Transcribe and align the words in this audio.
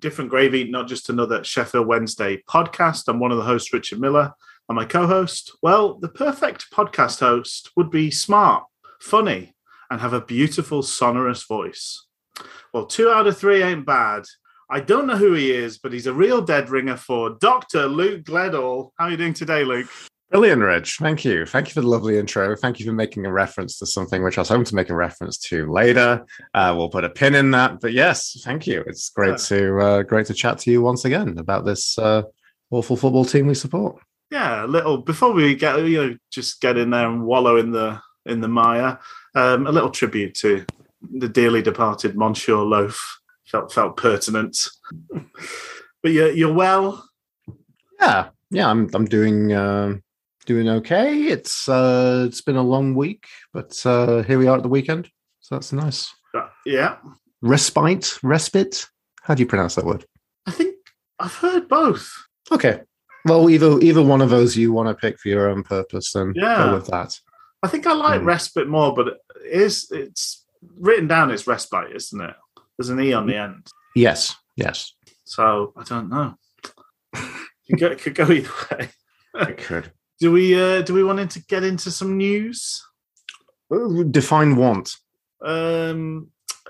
Different 0.00 0.30
Gravy, 0.30 0.64
not 0.64 0.88
just 0.88 1.10
another 1.10 1.44
Sheffield 1.44 1.86
Wednesday 1.86 2.42
podcast. 2.48 3.04
I'm 3.06 3.20
one 3.20 3.30
of 3.30 3.36
the 3.36 3.44
hosts, 3.44 3.72
Richard 3.72 4.00
Miller, 4.00 4.32
and 4.68 4.76
my 4.76 4.84
co 4.84 5.06
host. 5.06 5.52
Well, 5.62 5.94
the 5.94 6.08
perfect 6.08 6.70
podcast 6.72 7.20
host 7.20 7.70
would 7.76 7.90
be 7.90 8.10
smart, 8.10 8.64
funny, 9.00 9.54
and 9.90 10.00
have 10.00 10.12
a 10.12 10.20
beautiful, 10.20 10.82
sonorous 10.82 11.44
voice. 11.44 12.06
Well, 12.72 12.86
two 12.86 13.10
out 13.10 13.26
of 13.26 13.36
three 13.36 13.62
ain't 13.62 13.86
bad. 13.86 14.24
I 14.70 14.80
don't 14.80 15.06
know 15.06 15.16
who 15.16 15.34
he 15.34 15.50
is, 15.50 15.78
but 15.78 15.92
he's 15.92 16.06
a 16.06 16.14
real 16.14 16.40
dead 16.40 16.70
ringer 16.70 16.96
for 16.96 17.36
Dr. 17.40 17.86
Luke 17.86 18.22
Gledall. 18.22 18.90
How 18.96 19.06
are 19.06 19.10
you 19.10 19.16
doing 19.16 19.34
today, 19.34 19.64
Luke? 19.64 19.88
Brilliant, 20.30 20.62
Rich. 20.62 20.98
Thank 20.98 21.24
you. 21.24 21.44
Thank 21.44 21.66
you 21.66 21.74
for 21.74 21.80
the 21.80 21.88
lovely 21.88 22.16
intro. 22.16 22.54
Thank 22.54 22.78
you 22.78 22.86
for 22.86 22.92
making 22.92 23.26
a 23.26 23.32
reference 23.32 23.78
to 23.80 23.86
something 23.86 24.22
which 24.22 24.38
I 24.38 24.42
was 24.42 24.48
hoping 24.48 24.64
to 24.66 24.76
make 24.76 24.88
a 24.88 24.94
reference 24.94 25.36
to 25.48 25.68
later. 25.70 26.24
Uh, 26.54 26.72
we'll 26.76 26.88
put 26.88 27.02
a 27.02 27.10
pin 27.10 27.34
in 27.34 27.50
that. 27.50 27.80
But 27.80 27.94
yes, 27.94 28.40
thank 28.44 28.64
you. 28.64 28.84
It's 28.86 29.10
great 29.10 29.38
to 29.38 29.78
uh, 29.80 30.02
great 30.04 30.26
to 30.26 30.34
chat 30.34 30.58
to 30.58 30.70
you 30.70 30.82
once 30.82 31.04
again 31.04 31.36
about 31.38 31.64
this 31.64 31.98
uh, 31.98 32.22
awful 32.70 32.96
football 32.96 33.24
team 33.24 33.48
we 33.48 33.54
support. 33.54 34.00
Yeah, 34.30 34.64
a 34.64 34.68
little 34.68 34.98
before 34.98 35.32
we 35.32 35.56
get 35.56 35.84
you 35.84 35.96
know 35.96 36.16
just 36.30 36.60
get 36.60 36.76
in 36.76 36.90
there 36.90 37.08
and 37.08 37.24
wallow 37.24 37.56
in 37.56 37.72
the 37.72 38.00
in 38.24 38.40
the 38.40 38.46
mire. 38.48 39.00
Um, 39.34 39.66
a 39.66 39.72
little 39.72 39.90
tribute 39.90 40.34
to 40.36 40.64
the 41.12 41.28
dearly 41.28 41.60
departed 41.60 42.16
Monsieur 42.16 42.58
Loaf 42.58 43.20
felt 43.46 43.72
felt 43.72 43.96
pertinent. 43.96 44.68
but 45.10 46.12
you're 46.12 46.30
you're 46.30 46.54
well. 46.54 47.04
Yeah, 48.00 48.28
yeah. 48.52 48.68
I'm 48.68 48.88
I'm 48.94 49.06
doing. 49.06 49.52
Uh, 49.52 49.96
doing 50.50 50.68
okay. 50.68 51.26
It's 51.28 51.68
uh 51.68 52.24
it's 52.26 52.40
been 52.40 52.56
a 52.56 52.62
long 52.74 52.96
week, 52.96 53.26
but 53.52 53.80
uh 53.86 54.22
here 54.22 54.36
we 54.36 54.48
are 54.48 54.56
at 54.56 54.64
the 54.64 54.68
weekend. 54.68 55.08
So 55.38 55.54
that's 55.54 55.72
nice. 55.72 56.12
Uh, 56.34 56.48
yeah. 56.66 56.96
Respite, 57.40 58.18
respite. 58.24 58.88
How 59.22 59.34
do 59.34 59.42
you 59.42 59.46
pronounce 59.46 59.76
that 59.76 59.84
word? 59.84 60.04
I 60.46 60.50
think 60.50 60.74
I've 61.20 61.34
heard 61.34 61.68
both. 61.68 62.12
Okay. 62.50 62.80
Well, 63.26 63.48
either 63.48 63.78
either 63.78 64.02
one 64.02 64.22
of 64.22 64.30
those 64.30 64.56
you 64.56 64.72
want 64.72 64.88
to 64.88 64.94
pick 64.94 65.20
for 65.20 65.28
your 65.28 65.48
own 65.48 65.62
purpose, 65.62 66.12
then 66.12 66.32
yeah. 66.34 66.64
go 66.64 66.74
with 66.74 66.88
that. 66.88 67.16
I 67.62 67.68
think 67.68 67.86
I 67.86 67.92
like 67.92 68.22
mm. 68.22 68.26
respite 68.26 68.66
more, 68.66 68.92
but 68.92 69.06
it 69.06 69.18
is 69.44 69.88
it's 69.92 70.44
written 70.80 71.06
down 71.06 71.30
as 71.30 71.46
respite, 71.46 71.94
isn't 71.94 72.20
it? 72.20 72.34
There's 72.76 72.88
an 72.88 73.00
e 73.00 73.12
on 73.12 73.28
the 73.28 73.36
end. 73.36 73.68
Yes. 73.94 74.34
Yes. 74.56 74.94
So 75.24 75.72
I 75.76 75.84
don't 75.84 76.08
know. 76.08 76.34
it, 77.14 77.22
could 77.68 77.78
go, 77.78 77.86
it 77.86 77.98
could 78.00 78.14
go 78.16 78.32
either 78.32 78.50
way. 78.72 78.88
it 79.34 79.58
could. 79.58 79.92
Do 80.20 80.30
we 80.30 80.60
uh, 80.60 80.82
do 80.82 80.92
we 80.92 81.02
want 81.02 81.30
to 81.30 81.42
get 81.46 81.64
into 81.64 81.90
some 81.90 82.18
news? 82.18 82.86
Define 84.10 84.54
want. 84.54 84.96
Um, 85.42 86.28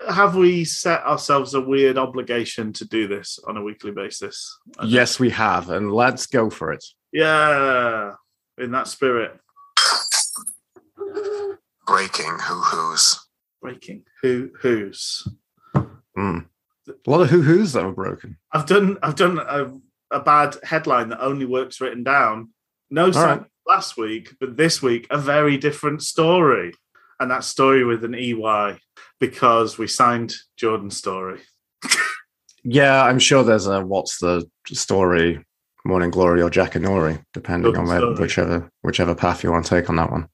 have 0.08 0.36
we 0.36 0.64
set 0.64 1.02
ourselves 1.02 1.54
a 1.54 1.60
weird 1.60 1.98
obligation 1.98 2.72
to 2.74 2.84
do 2.84 3.08
this 3.08 3.40
on 3.48 3.56
a 3.56 3.62
weekly 3.62 3.90
basis? 3.90 4.56
Yes, 4.84 5.18
we 5.18 5.30
have, 5.30 5.70
and 5.70 5.92
let's 5.92 6.26
go 6.26 6.48
for 6.48 6.72
it. 6.72 6.84
Yeah, 7.12 8.12
in 8.56 8.70
that 8.70 8.86
spirit. 8.86 9.36
Breaking 11.88 12.38
who 12.38 12.60
who's. 12.60 13.18
Breaking 13.60 14.04
who 14.22 14.50
who's. 14.60 15.26
Mm. 16.16 16.46
A 16.88 17.10
lot 17.10 17.22
of 17.22 17.30
who 17.30 17.42
who's 17.42 17.72
that 17.72 17.84
were 17.84 17.92
broken. 17.92 18.36
I've 18.52 18.66
done 18.66 18.96
I've 19.02 19.16
done 19.16 19.38
a, 19.38 19.72
a 20.12 20.20
bad 20.20 20.56
headline 20.62 21.08
that 21.08 21.20
only 21.20 21.46
works 21.46 21.80
written 21.80 22.04
down 22.04 22.50
no 22.90 23.10
sign 23.10 23.38
right. 23.38 23.46
last 23.66 23.96
week, 23.96 24.34
but 24.40 24.56
this 24.56 24.82
week 24.82 25.06
a 25.10 25.18
very 25.18 25.56
different 25.56 26.02
story. 26.02 26.72
And 27.18 27.30
that 27.30 27.44
story 27.44 27.84
with 27.84 28.02
an 28.04 28.14
EY 28.14 28.78
because 29.18 29.76
we 29.76 29.86
signed 29.86 30.32
Jordan 30.56 30.90
Storey. 30.90 31.40
yeah, 32.64 33.04
I'm 33.04 33.18
sure 33.18 33.44
there's 33.44 33.66
a 33.66 33.84
what's 33.84 34.18
the 34.18 34.48
story, 34.68 35.44
Morning 35.84 36.10
Glory 36.10 36.40
or 36.40 36.50
Jackanory, 36.50 37.22
depending 37.34 37.74
Jordan 37.74 37.92
on 37.92 38.02
where, 38.02 38.14
whichever 38.14 38.70
whichever 38.82 39.14
path 39.14 39.44
you 39.44 39.52
want 39.52 39.66
to 39.66 39.70
take 39.70 39.90
on 39.90 39.96
that 39.96 40.10
one. 40.10 40.28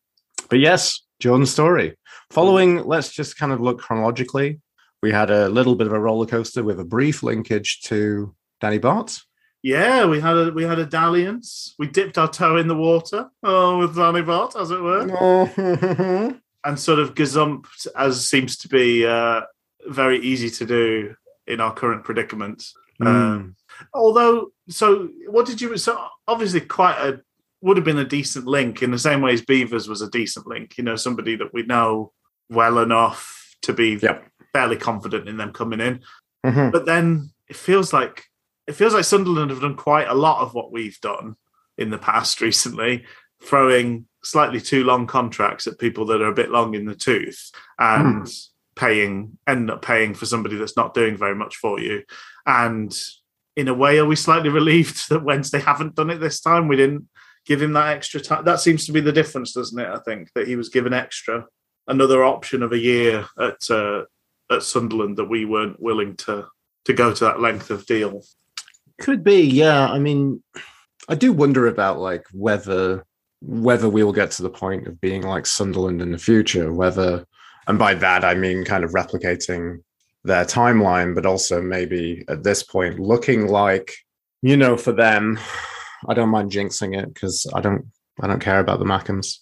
But 0.49 0.61
yes, 0.61 1.03
Jordan 1.21 1.47
Storey. 1.47 1.97
Following, 2.31 2.79
mm. 2.79 2.87
let's 2.87 3.13
just 3.13 3.37
kind 3.37 3.53
of 3.53 3.61
look 3.61 3.79
chronologically. 3.79 4.61
We 5.03 5.13
had 5.13 5.31
a 5.31 5.49
little 5.49 5.75
bit 5.75 5.87
of 5.87 5.93
a 5.93 6.01
roller 6.01 6.27
coaster 6.27 6.63
with 6.63 6.81
a 6.81 6.85
brief 6.85 7.23
linkage 7.23 7.81
to 7.83 8.35
Danny 8.61 8.79
Batth. 8.79 9.23
Yeah, 9.67 10.07
we 10.07 10.21
had 10.21 10.37
a 10.37 10.53
we 10.53 10.63
had 10.63 10.79
a 10.79 10.87
dalliance. 10.87 11.75
We 11.77 11.89
dipped 11.89 12.19
our 12.19 12.31
toe 12.31 12.57
in 12.57 12.69
the 12.69 12.77
water, 12.77 13.29
oh, 13.43 13.79
with 13.79 13.97
Batth, 13.97 14.55
as 14.55 14.71
it 14.71 14.81
were, 14.81 16.31
and 16.65 16.79
sort 16.79 17.01
of 17.01 17.17
gazumped, 17.17 17.89
as 17.97 18.31
seems 18.31 18.57
to 18.59 18.69
be 18.69 19.05
uh, 19.05 19.41
very 19.89 20.21
easy 20.21 20.51
to 20.51 20.67
do 20.67 21.17
in 21.49 21.61
our 21.61 21.75
current 21.75 22.05
predicament. 22.05 22.63
Mm. 23.03 23.07
Um, 23.09 23.57
although, 23.93 24.53
so 24.69 25.09
what 25.31 25.47
did 25.47 25.61
you? 25.61 25.77
So 25.79 26.01
obviously, 26.29 26.61
quite 26.61 26.99
a 26.99 27.21
would 27.61 27.77
have 27.77 27.85
been 27.85 27.99
a 27.99 28.05
decent 28.05 28.47
link 28.47 28.85
in 28.85 28.93
the 28.93 29.01
same 29.01 29.21
way 29.21 29.33
as 29.33 29.43
Beavers 29.43 29.89
was 29.89 30.01
a 30.01 30.09
decent 30.11 30.47
link. 30.47 30.79
You 30.79 30.85
know, 30.85 30.95
somebody 30.95 31.35
that 31.35 31.53
we 31.53 31.65
know 31.65 32.13
well 32.49 32.79
enough 32.79 33.57
to 33.63 33.73
be 33.73 33.99
yep. 34.01 34.31
fairly 34.53 34.77
confident 34.77 35.29
in 35.29 35.39
them 35.39 35.53
coming 35.53 35.81
in. 35.81 36.03
Mm-hmm. 36.47 36.71
But 36.71 36.87
then 36.87 37.31
it 37.49 37.57
feels 37.57 37.93
like 37.93 38.27
it 38.67 38.75
feels 38.75 38.95
like 38.95 39.05
Sunderland 39.05 39.51
have 39.51 39.61
done 39.61 39.77
quite 39.77 40.09
a 40.09 40.15
lot 40.15 40.41
of 40.41 40.55
what 40.55 40.73
we've 40.73 41.01
done 41.01 41.37
in 41.79 41.91
the 41.91 41.99
past 41.99 42.41
recently, 42.41 43.05
throwing 43.43 44.07
slightly 44.23 44.61
too 44.61 44.85
long 44.85 45.07
contracts 45.07 45.67
at 45.67 45.79
people 45.79 46.07
that 46.07 46.21
are 46.21 46.29
a 46.29 46.35
bit 46.35 46.51
long 46.51 46.75
in 46.75 46.85
the 46.85 46.95
tooth 46.95 47.53
and 47.79 48.25
mm. 48.25 48.49
paying 48.75 49.39
end 49.47 49.71
up 49.71 49.83
paying 49.83 50.15
for 50.15 50.27
somebody 50.27 50.57
that's 50.57 50.77
not 50.77 50.95
doing 50.95 51.17
very 51.17 51.35
much 51.35 51.57
for 51.57 51.79
you. 51.79 52.03
And 52.45 52.93
in 53.55 53.69
a 53.69 53.75
way, 53.75 53.99
are 53.99 54.07
we 54.07 54.17
slightly 54.17 54.49
relieved 54.61 55.09
that 55.11 55.25
Wednesday 55.25 55.61
haven't 55.61 55.95
done 55.95 56.11
it 56.11 56.19
this 56.19 56.41
time? 56.41 56.69
We 56.69 56.77
didn't 56.77 57.09
give 57.47 57.63
him 57.63 57.75
that 57.75 57.97
extra 57.97 58.21
time. 58.21 58.45
That 58.45 58.61
seems 58.61 58.87
to 58.87 58.93
be 58.93 59.01
the 59.01 59.13
difference, 59.13 59.53
doesn't 59.53 59.79
it? 59.79 59.89
I 59.89 59.99
think 60.01 60.33
that 60.35 60.49
he 60.49 60.57
was 60.57 60.69
given 60.69 60.93
extra 60.93 61.47
another 61.87 62.25
option 62.25 62.63
of 62.63 62.73
a 62.73 62.79
year 62.79 63.27
at 63.39 63.71
uh, 63.71 64.03
at 64.51 64.63
Sunderland 64.63 65.17
that 65.17 65.29
we 65.29 65.45
weren't 65.45 65.81
willing 65.81 66.17
to 66.17 66.47
to 66.85 66.93
go 66.93 67.13
to 67.13 67.25
that 67.25 67.41
length 67.41 67.71
of 67.71 67.87
deal. 67.87 68.23
Could 68.99 69.23
be, 69.23 69.43
yeah. 69.43 69.87
I 69.89 69.99
mean, 69.99 70.43
I 71.09 71.15
do 71.15 71.33
wonder 71.33 71.67
about 71.67 71.99
like 71.99 72.27
whether 72.33 73.05
whether 73.43 73.89
we 73.89 74.03
will 74.03 74.13
get 74.13 74.31
to 74.33 74.43
the 74.43 74.51
point 74.51 74.87
of 74.87 75.01
being 75.01 75.23
like 75.23 75.47
Sunderland 75.47 76.03
in 76.03 76.11
the 76.11 76.19
future, 76.19 76.73
whether 76.73 77.27
and 77.67 77.79
by 77.79 77.95
that 77.95 78.25
I 78.25 78.35
mean 78.35 78.65
kind 78.65 78.85
of 78.85 78.93
replicating 78.93 79.83
their 80.25 80.45
timeline, 80.45 81.15
but 81.15 81.27
also 81.27 81.63
maybe 81.63 82.25
at 82.29 82.43
this 82.43 82.63
point 82.63 82.99
looking 82.99 83.47
like, 83.47 83.95
you 84.43 84.57
know, 84.57 84.77
for 84.77 84.93
them, 84.93 85.39
I 86.09 86.15
don't 86.15 86.31
mind 86.31 86.51
jinxing 86.51 86.99
it 86.99 87.13
because 87.13 87.47
I 87.55 87.61
don't 87.61 87.87
I 88.21 88.27
don't 88.27 88.41
care 88.41 88.61
about 88.61 88.79
the 88.79 88.85
Mackems. 88.85 89.39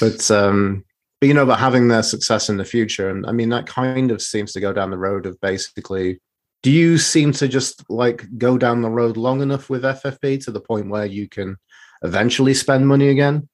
But 0.00 0.30
um 0.30 0.84
but 1.20 1.28
you 1.28 1.34
know, 1.34 1.42
about 1.42 1.58
having 1.58 1.88
their 1.88 2.02
success 2.02 2.48
in 2.48 2.58
the 2.58 2.64
future. 2.64 3.08
And 3.08 3.24
I 3.26 3.32
mean 3.32 3.48
that 3.50 3.66
kind 3.66 4.10
of 4.10 4.20
seems 4.20 4.52
to 4.52 4.60
go 4.60 4.72
down 4.72 4.90
the 4.90 4.98
road 4.98 5.26
of 5.26 5.40
basically 5.40 6.20
do 6.62 6.70
you 6.70 6.98
seem 6.98 7.32
to 7.32 7.48
just 7.48 7.88
like 7.88 8.26
go 8.36 8.58
down 8.58 8.82
the 8.82 8.90
road 8.90 9.16
long 9.16 9.42
enough 9.42 9.70
with 9.70 9.82
FFP 9.82 10.44
to 10.44 10.50
the 10.50 10.60
point 10.60 10.90
where 10.90 11.06
you 11.06 11.28
can 11.28 11.56
eventually 12.02 12.54
spend 12.54 12.86
money 12.86 13.08
again? 13.08 13.48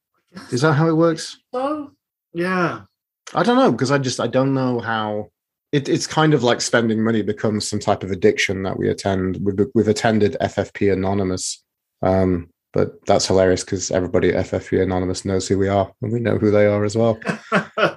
Is 0.51 0.62
that 0.62 0.72
how 0.74 0.89
it 0.89 0.97
works? 0.97 1.39
Oh, 1.53 1.91
yeah. 2.33 2.83
I 3.34 3.42
don't 3.42 3.56
know 3.56 3.72
because 3.72 3.91
I 3.91 3.98
just 3.98 4.21
I 4.21 4.27
don't 4.27 4.54
know 4.54 4.80
how 4.80 5.30
it, 5.72 5.89
it's 5.89 6.06
kind 6.06 6.34
of 6.34 6.42
like 6.42 6.60
spending 6.60 7.03
money 7.03 7.22
becomes 7.22 7.68
some 7.68 7.80
type 7.80 8.03
of 8.04 8.10
addiction 8.10 8.62
that 8.62 8.78
we 8.78 8.89
attend. 8.89 9.39
We've, 9.42 9.66
we've 9.74 9.89
attended 9.89 10.36
FFP 10.41 10.92
Anonymous, 10.92 11.65
um, 12.03 12.48
but 12.72 13.04
that's 13.07 13.27
hilarious 13.27 13.65
because 13.65 13.91
everybody 13.91 14.33
at 14.33 14.47
FFP 14.47 14.83
Anonymous 14.83 15.24
knows 15.24 15.48
who 15.48 15.59
we 15.59 15.68
are 15.68 15.92
and 16.00 16.12
we 16.12 16.21
know 16.21 16.39
who 16.39 16.50
they 16.50 16.66
are 16.66 16.84
as 16.84 16.97
well. 16.97 17.18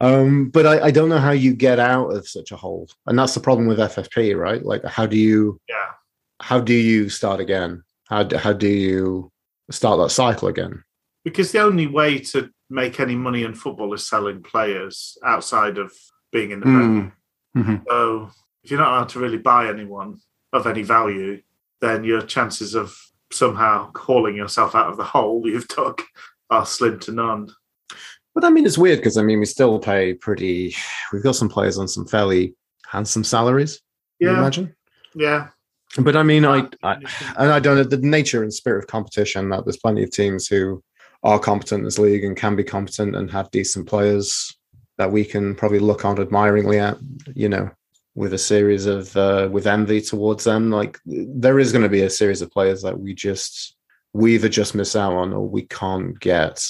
Um, 0.00 0.50
but 0.50 0.66
I, 0.66 0.86
I, 0.86 0.90
don't 0.90 1.08
know 1.08 1.18
how 1.18 1.30
you 1.30 1.54
get 1.54 1.78
out 1.78 2.08
of 2.08 2.28
such 2.28 2.52
a 2.52 2.56
hole, 2.56 2.88
and 3.06 3.18
that's 3.18 3.32
the 3.32 3.40
problem 3.40 3.66
with 3.66 3.78
FFP, 3.78 4.36
right? 4.36 4.62
Like, 4.62 4.84
how 4.84 5.06
do 5.06 5.16
you, 5.16 5.58
yeah, 5.68 5.92
how 6.40 6.60
do 6.60 6.74
you 6.74 7.08
start 7.08 7.40
again? 7.40 7.82
How 8.04 8.22
do, 8.22 8.36
how 8.36 8.52
do 8.52 8.68
you 8.68 9.32
start 9.70 9.98
that 9.98 10.10
cycle 10.10 10.48
again? 10.48 10.84
Because 11.24 11.50
the 11.50 11.60
only 11.60 11.86
way 11.86 12.18
to 12.18 12.50
make 12.68 13.00
any 13.00 13.14
money 13.14 13.44
in 13.44 13.54
football 13.54 13.94
is 13.94 14.06
selling 14.06 14.42
players 14.42 15.16
outside 15.24 15.78
of 15.78 15.92
being 16.30 16.50
in 16.50 16.60
the 16.60 16.66
mm. 16.66 17.12
Mm-hmm. 17.56 17.76
So 17.88 18.30
if 18.62 18.70
you're 18.70 18.80
not 18.80 18.92
allowed 18.92 19.08
to 19.10 19.18
really 19.18 19.38
buy 19.38 19.68
anyone 19.68 20.20
of 20.52 20.66
any 20.66 20.82
value, 20.82 21.40
then 21.80 22.04
your 22.04 22.22
chances 22.22 22.74
of 22.74 22.96
somehow 23.32 23.90
hauling 23.96 24.36
yourself 24.36 24.74
out 24.74 24.88
of 24.88 24.96
the 24.96 25.04
hole 25.04 25.42
you've 25.44 25.68
dug 25.68 26.02
are 26.50 26.66
slim 26.66 26.98
to 27.00 27.12
none. 27.12 27.48
But 28.36 28.44
I 28.44 28.50
mean, 28.50 28.66
it's 28.66 28.76
weird 28.76 28.98
because 28.98 29.16
I 29.16 29.22
mean, 29.22 29.40
we 29.40 29.46
still 29.46 29.78
pay 29.78 30.12
pretty. 30.12 30.76
We've 31.10 31.22
got 31.22 31.36
some 31.36 31.48
players 31.48 31.78
on 31.78 31.88
some 31.88 32.06
fairly 32.06 32.54
handsome 32.86 33.24
salaries. 33.24 33.80
Yeah, 34.20 34.36
imagine. 34.36 34.76
Yeah, 35.14 35.48
But 35.98 36.16
I 36.16 36.22
mean, 36.22 36.44
I, 36.44 36.68
I 36.82 36.96
and 37.38 37.50
I 37.50 37.58
don't 37.58 37.76
know 37.76 37.82
the 37.82 37.96
nature 37.96 38.42
and 38.42 38.52
spirit 38.52 38.84
of 38.84 38.88
competition 38.88 39.48
that 39.48 39.64
there's 39.64 39.78
plenty 39.78 40.02
of 40.02 40.10
teams 40.10 40.46
who 40.46 40.84
are 41.22 41.38
competent 41.38 41.78
in 41.78 41.84
this 41.86 41.98
league 41.98 42.24
and 42.24 42.36
can 42.36 42.54
be 42.56 42.62
competent 42.62 43.16
and 43.16 43.30
have 43.30 43.50
decent 43.52 43.88
players 43.88 44.54
that 44.98 45.10
we 45.10 45.24
can 45.24 45.54
probably 45.54 45.78
look 45.78 46.04
on 46.04 46.20
admiringly 46.20 46.78
at, 46.78 46.98
you 47.34 47.48
know, 47.48 47.70
with 48.14 48.34
a 48.34 48.38
series 48.38 48.84
of 48.84 49.16
uh, 49.16 49.48
with 49.50 49.66
envy 49.66 50.02
towards 50.02 50.44
them. 50.44 50.70
Like 50.70 50.98
there 51.06 51.58
is 51.58 51.72
going 51.72 51.84
to 51.84 51.88
be 51.88 52.02
a 52.02 52.10
series 52.10 52.42
of 52.42 52.50
players 52.50 52.82
that 52.82 52.98
we 53.00 53.14
just 53.14 53.76
we 54.12 54.34
either 54.34 54.50
just 54.50 54.74
miss 54.74 54.94
out 54.94 55.14
on 55.14 55.32
or 55.32 55.48
we 55.48 55.62
can't 55.62 56.20
get. 56.20 56.62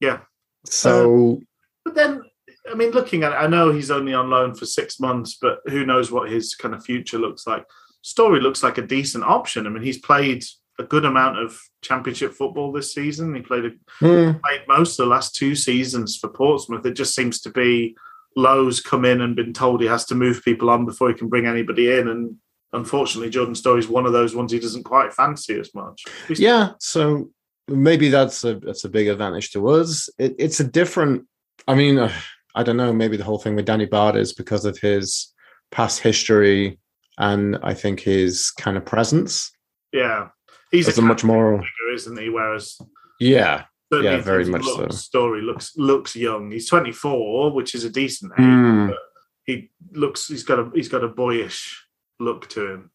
Yeah. 0.00 0.18
So, 0.64 1.36
uh, 1.36 1.44
but 1.84 1.94
then 1.94 2.22
I 2.70 2.74
mean, 2.74 2.92
looking 2.92 3.24
at 3.24 3.32
it, 3.32 3.36
I 3.36 3.46
know 3.46 3.72
he's 3.72 3.90
only 3.90 4.14
on 4.14 4.30
loan 4.30 4.54
for 4.54 4.66
six 4.66 4.98
months, 4.98 5.36
but 5.40 5.60
who 5.66 5.84
knows 5.84 6.10
what 6.10 6.30
his 6.30 6.54
kind 6.54 6.74
of 6.74 6.84
future 6.84 7.18
looks 7.18 7.46
like. 7.46 7.66
Storey 8.02 8.40
looks 8.40 8.62
like 8.62 8.78
a 8.78 8.86
decent 8.86 9.24
option. 9.24 9.66
I 9.66 9.70
mean, 9.70 9.82
he's 9.82 9.98
played 9.98 10.44
a 10.78 10.84
good 10.84 11.04
amount 11.04 11.38
of 11.38 11.58
championship 11.82 12.32
football 12.32 12.72
this 12.72 12.94
season. 12.94 13.34
He 13.34 13.42
played 13.42 13.66
a, 13.66 13.70
mm. 14.00 14.40
played 14.42 14.62
most 14.66 14.98
of 14.98 15.04
the 15.04 15.10
last 15.10 15.34
two 15.34 15.54
seasons 15.54 16.16
for 16.16 16.28
Portsmouth. 16.28 16.84
It 16.86 16.94
just 16.94 17.14
seems 17.14 17.40
to 17.42 17.50
be 17.50 17.96
Lowe's 18.36 18.80
come 18.80 19.04
in 19.04 19.20
and 19.20 19.36
been 19.36 19.52
told 19.52 19.80
he 19.80 19.86
has 19.86 20.04
to 20.06 20.14
move 20.14 20.44
people 20.44 20.70
on 20.70 20.84
before 20.84 21.08
he 21.08 21.14
can 21.14 21.28
bring 21.28 21.46
anybody 21.46 21.92
in. 21.92 22.08
And 22.08 22.36
unfortunately, 22.72 23.30
Jordan 23.30 23.54
Storey's 23.54 23.88
one 23.88 24.06
of 24.06 24.12
those 24.12 24.34
ones 24.34 24.52
he 24.52 24.58
doesn't 24.58 24.82
quite 24.84 25.12
fancy 25.12 25.58
as 25.58 25.74
much. 25.74 26.04
He's 26.28 26.40
yeah, 26.40 26.72
so 26.80 27.30
maybe 27.68 28.08
that's 28.08 28.44
a 28.44 28.56
that's 28.56 28.84
a 28.84 28.88
big 28.88 29.08
advantage 29.08 29.50
to 29.52 29.68
us. 29.68 30.08
It, 30.18 30.34
it's 30.38 30.60
a 30.60 30.64
different. 30.64 31.26
I 31.66 31.74
mean, 31.74 31.98
uh, 31.98 32.12
I 32.54 32.62
don't 32.62 32.76
know. 32.76 32.92
Maybe 32.92 33.16
the 33.16 33.24
whole 33.24 33.38
thing 33.38 33.56
with 33.56 33.66
Danny 33.66 33.86
Batth 33.86 34.16
is 34.16 34.32
because 34.32 34.64
of 34.64 34.78
his 34.78 35.32
past 35.70 36.00
history 36.00 36.78
and 37.18 37.58
I 37.62 37.74
think 37.74 38.00
his 38.00 38.50
kind 38.50 38.76
of 38.76 38.84
presence. 38.84 39.50
Yeah, 39.92 40.28
he's 40.70 40.96
a, 40.96 41.00
a 41.00 41.04
much 41.04 41.24
more 41.24 41.56
figure, 41.56 41.94
isn't 41.94 42.18
he? 42.18 42.28
Whereas 42.28 42.78
yeah, 43.20 43.64
yeah, 43.92 44.20
very 44.20 44.44
much 44.44 44.64
so. 44.64 44.88
Storey 44.88 45.42
looks 45.42 45.76
looks 45.76 46.16
young. 46.16 46.50
He's 46.50 46.68
24, 46.68 47.52
which 47.52 47.74
is 47.74 47.84
a 47.84 47.90
decent 47.90 48.32
age. 48.38 48.44
Mm. 48.44 48.88
But 48.88 48.98
he 49.44 49.70
looks 49.92 50.26
he's 50.26 50.42
got 50.42 50.58
a 50.58 50.70
he's 50.74 50.88
got 50.88 51.04
a 51.04 51.08
boyish 51.08 51.86
look 52.18 52.48
to 52.50 52.72
him. 52.72 52.90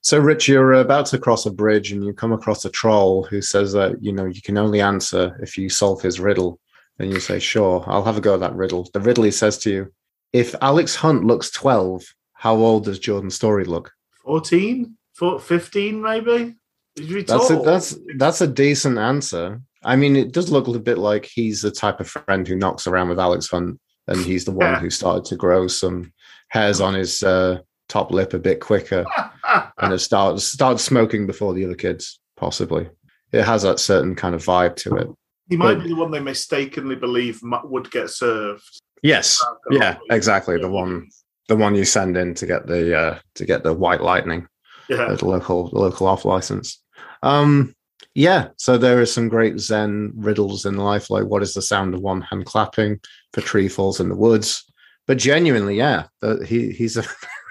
So, 0.00 0.18
Rich, 0.18 0.48
you're 0.48 0.74
about 0.74 1.06
to 1.06 1.18
cross 1.18 1.46
a 1.46 1.50
bridge 1.50 1.92
and 1.92 2.04
you 2.04 2.12
come 2.12 2.32
across 2.32 2.64
a 2.64 2.70
troll 2.70 3.24
who 3.24 3.40
says 3.42 3.72
that 3.72 4.02
you 4.02 4.12
know 4.12 4.26
you 4.26 4.42
can 4.42 4.58
only 4.58 4.80
answer 4.80 5.38
if 5.42 5.56
you 5.56 5.68
solve 5.68 6.02
his 6.02 6.20
riddle. 6.20 6.60
And 6.98 7.10
you 7.10 7.18
say, 7.18 7.40
"Sure, 7.40 7.82
I'll 7.88 8.04
have 8.04 8.18
a 8.18 8.20
go 8.20 8.34
at 8.34 8.40
that 8.40 8.54
riddle." 8.54 8.88
The 8.92 9.00
riddle 9.00 9.24
he 9.24 9.32
says 9.32 9.58
to 9.58 9.70
you, 9.70 9.92
"If 10.32 10.54
Alex 10.60 10.94
Hunt 10.94 11.24
looks 11.24 11.50
12, 11.50 12.04
how 12.34 12.54
old 12.54 12.84
does 12.84 13.00
Jordan 13.00 13.30
Storey 13.30 13.64
look?" 13.64 13.90
14, 14.22 14.96
15 15.40 16.00
maybe. 16.00 16.54
That's 16.96 17.50
a, 17.50 17.56
that's 17.56 17.98
that's 18.16 18.40
a 18.40 18.46
decent 18.46 18.98
answer. 18.98 19.60
I 19.84 19.96
mean, 19.96 20.16
it 20.16 20.32
does 20.32 20.50
look 20.50 20.68
a 20.68 20.78
bit 20.78 20.98
like 20.98 21.26
he's 21.26 21.60
the 21.60 21.70
type 21.70 21.98
of 21.98 22.08
friend 22.08 22.46
who 22.46 22.56
knocks 22.56 22.86
around 22.86 23.08
with 23.08 23.18
Alex 23.18 23.48
Hunt, 23.48 23.80
and 24.06 24.20
he's 24.24 24.44
the 24.44 24.52
one 24.52 24.74
yeah. 24.74 24.78
who 24.78 24.90
started 24.90 25.24
to 25.26 25.36
grow 25.36 25.66
some 25.66 26.12
hairs 26.48 26.80
on 26.80 26.94
his 26.94 27.22
uh, 27.22 27.58
top 27.94 28.10
lip 28.10 28.34
a 28.34 28.38
bit 28.38 28.60
quicker, 28.60 29.04
and 29.78 29.92
has 29.92 30.02
started 30.02 30.40
started 30.40 30.78
smoking 30.78 31.26
before 31.26 31.54
the 31.54 31.64
other 31.64 31.76
kids. 31.76 32.20
Possibly, 32.36 32.90
it 33.32 33.44
has 33.44 33.62
that 33.62 33.78
certain 33.78 34.16
kind 34.16 34.34
of 34.34 34.44
vibe 34.44 34.76
to 34.76 34.96
it. 34.96 35.08
He 35.48 35.56
might 35.56 35.74
but, 35.74 35.84
be 35.84 35.90
the 35.90 35.96
one 35.96 36.10
they 36.10 36.20
mistakenly 36.20 36.96
believe 36.96 37.40
would 37.42 37.90
get 37.90 38.10
served. 38.10 38.64
Yes, 39.02 39.40
yeah, 39.70 39.98
exactly. 40.10 40.58
The 40.58 40.68
one, 40.68 41.08
the 41.48 41.56
one 41.56 41.74
you 41.74 41.84
send 41.84 42.16
in 42.16 42.34
to 42.34 42.46
get 42.46 42.66
the 42.66 42.98
uh, 42.98 43.18
to 43.36 43.44
get 43.44 43.62
the 43.62 43.72
white 43.72 44.00
lightning, 44.00 44.48
yeah, 44.88 45.14
the 45.14 45.24
local 45.24 45.70
the 45.70 45.78
local 45.78 46.08
off 46.08 46.24
license. 46.24 46.82
Um, 47.22 47.74
yeah, 48.14 48.48
so 48.56 48.76
there 48.76 49.00
are 49.00 49.06
some 49.06 49.28
great 49.28 49.58
Zen 49.60 50.12
riddles 50.16 50.66
in 50.66 50.76
life, 50.76 51.10
like 51.10 51.24
what 51.24 51.42
is 51.42 51.54
the 51.54 51.62
sound 51.62 51.94
of 51.94 52.00
one 52.00 52.22
hand 52.22 52.44
clapping 52.46 53.00
for 53.32 53.40
tree 53.40 53.68
falls 53.68 54.00
in 54.00 54.08
the 54.08 54.16
woods. 54.16 54.64
But 55.06 55.18
genuinely, 55.18 55.76
yeah, 55.76 56.06
he 56.46 56.72
he's 56.72 56.96
a 56.96 57.04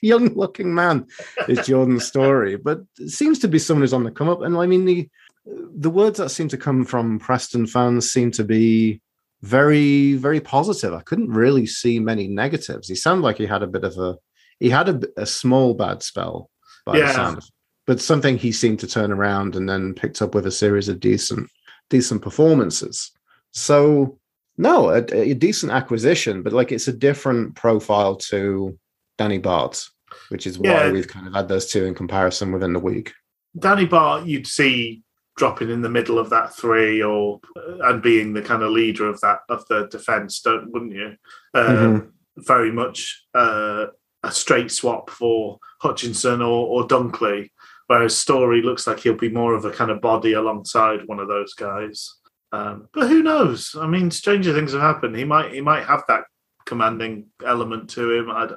young 0.00 0.34
looking 0.34 0.74
man. 0.74 1.06
Is 1.48 1.66
Jordan's 1.66 2.06
story, 2.06 2.56
but 2.56 2.82
it 2.98 3.10
seems 3.10 3.38
to 3.40 3.48
be 3.48 3.58
someone 3.58 3.82
who's 3.82 3.92
on 3.92 4.04
the 4.04 4.10
come 4.10 4.28
up. 4.28 4.42
And 4.42 4.56
I 4.56 4.66
mean 4.66 4.84
the 4.84 5.08
the 5.44 5.90
words 5.90 6.18
that 6.18 6.30
seem 6.30 6.48
to 6.48 6.56
come 6.56 6.84
from 6.84 7.18
Preston 7.18 7.66
fans 7.66 8.10
seem 8.10 8.30
to 8.32 8.44
be 8.44 9.00
very 9.42 10.14
very 10.14 10.40
positive. 10.40 10.92
I 10.92 11.02
couldn't 11.02 11.30
really 11.30 11.66
see 11.66 11.98
many 11.98 12.28
negatives. 12.28 12.88
He 12.88 12.94
sounded 12.94 13.22
like 13.22 13.38
he 13.38 13.46
had 13.46 13.62
a 13.62 13.68
bit 13.68 13.84
of 13.84 13.96
a 13.98 14.16
he 14.58 14.70
had 14.70 14.88
a, 14.88 15.00
a 15.16 15.26
small 15.26 15.74
bad 15.74 16.02
spell 16.02 16.50
by 16.84 16.98
yeah. 16.98 17.06
the 17.06 17.12
sound 17.12 17.42
but 17.86 18.00
something 18.00 18.36
he 18.36 18.52
seemed 18.52 18.80
to 18.80 18.86
turn 18.86 19.12
around 19.12 19.56
and 19.56 19.68
then 19.68 19.94
picked 19.94 20.20
up 20.20 20.34
with 20.34 20.46
a 20.46 20.50
series 20.50 20.88
of 20.88 21.00
decent 21.00 21.48
decent 21.88 22.20
performances. 22.20 23.12
So 23.52 24.18
no, 24.58 24.90
a, 24.90 25.04
a 25.12 25.34
decent 25.34 25.70
acquisition, 25.70 26.42
but 26.42 26.52
like 26.52 26.72
it's 26.72 26.88
a 26.88 26.92
different 26.92 27.54
profile 27.54 28.16
to 28.16 28.76
Danny 29.18 29.38
Batth, 29.38 29.90
which 30.28 30.46
is 30.46 30.58
why 30.58 30.70
yeah. 30.70 30.90
we've 30.90 31.08
kind 31.08 31.26
of 31.26 31.34
had 31.34 31.48
those 31.48 31.70
two 31.70 31.84
in 31.84 31.94
comparison 31.94 32.52
within 32.52 32.72
the 32.72 32.80
week. 32.80 33.12
Danny 33.58 33.86
Batth, 33.86 34.26
you'd 34.26 34.46
see 34.46 35.02
dropping 35.36 35.70
in 35.70 35.82
the 35.82 35.88
middle 35.88 36.18
of 36.18 36.30
that 36.30 36.54
three, 36.54 37.02
or 37.02 37.40
and 37.82 38.02
being 38.02 38.32
the 38.32 38.42
kind 38.42 38.62
of 38.62 38.70
leader 38.70 39.06
of 39.08 39.20
that 39.20 39.40
of 39.48 39.66
the 39.68 39.86
defense, 39.88 40.40
don't 40.40 40.72
wouldn't 40.72 40.92
you? 40.92 41.16
Uh, 41.54 41.68
mm-hmm. 41.68 42.08
Very 42.38 42.70
much 42.70 43.26
uh, 43.34 43.86
a 44.22 44.32
straight 44.32 44.70
swap 44.70 45.08
for 45.10 45.58
Hutchinson 45.80 46.42
or, 46.42 46.66
or 46.66 46.86
Dunkley. 46.86 47.50
Whereas 47.86 48.18
Storey 48.18 48.62
looks 48.62 48.86
like 48.86 48.98
he'll 49.00 49.14
be 49.14 49.28
more 49.28 49.54
of 49.54 49.64
a 49.64 49.70
kind 49.70 49.90
of 49.90 50.00
body 50.00 50.32
alongside 50.32 51.06
one 51.06 51.20
of 51.20 51.28
those 51.28 51.54
guys. 51.54 52.16
Um, 52.52 52.88
but 52.92 53.08
who 53.08 53.22
knows? 53.22 53.76
I 53.78 53.86
mean, 53.86 54.10
stranger 54.10 54.52
things 54.52 54.72
have 54.72 54.80
happened. 54.80 55.16
He 55.16 55.24
might 55.24 55.52
he 55.52 55.60
might 55.60 55.84
have 55.84 56.02
that 56.08 56.24
commanding 56.66 57.28
element 57.44 57.88
to 57.90 58.12
him. 58.12 58.30
i 58.30 58.48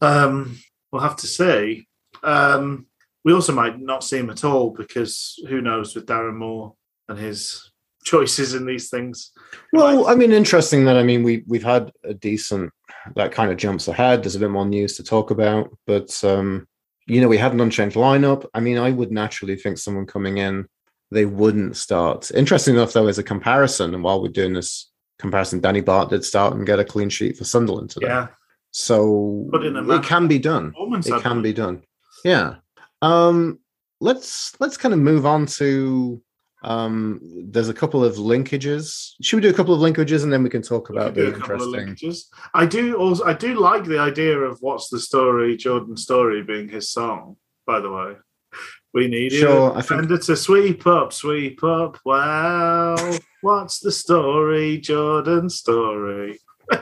um, 0.00 0.58
we'll 0.92 1.02
have 1.02 1.16
to 1.16 1.26
see. 1.26 1.88
Um, 2.22 2.86
we 3.24 3.32
also 3.32 3.52
might 3.52 3.80
not 3.80 4.04
see 4.04 4.18
him 4.18 4.30
at 4.30 4.44
all 4.44 4.70
because 4.70 5.42
who 5.48 5.60
knows 5.60 5.94
with 5.94 6.06
Darren 6.06 6.36
Moore 6.36 6.74
and 7.08 7.18
his 7.18 7.72
choices 8.04 8.54
in 8.54 8.66
these 8.66 8.90
things. 8.90 9.32
Well, 9.72 10.06
I 10.06 10.14
mean, 10.14 10.30
interesting 10.30 10.84
that 10.84 10.96
I 10.96 11.02
mean 11.02 11.22
we 11.22 11.42
we've 11.46 11.64
had 11.64 11.90
a 12.04 12.14
decent 12.14 12.70
that 13.16 13.32
kind 13.32 13.50
of 13.50 13.56
jumps 13.56 13.88
ahead. 13.88 14.22
There's 14.22 14.36
a 14.36 14.40
bit 14.40 14.50
more 14.50 14.66
news 14.66 14.96
to 14.96 15.02
talk 15.02 15.30
about, 15.30 15.76
but 15.86 16.22
um, 16.22 16.68
you 17.06 17.20
know, 17.20 17.28
we 17.28 17.38
had 17.38 17.52
an 17.52 17.60
unchanged 17.60 17.96
lineup. 17.96 18.46
I 18.54 18.60
mean, 18.60 18.78
I 18.78 18.90
would 18.90 19.10
naturally 19.10 19.56
think 19.56 19.78
someone 19.78 20.06
coming 20.06 20.38
in, 20.38 20.66
they 21.10 21.26
wouldn't 21.26 21.76
start. 21.76 22.30
Interesting 22.30 22.74
enough, 22.74 22.92
though, 22.92 23.08
as 23.08 23.18
a 23.18 23.22
comparison, 23.22 23.94
and 23.94 24.02
while 24.02 24.22
we're 24.22 24.28
doing 24.28 24.52
this 24.52 24.90
comparison, 25.18 25.60
Danny 25.60 25.80
Batth 25.80 26.10
did 26.10 26.24
start 26.24 26.54
and 26.54 26.66
get 26.66 26.78
a 26.78 26.84
clean 26.84 27.08
sheet 27.08 27.36
for 27.36 27.44
Sunderland 27.44 27.90
today. 27.90 28.08
Yeah. 28.08 28.28
So 28.70 29.48
it 29.52 30.02
can 30.04 30.26
be 30.26 30.38
done. 30.38 30.74
It 30.76 31.22
can 31.22 31.42
be 31.42 31.52
done. 31.52 31.82
Yeah. 32.24 32.56
Um, 33.02 33.60
let's 34.00 34.58
let's 34.60 34.76
kind 34.76 34.92
of 34.92 34.98
move 35.00 35.26
on 35.26 35.46
to 35.46 36.20
um, 36.64 37.20
there's 37.50 37.68
a 37.68 37.74
couple 37.74 38.02
of 38.02 38.16
linkages. 38.16 39.12
Should 39.22 39.36
we 39.36 39.42
do 39.42 39.50
a 39.50 39.54
couple 39.54 39.74
of 39.74 39.80
linkages 39.80 40.24
and 40.24 40.32
then 40.32 40.42
we 40.42 40.48
can 40.48 40.62
talk 40.62 40.90
about 40.90 41.14
the 41.14 41.28
interesting? 41.28 41.94
Linkages. 41.94 42.24
I 42.54 42.66
do 42.66 42.96
also 42.96 43.24
I 43.24 43.34
do 43.34 43.54
like 43.54 43.84
the 43.84 43.98
idea 43.98 44.38
of 44.38 44.58
what's 44.60 44.88
the 44.88 44.98
story, 44.98 45.56
Jordan 45.56 45.96
Storey 45.96 46.42
being 46.42 46.68
his 46.68 46.90
song. 46.90 47.36
By 47.66 47.80
the 47.80 47.90
way, 47.90 48.14
we 48.94 49.08
need 49.08 49.32
sure, 49.32 49.76
it. 49.76 49.90
And 49.90 50.10
it's 50.12 50.28
a 50.28 50.36
sweep 50.36 50.86
up, 50.86 51.12
sweep 51.12 51.64
up. 51.64 51.98
Wow, 52.04 52.94
what's 53.40 53.80
the 53.80 53.90
story, 53.90 54.78
Jordan 54.78 55.50
Storey? 55.50 56.38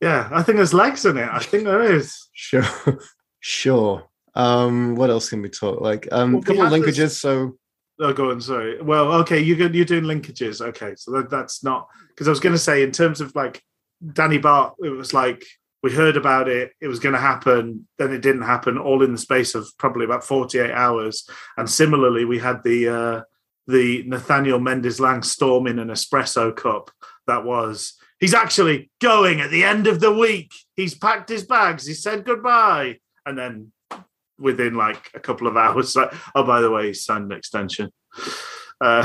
yeah, 0.00 0.28
I 0.30 0.42
think 0.42 0.56
there's 0.56 0.74
legs 0.74 1.06
in 1.06 1.16
it. 1.16 1.28
I 1.28 1.38
think 1.38 1.64
there 1.64 1.82
is. 1.82 2.28
Sure, 2.34 2.68
sure. 3.40 4.06
Um, 4.34 4.94
what 4.94 5.08
else 5.08 5.30
can 5.30 5.40
we 5.40 5.48
talk? 5.48 5.80
Like 5.80 6.06
um, 6.12 6.34
well, 6.34 6.42
a 6.42 6.44
couple 6.44 6.66
of 6.66 6.72
linkages. 6.72 6.96
This... 6.96 7.18
So, 7.18 7.56
oh, 7.98 8.12
go 8.12 8.30
on. 8.30 8.42
Sorry. 8.42 8.82
Well, 8.82 9.10
okay, 9.14 9.40
you're 9.40 9.70
you're 9.72 9.86
doing 9.86 10.04
linkages. 10.04 10.60
Okay, 10.60 10.94
so 10.96 11.12
that, 11.12 11.30
that's 11.30 11.64
not 11.64 11.88
because 12.10 12.28
I 12.28 12.30
was 12.30 12.40
going 12.40 12.54
to 12.54 12.58
say 12.58 12.82
in 12.82 12.92
terms 12.92 13.22
of 13.22 13.34
like 13.34 13.62
Danny 14.12 14.38
Batth, 14.38 14.74
it 14.84 14.90
was 14.90 15.14
like 15.14 15.46
we 15.86 15.92
heard 15.92 16.16
about 16.16 16.48
it, 16.48 16.72
it 16.80 16.88
was 16.88 16.98
going 16.98 17.12
to 17.12 17.20
happen, 17.20 17.86
then 17.96 18.12
it 18.12 18.20
didn't 18.20 18.42
happen, 18.42 18.76
all 18.76 19.04
in 19.04 19.12
the 19.12 19.18
space 19.18 19.54
of 19.54 19.68
probably 19.78 20.04
about 20.04 20.24
48 20.24 20.72
hours. 20.72 21.30
And 21.56 21.70
similarly, 21.70 22.24
we 22.24 22.40
had 22.40 22.64
the 22.64 22.88
uh, 22.88 23.20
the 23.68 24.02
Nathaniel 24.04 24.58
Mendez-Laing 24.58 25.22
storm 25.22 25.68
in 25.68 25.78
an 25.78 25.86
espresso 25.86 26.54
cup 26.56 26.90
that 27.28 27.44
was 27.44 27.94
he's 28.18 28.34
actually 28.34 28.90
going 29.00 29.40
at 29.40 29.52
the 29.52 29.62
end 29.62 29.86
of 29.86 30.00
the 30.00 30.12
week. 30.12 30.50
He's 30.74 30.96
packed 30.96 31.28
his 31.28 31.44
bags. 31.44 31.86
He 31.86 31.94
said 31.94 32.24
goodbye, 32.24 32.96
and 33.24 33.38
then 33.38 33.70
within 34.40 34.74
like 34.74 35.12
a 35.14 35.20
couple 35.20 35.46
of 35.46 35.56
hours. 35.56 35.94
Like, 35.94 36.12
oh, 36.34 36.42
by 36.42 36.62
the 36.62 36.70
way, 36.70 36.88
he 36.88 36.94
signed 36.94 37.30
an 37.30 37.38
extension. 37.38 37.92
Uh, 38.80 39.04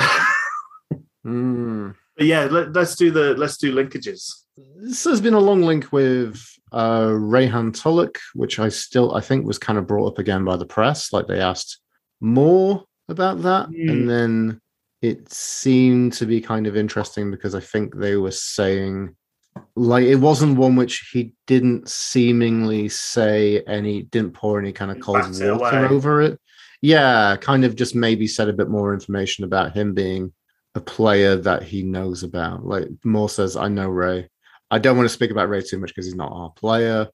mm. 1.28 1.96
But 2.18 2.27
yeah, 2.27 2.46
let, 2.46 2.75
us 2.75 2.96
do 2.96 3.12
the 3.12 3.36
let's 3.36 3.58
do 3.58 3.74
linkages. 3.74 4.32
This 4.77 5.03
has 5.06 5.22
been 5.22 5.34
a 5.34 5.39
long 5.39 5.62
link 5.62 5.91
with 5.91 6.44
uh 6.72 7.08
Rayhaan 7.08 7.74
Tulloch, 7.74 8.18
which 8.34 8.60
I 8.60 8.70
still 8.70 9.15
I 9.15 9.22
think 9.22 9.46
was 9.46 9.58
kind 9.58 9.80
of 9.80 9.88
brought 9.88 10.08
up 10.08 10.20
again 10.20 10.44
by 10.46 10.58
the 10.58 10.65
press. 10.65 11.12
Like 11.13 11.27
they 11.27 11.39
asked 11.39 11.80
more 12.20 12.84
about 13.10 13.41
that, 13.44 13.70
Mm. 13.70 13.89
and 13.91 14.10
then 14.10 14.62
it 15.01 15.32
seemed 15.32 16.13
to 16.13 16.25
be 16.25 16.39
kind 16.41 16.68
of 16.68 16.77
interesting 16.77 17.32
because 17.32 17.56
I 17.56 17.60
think 17.60 17.96
they 17.96 18.15
were 18.18 18.32
saying 18.32 19.15
like 19.75 20.06
it 20.06 20.15
wasn't 20.15 20.58
one 20.58 20.75
which 20.75 21.10
he 21.12 21.34
didn't 21.48 21.89
seemingly 21.89 22.88
say 22.89 23.62
any 23.68 24.03
didn't 24.03 24.34
pour 24.34 24.60
any 24.60 24.72
kind 24.72 24.91
of 24.91 25.00
cold 25.00 25.18
water 25.39 25.88
over 25.88 26.22
it. 26.22 26.39
Yeah, 26.82 27.36
kind 27.38 27.63
of 27.65 27.75
just 27.75 27.96
maybe 27.96 28.27
said 28.27 28.50
a 28.50 28.53
bit 28.53 28.70
more 28.70 28.94
information 28.94 29.44
about 29.44 29.74
him 29.75 29.94
being 29.94 30.34
a 30.75 30.82
player 30.82 31.36
that 31.36 31.63
he 31.63 31.84
knows 31.84 32.24
about. 32.24 32.66
Like 32.66 32.88
more 33.04 33.30
says, 33.30 33.58
I 33.58 33.68
know 33.68 33.90
Ray. 33.90 34.30
I 34.70 34.80
don't 34.80 34.96
want 34.96 35.08
to 35.08 35.13
speak 35.13 35.32
about 35.32 35.50
Ray 35.50 35.62
too 35.62 35.78
much 35.80 35.90
because 35.90 36.06
he's 36.06 36.16
not 36.16 36.32
our 36.32 36.51
player. 36.51 37.10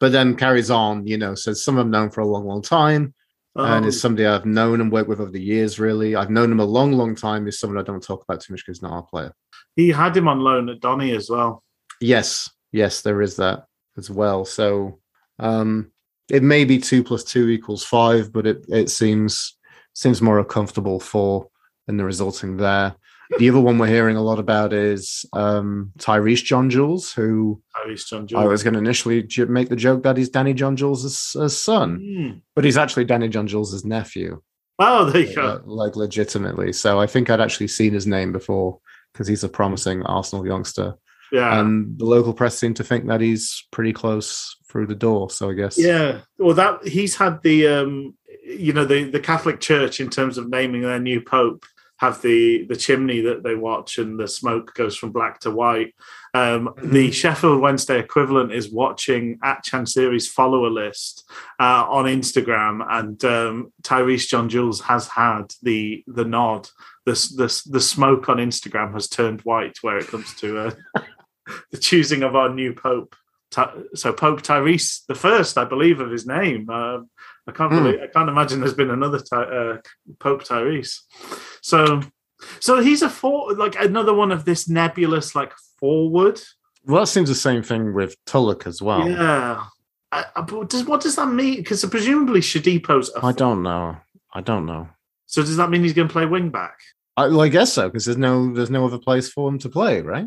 But 0.00 0.12
then 0.12 0.36
carries 0.36 0.70
on, 0.70 1.06
you 1.06 1.18
know, 1.18 1.34
says 1.34 1.62
some 1.62 1.78
I've 1.78 1.86
known 1.86 2.10
for 2.10 2.22
a 2.22 2.26
long, 2.26 2.46
long 2.46 2.62
time. 2.62 3.14
and 3.56 3.84
Oh, 3.84 3.88
is 3.88 4.00
somebody 4.00 4.26
I've 4.26 4.46
known 4.46 4.80
and 4.80 4.90
worked 4.90 5.08
with 5.08 5.20
over 5.20 5.30
the 5.30 5.40
years, 5.42 5.78
really. 5.78 6.16
I've 6.16 6.30
known 6.30 6.50
him 6.50 6.60
a 6.60 6.64
long, 6.64 6.92
long 6.92 7.14
time. 7.14 7.46
Is 7.46 7.60
someone 7.60 7.78
I 7.78 7.84
don't 7.84 8.02
talk 8.02 8.24
about 8.24 8.40
too 8.40 8.52
much 8.52 8.60
because 8.60 8.78
he's 8.78 8.82
not 8.82 8.92
our 8.92 9.02
player. 9.02 9.32
he 9.76 9.90
had 9.90 10.16
him 10.16 10.28
on 10.28 10.40
loan 10.40 10.68
at 10.68 10.80
Donny 10.80 11.14
as 11.14 11.28
well. 11.28 11.62
Yes, 12.00 12.50
yes, 12.72 13.02
there 13.02 13.22
is 13.22 13.36
that 13.36 13.66
as 13.96 14.10
well. 14.10 14.44
So 14.44 15.00
um 15.38 15.90
it 16.30 16.42
may 16.42 16.64
be 16.64 16.78
two 16.78 17.04
plus 17.04 17.22
two 17.22 17.48
equals 17.50 17.84
five, 17.84 18.32
but 18.32 18.46
it 18.46 18.64
it 18.68 18.88
seems 18.90 19.56
seems 19.94 20.22
more 20.22 20.42
comfortable 20.44 20.98
for 20.98 21.48
in 21.88 21.96
the 21.96 22.04
resulting 22.04 22.56
there. 22.56 22.94
The 23.38 23.48
other 23.48 23.60
one 23.60 23.78
we're 23.78 23.86
hearing 23.86 24.16
a 24.16 24.22
lot 24.22 24.38
about 24.38 24.72
is 24.72 25.24
um 25.32 25.92
Tyreece 25.98 26.44
John-Jules, 26.44 27.12
who 27.12 27.62
Tyrese 27.74 28.26
John 28.26 28.42
I 28.42 28.46
was 28.46 28.62
going 28.62 28.74
to 28.74 28.78
initially 28.80 29.22
j- 29.22 29.46
make 29.46 29.70
the 29.70 29.76
joke 29.76 30.02
that 30.02 30.16
he's 30.16 30.28
Danny 30.28 30.52
John 30.54 30.76
Jules' 30.76 31.34
son, 31.48 31.96
Hmm. 32.02 32.38
but 32.54 32.64
he's 32.64 32.76
actually 32.76 33.06
Danny 33.06 33.28
John 33.28 33.46
Jules' 33.46 33.84
nephew. 33.84 34.42
Oh, 34.78 35.04
there 35.06 35.22
you 35.22 35.34
go. 35.34 35.62
like 35.64 35.96
legitimately. 35.96 36.72
So 36.74 37.00
I 37.00 37.06
think 37.06 37.30
I'd 37.30 37.40
actually 37.40 37.68
seen 37.68 37.92
his 37.94 38.06
name 38.06 38.32
before 38.32 38.78
because 39.12 39.26
he's 39.26 39.44
a 39.44 39.48
promising 39.48 40.02
Arsenal 40.02 40.46
youngster. 40.46 40.94
Yeah. 41.32 41.58
And 41.60 41.98
the 41.98 42.04
local 42.04 42.34
press 42.34 42.56
seem 42.58 42.74
to 42.74 42.84
think 42.84 43.06
that 43.06 43.20
he's 43.20 43.66
pretty 43.72 43.92
close 43.92 44.56
through 44.68 44.86
the 44.88 44.94
door. 44.94 45.30
So 45.30 45.48
I 45.50 45.54
guess 45.54 45.78
Yeah, 45.78 46.20
well, 46.38 46.54
that 46.54 46.86
he's 46.86 47.14
had 47.16 47.40
the 47.42 47.66
um, 47.68 48.14
you 48.44 48.72
know 48.72 48.84
the 48.84 49.04
the 49.04 49.20
Catholic 49.20 49.60
Church 49.60 49.98
in 50.00 50.10
terms 50.10 50.36
of 50.38 50.48
naming 50.50 50.82
their 50.82 51.00
new 51.00 51.20
pope 51.22 51.64
have 52.04 52.20
the 52.22 52.66
the 52.66 52.76
chimney 52.76 53.20
that 53.22 53.42
they 53.42 53.54
watch 53.54 53.98
and 53.98 54.18
the 54.18 54.28
smoke 54.28 54.74
goes 54.74 54.96
from 54.96 55.10
black 55.10 55.40
to 55.40 55.50
white. 55.50 55.94
Um, 56.34 56.74
The 56.82 57.10
Sheffield 57.10 57.60
Wednesday 57.60 57.98
equivalent 57.98 58.52
is 58.52 58.70
watching 58.70 59.38
at 59.42 59.64
Chansiri's 59.64 60.28
follower 60.28 60.70
list 60.70 61.24
uh, 61.58 61.84
on 61.88 62.04
Instagram, 62.04 62.84
and 62.88 63.24
um, 63.24 63.72
Tyreece 63.82 64.28
John-Jules 64.28 64.82
has 64.82 65.08
had 65.08 65.46
the 65.62 66.04
the 66.06 66.24
nod. 66.24 66.68
The, 67.06 67.12
the 67.12 67.62
the 67.70 67.80
smoke 67.80 68.28
on 68.28 68.38
Instagram 68.38 68.92
has 68.94 69.08
turned 69.08 69.40
white 69.42 69.78
where 69.82 69.98
it 69.98 70.08
comes 70.08 70.34
to 70.36 70.48
uh, 70.58 70.70
the 71.72 71.78
choosing 71.78 72.22
of 72.22 72.34
our 72.34 72.48
new 72.48 72.74
pope. 72.74 73.14
So 73.94 74.12
Pope 74.12 74.42
Tyrese 74.42 75.04
the 75.06 75.14
first, 75.14 75.56
I 75.56 75.64
believe, 75.64 76.00
of 76.00 76.10
his 76.10 76.26
name. 76.26 76.68
Um, 76.68 77.08
I 77.46 77.52
can't 77.52 77.70
believe, 77.70 78.00
I 78.00 78.06
can't 78.06 78.28
imagine 78.28 78.60
there's 78.60 78.74
been 78.74 78.90
another 78.90 79.18
Ty- 79.18 79.42
uh, 79.42 79.76
Pope 80.18 80.44
Tyrese. 80.44 81.00
So, 81.60 82.00
so 82.60 82.80
he's 82.80 83.02
a 83.02 83.10
for 83.10 83.52
like 83.54 83.76
another 83.76 84.14
one 84.14 84.32
of 84.32 84.44
this 84.44 84.68
nebulous 84.68 85.34
like 85.34 85.52
forward. 85.78 86.40
Well, 86.86 87.00
that 87.02 87.06
seems 87.08 87.28
the 87.28 87.34
same 87.34 87.62
thing 87.62 87.94
with 87.94 88.16
Tulloch 88.24 88.66
as 88.66 88.80
well. 88.80 89.08
Yeah. 89.08 89.64
I, 90.12 90.24
I, 90.36 90.40
but 90.42 90.70
does 90.70 90.84
what 90.84 91.00
does 91.00 91.16
that 91.16 91.26
mean? 91.26 91.56
Because 91.56 91.84
presumably 91.84 92.40
Shodipo's. 92.40 93.10
A 93.16 93.24
I 93.24 93.32
don't 93.32 93.62
know. 93.62 93.96
I 94.32 94.40
don't 94.40 94.64
know. 94.66 94.88
So 95.26 95.42
does 95.42 95.56
that 95.56 95.70
mean 95.70 95.82
he's 95.82 95.92
going 95.92 96.08
to 96.08 96.12
play 96.12 96.26
wing 96.26 96.50
back? 96.50 96.78
I, 97.16 97.28
well, 97.28 97.42
I 97.42 97.48
guess 97.48 97.72
so 97.72 97.88
because 97.88 98.04
there's 98.04 98.18
no 98.18 98.52
there's 98.54 98.70
no 98.70 98.86
other 98.86 98.98
place 98.98 99.28
for 99.28 99.48
him 99.48 99.58
to 99.60 99.68
play, 99.68 100.00
right? 100.00 100.26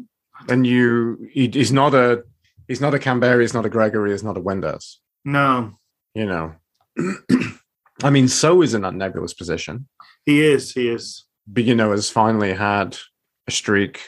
And 0.49 0.67
you, 0.67 1.27
he, 1.31 1.47
he's 1.47 1.71
not 1.71 1.93
a 1.93 2.23
he's 2.67 2.81
not 2.81 2.93
a 2.93 2.99
Kamberi, 2.99 3.41
he's 3.41 3.53
not 3.53 3.65
a 3.65 3.69
Gregory, 3.69 4.11
he's 4.11 4.23
not 4.23 4.37
a 4.37 4.41
Windass. 4.41 4.97
No, 5.25 5.73
You 6.13 6.25
know, 6.25 6.55
I 8.03 8.09
mean, 8.09 8.27
so 8.27 8.61
is 8.61 8.73
in 8.73 8.81
that 8.81 8.93
nebulous 8.93 9.33
position. 9.33 9.87
he 10.25 10.43
is. 10.45 10.71
He 10.71 10.89
is. 10.89 11.25
but 11.47 11.63
you 11.63 11.75
know, 11.75 11.91
has 11.91 12.09
finally 12.09 12.53
had 12.53 12.97
a 13.47 13.51
streak. 13.51 14.01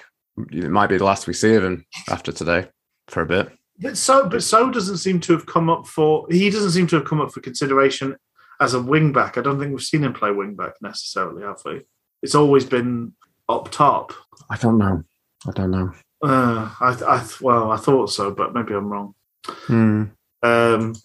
It 0.51 0.69
might 0.69 0.87
be 0.87 0.97
the 0.97 1.05
last 1.05 1.27
we 1.27 1.33
see 1.33 1.55
of 1.55 1.63
him 1.63 1.85
after 2.09 2.31
today 2.31 2.67
for 3.07 3.21
a 3.21 3.25
bit. 3.25 3.51
But 3.79 3.97
so, 3.97 4.27
but 4.27 4.43
so 4.43 4.69
doesn't 4.71 4.97
seem 4.97 5.19
to 5.21 5.33
have 5.33 5.45
come 5.45 5.69
up 5.69 5.87
for. 5.87 6.27
He 6.29 6.49
doesn't 6.49 6.71
seem 6.71 6.87
to 6.87 6.97
have 6.97 7.05
come 7.05 7.21
up 7.21 7.31
for 7.31 7.39
consideration 7.41 8.15
as 8.59 8.73
a 8.73 8.81
wing 8.81 9.13
back. 9.13 9.37
I 9.37 9.41
don't 9.41 9.59
think 9.59 9.71
we've 9.71 9.81
seen 9.81 10.03
him 10.03 10.13
play 10.13 10.31
wing 10.31 10.55
back 10.55 10.73
necessarily, 10.81 11.43
have 11.43 11.61
we? 11.65 11.81
It's 12.21 12.35
always 12.35 12.65
been 12.65 13.13
up 13.47 13.71
top. 13.71 14.13
I 14.49 14.57
don't 14.57 14.77
know. 14.77 15.03
I 15.47 15.51
don't 15.51 15.71
know. 15.71 15.93
Uh, 16.21 16.69
I, 16.81 16.97
I, 17.07 17.27
well, 17.39 17.71
I 17.71 17.77
thought 17.77 18.07
so, 18.07 18.31
but 18.31 18.53
maybe 18.53 18.73
I'm 18.73 18.89
wrong. 18.89 19.15
Hmm. 19.45 20.03
Um, 20.43 20.95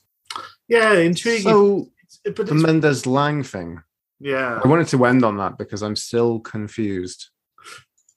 yeah, 0.68 0.94
intriguing. 0.94 1.42
So 1.42 1.88
the 2.24 2.54
Mendez-Laing 2.54 3.42
thing. 3.42 3.82
yeah. 4.20 4.60
I 4.62 4.68
wanted 4.68 4.88
to 4.88 5.04
end 5.04 5.24
on 5.24 5.36
that 5.38 5.58
because 5.58 5.82
I'm 5.82 5.96
still 5.96 6.40
confused. 6.40 7.30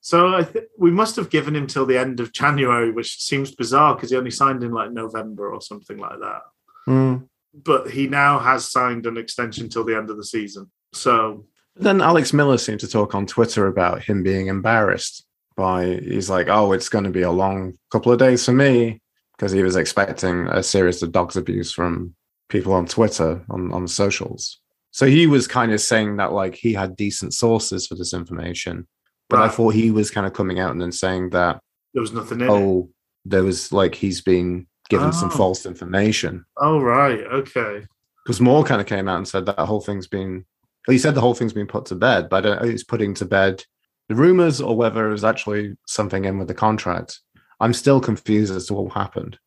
So 0.02 0.36
I 0.36 0.44
th- 0.44 0.66
we 0.78 0.90
must 0.92 1.18
have 1.18 1.30
given 1.30 1.56
him 1.56 1.68
till 1.68 1.86
the 1.86 1.98
end 1.98 2.22
of 2.22 2.32
January, 2.32 2.92
which 2.92 3.22
seems 3.22 3.54
bizarre 3.54 3.96
because 3.96 4.10
he 4.12 4.16
only 4.16 4.32
signed 4.32 4.64
in 4.64 4.72
like 4.72 4.92
November 4.92 5.52
or 5.52 5.60
something 5.60 5.98
like 5.98 6.20
that. 6.22 6.42
Hmm. 6.86 7.16
But 7.54 7.90
he 7.90 8.08
now 8.08 8.40
has 8.40 8.72
signed 8.72 9.06
an 9.06 9.18
extension 9.18 9.68
till 9.68 9.84
the 9.84 9.98
end 9.98 10.10
of 10.10 10.16
the 10.16 10.24
season. 10.24 10.72
So 10.94 11.46
Then 11.76 12.02
Alex 12.02 12.32
Miller 12.32 12.58
seemed 12.58 12.80
to 12.82 12.88
talk 12.88 13.16
on 13.16 13.26
Twitter 13.26 13.68
about 13.68 14.04
him 14.04 14.24
being 14.24 14.48
embarrassed 14.48 15.26
by 15.58 16.00
he's 16.04 16.30
like, 16.30 16.48
oh, 16.48 16.72
it's 16.72 16.88
going 16.88 17.04
to 17.04 17.10
be 17.10 17.24
a 17.24 17.32
long 17.32 17.74
couple 17.92 18.12
of 18.12 18.20
days 18.20 18.46
for 18.46 18.54
me 18.54 19.02
because 19.36 19.52
he 19.52 19.64
was 19.64 19.76
expecting 19.76 20.48
a 20.48 20.64
series 20.64 21.04
of 21.04 21.12
dogs 21.12 21.36
abuse 21.36 21.74
from 21.74 22.16
people 22.50 22.74
on 22.74 22.86
Twitter 22.86 23.44
on 23.50 23.72
on 23.74 23.88
socials. 23.88 24.60
So 24.92 25.06
he 25.06 25.28
was 25.28 25.48
kind 25.48 25.72
of 25.74 25.82
saying 25.82 26.18
that 26.18 26.34
like 26.34 26.56
he 26.56 26.74
had 26.74 26.96
decent 26.96 27.34
sources 27.34 27.86
for 27.88 27.96
this 27.96 28.14
information, 28.14 28.88
but 29.30 29.42
I 29.42 29.50
thought 29.50 29.74
he 29.76 29.92
was 29.92 30.10
kind 30.12 30.26
of 30.26 30.34
coming 30.34 30.60
out 30.60 30.72
and 30.72 30.82
then 30.82 30.92
saying 30.92 31.32
that 31.32 31.60
there 31.94 32.02
was 32.02 32.14
nothing 32.14 32.42
in 32.42 32.48
it. 32.48 32.52
oh, 32.52 32.90
there 33.26 33.44
was 33.44 33.72
like 33.72 33.94
he's 33.96 34.22
been 34.22 34.68
given 34.90 35.12
some 35.14 35.30
Oh. 35.30 35.36
false 35.38 35.66
information. 35.66 36.46
Oh 36.58 36.80
right, 36.82 37.20
okay. 37.22 37.86
Because 38.24 38.42
Moore 38.42 38.64
kind 38.64 38.82
of 38.82 38.88
came 38.88 39.08
out 39.08 39.18
and 39.18 39.28
said 39.28 39.46
that 39.46 39.60
whole 39.60 39.82
thing's 39.82 40.08
been. 40.08 40.46
Well, 40.88 40.94
he 40.94 40.98
said 41.00 41.16
the 41.16 41.22
whole 41.22 41.34
thing's 41.34 41.54
been 41.54 41.68
put 41.68 41.86
to 41.88 41.96
bed, 41.96 42.30
but 42.30 42.38
I 42.38 42.42
don't 42.50 42.62
know 42.64 42.70
he's 42.70 42.84
putting 42.84 43.14
to 43.16 43.26
bed 43.26 43.64
the 44.10 44.16
rumors 44.16 44.62
or 44.62 44.76
whether 44.78 45.08
it 45.08 45.12
was 45.12 45.26
actually 45.26 45.76
something 45.86 46.24
in 46.26 46.38
with 46.40 46.48
the 46.48 46.54
contract. 46.54 47.20
I'm 47.60 47.74
still 47.74 48.00
confused 48.00 48.56
as 48.56 48.68
to 48.68 48.74
what 48.74 48.94
happened. 48.94 49.38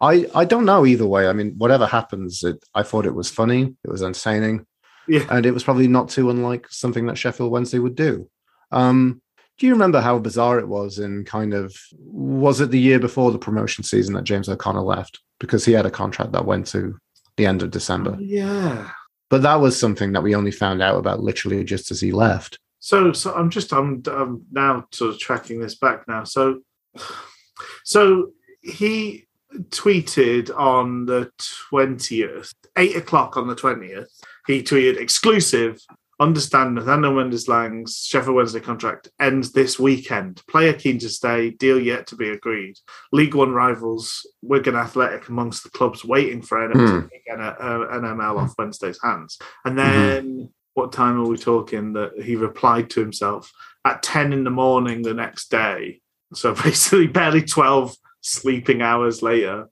I 0.00 0.26
I 0.34 0.44
don't 0.44 0.64
know 0.64 0.86
either 0.86 1.06
way. 1.06 1.28
I 1.28 1.32
mean, 1.32 1.54
whatever 1.58 1.86
happens, 1.86 2.42
it, 2.44 2.62
I 2.74 2.82
thought 2.82 3.06
it 3.06 3.14
was 3.14 3.30
funny. 3.30 3.74
It 3.84 3.90
was 3.90 4.02
entertaining, 4.02 4.66
Yeah. 5.08 5.26
and 5.30 5.44
it 5.46 5.52
was 5.52 5.64
probably 5.64 5.88
not 5.88 6.08
too 6.08 6.30
unlike 6.30 6.66
something 6.70 7.06
that 7.06 7.18
Sheffield 7.18 7.50
Wednesday 7.50 7.78
would 7.78 7.96
do. 7.96 8.28
Um, 8.70 9.20
do 9.58 9.66
you 9.66 9.72
remember 9.72 10.00
how 10.00 10.18
bizarre 10.18 10.58
it 10.58 10.68
was 10.68 10.98
in 10.98 11.24
kind 11.24 11.52
of 11.52 11.76
was 11.98 12.60
it 12.62 12.70
the 12.70 12.80
year 12.80 12.98
before 12.98 13.30
the 13.30 13.38
promotion 13.38 13.84
season 13.84 14.14
that 14.14 14.24
James 14.24 14.48
O'Connor 14.48 14.80
left 14.80 15.20
because 15.38 15.64
he 15.66 15.72
had 15.72 15.84
a 15.84 15.90
contract 15.90 16.32
that 16.32 16.46
went 16.46 16.66
to 16.68 16.96
the 17.36 17.44
end 17.46 17.62
of 17.62 17.70
December. 17.70 18.16
Yeah. 18.20 18.90
But 19.28 19.42
that 19.42 19.56
was 19.60 19.78
something 19.78 20.12
that 20.12 20.22
we 20.22 20.34
only 20.34 20.50
found 20.50 20.80
out 20.82 20.96
about 20.96 21.20
literally 21.20 21.62
just 21.62 21.90
as 21.90 22.00
he 22.00 22.10
left. 22.10 22.58
So 22.78 23.12
so 23.12 23.34
I'm 23.34 23.50
just 23.50 23.72
I'm 23.72 24.02
I'm 24.06 24.44
now 24.50 24.86
sort 24.92 25.10
of 25.12 25.18
tracking 25.20 25.60
this 25.60 25.74
back 25.74 26.08
now. 26.08 26.24
So 26.24 26.60
so 27.84 28.30
he 28.62 29.26
tweeted 29.70 30.50
on 30.56 31.06
the 31.06 31.30
twentieth, 31.68 32.52
eight 32.76 32.96
o'clock 32.96 33.36
on 33.36 33.46
the 33.48 33.54
twentieth. 33.54 34.08
He 34.46 34.62
tweeted 34.62 34.98
exclusive. 34.98 35.80
Understand 36.18 36.74
Nathaniel 36.74 37.14
Mendez-Laing's 37.14 38.04
Sheffield 38.04 38.36
Wednesday 38.36 38.60
contract 38.60 39.08
ends 39.18 39.52
this 39.52 39.78
weekend. 39.78 40.42
Player 40.48 40.74
keen 40.74 40.98
to 40.98 41.08
stay, 41.08 41.48
deal 41.48 41.80
yet 41.80 42.06
to 42.08 42.16
be 42.16 42.28
agreed. 42.28 42.74
League 43.10 43.34
One 43.34 43.52
rivals 43.52 44.26
Wigan 44.42 44.76
Athletic 44.76 45.30
amongst 45.30 45.62
the 45.64 45.70
clubs 45.70 46.04
waiting 46.04 46.42
for 46.42 46.58
NML, 46.58 46.74
Hmm. 46.74 47.00
to 47.00 47.08
take 47.08 47.22
N- 47.32 47.40
uh, 47.40 47.86
NML 47.90 48.36
off 48.38 48.54
Wednesday's 48.58 49.00
hands. 49.02 49.38
And 49.64 49.78
then 49.78 50.50
what 50.74 50.92
time 50.92 51.18
are 51.18 51.26
we 51.26 51.38
talking 51.38 51.94
that 51.94 52.12
he 52.22 52.36
replied 52.36 52.90
to 52.90 53.00
himself 53.00 53.50
at 53.86 54.02
10 54.02 54.34
in 54.34 54.44
the 54.44 54.50
morning 54.50 55.00
the 55.00 55.14
next 55.14 55.50
day 55.50 56.02
so 56.34 56.54
basically 56.62 57.06
barely 57.06 57.42
12 57.42 57.96
sleeping 58.20 58.82
hours 58.82 59.22
later 59.22 59.68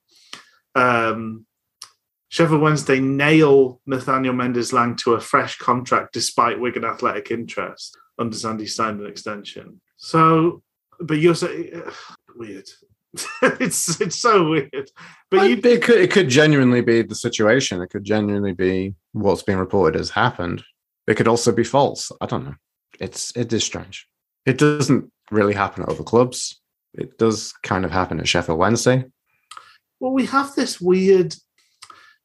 um 0.74 1.44
Sheffield 2.30 2.60
Wednesday 2.60 3.00
nail 3.00 3.80
Nathaniel 3.86 4.34
Mendez-Laing 4.34 4.96
to 4.96 5.14
a 5.14 5.20
fresh 5.20 5.56
contract 5.56 6.12
despite 6.12 6.60
Wigan 6.60 6.84
Athletic 6.84 7.30
interest. 7.30 7.96
Understand 8.20 8.60
he 8.60 8.66
signed 8.66 9.00
an 9.00 9.06
extension. 9.06 9.80
So 9.96 10.62
but 11.00 11.18
you're 11.18 11.34
so 11.34 11.48
weird. 12.36 12.68
it's 13.42 14.00
it's 14.00 14.16
so 14.16 14.50
weird. 14.50 14.70
But 14.72 14.90
But 15.30 15.50
you 15.50 15.56
it 15.62 15.82
could 15.82 15.98
it 15.98 16.10
could 16.10 16.28
genuinely 16.28 16.82
be 16.82 17.02
the 17.02 17.14
situation. 17.14 17.80
It 17.80 17.88
could 17.88 18.04
genuinely 18.04 18.52
be 18.52 18.94
what's 19.12 19.42
being 19.42 19.58
reported 19.58 19.98
has 19.98 20.10
happened. 20.10 20.62
It 21.06 21.16
could 21.16 21.28
also 21.28 21.52
be 21.52 21.64
false. 21.64 22.12
I 22.20 22.26
don't 22.26 22.44
know. 22.44 22.54
It's 23.00 23.34
it 23.36 23.52
is 23.52 23.64
strange. 23.64 24.06
It 24.44 24.58
doesn't 24.58 25.10
really 25.30 25.54
happen 25.54 25.82
at 25.82 25.88
other 25.88 26.04
clubs. 26.04 26.60
It 26.98 27.16
does 27.18 27.54
kind 27.62 27.84
of 27.84 27.90
happen 27.90 28.18
at 28.20 28.28
Sheffield 28.28 28.58
Wednesday. 28.58 29.04
well, 30.00 30.12
we 30.12 30.26
have 30.26 30.54
this 30.54 30.80
weird, 30.80 31.34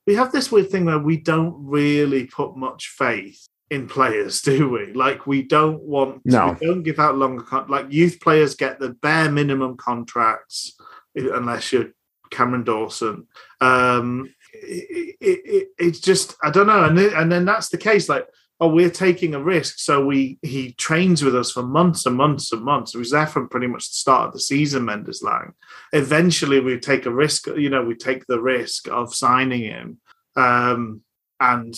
we 0.08 0.16
have 0.16 0.32
this 0.32 0.52
weird 0.52 0.70
thing 0.70 0.86
where 0.86 1.00
we 1.00 1.18
don't 1.18 1.56
really 1.58 2.26
put 2.26 2.58
much 2.58 2.90
faith 2.90 3.48
in 3.70 3.88
players, 3.88 4.42
do 4.50 4.70
we? 4.70 4.94
Like 4.94 5.26
we 5.28 5.44
don't 5.44 5.82
want, 5.82 6.22
No. 6.26 6.58
we 6.60 6.68
don't 6.68 6.84
give 6.84 7.00
out 7.00 7.18
longer 7.18 7.44
con- 7.44 7.70
like 7.70 7.92
youth 7.92 8.20
players 8.20 8.56
get 8.56 8.80
the 8.80 8.90
bare 8.90 9.32
minimum 9.32 9.78
contracts 9.78 10.76
unless 11.16 11.72
you're 11.72 11.92
Cameron 12.32 12.64
Dawson. 12.64 13.28
Um, 13.62 14.34
it, 14.54 15.16
it, 15.22 15.42
it, 15.46 15.68
it's 15.78 16.00
just 16.00 16.36
I 16.44 16.50
don't 16.52 16.68
know, 16.68 16.84
and 16.84 16.98
and 17.00 17.32
then 17.32 17.46
that's 17.46 17.70
the 17.70 17.78
case. 17.78 18.08
Like, 18.10 18.28
oh, 18.64 18.68
we're 18.70 18.90
taking 18.90 19.36
a 19.36 19.44
risk, 19.44 19.80
so 19.80 20.06
we 20.06 20.40
he 20.42 20.74
trains 20.74 21.24
with 21.24 21.36
us 21.36 21.52
for 21.52 21.64
months 21.64 22.06
and 22.06 22.16
months 22.16 22.52
and 22.52 22.64
months. 22.64 22.94
He 22.94 22.98
was 22.98 23.12
there 23.12 23.28
from 23.28 23.50
pretty 23.50 23.68
much 23.68 23.90
the 23.90 23.96
start 23.96 24.28
of 24.28 24.34
the 24.34 24.40
season. 24.40 24.86
Mendez-Laing. 24.86 25.54
Eventually, 25.92 26.60
we 26.60 26.80
take 26.80 27.06
a 27.06 27.14
risk. 27.14 27.48
You 27.48 27.70
know, 27.70 27.84
we 27.84 27.96
take 27.96 28.26
the 28.28 28.42
risk 28.42 28.88
of 28.88 29.14
signing 29.14 29.62
him, 29.62 30.00
um, 30.36 31.02
and 31.40 31.76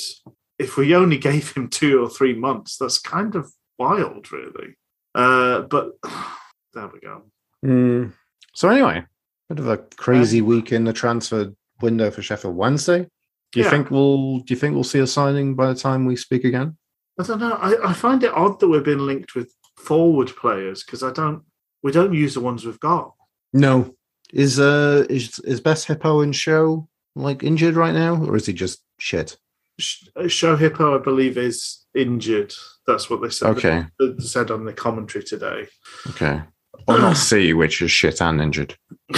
if 0.59 0.77
we 0.77 0.95
only 0.95 1.17
gave 1.29 1.53
him 1.53 1.69
two 1.69 2.03
or 2.03 2.09
three 2.09 2.33
months, 2.33 2.77
that's 2.77 2.99
kind 2.99 3.35
of 3.35 3.51
wild, 3.79 4.31
really. 4.31 4.75
Uh, 5.13 5.61
but 5.61 5.91
there 6.73 6.89
we 6.93 6.99
go. 6.99 7.23
Hmm. 7.63 8.09
So 8.53 8.69
anyway, 8.69 9.03
bit 9.49 9.59
of 9.59 9.67
a 9.67 9.77
crazy 9.77 10.41
week 10.41 10.71
in 10.71 10.83
the 10.83 10.93
transfer 10.93 11.51
window 11.81 12.11
for 12.11 12.21
Sheffield 12.21 12.55
Wednesday. 12.55 13.07
Do 13.55 13.61
you 13.61 13.65
Yeah. 13.67 13.71
think 13.71 13.89
we'll 13.89 14.39
do 14.39 14.53
you 14.53 14.59
think 14.59 14.75
we'll 14.75 14.83
see 14.83 14.99
a 14.99 15.07
signing 15.07 15.55
by 15.55 15.67
the 15.67 15.79
time 15.79 16.05
we 16.05 16.17
speak 16.17 16.43
again? 16.43 16.77
I 17.17 17.23
don't 17.23 17.39
know. 17.39 17.53
I, 17.53 17.91
I 17.91 17.93
find 17.93 18.21
it 18.21 18.33
odd 18.33 18.59
that 18.59 18.67
we're 18.67 18.81
being 18.81 18.99
linked 18.99 19.33
with 19.33 19.53
forward 19.77 20.27
players 20.35 20.83
because 20.83 21.03
I 21.03 21.11
don't. 21.13 21.41
We 21.81 21.93
don't 21.93 22.13
use 22.13 22.33
the 22.33 22.41
ones 22.41 22.65
we've 22.65 22.79
got. 22.81 23.13
No. 23.53 23.95
Is 24.33 24.59
uh 24.59 25.05
is 25.09 25.39
is 25.39 25.61
Best 25.61 25.87
Hippo 25.87 26.19
and 26.19 26.35
Show 26.35 26.89
like 27.15 27.43
injured 27.43 27.75
right 27.75 27.93
now, 27.93 28.21
or 28.25 28.35
is 28.35 28.45
he 28.47 28.51
just 28.51 28.83
shit? 28.99 29.37
Sh- 29.79 30.03
Shodipo, 30.17 30.99
I 30.99 31.01
believe, 31.01 31.37
is 31.37 31.85
injured. 31.95 32.53
That's 32.85 33.09
what 33.09 33.21
they 33.21 33.29
said. 33.29 33.51
Okay. 33.55 33.85
They 33.99 34.15
said 34.19 34.51
on 34.51 34.65
the 34.65 34.73
commentary 34.73 35.23
today. 35.23 35.67
Okay. 36.09 36.41
Or 36.89 36.99
not 36.99 37.15
C, 37.29 37.53
which 37.53 37.81
is 37.81 37.91
shit 37.91 38.21
and 38.21 38.41
injured. 38.41 38.75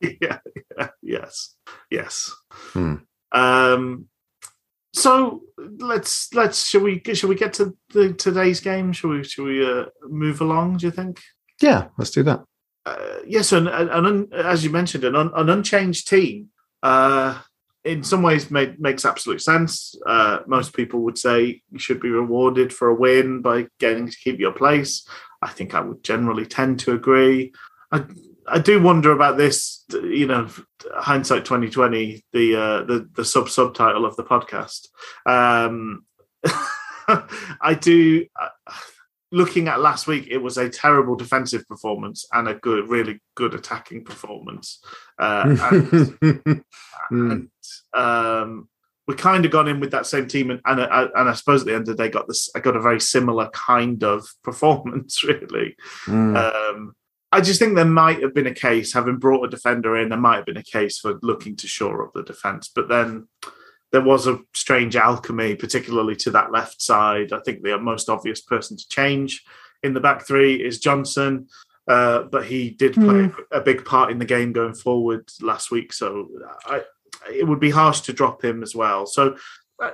yeah, 0.00 0.38
yeah, 0.76 0.88
yes, 1.02 1.54
yes. 1.88 2.34
Hmm. 2.72 2.96
Um. 3.32 4.06
So 4.92 5.42
let's 5.56 6.34
let's 6.34 6.66
shall 6.66 6.80
we 6.80 7.00
shall 7.14 7.28
we 7.28 7.36
get 7.36 7.52
to 7.54 7.76
the 7.92 8.12
today's 8.12 8.60
game? 8.60 8.92
Shall 8.92 9.10
we 9.10 9.24
shall 9.24 9.44
we 9.44 9.64
uh, 9.64 9.86
move 10.08 10.40
along? 10.40 10.78
Do 10.78 10.86
you 10.86 10.92
think? 10.92 11.20
Yeah, 11.60 11.88
let's 11.98 12.10
do 12.10 12.22
that. 12.24 12.42
uh, 12.86 13.18
yes, 13.26 13.52
and, 13.52 13.68
and, 13.68 14.32
as 14.32 14.64
you 14.64 14.70
mentioned, 14.70 15.04
an, 15.04 15.14
un, 15.14 15.30
an 15.34 15.50
unchanged 15.50 16.08
team 16.08 16.48
uh, 16.82 17.38
in 17.84 18.02
some 18.02 18.22
ways 18.22 18.50
make, 18.50 18.80
makes 18.80 19.04
absolute 19.04 19.42
sense. 19.42 19.94
Uh, 20.06 20.40
most 20.46 20.74
people 20.74 21.00
would 21.00 21.18
say 21.18 21.62
you 21.70 21.78
should 21.78 22.00
be 22.00 22.08
rewarded 22.08 22.72
for 22.72 22.88
a 22.88 22.94
win 22.94 23.42
by 23.42 23.66
getting 23.78 24.08
to 24.08 24.16
keep 24.16 24.38
your 24.38 24.52
place. 24.52 25.06
I 25.42 25.48
think 25.48 25.74
I 25.74 25.80
would 25.80 26.02
generally 26.02 26.46
tend 26.46 26.80
to 26.80 26.92
agree. 26.92 27.52
I, 27.92 28.04
I 28.50 28.58
do 28.58 28.82
wonder 28.82 29.12
about 29.12 29.36
this. 29.36 29.84
You 29.92 30.26
know, 30.26 30.48
hindsight 30.94 31.44
twenty 31.44 31.70
twenty, 31.70 32.24
the 32.32 32.56
uh, 32.56 32.82
the 32.84 33.08
the 33.14 33.24
sub 33.24 33.48
subtitle 33.48 34.04
of 34.04 34.16
the 34.16 34.24
podcast. 34.24 34.88
Um, 35.26 36.04
I 37.08 37.74
do. 37.80 38.26
Uh, 38.40 38.48
looking 39.32 39.68
at 39.68 39.80
last 39.80 40.06
week, 40.06 40.26
it 40.28 40.38
was 40.38 40.58
a 40.58 40.68
terrible 40.68 41.14
defensive 41.14 41.66
performance 41.68 42.26
and 42.32 42.48
a 42.48 42.54
good, 42.54 42.88
really 42.88 43.20
good 43.36 43.54
attacking 43.54 44.04
performance. 44.04 44.82
Uh, 45.18 45.56
and, 45.70 46.64
Hmm. 47.08 47.30
and, 47.30 47.48
um, 47.94 48.68
we 49.08 49.14
kind 49.16 49.44
of 49.44 49.50
gone 49.50 49.66
in 49.66 49.80
with 49.80 49.90
that 49.90 50.06
same 50.06 50.28
team, 50.28 50.50
and 50.50 50.60
and, 50.64 50.80
I- 50.80 51.08
and 51.16 51.28
I 51.28 51.34
suppose 51.34 51.62
at 51.62 51.66
the 51.66 51.74
end 51.74 51.88
of 51.88 51.96
the 51.96 52.02
day, 52.04 52.10
got 52.10 52.28
this. 52.28 52.48
I 52.54 52.60
got 52.60 52.76
a 52.76 52.80
very 52.80 53.00
similar 53.00 53.48
kind 53.50 54.04
of 54.04 54.28
performance, 54.44 55.24
really. 55.24 55.76
Hmm. 56.04 56.36
Um, 56.36 56.94
I 57.32 57.40
just 57.40 57.60
think 57.60 57.76
there 57.76 57.84
might 57.84 58.22
have 58.22 58.34
been 58.34 58.48
a 58.48 58.54
case, 58.54 58.92
having 58.92 59.18
brought 59.18 59.44
a 59.44 59.50
defender 59.50 59.96
in, 59.96 60.08
there 60.08 60.18
might 60.18 60.36
have 60.36 60.46
been 60.46 60.56
a 60.56 60.62
case 60.62 60.98
for 60.98 61.18
looking 61.22 61.56
to 61.56 61.68
shore 61.68 62.04
up 62.04 62.12
the 62.12 62.22
defence. 62.22 62.70
But 62.74 62.88
then 62.88 63.28
there 63.92 64.02
was 64.02 64.26
a 64.26 64.40
strange 64.54 64.96
alchemy, 64.96 65.54
particularly 65.54 66.16
to 66.16 66.30
that 66.32 66.52
left 66.52 66.82
side. 66.82 67.32
I 67.32 67.40
think 67.40 67.62
the 67.62 67.78
most 67.78 68.08
obvious 68.08 68.40
person 68.40 68.76
to 68.76 68.88
change 68.88 69.44
in 69.82 69.94
the 69.94 70.00
back 70.00 70.26
three 70.26 70.54
is 70.56 70.80
Johnson. 70.80 71.48
Uh, 71.88 72.22
but 72.24 72.44
he 72.44 72.70
did 72.70 72.94
play 72.94 73.30
a 73.50 73.60
big 73.60 73.84
part 73.84 74.12
in 74.12 74.18
the 74.18 74.24
game 74.24 74.52
going 74.52 74.74
forward 74.74 75.28
last 75.40 75.72
week. 75.72 75.92
So 75.92 76.28
I, 76.64 76.82
it 77.32 77.46
would 77.46 77.58
be 77.58 77.70
harsh 77.70 78.02
to 78.02 78.12
drop 78.12 78.44
him 78.44 78.62
as 78.62 78.76
well. 78.76 79.06
So 79.06 79.36
uh, 79.82 79.90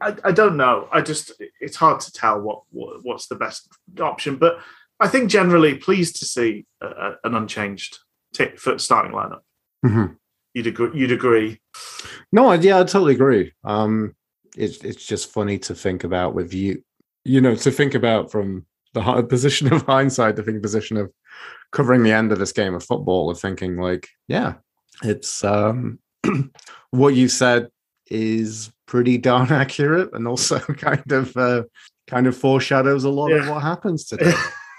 I, 0.00 0.16
I 0.24 0.32
don't 0.32 0.56
know. 0.56 0.88
I 0.90 1.00
just 1.00 1.32
it's 1.60 1.76
hard 1.76 2.00
to 2.00 2.12
tell 2.12 2.40
what, 2.40 2.62
what 2.70 3.04
what's 3.04 3.28
the 3.28 3.36
best 3.36 3.68
option. 4.00 4.36
But 4.36 4.58
I 5.00 5.08
think 5.08 5.30
generally 5.30 5.76
pleased 5.76 6.16
to 6.16 6.24
see 6.24 6.66
an 6.80 7.34
unchanged 7.34 7.98
t- 8.34 8.50
starting 8.78 9.12
lineup. 9.12 9.40
Mhm. 9.84 10.16
You'd 10.54 10.66
agree. 10.66 10.90
You'd 10.94 11.12
agree. 11.12 11.60
No, 12.32 12.48
I- 12.48 12.56
yeah, 12.56 12.78
I 12.80 12.84
totally 12.84 13.14
agree. 13.14 13.52
Um, 13.64 14.14
it's 14.56 14.78
it's 14.78 15.04
just 15.06 15.32
funny 15.32 15.58
to 15.60 15.74
think 15.74 16.04
about 16.04 16.34
with 16.34 16.52
you, 16.52 16.82
you 17.24 17.40
know, 17.40 17.54
to 17.54 17.70
think 17.70 17.94
about 17.94 18.30
from 18.32 18.66
the 18.94 19.22
position 19.22 19.72
of 19.72 19.82
hindsight, 19.86 20.36
the 20.36 20.42
think 20.42 20.62
position 20.62 20.96
of 20.96 21.12
covering 21.70 22.02
the 22.02 22.12
end 22.12 22.32
of 22.32 22.38
this 22.38 22.52
game 22.52 22.74
of 22.74 22.82
football, 22.82 23.30
of 23.30 23.38
thinking 23.38 23.76
like, 23.76 24.08
yeah, 24.26 24.54
it's 25.04 25.44
um, 25.44 25.98
what 26.90 27.14
you 27.14 27.28
said 27.28 27.68
is 28.10 28.72
pretty 28.86 29.18
darn 29.18 29.52
accurate, 29.62 30.10
and 30.14 30.26
also 30.26 30.58
kind 30.86 31.12
of 31.12 31.36
uh, 31.36 31.62
kind 32.08 32.26
of 32.26 32.36
foreshadows 32.36 33.04
a 33.04 33.10
lot 33.10 33.30
of 33.30 33.48
what 33.48 33.62
happens 33.62 34.06
today. 34.06 34.32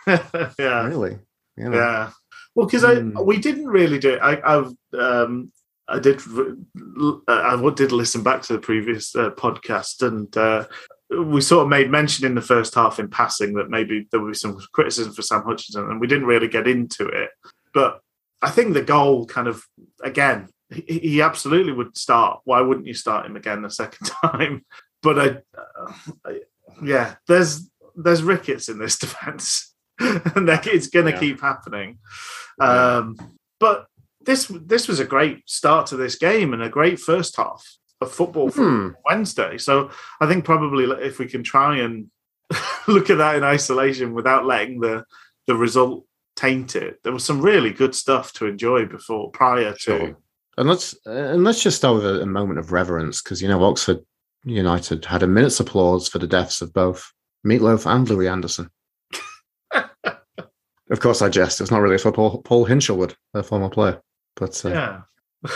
yeah. 0.59 0.87
really, 0.87 1.17
you 1.57 1.69
know. 1.69 1.77
Yeah. 1.77 2.11
Well, 2.55 2.65
because 2.67 2.83
Hmm. 2.83 3.17
I 3.17 3.21
we 3.21 3.37
didn't 3.37 3.67
really 3.67 3.99
do 3.99 4.13
it. 4.13 4.19
I, 4.21 4.41
I've 4.43 4.73
um, 4.99 5.51
I 5.87 5.99
did 5.99 6.21
uh, 6.27 7.15
I 7.27 7.71
did 7.75 7.91
listen 7.91 8.23
back 8.23 8.41
to 8.43 8.53
the 8.53 8.59
previous 8.59 9.15
uh, 9.15 9.31
podcast, 9.31 10.05
and 10.05 10.35
uh, 10.37 10.65
we 11.09 11.41
sort 11.41 11.63
of 11.63 11.69
made 11.69 11.89
mention 11.89 12.25
in 12.25 12.35
the 12.35 12.41
first 12.41 12.75
half 12.75 12.99
in 12.99 13.09
passing 13.09 13.53
that 13.55 13.69
maybe 13.69 14.07
there 14.11 14.19
would 14.19 14.31
be 14.33 14.37
some 14.37 14.59
criticism 14.73 15.13
for 15.13 15.21
Sam 15.21 15.43
Hutchinson, 15.43 15.89
and 15.89 15.99
we 15.99 16.07
didn't 16.07 16.27
really 16.27 16.47
get 16.47 16.67
into 16.67 17.07
it. 17.07 17.29
But 17.73 18.01
I 18.41 18.49
think 18.49 18.73
the 18.73 18.81
goal 18.81 19.25
kind 19.25 19.47
of 19.47 19.63
again, 20.03 20.49
he, 20.69 20.99
he 20.99 21.21
absolutely 21.21 21.73
would 21.73 21.97
start. 21.97 22.41
Why 22.45 22.61
wouldn't 22.61 22.87
you 22.87 22.93
start 22.93 23.25
him 23.25 23.35
again 23.35 23.61
the 23.61 23.69
second 23.71 24.07
time? 24.23 24.65
But 25.01 25.19
I, 25.19 25.27
uh, 25.57 25.93
I 26.25 26.39
yeah, 26.83 27.15
there's 27.27 27.69
there's 27.95 28.23
rickets 28.23 28.69
in 28.69 28.79
this 28.79 28.97
defense, 29.05 29.73
and 30.35 30.47
that 30.47 30.67
it's 30.67 30.87
going 30.87 31.05
to 31.05 31.11
Yeah. 31.11 31.19
keep 31.19 31.41
happening. 31.41 31.97
Um, 32.59 33.17
but 33.59 33.85
this 34.21 34.47
this 34.65 34.87
was 34.87 34.99
a 34.99 35.05
great 35.05 35.49
start 35.49 35.87
to 35.87 35.97
this 35.97 36.15
game 36.15 36.53
and 36.53 36.61
a 36.61 36.69
great 36.69 36.99
first 36.99 37.35
half 37.37 37.65
of 38.01 38.11
football 38.11 38.49
from 38.49 38.95
Wednesday. 39.05 39.57
So 39.57 39.91
I 40.21 40.27
think 40.27 40.45
probably 40.45 40.85
if 41.05 41.19
we 41.19 41.27
can 41.27 41.43
try 41.43 41.79
and 41.79 42.07
look 42.87 43.09
at 43.09 43.17
that 43.17 43.35
in 43.35 43.43
isolation 43.43 44.13
without 44.13 44.45
letting 44.45 44.79
the 44.79 45.03
the 45.47 45.55
result 45.55 46.05
taint 46.35 46.75
it, 46.75 46.99
there 47.03 47.13
was 47.13 47.25
some 47.25 47.41
really 47.41 47.71
good 47.71 47.93
stuff 47.95 48.31
to 48.33 48.45
enjoy 48.45 48.85
before 48.85 49.31
prior 49.31 49.71
to. 49.73 49.77
Sure. 49.77 50.17
And 50.57 50.69
let's 50.69 50.95
and 51.05 51.43
let's 51.43 51.63
just 51.63 51.77
start 51.77 51.95
with 51.95 52.05
a, 52.05 52.21
a 52.21 52.25
moment 52.25 52.59
of 52.59 52.71
reverence 52.71 53.21
because 53.21 53.41
you 53.41 53.47
know 53.47 53.63
Oxford 53.63 53.99
United 54.45 55.05
had 55.05 55.23
a 55.23 55.27
minute's 55.27 55.59
applause 55.59 56.07
for 56.07 56.19
the 56.19 56.27
deaths 56.27 56.61
of 56.61 56.73
both 56.73 57.11
Meatloaf 57.45 57.85
and 57.89 58.09
Louie 58.09 58.27
Anderson. 58.27 58.69
Of 60.89 60.99
course, 60.99 61.21
I 61.21 61.29
jest. 61.29 61.61
It's 61.61 61.71
not 61.71 61.81
really 61.81 61.97
for 61.97 62.11
Paul, 62.11 62.41
Paul 62.41 62.65
Hinshelwood, 62.65 63.15
a 63.33 63.43
former 63.43 63.69
player, 63.69 64.01
but 64.35 64.63
uh, 64.65 64.69
Yeah. 64.69 65.01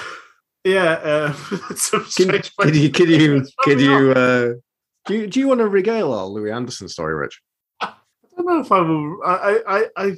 Yeah, 0.65 0.93
uh, 1.03 1.33
can, 2.15 2.41
can 2.57 2.73
you 2.73 2.89
can 2.89 3.09
you 3.09 3.45
can 3.65 3.79
you 3.79 4.11
uh, 4.11 4.53
do 5.05 5.13
you 5.13 5.27
do 5.27 5.39
you 5.41 5.47
want 5.47 5.59
to 5.59 5.67
regale 5.67 6.13
our 6.13 6.25
Louie 6.25 6.51
Anderson 6.51 6.87
story, 6.87 7.15
Rich? 7.15 7.41
I 7.81 7.91
don't 8.37 8.45
know 8.45 8.59
if 8.61 8.71
I 8.71 8.79
will. 8.79 9.19
I, 9.25 9.59
I, 9.67 9.85
I, 9.97 10.15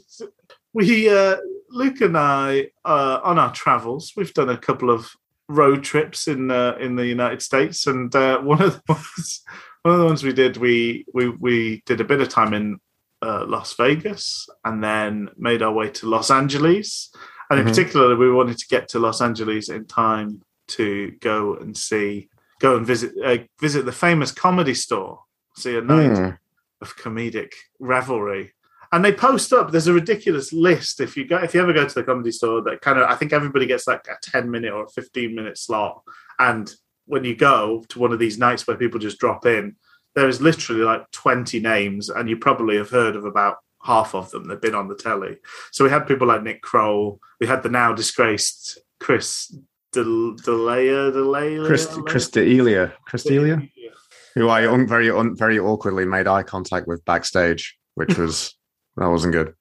we, 0.74 1.10
uh, 1.10 1.38
Luke 1.72 2.02
and 2.02 2.16
I, 2.16 2.68
uh, 2.84 3.22
on 3.24 3.40
our 3.40 3.52
travels, 3.54 4.14
we've 4.16 4.34
done 4.34 4.50
a 4.50 4.58
couple 4.58 4.92
of 4.92 5.10
road 5.50 5.84
trips 5.84 6.28
in 6.28 6.52
uh, 6.52 6.78
in 6.80 6.96
the 6.96 7.08
United 7.08 7.42
States, 7.42 7.88
and 7.88 8.16
uh, 8.16 8.40
one 8.42 8.62
of 8.62 8.74
the 8.74 8.82
ones, 8.88 9.42
one 9.82 9.96
of 9.96 10.00
the 10.00 10.06
ones 10.06 10.24
we 10.24 10.34
did, 10.34 10.58
we 10.58 11.06
we 11.12 11.30
we 11.30 11.82
did 11.88 12.02
a 12.02 12.06
bit 12.06 12.22
of 12.22 12.30
time 12.30 12.54
in 12.54 12.80
uh, 13.26 13.46
Las 13.48 13.74
Vegas 13.74 14.48
and 14.64 14.84
then 14.84 15.30
made 15.38 15.62
our 15.64 15.74
way 15.74 15.90
to 15.90 16.08
Los 16.08 16.30
Angeles. 16.30 17.12
And 17.50 17.60
in 17.60 17.66
Mhm. 17.66 17.70
particular, 17.70 18.16
we 18.16 18.32
wanted 18.32 18.58
to 18.60 18.68
get 18.68 18.88
to 18.90 19.00
Los 19.00 19.22
Angeles 19.22 19.70
in 19.70 19.86
time 19.86 20.42
to 20.78 21.12
go 21.22 21.56
and 21.56 21.76
see, 21.76 22.30
go 22.60 22.76
and 22.78 22.86
visit, 22.86 23.12
uh, 23.24 23.38
visit 23.60 23.86
the 23.86 23.92
famous 23.92 24.32
comedy 24.32 24.74
store, 24.74 25.14
see 25.56 25.76
a 25.78 25.82
night 25.82 26.18
Hmm. 26.18 26.30
of 26.82 26.96
comedic 26.98 27.52
revelry. 27.80 28.54
And 28.92 29.04
they 29.04 29.12
post 29.12 29.52
up. 29.52 29.72
There's 29.72 29.88
a 29.88 29.94
ridiculous 29.94 30.54
list. 30.54 31.02
If 31.02 31.18
you 31.18 31.26
go, 31.28 31.38
if 31.38 31.54
you 31.54 31.62
ever 31.62 31.74
go 31.74 31.86
to 31.88 31.96
the 31.96 32.04
comedy 32.04 32.32
store, 32.32 32.62
that 32.64 32.82
kind 32.82 33.00
of, 33.00 33.10
I 33.10 33.16
think 33.16 33.34
everybody 33.34 33.66
gets 33.66 33.88
like 33.88 34.06
a 34.08 34.18
10 34.22 34.50
minute 34.50 34.72
or 34.72 34.84
a 34.84 34.90
15 34.90 35.36
minute 35.36 35.58
slot. 35.58 36.02
And 36.40 36.74
when 37.06 37.24
you 37.24 37.36
go 37.36 37.84
to 37.90 38.00
one 38.00 38.14
of 38.14 38.20
these 38.20 38.38
nights 38.38 38.66
where 38.66 38.78
people 38.78 39.00
just 39.00 39.20
drop 39.20 39.46
in, 39.46 39.76
there 40.16 40.28
is 40.30 40.42
literally 40.42 40.82
like 40.82 41.10
20 41.12 41.60
names, 41.60 42.10
and 42.10 42.30
you 42.30 42.38
probably 42.38 42.78
have 42.78 42.90
heard 42.90 43.16
of 43.16 43.26
about 43.26 43.58
half 43.84 44.16
of 44.16 44.32
them. 44.32 44.48
They've 44.48 44.60
been 44.60 44.76
on 44.76 44.88
the 44.88 44.96
telly. 44.96 45.38
So 45.72 45.84
we 45.84 45.90
had 45.90 46.08
people 46.08 46.28
like 46.28 46.42
Nick 46.44 46.62
Kroll. 46.62 47.20
We 47.40 47.48
had 47.48 47.64
the 47.64 47.70
now 47.70 47.94
disgraced 47.94 48.80
Chris 49.00 49.56
Del- 49.92 50.34
Delia, 50.36 51.12
Delia, 51.12 51.66
Chris 51.66 51.88
Chris 52.06 52.30
D'Elia, 52.30 52.94
Chris 53.06 53.24
D'Elia, 53.24 53.62
who 54.34 54.50
I 54.50 54.68
un, 54.68 54.88
very 54.88 55.10
un, 55.12 55.36
very 55.36 55.60
awkwardly 55.60 56.06
made 56.06 56.28
eye 56.28 56.44
contact 56.44 56.88
with 56.88 57.04
backstage, 57.06 57.78
which 57.96 58.18
was 58.18 58.56
that 58.98 59.08
wasn't 59.08 59.34
good. 59.34 59.54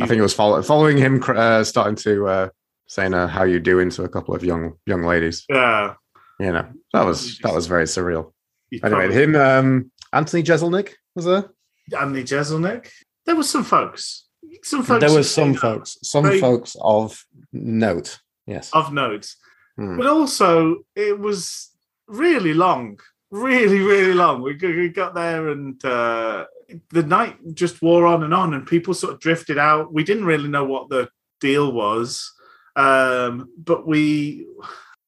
I 0.00 0.06
think 0.06 0.18
it 0.18 0.22
was 0.22 0.32
follow, 0.32 0.62
following 0.62 0.96
him 0.96 1.22
uh, 1.26 1.64
starting 1.64 1.96
to 1.96 2.26
uh, 2.26 2.48
saying 2.86 3.12
uh, 3.12 3.26
"How 3.26 3.44
you 3.44 3.60
doing" 3.60 3.90
to 3.90 4.04
a 4.04 4.08
couple 4.08 4.34
of 4.34 4.42
young 4.44 4.74
young 4.86 5.02
ladies. 5.02 5.44
Yeah. 5.48 5.94
You 6.40 6.52
know 6.52 6.66
that 6.92 7.04
was 7.04 7.38
that 7.40 7.54
was 7.54 7.66
very 7.66 7.84
surreal. 7.84 8.32
you 8.70 8.80
Anyway, 8.82 9.06
probably- 9.08 9.22
him, 9.22 9.36
um, 9.36 9.92
Anthony 10.12 10.42
Jeselnik 10.42 10.94
was 11.14 11.24
there. 11.24 11.50
Anthony 11.98 12.22
Jeselnik. 12.24 12.88
There 13.26 13.36
was 13.36 13.48
some 13.48 13.64
folks. 13.64 14.26
Some 14.62 14.82
folks. 14.82 15.00
There 15.04 15.16
was 15.16 15.32
some 15.32 15.54
folks, 15.54 15.98
some 16.02 16.24
Very- 16.24 16.40
folks 16.40 16.76
of 16.80 17.24
note. 17.52 18.20
Yes. 18.46 18.70
of 18.72 18.92
note, 18.92 19.26
Hmm. 19.76 19.96
but 19.96 20.06
also 20.06 20.78
it 20.96 21.18
was 21.18 21.70
really 22.08 22.54
long, 22.54 22.98
really, 23.30 23.78
really 23.78 24.14
long. 24.14 24.42
We, 24.42 24.56
we 24.60 24.88
got 24.88 25.14
there 25.14 25.48
and 25.48 25.82
uh, 25.84 26.46
the 26.90 27.04
night 27.04 27.36
just 27.54 27.80
wore 27.80 28.04
on 28.04 28.24
and 28.24 28.34
on, 28.34 28.52
and 28.52 28.66
people 28.66 28.94
sort 28.94 29.14
of 29.14 29.20
drifted 29.20 29.58
out. 29.58 29.92
We 29.92 30.02
didn't 30.02 30.24
really 30.24 30.48
know 30.48 30.64
what 30.64 30.88
the 30.88 31.08
deal 31.40 31.72
was, 31.72 32.32
um, 32.74 33.48
but 33.56 33.86
we, 33.86 34.46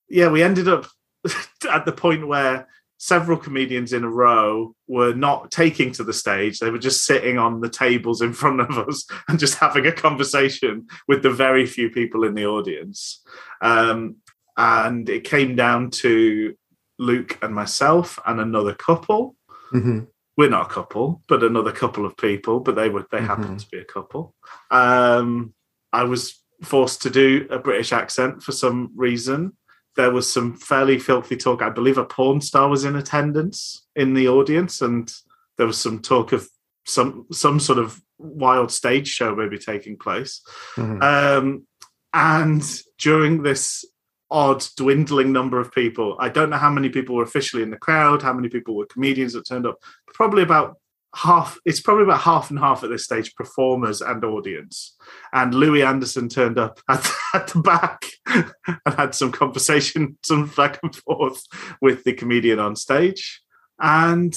yeah, 0.09 0.29
we 0.29 0.43
ended 0.43 0.69
up 0.69 0.87
at 1.71 1.85
the 1.85 1.93
point 1.93 2.27
where 2.27 2.69
several 3.05 3.37
comedians 3.37 3.93
in 3.93 4.03
a 4.03 4.09
row 4.09 4.75
were 4.89 5.13
not 5.13 5.51
taking 5.51 5.93
to 5.93 6.03
the 6.03 6.13
stage. 6.15 6.59
They 6.59 6.71
were 6.71 6.79
just 6.79 7.05
sitting 7.05 7.37
on 7.37 7.61
the 7.61 7.69
tables 7.69 8.23
in 8.23 8.33
front 8.43 8.63
of 8.63 8.79
us 8.79 9.07
and 9.29 9.39
just 9.39 9.59
having 9.59 9.87
a 9.87 9.93
conversation 9.93 10.87
with 11.07 11.23
the 11.23 11.31
very 11.31 11.67
few 11.67 11.91
people 11.91 12.25
in 12.25 12.33
the 12.35 12.47
audience. 12.47 13.23
Um, 13.61 14.17
and 14.57 15.07
it 15.11 15.25
came 15.25 15.55
down 15.55 15.91
to 16.03 16.55
Luke 16.99 17.39
and 17.43 17.55
myself 17.55 18.19
and 18.25 18.41
another 18.41 18.73
couple. 18.73 19.37
Mhm. 19.75 20.07
We're 20.39 20.49
not 20.49 20.71
a 20.71 20.75
couple, 20.75 21.23
but 21.29 21.45
another 21.45 21.73
couple 21.73 22.07
of 22.07 22.17
people, 22.17 22.61
but 22.61 22.75
they 22.75 22.89
were 22.89 23.07
they 23.13 23.21
happened 23.21 23.61
to 23.61 23.69
be 23.71 23.79
a 23.79 23.85
couple. 23.85 24.35
Um, 24.71 25.53
I 25.93 26.05
was 26.05 26.43
forced 26.63 27.03
to 27.03 27.11
do 27.11 27.47
a 27.51 27.59
British 27.59 27.93
accent 27.93 28.43
for 28.43 28.53
some 28.53 28.93
reason. 28.97 29.53
There 29.97 30.11
was 30.11 30.31
some 30.31 30.57
fairly 30.57 30.99
filthy 30.99 31.37
talk. 31.37 31.63
I 31.63 31.71
believe 31.71 31.99
a 31.99 32.05
porn 32.05 32.41
star 32.41 32.69
was 32.69 32.85
in 32.85 32.97
attendance 32.97 33.87
in 33.95 34.15
the 34.15 34.29
audience, 34.29 34.81
and 34.81 35.13
there 35.57 35.67
was 35.67 35.79
some 35.79 36.01
talk 36.01 36.33
of 36.33 36.49
some 36.87 37.27
some 37.33 37.61
sort 37.61 37.79
of 37.79 38.01
wild 38.19 38.71
stage 38.71 39.09
show 39.09 39.35
maybe 39.35 39.59
taking 39.59 39.97
place. 39.97 40.43
Mhm. 40.77 41.03
Um, 41.03 41.67
and 42.13 42.63
during 42.99 43.43
this 43.43 43.85
odd 44.31 44.65
dwindling 44.77 45.33
number 45.33 45.61
of 45.61 45.73
people, 45.73 46.17
I 46.19 46.29
don't 46.29 46.51
know 46.51 46.57
how 46.57 46.71
many 46.71 46.89
people 46.89 47.15
were 47.15 47.23
officially 47.23 47.63
in 47.63 47.71
the 47.71 47.77
crowd, 47.77 48.23
how 48.23 48.33
many 48.33 48.49
people 48.49 48.75
were 48.77 48.87
comedians 48.87 49.33
that 49.35 49.47
turned 49.47 49.67
up. 49.67 49.79
Probably 50.13 50.43
about 50.43 50.77
half. 51.15 51.59
It's 51.65 51.81
probably 51.81 52.05
about 52.05 52.21
half 52.21 52.51
and 52.51 52.59
half 52.59 52.83
at 52.83 52.91
this 52.91 53.05
stage, 53.05 53.35
performers 53.35 54.01
and 54.01 54.25
audience. 54.25 54.97
And 55.33 55.55
Louie 55.55 55.83
Anderson 55.83 56.29
turned 56.29 56.59
up 56.59 56.81
at, 56.89 57.11
at 57.35 57.49
the 57.49 57.61
back 57.61 58.07
and 58.27 58.95
had 58.97 59.15
some 59.15 59.33
conversation, 59.33 60.19
some 60.25 60.49
back 60.49 60.81
and 60.83 60.95
forth 60.95 61.43
with 61.81 62.05
the 62.05 62.13
comedian 62.13 62.59
on 62.59 62.77
stage. 62.77 63.43
And 63.81 64.37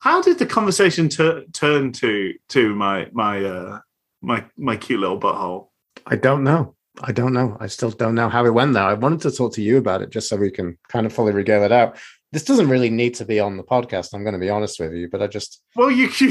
how 0.00 0.22
did 0.22 0.38
the 0.38 0.46
conversation 0.46 1.08
tur 1.08 1.44
turn 1.52 1.92
to 1.92 2.32
to 2.48 2.74
my 2.74 3.08
my 3.12 3.44
uh, 3.44 3.78
my 4.22 4.44
my 4.56 4.76
cute 4.76 5.00
little 5.00 5.20
butthole? 5.20 5.68
I 6.06 6.16
don't 6.16 6.44
know. 6.44 6.74
I 7.02 7.12
don't 7.12 7.32
know. 7.32 7.56
I 7.60 7.66
still 7.66 7.90
don't 7.90 8.14
know 8.14 8.28
how 8.28 8.44
it 8.44 8.54
went 8.54 8.74
there. 8.74 8.82
I 8.82 8.94
wanted 8.94 9.20
to 9.22 9.30
talk 9.30 9.54
to 9.54 9.62
you 9.62 9.78
about 9.78 10.02
it 10.02 10.10
just 10.10 10.28
so 10.28 10.36
we 10.36 10.50
can 10.50 10.78
kind 10.88 11.06
of 11.06 11.12
fully 11.12 11.32
regale 11.32 11.62
it 11.62 11.72
out. 11.72 11.98
This 12.32 12.44
doesn't 12.44 12.68
really 12.68 12.90
need 12.90 13.14
to 13.14 13.24
be 13.24 13.40
on 13.40 13.56
the 13.56 13.64
podcast. 13.64 14.14
I'm 14.14 14.22
going 14.22 14.34
to 14.34 14.38
be 14.38 14.50
honest 14.50 14.78
with 14.78 14.92
you, 14.92 15.08
but 15.10 15.20
I 15.20 15.26
just 15.26 15.62
Well, 15.74 15.90
you, 15.90 16.08
you, 16.20 16.28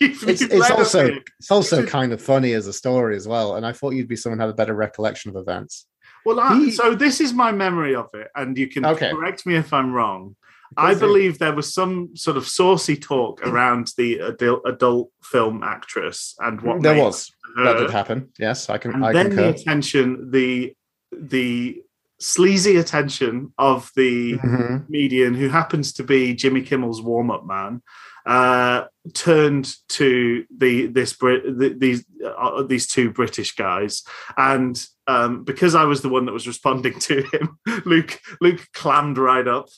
you've, 0.00 0.28
it's, 0.28 0.40
it's 0.42 0.70
also 0.70 1.06
here. 1.06 1.20
it's 1.38 1.50
also 1.50 1.84
kind 1.84 2.12
of 2.12 2.22
funny 2.22 2.52
as 2.54 2.66
a 2.66 2.72
story 2.72 3.16
as 3.16 3.28
well. 3.28 3.56
And 3.56 3.66
I 3.66 3.72
thought 3.72 3.90
you'd 3.94 4.08
be 4.08 4.16
someone 4.16 4.38
who 4.38 4.46
had 4.46 4.50
a 4.50 4.54
better 4.56 4.74
recollection 4.74 5.30
of 5.30 5.36
events. 5.36 5.86
well. 6.24 6.40
I, 6.40 6.70
so 6.70 6.94
this 6.94 7.20
is 7.20 7.32
my 7.34 7.52
memory 7.52 7.94
of 7.94 8.08
it, 8.14 8.28
and 8.34 8.56
you 8.56 8.66
can 8.68 8.86
Okay. 8.86 9.10
correct 9.10 9.44
me 9.46 9.56
if 9.56 9.72
I'm 9.72 9.92
wrong. 9.92 10.36
I 10.76 10.94
believe 10.94 11.38
there 11.38 11.54
was 11.54 11.72
some 11.72 12.16
sort 12.16 12.36
of 12.36 12.48
saucy 12.48 12.96
talk 12.96 13.40
around 13.46 13.92
the 13.96 14.18
adult, 14.18 14.62
adult 14.66 15.10
film 15.22 15.62
actress 15.62 16.34
and 16.40 16.60
what 16.60 16.82
there 16.82 17.00
was 17.02 17.30
that 17.56 17.78
did 17.78 17.90
happen. 17.90 18.30
Yes, 18.38 18.68
I 18.68 18.78
can. 18.78 18.94
and 18.94 19.04
I 19.06 19.12
then 19.12 19.28
concur. 19.28 19.42
the 19.42 19.48
attention, 19.50 20.30
the 20.30 20.74
the 21.12 21.82
sleazy 22.18 22.76
attention 22.76 23.52
of 23.58 23.90
the 23.96 24.38
Mhm. 24.38 24.86
comedian 24.86 25.34
who 25.34 25.48
happens 25.48 25.92
to 25.94 26.02
be 26.02 26.34
Jimmy 26.34 26.62
Kimmel's 26.62 27.02
warm 27.02 27.30
up 27.30 27.46
man 27.46 27.82
uh, 28.26 28.84
turned 29.14 29.72
to 29.88 30.44
the 30.56 30.86
this 30.86 31.12
Brit 31.12 31.44
the, 31.58 31.68
these 31.78 32.04
uh, 32.24 32.62
these 32.62 32.86
two 32.88 33.10
British 33.10 33.54
guys 33.54 34.02
and 34.36 34.82
um, 35.06 35.44
because 35.44 35.74
I 35.76 35.84
was 35.84 36.00
the 36.02 36.08
one 36.08 36.24
that 36.26 36.32
was 36.32 36.46
responding 36.48 36.98
to 37.00 37.22
him 37.32 37.58
Luke 37.84 38.18
Luke 38.40 38.66
clammed 38.72 39.18
right 39.18 39.46
up 39.46 39.68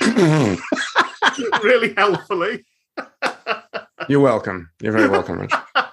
really 1.62 1.94
helpfully 1.96 2.64
You're 4.08 4.20
welcome. 4.20 4.70
You're 4.80 4.92
very 4.92 5.08
welcome, 5.08 5.38
Rich. 5.40 5.52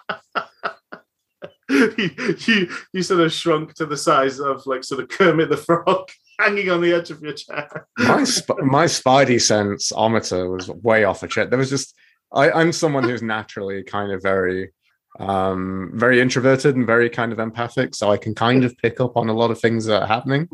you, 2.48 2.70
you 2.94 3.02
sort 3.02 3.22
of 3.22 3.34
shrunk 3.34 3.74
to 3.74 3.86
the 3.86 3.98
size 3.98 4.40
of 4.40 4.66
like 4.66 4.84
sort 4.84 5.02
of 5.02 5.10
Kermit 5.10 5.50
the 5.50 5.58
Frog 5.58 6.10
hanging 6.40 6.70
on 6.70 6.82
the 6.82 6.94
edge 6.94 7.12
of 7.12 7.22
your 7.22 7.34
chair 7.34 7.88
my 7.98 8.24
sp- 8.28 8.62
my 8.64 8.86
spidey 8.86 9.42
sense 9.42 9.92
ometer 9.94 10.50
was 10.50 10.70
way 10.70 11.04
off 11.04 11.24
a 11.24 11.28
check. 11.28 11.50
There 11.50 11.60
was 11.60 11.70
just 11.70 11.96
I, 12.34 12.52
I'm 12.52 12.72
someone 12.72 13.04
who's 13.04 13.22
naturally 13.22 13.84
kind 13.84 14.12
of 14.12 14.22
very 14.22 14.72
um 15.20 15.92
very 15.94 16.20
introverted 16.20 16.76
and 16.76 16.86
very 16.86 17.10
kind 17.10 17.32
of 17.32 17.40
empathic, 17.40 17.96
so 17.96 18.12
I 18.12 18.18
can 18.18 18.36
kind 18.36 18.64
of 18.64 18.78
pick 18.78 19.00
up 19.00 19.16
on 19.18 19.30
a 19.30 19.34
lot 19.34 19.52
of 19.52 19.60
things 19.60 19.86
that 19.86 20.04
are 20.04 20.08
happening. 20.08 20.50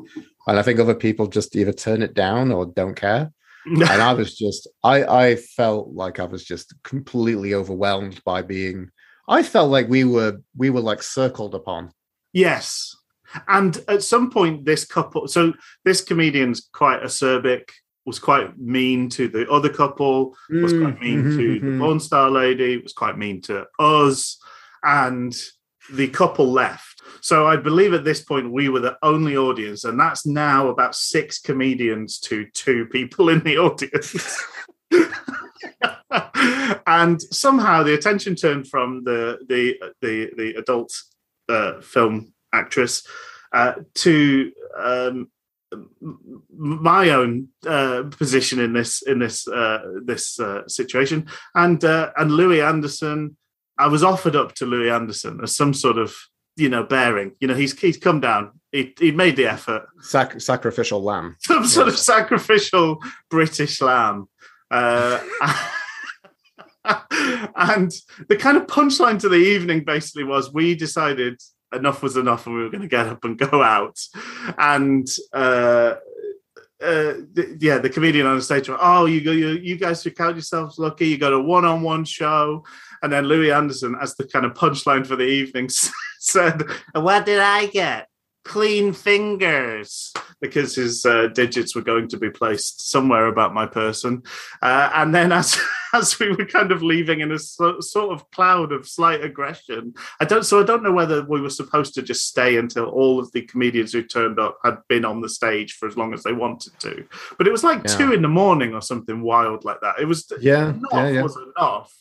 And 0.48 0.60
I 0.60 0.62
think 0.62 0.80
other 0.80 0.96
people 0.96 1.28
just 1.28 1.56
either 1.56 1.74
turn 1.74 2.02
it 2.02 2.14
down 2.14 2.52
or 2.52 2.66
don't 2.66 2.96
care. 2.96 3.32
And 3.66 3.84
I 3.84 4.14
was 4.22 4.38
just 4.38 4.68
I 4.84 5.04
I 5.04 5.36
felt 5.36 5.90
like 5.90 6.20
I 6.20 6.26
was 6.26 6.44
just 6.44 6.74
completely 6.84 7.54
overwhelmed 7.54 8.24
by 8.24 8.42
being 8.42 8.92
I 9.32 9.44
felt 9.44 9.72
like 9.72 9.88
we 9.88 10.04
were 10.04 10.42
we 10.56 10.70
were 10.70 10.82
like 10.82 11.02
circled 11.02 11.56
upon. 11.56 11.92
Yes. 12.34 12.96
And 13.48 13.82
at 13.88 14.04
some 14.04 14.30
point, 14.30 14.66
this 14.66 14.84
couple, 14.84 15.28
so 15.30 15.54
this 15.86 16.02
comedian's 16.02 16.68
quite 16.74 17.02
acerbic, 17.02 17.70
was 18.06 18.20
quite 18.20 18.58
mean 18.60 19.08
to 19.10 19.30
the 19.30 19.50
other 19.50 19.70
couple, 19.70 20.36
was 20.50 20.74
quite 20.74 21.00
mean 21.00 21.24
Mhm, 21.24 21.38
to 21.38 21.60
the 21.60 21.66
mhm. 21.66 21.80
porn 21.80 22.00
star 22.02 22.30
lady, 22.30 22.78
was 22.78 22.92
quite 22.92 23.18
mean 23.18 23.42
to 23.44 23.66
us, 23.80 24.38
and 24.84 25.34
the 25.94 26.10
couple 26.10 26.52
left. 26.52 27.02
So 27.22 27.48
I 27.48 27.56
believe 27.56 27.94
at 27.94 28.04
this 28.04 28.22
point 28.22 28.52
we 28.52 28.68
were 28.68 28.82
the 28.82 28.98
only 29.02 29.38
audience, 29.38 29.86
and 29.86 29.98
that's 29.98 30.26
now 30.26 30.68
about 30.68 30.96
six 30.96 31.40
comedians 31.40 32.20
to 32.22 32.46
two 32.54 32.86
people 32.88 33.30
in 33.30 33.40
the 33.42 33.58
audience. 33.58 34.44
and 36.88 37.22
somehow 37.22 37.84
the 37.84 37.94
attention 37.94 38.36
turned 38.36 38.68
from 38.68 39.04
the 39.04 39.40
the 39.48 39.78
the, 40.02 40.30
the 40.38 40.54
adult 40.58 40.94
uh, 41.50 41.82
film 41.82 42.34
actress 42.54 43.06
uh, 43.54 43.74
to 43.96 44.52
um, 44.78 45.30
my 46.50 47.10
own 47.10 47.48
uh, 47.66 48.04
position 48.18 48.60
in 48.60 48.74
this 48.74 49.02
in 49.02 49.20
this 49.20 49.48
uh, 49.48 49.80
this 50.04 50.40
uh, 50.40 50.68
situation, 50.68 51.28
and 51.56 51.84
uh, 51.84 52.12
and 52.18 52.32
Louie 52.32 52.62
Anderson. 52.62 53.38
I 53.78 53.88
was 53.88 54.04
offered 54.04 54.36
up 54.36 54.54
to 54.56 54.66
Louie 54.66 54.92
Anderson 54.92 55.40
as 55.42 55.56
some 55.56 55.74
sort 55.74 55.98
of 55.98 56.16
you 56.58 56.70
know 56.70 56.84
bearing. 56.84 57.34
You 57.40 57.48
know, 57.48 57.56
he's 57.56 57.78
he's 57.80 57.98
come 57.98 58.20
down. 58.20 58.60
He 58.72 58.94
he 59.00 59.12
made 59.12 59.36
the 59.36 59.48
effort. 59.48 59.88
Sac- 60.02 60.42
sacrificial 60.42 61.02
lamb. 61.02 61.38
Some 61.40 61.66
sort 61.66 61.88
of 61.88 61.98
sacrificial 61.98 63.02
British 63.30 63.82
lamb. 63.82 64.28
Uh, 64.72 65.20
and 67.56 67.94
the 68.30 68.38
kind 68.38 68.58
of 68.58 68.68
punchline 68.68 69.20
to 69.20 69.30
the 69.30 69.36
evening 69.36 69.84
basically 69.84 70.24
was 70.24 70.54
we 70.54 70.74
decided 70.74 71.40
enough 71.74 72.02
was 72.02 72.18
enough 72.18 72.48
and 72.48 72.56
we 72.56 72.64
were 72.64 72.70
going 72.70 72.82
to 72.82 72.88
get 72.88 73.08
up 73.08 73.24
and 73.24 73.38
go 73.38 73.62
out. 73.62 74.00
And 74.58 75.08
uh, 75.34 75.96
uh, 76.82 77.14
th- 77.36 77.58
yeah, 77.60 77.78
the 77.78 77.90
comedian 77.90 78.26
on 78.26 78.38
the 78.38 78.42
stage 78.42 78.68
went, 78.68 78.82
"Oh, 78.84 79.06
you 79.06 79.22
go, 79.22 79.32
you, 79.32 79.50
you 79.50 79.78
guys 79.78 80.02
should 80.02 80.18
count 80.18 80.36
yourselves 80.36 80.80
lucky. 80.80 81.08
You 81.08 81.18
got 81.18 81.34
a 81.34 81.40
one-on-one 81.40 82.06
show." 82.06 82.64
And 83.04 83.12
then 83.12 83.26
Louie 83.26 83.52
Anderson, 83.52 83.96
as 84.02 84.16
the 84.16 84.26
kind 84.26 84.46
of 84.46 84.54
punchline 84.54 85.06
for 85.06 85.16
the 85.16 85.28
evening, 85.28 85.70
said, 86.20 86.64
"What 86.94 87.26
did 87.26 87.40
I 87.40 87.68
get? 87.68 88.08
Clean 88.44 88.94
fingers." 88.94 90.14
Because 90.40 90.74
his 90.76 91.06
uh, 91.06 91.28
digits 91.28 91.76
were 91.76 91.84
going 91.84 92.08
to 92.08 92.18
be 92.18 92.32
placed 92.32 92.90
somewhere 92.90 93.28
about 93.28 93.54
my 93.54 93.68
person, 93.68 94.24
uh, 94.62 94.90
and 94.96 95.14
then 95.14 95.32
as 95.32 95.60
as 95.94 96.18
we 96.20 96.32
were 96.32 96.46
kind 96.46 96.72
of 96.72 96.82
leaving 96.82 97.20
in 97.20 97.32
a 97.32 97.38
so, 97.38 97.80
sort 97.80 98.12
of 98.12 98.30
cloud 98.32 98.72
of 98.72 98.88
slight 98.88 99.24
aggression, 99.24 99.94
I 100.20 100.26
don't. 100.26 100.44
So 100.44 100.60
I 100.60 100.64
don't 100.66 100.82
know 100.82 100.92
whether 100.94 101.24
we 101.24 101.42
were 101.42 101.50
supposed 101.52 101.94
to 101.96 102.02
just 102.02 102.28
stay 102.28 102.58
until 102.58 102.86
all 102.86 103.20
of 103.20 103.32
the 103.34 103.44
comedians 103.44 103.94
who 103.94 104.02
turned 104.02 104.40
up 104.40 104.58
had 104.64 104.78
been 104.88 105.06
on 105.06 105.22
the 105.22 105.30
stage 105.30 105.74
for 105.74 105.88
as 105.88 105.96
long 105.96 106.14
as 106.14 106.24
they 106.24 106.34
wanted 106.34 106.80
to. 106.80 107.06
But 107.38 107.48
it 107.48 107.52
was 107.52 107.64
like 107.64 107.82
Yeah. 107.86 107.98
two 107.98 108.12
in 108.14 108.22
the 108.24 108.28
morning 108.28 108.74
or 108.74 108.82
something 108.82 109.22
wild 109.22 109.64
like 109.64 109.82
that. 109.82 110.00
It 110.00 110.06
was 110.06 110.32
Yeah, 110.40 110.70
enough 110.70 110.82
yeah, 110.94 111.10
yeah. 111.10 111.22
was 111.22 111.38
enough. 111.38 111.94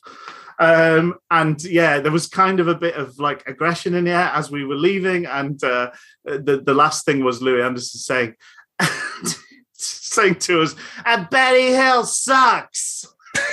Um, 0.60 1.14
and 1.30 1.62
yeah, 1.64 2.00
there 2.00 2.12
was 2.12 2.26
kind 2.28 2.60
of 2.60 2.68
a 2.68 2.74
bit 2.74 2.94
of 2.94 3.18
like 3.18 3.48
aggression 3.48 3.94
in 3.94 4.04
the 4.04 4.10
air 4.10 4.30
as 4.34 4.50
we 4.50 4.64
were 4.64 4.76
leaving. 4.76 5.24
And 5.26 5.62
uh, 5.64 5.90
the 6.24 6.62
the 6.64 6.74
last 6.74 7.04
thing 7.06 7.24
was 7.24 7.40
Louie 7.40 7.62
Anderson 7.62 7.98
saying, 7.98 8.34
saying 9.72 10.34
to 10.36 10.62
us, 10.62 10.74
"And 11.04 11.28
Benny 11.30 11.68
Hill 11.74 12.04
sucks." 12.04 13.06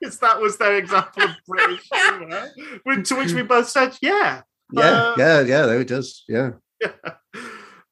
Because 0.00 0.18
that 0.18 0.40
was 0.40 0.56
their 0.58 0.78
example 0.78 1.22
of 1.22 1.30
British 1.46 1.88
humour. 1.92 2.50
When- 2.82 3.04
To 3.04 3.14
which 3.14 3.32
we 3.34 3.42
both 3.42 3.68
said, 3.68 3.96
"Yeah." 4.02 4.42
Yeah, 4.72 4.82
Uh, 4.82 5.14
yeah, 5.16 5.40
yeah. 5.42 5.66
There 5.66 5.80
it 5.80 5.90
is. 5.92 6.24
Yeah, 6.28 6.50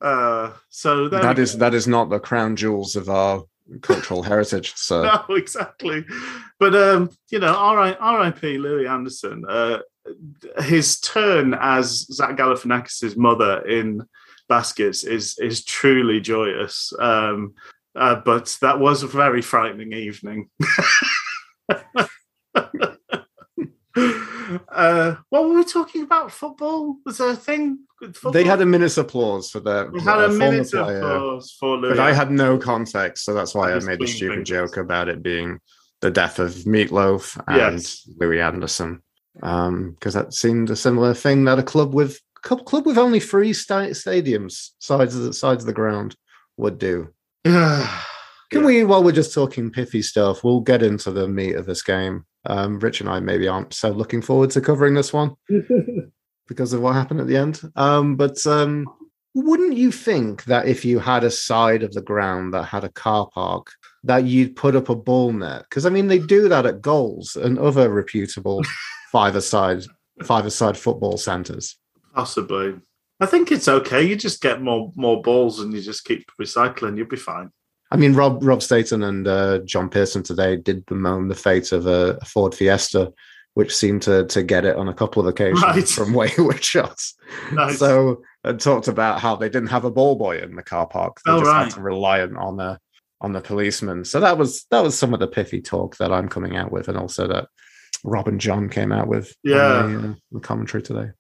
Uh, 0.01 0.53
so 0.71 1.09
there 1.09 1.21
that 1.23 1.37
we 1.37 1.43
is 1.43 1.53
go. 1.53 1.59
that 1.59 1.75
is 1.75 1.87
not 1.87 2.09
the 2.11 2.19
crown 2.19 2.57
jewels 2.57 2.97
of 2.97 3.09
our 3.09 3.45
cultural 3.83 4.23
heritage. 4.23 4.75
So 4.77 5.03
no, 5.29 5.35
exactly. 5.35 6.05
But 6.59 6.75
um, 6.75 7.11
you 7.31 7.39
know, 7.39 7.55
R.I. 7.55 7.93
R.I.P. 7.95 8.59
Louie 8.59 8.87
Anderson. 8.87 9.45
Uh, 9.49 9.79
his 10.61 10.99
turn 11.01 11.55
as 11.61 12.07
Zach 12.13 12.37
Galifianakis's 12.37 13.17
mother 13.17 13.61
in 13.67 14.03
Baskets 14.49 15.05
is 15.05 15.39
is 15.39 15.65
truly 15.65 16.21
joyous. 16.21 16.93
Um, 16.99 17.55
uh, 17.95 18.17
but 18.25 18.57
that 18.63 18.79
was 18.79 19.03
a 19.03 19.09
very 19.09 19.43
frightening 19.43 19.93
evening. 19.93 20.49
uh, 24.81 25.17
what 25.29 25.49
were 25.49 25.55
we 25.55 25.65
talking 25.65 26.03
about? 26.03 26.33
Football 26.33 26.97
was 27.05 27.19
there 27.19 27.31
a 27.31 27.37
thing? 27.37 27.81
Football? 28.01 28.33
they 28.33 28.45
had 28.45 28.61
a 28.63 28.67
minute's 28.67 28.97
applause 28.97 29.51
for 29.51 29.61
their 29.61 29.91
We 29.91 30.01
had 30.01 30.19
a 30.19 30.29
former 30.31 30.39
minute 30.51 30.73
of 30.75 30.85
player. 30.87 30.99
applause 31.01 31.57
for 31.61 31.77
Louie. 31.77 31.91
But 31.91 31.99
I 32.01 32.13
had 32.15 32.31
no 32.31 32.57
context, 32.57 33.25
so 33.25 33.35
that's 33.35 33.55
why 33.55 33.71
I 33.71 33.75
Just 33.75 33.87
made 33.87 34.01
the 34.01 34.07
stupid 34.07 34.47
joke 34.47 34.77
about 34.79 35.09
it 35.09 35.23
being 35.23 35.59
the 36.01 36.11
death 36.11 36.39
of 36.39 36.53
Meatloaf 36.65 37.39
and 37.47 37.75
Yes. 37.75 38.09
Louie 38.19 38.41
Anderson, 38.41 39.03
because 39.35 40.15
that 40.15 40.33
seemed 40.33 40.71
a 40.71 40.77
similar 40.77 41.13
thing 41.15 41.45
that 41.45 41.59
a 41.59 41.63
club 41.63 41.93
with 41.95 42.19
club, 42.43 42.65
club 42.65 42.87
with 42.87 42.97
only 42.97 43.21
three 43.21 43.53
sta- 43.53 43.91
stadiums 43.93 44.71
sides 44.79 45.15
of 45.15 45.23
the 45.25 45.33
sides 45.35 45.63
of 45.63 45.67
the 45.67 45.75
ground 45.75 46.17
would 46.57 46.79
do. 46.79 47.09
Can 48.51 48.61
Yeah. 48.63 48.67
we, 48.67 48.85
while 48.85 49.03
we're 49.03 49.13
just 49.13 49.33
talking 49.35 49.71
pithy 49.71 50.03
stuff, 50.03 50.43
we'll 50.45 50.61
get 50.61 50.83
into 50.83 51.11
the 51.11 51.29
meat 51.29 51.55
of 51.55 51.67
this 51.67 51.83
game. 51.83 52.25
Um, 52.47 52.79
Rich 52.79 53.01
and 53.01 53.09
I 53.11 53.21
maybe 53.21 53.47
aren't 53.49 53.75
so 53.75 53.91
looking 53.91 54.23
forward 54.23 54.51
to 54.51 54.61
covering 54.61 54.95
this 54.95 55.13
one 55.13 55.35
because 56.49 56.73
of 56.73 56.81
what 56.81 56.95
happened 56.95 57.21
at 57.21 57.27
the 57.27 57.37
end. 57.37 57.61
Um, 57.77 58.17
but 58.17 58.45
um, 58.47 58.87
wouldn't 59.35 59.77
you 59.77 59.93
think 59.93 60.45
that 60.45 60.67
if 60.67 60.85
you 60.85 60.99
had 60.99 61.23
a 61.23 61.31
side 61.31 61.83
of 61.83 61.93
the 61.93 62.03
ground 62.03 62.55
that 62.55 62.65
had 62.65 62.83
a 62.85 62.89
car 62.89 63.29
park, 63.33 63.71
that 64.05 64.25
you'd 64.25 64.57
put 64.57 64.75
up 64.75 64.89
a 64.89 64.97
ball 64.97 65.33
net? 65.33 65.63
Because 65.69 65.87
I 65.87 65.91
mean, 65.91 66.09
they 66.09 66.19
do 66.19 66.49
that 66.49 66.67
at 66.67 66.81
goals 66.81 67.37
and 67.37 67.59
other 67.59 67.89
reputable 67.91 68.63
five-a-side 69.13 69.83
five-a-side 70.25 70.77
football 70.77 71.17
centres. 71.17 71.77
Possibly. 72.15 72.75
I 73.21 73.27
think 73.27 73.53
it's 73.53 73.69
okay. 73.69 74.03
You 74.03 74.17
just 74.17 74.41
get 74.43 74.63
more 74.63 74.93
more 74.97 75.21
balls 75.23 75.61
and 75.61 75.73
you 75.73 75.81
just 75.83 76.05
keep 76.05 76.25
recycling. 76.41 76.97
You'll 76.97 77.07
be 77.07 77.17
fine. 77.17 77.51
I 77.91 77.97
mean, 77.97 78.15
Rob 78.15 78.43
Rob 78.43 78.63
Staten 78.63 79.03
and 79.03 79.27
uh, 79.27 79.59
John 79.65 79.89
Pearson 79.89 80.23
today 80.23 80.57
did 80.57 80.87
bemoan 80.87 81.29
the 81.29 81.35
fate 81.35 81.73
of 81.73 81.87
a, 81.87 82.19
a 82.21 82.25
Ford 82.25 82.55
Fiesta, 82.55 83.13
which 83.55 83.75
seemed 83.75 84.03
to 84.03 84.27
to 84.27 84.43
get 84.43 84.65
it 84.65 84.77
on 84.77 84.89
a 84.89 84.95
couple 84.95 85.21
of 85.21 85.27
occasions 85.27 85.63
Right. 85.63 85.89
from 85.89 86.13
wayward 86.15 86.63
shots. 86.63 87.15
Nice. 87.53 87.79
So 87.79 88.23
and 88.45 88.61
talked 88.61 88.89
about 88.89 89.21
how 89.21 89.37
they 89.37 89.49
didn't 89.49 89.69
have 89.71 89.85
a 89.85 89.91
ball 89.91 90.17
boy 90.17 90.39
in 90.39 90.55
the 90.57 90.63
car 90.63 90.87
park. 90.87 91.21
They 91.27 91.33
Oh, 91.33 91.41
just 91.41 91.51
right. 91.51 91.65
had 91.65 91.73
to 91.75 91.81
rely 91.81 92.21
on 92.23 92.37
on 92.37 92.57
the 92.57 92.79
on 93.21 93.33
the 93.33 93.41
policeman. 93.41 94.05
So 94.05 94.21
that 94.21 94.39
was 94.39 94.67
that 94.71 94.83
was 94.83 94.97
some 94.99 95.13
of 95.13 95.21
the 95.21 95.27
pithy 95.29 95.61
talk 95.61 95.97
that 95.97 96.13
I'm 96.13 96.29
coming 96.29 96.57
out 96.57 96.71
with, 96.71 96.89
and 96.89 96.97
also 96.97 97.27
that 97.29 97.49
Rob 98.05 98.29
and 98.29 98.41
John 98.41 98.69
came 98.69 98.93
out 98.93 99.09
with. 99.09 99.35
Yeah. 99.43 99.57
the, 99.83 100.09
uh, 100.11 100.15
the 100.33 100.41
commentary 100.41 100.83
today. 100.83 101.11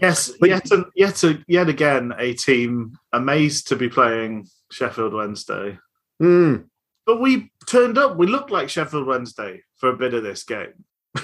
yes, 0.00 0.30
But- 0.40 0.48
yet 0.48 0.70
a, 0.70 0.84
yet 0.94 1.22
a, 1.24 1.42
yet 1.48 1.68
again, 1.68 2.12
a 2.16 2.32
team 2.34 2.92
amazed 3.12 3.66
to 3.68 3.76
be 3.76 3.88
playing 3.88 4.46
Sheffield 4.70 5.12
Wednesday. 5.12 5.76
Mm. 6.20 6.64
But 7.06 7.20
we 7.20 7.50
turned 7.66 7.98
up. 7.98 8.16
We 8.16 8.26
looked 8.26 8.50
like 8.50 8.68
Sheffield 8.68 9.06
Wednesday 9.06 9.62
for 9.78 9.88
a 9.88 9.96
bit 9.96 10.14
of 10.14 10.22
this 10.22 10.42
game. 10.44 10.84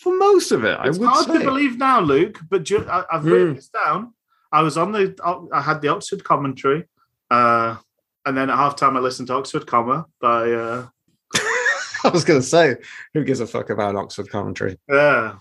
For 0.00 0.16
most 0.18 0.50
of 0.52 0.64
it, 0.64 0.78
It's 0.84 0.96
I 0.98 1.00
would 1.00 1.08
hard 1.08 1.26
say. 1.26 1.38
to 1.38 1.44
believe 1.44 1.78
now, 1.78 2.00
Luke. 2.00 2.40
But 2.50 2.64
ju- 2.64 2.86
I, 2.90 3.04
I've 3.12 3.24
written 3.24 3.52
Mm. 3.52 3.56
this 3.56 3.68
down. 3.68 4.12
I 4.50 4.62
was 4.62 4.76
on 4.76 4.92
the. 4.92 5.14
I 5.52 5.60
had 5.60 5.80
the 5.80 5.88
Oxford 5.88 6.24
commentary, 6.24 6.84
uh, 7.30 7.76
and 8.26 8.36
then 8.36 8.50
at 8.50 8.56
halftime 8.56 8.96
I 8.96 9.00
listened 9.00 9.28
to 9.28 9.34
Oxford 9.34 9.66
Comma 9.66 10.06
by 10.20 10.50
uh, 10.52 10.86
I 12.04 12.08
was 12.12 12.24
going 12.24 12.40
to 12.40 12.46
say, 12.46 12.76
who 13.14 13.24
gives 13.24 13.40
a 13.40 13.46
fuck 13.46 13.70
about 13.70 13.96
Oxford 13.96 14.28
commentary? 14.30 14.78
Yeah, 14.88 15.36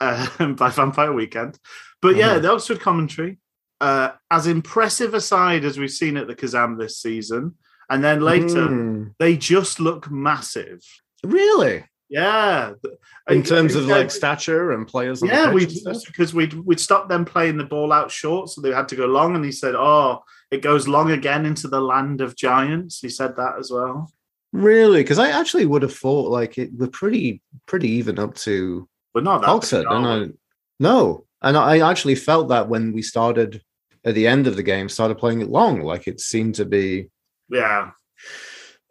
uh, 0.00 0.46
by 0.54 0.70
Vampire 0.70 1.12
Weekend. 1.12 1.58
But 2.02 2.16
yeah, 2.16 2.34
Mhm. 2.38 2.42
the 2.42 2.52
Oxford 2.52 2.80
commentary, 2.80 3.38
uh, 3.80 4.10
as 4.30 4.46
impressive 4.46 5.14
a 5.14 5.20
side 5.20 5.64
as 5.64 5.78
we've 5.78 5.90
seen 5.90 6.16
at 6.16 6.26
the 6.26 6.34
Kassam 6.34 6.78
this 6.78 6.98
season, 6.98 7.54
and 7.90 8.02
then 8.02 8.20
later 8.20 8.66
Mm. 8.68 9.14
they 9.18 9.36
just 9.36 9.80
look 9.80 10.10
massive. 10.10 10.80
really, 11.24 11.84
Yeah, 12.10 12.72
in 13.30 13.42
terms 13.42 13.74
of 13.74 13.86
Yeah, 13.86 13.96
like 13.96 14.10
stature 14.10 14.72
and 14.72 14.86
players. 14.86 15.22
Yeah, 15.22 15.50
we 15.52 15.64
pitch 15.66 15.82
and 15.86 15.96
stuff? 15.96 16.06
because 16.06 16.34
we'd 16.34 16.52
we'd 16.52 16.78
stopped 16.78 17.08
them 17.08 17.24
playing 17.24 17.56
the 17.56 17.64
ball 17.64 17.92
out 17.92 18.10
short, 18.10 18.50
so 18.50 18.60
they 18.60 18.70
had 18.72 18.88
to 18.88 18.96
go 18.96 19.06
long. 19.06 19.34
And 19.34 19.44
he 19.44 19.50
said, 19.52 19.74
"Oh, 19.74 20.22
it 20.50 20.60
goes 20.62 20.86
long 20.86 21.10
again 21.12 21.46
into 21.46 21.66
the 21.66 21.80
land 21.80 22.20
of 22.20 22.36
giants." 22.36 23.00
He 23.00 23.08
said 23.08 23.36
that 23.36 23.54
as 23.58 23.70
well. 23.70 24.12
really, 24.52 25.02
because 25.02 25.18
I 25.18 25.30
actually 25.30 25.66
would 25.66 25.82
have 25.82 25.96
thought 25.96 26.30
like 26.30 26.58
it 26.58 26.70
we're 26.76 26.86
pretty 26.88 27.42
pretty 27.66 27.88
even 27.88 28.18
up 28.20 28.34
to 28.46 28.88
But 29.14 29.24
not 29.24 29.40
that. 29.40 29.48
Oxford, 29.50 29.86
and? 29.88 30.06
I 30.06 30.28
no, 30.78 31.24
and 31.42 31.56
I 31.56 31.80
actually 31.90 32.14
felt 32.16 32.48
that 32.50 32.68
when 32.68 32.92
we 32.92 33.02
started 33.02 33.62
at 34.04 34.14
the 34.14 34.26
end 34.28 34.46
of 34.46 34.54
the 34.56 34.62
game, 34.62 34.88
started 34.90 35.16
playing 35.18 35.40
it 35.40 35.48
long, 35.48 35.80
like 35.80 36.06
it 36.06 36.20
seemed 36.20 36.54
to 36.56 36.64
be 36.66 37.08
yeah, 37.54 37.90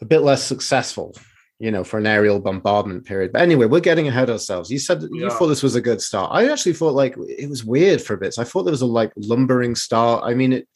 a 0.02 0.06
bit 0.06 0.20
less 0.20 0.44
successful. 0.44 1.16
You 1.60 1.72
know, 1.72 1.86
for 1.86 1.98
an 1.98 2.08
aerial 2.08 2.42
bombardment 2.42 3.06
period. 3.06 3.32
But 3.32 3.42
anyway, 3.42 3.68
we're 3.68 3.80
getting 3.80 4.08
ahead 4.08 4.28
of 4.28 4.34
ourselves. 4.34 4.70
You 4.70 4.80
said 4.80 5.00
that 5.00 5.12
you 5.14 5.30
thought 5.30 5.48
this 5.48 5.64
was 5.64 5.76
a 5.76 5.82
good 5.82 6.02
start. 6.02 6.32
I 6.34 6.52
actually 6.52 6.74
thought 6.74 6.94
like 6.94 7.16
it 7.18 7.48
was 7.50 7.64
weird 7.64 8.02
for 8.02 8.16
a 8.16 8.18
bits. 8.18 8.38
I 8.38 8.44
thought 8.44 8.64
there 8.64 8.72
was 8.72 8.82
a 8.82 8.88
like 8.88 9.14
lumbering 9.16 9.76
start. 9.76 10.24
I 10.26 10.34
mean, 10.34 10.52
it 10.52 10.68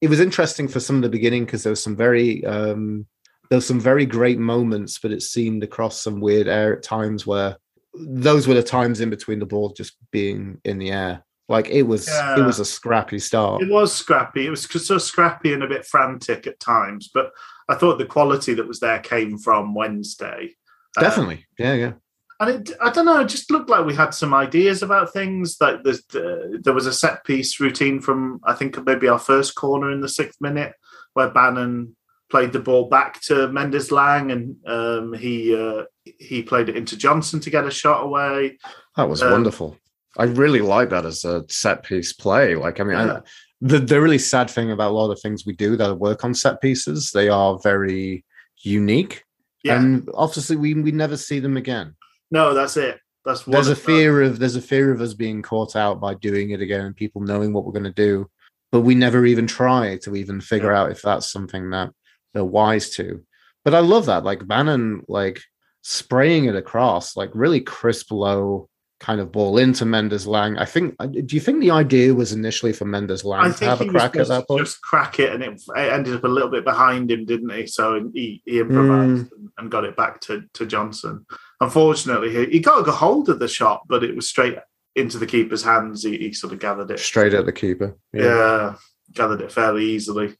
it 0.00 0.08
was 0.08 0.20
interesting 0.20 0.68
for 0.68 0.78
some 0.78 0.96
of 0.96 1.02
the 1.02 1.08
beginning 1.08 1.46
because 1.46 1.64
there 1.64 1.70
was 1.70 1.82
some 1.82 1.96
very 1.96 2.44
um 2.44 3.06
there 3.48 3.56
was 3.56 3.66
some 3.66 3.80
very 3.80 4.06
great 4.06 4.38
moments, 4.38 4.98
but 5.00 5.10
it 5.10 5.22
seemed 5.22 5.64
across 5.64 6.00
some 6.00 6.20
weird 6.20 6.46
air 6.46 6.76
at 6.76 6.84
times 6.84 7.26
where 7.26 7.56
those 7.94 8.46
were 8.46 8.54
the 8.54 8.62
times 8.62 9.00
in 9.00 9.10
between 9.10 9.40
the 9.40 9.46
ball 9.46 9.70
just 9.70 9.96
being 10.12 10.60
in 10.64 10.78
the 10.78 10.92
air. 10.92 11.24
Like 11.50 11.68
it 11.68 11.82
was 11.82 12.08
it 12.08 12.46
was 12.46 12.60
a 12.60 12.64
scrappy 12.64 13.18
start. 13.18 13.60
It 13.60 13.68
was 13.68 13.92
scrappy. 13.92 14.46
It 14.46 14.50
was 14.50 14.62
so 14.62 14.98
scrappy 14.98 15.52
and 15.52 15.64
a 15.64 15.68
bit 15.68 15.84
frantic 15.84 16.46
at 16.46 16.60
times, 16.60 17.10
but 17.12 17.32
I 17.68 17.74
thought 17.74 17.98
the 17.98 18.06
quality 18.06 18.54
that 18.54 18.68
was 18.68 18.78
there 18.78 19.00
came 19.00 19.36
from 19.36 19.74
Wednesday. 19.74 20.54
Uh, 20.96 21.00
Definitely. 21.00 21.46
Yeah, 21.58 21.74
yeah. 21.74 21.92
and 22.38 22.68
it, 22.68 22.76
I 22.80 22.90
don't 22.90 23.04
know. 23.04 23.20
It 23.20 23.28
just 23.28 23.50
looked 23.50 23.68
like 23.68 23.84
we 23.84 23.96
had 23.96 24.14
some 24.14 24.32
ideas 24.32 24.84
about 24.84 25.12
things. 25.12 25.56
Like 25.60 25.80
uh, 25.84 26.36
there 26.62 26.72
was 26.72 26.86
a 26.86 26.92
set 26.92 27.24
piece 27.24 27.58
routine 27.58 28.00
from 28.00 28.40
I 28.44 28.54
think 28.54 28.82
maybe 28.86 29.08
our 29.08 29.18
first 29.18 29.56
corner 29.56 29.90
in 29.90 30.00
the 30.00 30.08
sixth 30.08 30.40
minute 30.40 30.74
where 31.14 31.30
Bannan 31.30 31.96
played 32.30 32.52
the 32.52 32.60
ball 32.60 32.88
back 32.88 33.20
to 33.22 33.48
Mendez-Laing 33.48 34.30
and 34.30 34.56
um, 34.68 35.12
he 35.14 35.52
uh, 35.52 35.82
he 36.04 36.44
played 36.44 36.68
it 36.68 36.76
into 36.76 36.96
Johnson 36.96 37.40
to 37.40 37.50
get 37.50 37.66
a 37.66 37.72
shot 37.72 38.04
away. 38.04 38.58
That 38.96 39.08
was 39.08 39.20
Um, 39.20 39.32
wonderful. 39.32 39.76
I 40.20 40.24
really 40.24 40.60
like 40.60 40.90
that 40.90 41.06
as 41.06 41.24
a 41.24 41.44
set 41.48 41.82
piece 41.82 42.12
play. 42.12 42.54
Like, 42.54 42.80
I 42.80 42.84
mean, 42.84 42.96
Yeah. 42.96 43.12
I, 43.12 43.20
the 43.62 43.78
the 43.78 44.00
really 44.00 44.18
sad 44.18 44.48
thing 44.48 44.70
about 44.70 44.90
a 44.90 44.94
lot 44.94 45.10
of 45.10 45.16
the 45.16 45.20
things 45.20 45.44
we 45.44 45.54
do 45.54 45.76
that 45.76 45.94
work 45.96 46.24
on 46.24 46.34
set 46.34 46.60
pieces, 46.62 47.10
they 47.10 47.28
are 47.28 47.58
very 47.62 48.24
unique, 48.62 49.24
Yeah, 49.62 49.78
and 49.78 50.08
obviously 50.14 50.56
we 50.56 50.74
we 50.74 50.92
never 50.92 51.16
see 51.16 51.40
them 51.40 51.56
again. 51.56 51.94
No, 52.30 52.54
that's 52.54 52.76
it. 52.76 53.00
That's 53.24 53.42
there's 53.44 53.68
a 53.68 53.76
fear 53.76 54.22
of 54.22 54.38
there's 54.38 54.56
a 54.56 54.62
fear 54.62 54.92
of 54.92 55.00
us 55.02 55.12
being 55.12 55.42
caught 55.42 55.76
out 55.76 56.00
by 56.00 56.14
doing 56.14 56.50
it 56.50 56.62
again 56.62 56.86
and 56.86 56.96
people 56.96 57.20
knowing 57.20 57.52
what 57.52 57.64
we're 57.66 57.72
going 57.80 57.84
to 57.84 57.90
do 58.08 58.30
but 58.72 58.80
we 58.80 58.94
never 58.94 59.26
even 59.26 59.46
try 59.46 59.98
to 60.02 60.16
even 60.16 60.40
figure 60.40 60.72
out 60.72 60.90
if 60.90 61.02
that's 61.02 61.30
something 61.30 61.70
that 61.70 61.90
they're 62.32 62.44
wise 62.44 62.90
to 62.90 63.24
but 63.64 63.74
i 63.74 63.80
love 63.80 64.06
that 64.06 64.24
like 64.24 64.46
Bannan 64.46 65.02
like 65.08 65.40
spraying 65.82 66.46
it 66.46 66.56
across 66.56 67.16
like 67.16 67.30
really 67.34 67.60
crisp 67.60 68.10
low 68.10 68.68
kind 69.00 69.20
of 69.20 69.32
ball 69.32 69.58
into 69.58 69.84
Mendez-Laing 69.84 70.58
i 70.58 70.64
think 70.64 70.94
uh, 71.00 71.06
do 71.06 71.34
you 71.34 71.40
think 71.40 71.60
the 71.60 71.70
idea 71.70 72.14
was 72.14 72.32
initially 72.32 72.72
for 72.72 72.84
Mendez-Laing 72.84 73.54
to 73.54 73.64
have 73.64 73.80
a 73.80 73.86
crack 73.86 74.14
at 74.16 74.28
that 74.28 74.46
point 74.46 74.60
just 74.60 74.82
crack 74.82 75.18
it, 75.18 75.32
and 75.32 75.42
it, 75.42 75.60
it 75.76 75.92
ended 75.92 76.14
up 76.14 76.24
a 76.24 76.28
little 76.28 76.50
bit 76.50 76.64
behind 76.64 77.10
him, 77.10 77.24
didn't 77.24 77.50
he? 77.50 77.66
So 77.66 78.10
he, 78.12 78.42
he 78.44 78.60
improvised 78.60 79.32
and, 79.32 79.48
and 79.58 79.70
got 79.70 79.84
it 79.84 79.96
back 79.96 80.20
to, 80.22 80.44
to 80.54 80.66
Johnson. 80.66 81.26
Unfortunately, 81.60 82.30
he, 82.30 82.52
he 82.52 82.60
got 82.60 82.86
a 82.86 82.92
hold 82.92 83.28
of 83.28 83.38
the 83.38 83.48
shot, 83.48 83.82
but 83.88 84.04
it 84.04 84.14
was 84.14 84.28
straight 84.28 84.58
into 84.96 85.18
the 85.18 85.26
keeper's 85.26 85.62
hands. 85.62 86.02
He, 86.04 86.18
he 86.18 86.32
sort 86.32 86.52
of 86.52 86.58
gathered 86.58 86.90
it 86.90 87.00
straight 87.00 87.34
at 87.34 87.46
the 87.46 87.52
keeper 87.52 87.96
yeah. 88.12 88.74
gathered 89.14 89.40
it 89.40 89.52
fairly 89.52 89.84
easily. 89.84 90.36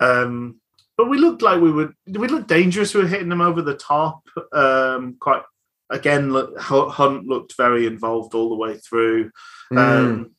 Um, 0.00 0.60
but 0.96 1.08
we 1.08 1.18
looked 1.18 1.42
like 1.42 1.60
we 1.60 1.72
would. 1.72 1.92
We 2.06 2.28
looked 2.28 2.48
dangerous. 2.48 2.94
We 2.94 3.02
were 3.02 3.08
hitting 3.08 3.28
them 3.28 3.40
over 3.40 3.62
the 3.62 3.76
top. 3.76 4.22
Um, 4.52 5.16
quite 5.18 5.42
again. 5.90 6.32
Look, 6.32 6.58
Hunt 6.60 7.26
looked 7.26 7.56
very 7.56 7.86
involved 7.86 8.34
all 8.34 8.48
the 8.48 8.56
way 8.56 8.78
through. 8.78 9.30
Mm. 9.72 9.78
Um, 9.78 10.30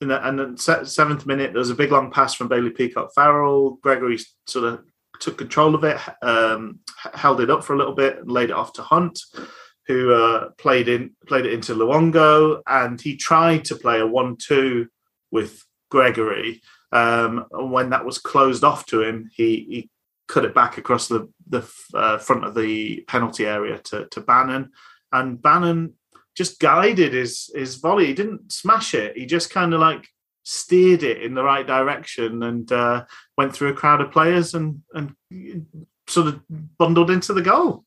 and, 0.00 0.10
then- 0.10 0.22
and 0.22 0.38
then 0.38 0.56
seventh 0.86 1.26
minute, 1.26 1.52
there 1.52 1.58
was 1.58 1.70
a 1.70 1.74
big 1.74 1.92
long 1.92 2.10
pass 2.10 2.34
from 2.34 2.48
Bailey 2.48 2.70
Peacock 2.70 3.10
Farrell. 3.14 3.78
Gregory 3.82 4.18
sort 4.46 4.64
of 4.64 4.84
took 5.20 5.38
control 5.38 5.74
of 5.74 5.84
it, 5.84 5.98
um, 6.22 6.80
held 7.14 7.40
it 7.40 7.50
up 7.50 7.64
for 7.64 7.74
a 7.74 7.78
little 7.78 7.94
bit, 7.94 8.18
and 8.18 8.30
laid 8.30 8.50
it 8.50 8.56
off 8.56 8.72
to 8.74 8.82
Hunt, 8.82 9.20
who 9.86 10.12
uh, 10.12 10.50
played 10.58 10.88
in 10.88 11.14
played 11.26 11.46
it 11.46 11.52
into 11.52 11.74
Luongo, 11.74 12.60
and 12.66 13.00
he 13.00 13.16
tried 13.16 13.64
to 13.66 13.76
play 13.76 14.00
a 14.00 14.06
one-two 14.06 14.88
with 15.30 15.64
Gregory. 15.90 16.62
Um, 16.92 17.46
and 17.50 17.72
when 17.72 17.90
that 17.90 18.04
was 18.04 18.18
closed 18.18 18.64
off 18.64 18.86
to 18.86 19.02
him, 19.02 19.28
he, 19.34 19.66
he 19.68 19.90
cut 20.28 20.44
it 20.44 20.54
back 20.54 20.78
across 20.78 21.08
the 21.08 21.28
the 21.48 21.68
uh, 21.94 22.18
front 22.18 22.44
of 22.44 22.54
the 22.54 23.04
penalty 23.08 23.46
area 23.46 23.78
to 23.78 24.06
to 24.06 24.20
Bannan, 24.20 24.70
and 25.12 25.40
Bannan 25.40 25.94
just 26.34 26.60
guided 26.60 27.12
his 27.12 27.50
his 27.54 27.76
volley. 27.76 28.06
He 28.06 28.14
didn't 28.14 28.52
smash 28.52 28.94
it. 28.94 29.16
He 29.16 29.26
just 29.26 29.50
kind 29.50 29.74
of 29.74 29.80
like 29.80 30.08
steered 30.44 31.02
it 31.02 31.22
in 31.22 31.34
the 31.34 31.42
right 31.42 31.66
direction 31.66 32.42
and 32.42 32.70
uh, 32.70 33.04
went 33.38 33.54
through 33.54 33.70
a 33.70 33.74
crowd 33.74 34.00
of 34.00 34.10
players 34.12 34.54
and 34.54 34.82
and 34.92 35.14
sort 36.06 36.28
of 36.28 36.40
bundled 36.78 37.10
into 37.10 37.32
the 37.32 37.42
goal. 37.42 37.84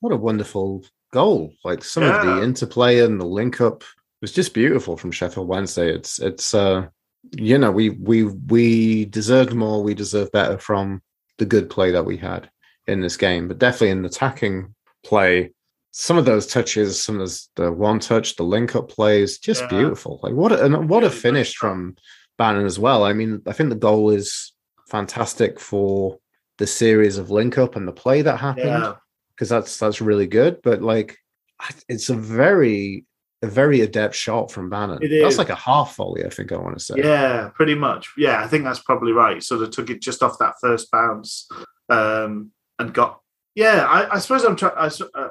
what 0.00 0.12
a 0.12 0.16
wonderful 0.16 0.84
goal 1.12 1.52
like 1.64 1.84
some 1.84 2.02
of 2.02 2.26
the 2.26 2.42
interplay 2.42 2.98
and 2.98 3.20
the 3.20 3.24
link 3.24 3.60
up 3.60 3.84
was 4.20 4.32
just 4.32 4.52
beautiful 4.52 4.96
from 4.96 5.12
sheffield 5.12 5.46
wednesday 5.46 5.88
it's 5.94 6.18
it's 6.18 6.52
uh 6.52 6.84
you 7.32 7.56
know 7.56 7.70
we 7.70 7.90
we 7.90 8.24
we 8.24 9.04
deserved 9.04 9.54
more 9.54 9.80
we 9.82 9.94
deserve 9.94 10.30
better 10.32 10.58
from 10.58 11.00
the 11.38 11.46
good 11.46 11.68
play 11.70 11.90
that 11.90 12.04
we 12.04 12.16
had 12.16 12.50
in 12.86 13.00
this 13.00 13.16
game 13.16 13.48
but 13.48 13.58
definitely 13.58 13.90
in 13.90 14.02
the 14.02 14.08
attacking 14.08 14.74
play 15.04 15.50
some 15.90 16.18
of 16.18 16.24
those 16.24 16.46
touches 16.46 17.00
some 17.02 17.16
of 17.16 17.20
those, 17.20 17.48
the 17.56 17.70
one 17.70 17.98
touch 17.98 18.36
the 18.36 18.42
link 18.42 18.74
up 18.76 18.88
plays 18.88 19.38
just 19.38 19.62
Yeah. 19.62 19.68
beautiful 19.68 20.20
like 20.22 20.34
what 20.34 20.52
a, 20.52 20.64
and 20.64 20.88
what 20.88 21.04
a 21.04 21.10
finish 21.10 21.54
from 21.56 21.96
Bannan 22.38 22.66
as 22.66 22.78
well 22.78 23.04
i 23.04 23.12
mean 23.12 23.40
i 23.46 23.52
think 23.52 23.70
the 23.70 23.76
goal 23.76 24.10
is 24.10 24.52
fantastic 24.88 25.58
for 25.60 26.18
the 26.58 26.66
series 26.66 27.18
of 27.18 27.30
link 27.30 27.58
up 27.58 27.74
and 27.76 27.86
the 27.88 27.92
play 27.92 28.22
that 28.22 28.38
happened 28.38 28.66
Yeah, 28.66 28.94
because 29.34 29.48
that's 29.48 29.76
that's 29.78 30.00
really 30.00 30.28
good. 30.28 30.60
But 30.62 30.82
like, 30.82 31.16
it's 31.88 32.10
a 32.10 32.14
very 32.14 33.06
a 33.44 33.46
very 33.46 33.82
adept 33.82 34.14
shot 34.14 34.50
from 34.50 34.70
Bannan. 34.70 34.98
It 35.02 35.22
That's 35.22 35.38
like 35.38 35.50
a 35.50 35.54
half 35.54 35.96
volley, 35.96 36.24
I 36.24 36.30
think 36.30 36.50
I 36.50 36.56
want 36.56 36.78
to 36.78 36.84
say. 36.84 36.94
yeah, 36.96 37.50
pretty 37.54 37.74
much. 37.74 38.10
Yeah, 38.16 38.42
I 38.42 38.46
think 38.46 38.64
that's 38.64 38.80
probably 38.80 39.12
right. 39.12 39.42
Sort 39.42 39.62
of 39.62 39.70
took 39.70 39.90
it 39.90 40.00
just 40.00 40.22
off 40.22 40.38
that 40.38 40.54
first 40.60 40.90
bounce 40.90 41.48
um, 41.88 42.50
and 42.78 42.92
got. 42.92 43.20
Yeah, 43.54 43.86
I, 43.88 44.16
I 44.16 44.18
suppose 44.18 44.44
I'm 44.44 44.56
trying. 44.56 44.74
Uh, 44.76 45.08
uh, 45.14 45.28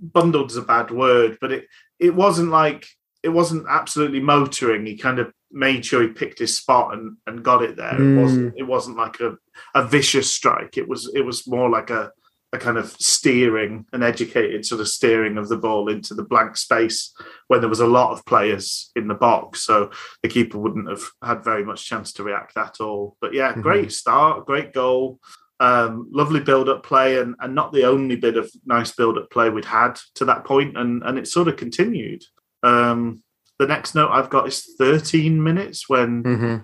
bundled 0.00 0.50
is 0.50 0.56
a 0.56 0.62
bad 0.62 0.90
word, 0.90 1.38
but 1.40 1.52
it 1.52 1.66
it 2.00 2.14
wasn't 2.14 2.50
like 2.50 2.86
it 3.22 3.28
wasn't 3.28 3.66
absolutely 3.68 4.20
motoring. 4.20 4.86
He 4.86 4.96
kind 4.96 5.18
of 5.18 5.32
made 5.52 5.84
sure 5.84 6.02
he 6.02 6.08
picked 6.08 6.38
his 6.38 6.56
spot 6.56 6.94
and, 6.94 7.16
and 7.26 7.44
got 7.44 7.62
it 7.62 7.76
there. 7.76 7.92
Mm. 7.92 8.18
It 8.18 8.22
wasn't 8.22 8.54
it 8.58 8.62
wasn't 8.62 8.96
like 8.96 9.20
a, 9.20 9.36
a 9.74 9.86
vicious 9.86 10.32
strike. 10.32 10.76
It 10.76 10.88
was 10.88 11.12
it 11.14 11.22
was 11.22 11.46
more 11.46 11.68
like 11.68 11.90
a 11.90 12.10
a 12.52 12.58
kind 12.58 12.78
of 12.78 12.90
steering, 12.92 13.86
an 13.92 14.02
educated 14.02 14.64
sort 14.64 14.80
of 14.80 14.88
steering 14.88 15.36
of 15.36 15.48
the 15.48 15.56
ball 15.56 15.88
into 15.88 16.14
the 16.14 16.22
blank 16.22 16.56
space 16.56 17.12
when 17.48 17.60
there 17.60 17.68
was 17.68 17.80
a 17.80 17.86
lot 17.86 18.12
of 18.12 18.24
players 18.24 18.90
in 18.94 19.08
the 19.08 19.14
box. 19.14 19.62
So 19.62 19.90
the 20.22 20.28
keeper 20.28 20.58
wouldn't 20.58 20.88
have 20.88 21.02
had 21.22 21.44
very 21.44 21.64
much 21.64 21.86
chance 21.86 22.12
to 22.14 22.22
react 22.22 22.56
at 22.56 22.76
all. 22.80 23.16
But 23.20 23.34
yeah, 23.34 23.52
Mhm. 23.52 23.62
great 23.62 23.92
start, 23.92 24.46
great 24.46 24.72
goal. 24.72 25.18
Um, 25.58 26.08
lovely 26.12 26.40
build-up 26.40 26.82
play, 26.84 27.18
and, 27.18 27.34
and 27.40 27.54
not 27.54 27.72
the 27.72 27.84
only 27.84 28.14
bit 28.16 28.36
of 28.36 28.50
nice 28.66 28.92
build-up 28.94 29.30
play 29.30 29.48
we'd 29.48 29.64
had 29.64 29.98
to 30.16 30.26
that 30.26 30.44
point, 30.44 30.76
and 30.76 31.02
and 31.02 31.18
it 31.18 31.26
sort 31.26 31.48
of 31.48 31.56
continued. 31.56 32.24
Um, 32.62 33.22
the 33.58 33.66
next 33.66 33.94
note 33.94 34.10
I've 34.12 34.28
got 34.28 34.46
is 34.46 34.74
13 34.78 35.42
minutes 35.42 35.88
when 35.88 36.22
hmm 36.22 36.56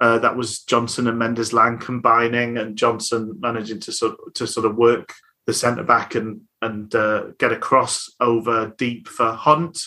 uh, 0.00 0.18
that 0.18 0.34
was 0.34 0.60
Johnson 0.64 1.06
and 1.06 1.18
Mendez-Laing 1.18 1.78
combining, 1.78 2.58
and 2.58 2.74
Johnson 2.76 3.36
managing 3.38 3.78
to 3.80 3.92
sort 3.92 4.34
to 4.34 4.46
sort 4.48 4.66
of 4.66 4.74
work 4.76 5.14
the 5.50 5.54
centre 5.54 5.82
back 5.84 6.14
and 6.14 6.42
and 6.62 6.94
uh, 6.94 7.28
get 7.38 7.52
a 7.52 7.56
cross 7.56 8.10
over 8.20 8.72
deep 8.76 9.08
for 9.08 9.32
Hunt, 9.32 9.78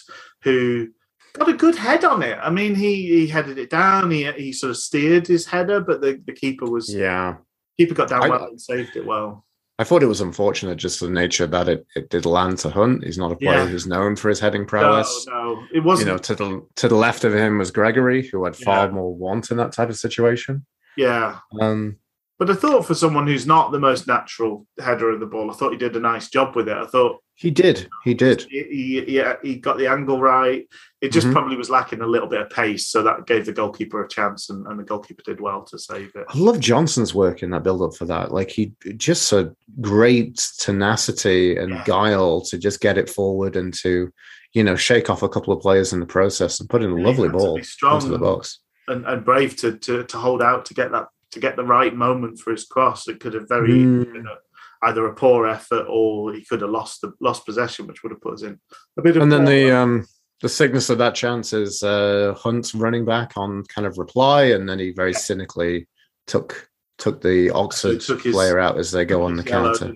who 0.43 0.88
got 1.34 1.47
a 1.49 1.54
good 1.54 1.76
head 1.76 2.04
on 2.04 2.21
it. 2.23 2.38
I 2.41 2.49
mean, 2.49 2.76
he 2.76 2.95
he 3.08 3.28
headed 3.28 3.58
it 3.58 3.69
down. 3.69 4.12
He 4.12 4.30
he 4.34 4.52
sort 4.54 4.71
of 4.71 4.78
steered 4.78 5.28
his 5.28 5.45
header, 5.45 5.80
but 5.82 6.02
the, 6.02 6.21
the 6.26 6.34
keeper 6.34 6.65
was 6.69 6.93
Yeah. 6.93 7.36
keeper 7.78 7.93
got 7.93 8.10
down 8.10 8.23
I- 8.23 8.30
well 8.30 8.45
and 8.45 8.60
saved 8.62 8.95
it 8.95 9.06
well. 9.06 9.45
I 9.80 9.84
thought 9.84 10.04
it 10.04 10.08
was 10.08 10.21
unfortunate 10.21 10.76
just 10.78 10.99
the 10.99 11.10
nature 11.10 11.47
that 11.47 11.67
it, 11.67 11.88
it 11.95 12.10
did 12.12 12.28
land 12.28 12.60
to 12.60 12.69
Hunt. 12.69 13.04
He's 13.04 13.17
not 13.17 13.32
a 13.32 13.36
player 13.36 13.63
Yeah. 13.63 13.65
who's 13.65 13.88
known 13.88 14.15
for 14.15 14.30
his 14.30 14.39
heading 14.39 14.67
prowess. 14.67 15.26
no, 15.28 15.63
it 15.73 15.80
wasn't. 15.84 16.08
You 16.08 16.13
know, 16.13 16.19
to 16.19 16.36
the 16.36 16.67
to 16.76 16.88
the 16.88 16.95
left 16.95 17.23
of 17.23 17.34
him 17.34 17.58
was 17.58 17.71
Gregory, 17.71 18.28
who 18.28 18.43
had 18.45 18.56
far 18.56 18.86
Yeah. 18.86 18.91
more 18.91 19.15
want 19.15 19.49
in 19.52 19.58
that 19.58 19.71
type 19.73 19.89
of 19.89 19.95
situation. 19.97 20.65
yeah, 20.95 21.39
Um, 21.60 21.97
but 22.39 22.50
I 22.50 22.54
thought 22.56 22.86
for 22.86 22.96
someone 22.96 23.28
who's 23.28 23.46
not 23.48 23.72
the 23.72 23.80
most 23.80 24.08
natural 24.08 24.65
header 24.80 25.10
of 25.12 25.19
the 25.19 25.26
ball, 25.26 25.50
I 25.52 25.54
thought 25.54 25.72
he 25.72 25.78
did 25.78 25.96
a 25.96 26.00
nice 26.00 26.30
job 26.30 26.56
with 26.56 26.67
it. 26.67 26.76
I 26.78 26.86
thought 26.86 27.19
he 27.36 27.50
did, 27.52 27.88
he 28.04 28.13
did. 28.13 28.46
he, 28.50 28.63
he, 29.06 29.15
yeah, 29.15 29.36
he 29.41 29.56
got 29.56 29.78
the 29.78 29.88
angle 29.88 30.22
right. 30.22 30.67
It 31.02 31.12
just 31.12 31.28
Mhm. 31.28 31.32
probably 31.34 31.56
was 31.58 31.69
lacking 31.69 32.02
a 32.02 32.08
little 32.08 32.28
bit 32.28 32.41
of 32.41 32.50
pace, 32.50 32.88
so 32.88 33.02
that 33.04 33.26
gave 33.26 33.46
the 33.46 33.52
goalkeeper 33.54 34.04
a 34.04 34.08
chance, 34.08 34.50
and, 34.50 34.65
and 34.67 34.80
the 34.80 34.84
goalkeeper 34.84 35.24
did 35.26 35.41
well 35.41 35.63
to 35.63 35.78
save 35.80 36.12
it. 36.15 36.26
I 36.30 36.38
love 36.38 36.60
Johnson's 36.60 37.13
work 37.15 37.41
in 37.43 37.50
that 37.52 37.63
build 37.63 37.82
up 37.82 37.96
for 37.96 38.06
that. 38.06 38.32
Like 38.32 38.50
he 38.52 38.74
just 38.98 39.32
a 39.34 39.54
great 39.82 40.38
tenacity 40.60 41.58
and 41.58 41.72
Yeah. 41.72 41.84
guile 41.86 42.41
to 42.41 42.58
just 42.58 42.82
get 42.82 42.98
it 42.98 43.10
forward 43.10 43.56
and 43.56 43.74
to, 43.76 44.12
you 44.54 44.63
know, 44.63 44.76
shake 44.76 45.10
off 45.10 45.24
a 45.24 45.30
couple 45.30 45.54
of 45.54 45.62
players 45.62 45.93
in 45.93 46.00
the 46.00 46.06
process 46.06 46.60
and 46.60 46.69
put 46.69 46.84
in 46.84 46.91
a 46.91 46.98
Yeah, 46.98 47.06
lovely 47.08 47.30
ball 47.30 47.60
strong 47.63 47.96
into 48.02 48.10
the 48.10 48.19
box. 48.19 48.60
and, 48.88 49.06
and 49.06 49.24
brave 49.26 49.56
to, 49.58 49.78
to 49.80 50.04
to 50.04 50.17
hold 50.17 50.41
out 50.41 50.65
to 50.65 50.74
get 50.74 50.91
that 50.91 51.08
to 51.34 51.39
get 51.39 51.56
the 51.56 51.63
right 51.63 51.96
moment 51.96 52.39
for 52.39 52.52
his 52.52 52.65
cross. 52.65 53.08
It 53.08 53.19
could 53.19 53.34
have 53.34 53.48
very 53.48 53.69
Mm. 53.72 54.12
been 54.13 54.28
a, 54.28 54.88
either 54.88 55.06
a 55.06 55.13
poor 55.13 55.48
effort 55.48 55.86
or 55.89 56.34
he 56.34 56.43
could 56.46 56.62
have 56.62 56.69
lost 56.69 57.02
the 57.02 57.12
lost 57.22 57.46
possession, 57.46 57.86
which 57.88 58.02
would 58.04 58.12
have 58.12 58.22
put 58.22 58.34
us 58.36 58.43
in 58.43 58.60
a 58.98 59.02
bit 59.02 59.15
of. 59.17 59.24
And 59.24 59.32
then 59.32 59.46
the 59.46 59.72
um 59.72 60.06
the 60.41 60.50
sickness 60.50 60.89
of 60.89 60.98
that 60.98 61.15
chance 61.15 61.54
is 61.54 61.84
uh 61.84 62.34
Hunt 62.38 62.74
running 62.74 63.06
back 63.06 63.34
on 63.38 63.63
kind 63.65 63.88
of 63.88 63.98
reply, 63.98 64.43
and 64.56 64.67
then 64.67 64.80
he 64.80 64.91
very 64.91 65.13
cynically 65.13 65.88
took 66.28 66.69
took 66.98 67.22
the 67.22 67.50
Oxford 67.52 68.02
took 68.02 68.22
his- 68.24 68.34
player 68.36 68.60
out 68.60 68.78
as 68.78 68.91
they 68.91 69.05
go 69.05 69.24
on 69.24 69.36
the 69.36 69.43
yellow, 69.43 69.74
counter. 69.78 69.93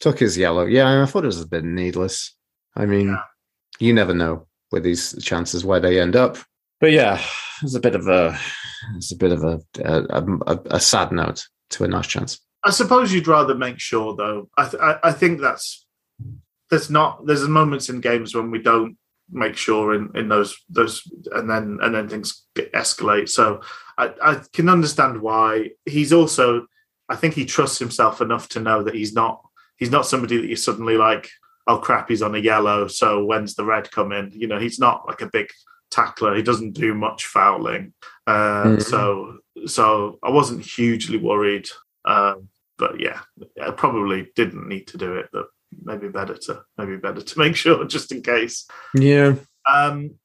Took 0.00 0.18
his 0.18 0.36
yellow. 0.36 0.66
Yeah, 0.66 1.02
I 1.02 1.06
thought 1.06 1.24
it 1.24 1.28
was 1.34 1.40
a 1.40 1.46
bit 1.48 1.64
needless. 1.64 2.34
I 2.74 2.84
mean, 2.86 3.08
Yeah. 3.08 3.22
you 3.78 3.92
never 3.94 4.12
know 4.12 4.46
with 4.72 4.82
these 4.82 5.14
chances 5.24 5.64
where 5.64 5.80
they 5.80 6.00
end 6.00 6.16
up. 6.16 6.36
But 6.80 6.92
yeah, 6.92 7.22
it's 7.62 7.74
a 7.74 7.80
bit 7.80 7.94
of 7.94 8.06
a 8.08 8.38
it's 8.96 9.12
a 9.12 9.16
bit 9.16 9.32
of 9.32 9.44
a 9.44 9.60
a, 9.84 10.24
a, 10.46 10.60
a 10.72 10.80
sad 10.80 11.12
note 11.12 11.46
to 11.70 11.84
a 11.84 11.88
nice 11.88 12.06
chance. 12.06 12.40
I 12.64 12.70
suppose 12.70 13.12
you'd 13.12 13.28
rather 13.28 13.54
make 13.54 13.78
sure, 13.78 14.16
though. 14.16 14.48
I, 14.56 14.68
th- 14.68 14.82
I 14.82 14.98
I 15.04 15.12
think 15.12 15.40
that's 15.40 15.86
there's 16.70 16.90
not 16.90 17.26
there's 17.26 17.46
moments 17.46 17.88
in 17.88 18.00
games 18.00 18.34
when 18.34 18.50
we 18.50 18.60
don't 18.60 18.96
make 19.30 19.56
sure 19.56 19.94
in 19.94 20.10
in 20.14 20.28
those 20.28 20.56
those 20.68 21.02
and 21.32 21.48
then 21.48 21.78
and 21.80 21.94
then 21.94 22.08
things 22.08 22.46
escalate. 22.56 23.28
So 23.28 23.60
I 23.98 24.12
I 24.22 24.40
can 24.52 24.68
understand 24.68 25.20
why 25.20 25.70
he's 25.84 26.12
also 26.12 26.66
I 27.08 27.16
think 27.16 27.34
he 27.34 27.44
trusts 27.44 27.78
himself 27.78 28.20
enough 28.20 28.48
to 28.50 28.60
know 28.60 28.82
that 28.82 28.94
he's 28.94 29.12
not 29.12 29.40
he's 29.78 29.90
not 29.90 30.06
somebody 30.06 30.36
that 30.38 30.48
you 30.48 30.56
suddenly 30.56 30.96
like 30.96 31.28
oh 31.66 31.78
crap 31.78 32.08
he's 32.08 32.22
on 32.22 32.34
a 32.34 32.38
yellow 32.38 32.86
so 32.88 33.24
when's 33.24 33.54
the 33.54 33.64
red 33.64 33.90
come 33.90 34.12
in 34.12 34.30
you 34.32 34.46
know 34.46 34.58
he's 34.58 34.78
not 34.78 35.06
like 35.06 35.20
a 35.20 35.30
big 35.32 35.48
tackler 35.90 36.34
he 36.34 36.42
doesn't 36.42 36.72
do 36.72 36.94
much 36.94 37.26
fouling 37.26 37.92
uh, 38.26 38.64
Mhm. 38.64 38.82
so 38.82 39.38
so 39.66 40.18
I 40.22 40.30
wasn't 40.30 40.64
hugely 40.64 41.18
worried 41.18 41.68
um, 42.04 42.48
but 42.78 43.00
yeah, 43.00 43.20
I 43.62 43.70
probably 43.70 44.30
didn't 44.36 44.68
need 44.68 44.86
to 44.88 44.98
do 44.98 45.14
it. 45.14 45.28
But 45.32 45.46
maybe 45.82 46.08
better 46.08 46.36
to 46.36 46.62
maybe 46.78 46.96
better 46.96 47.20
to 47.22 47.38
make 47.44 47.56
sure 47.56 47.84
just 47.84 48.12
in 48.12 48.22
case. 48.22 48.66
Yeah. 48.94 49.34
Um, 49.70 50.16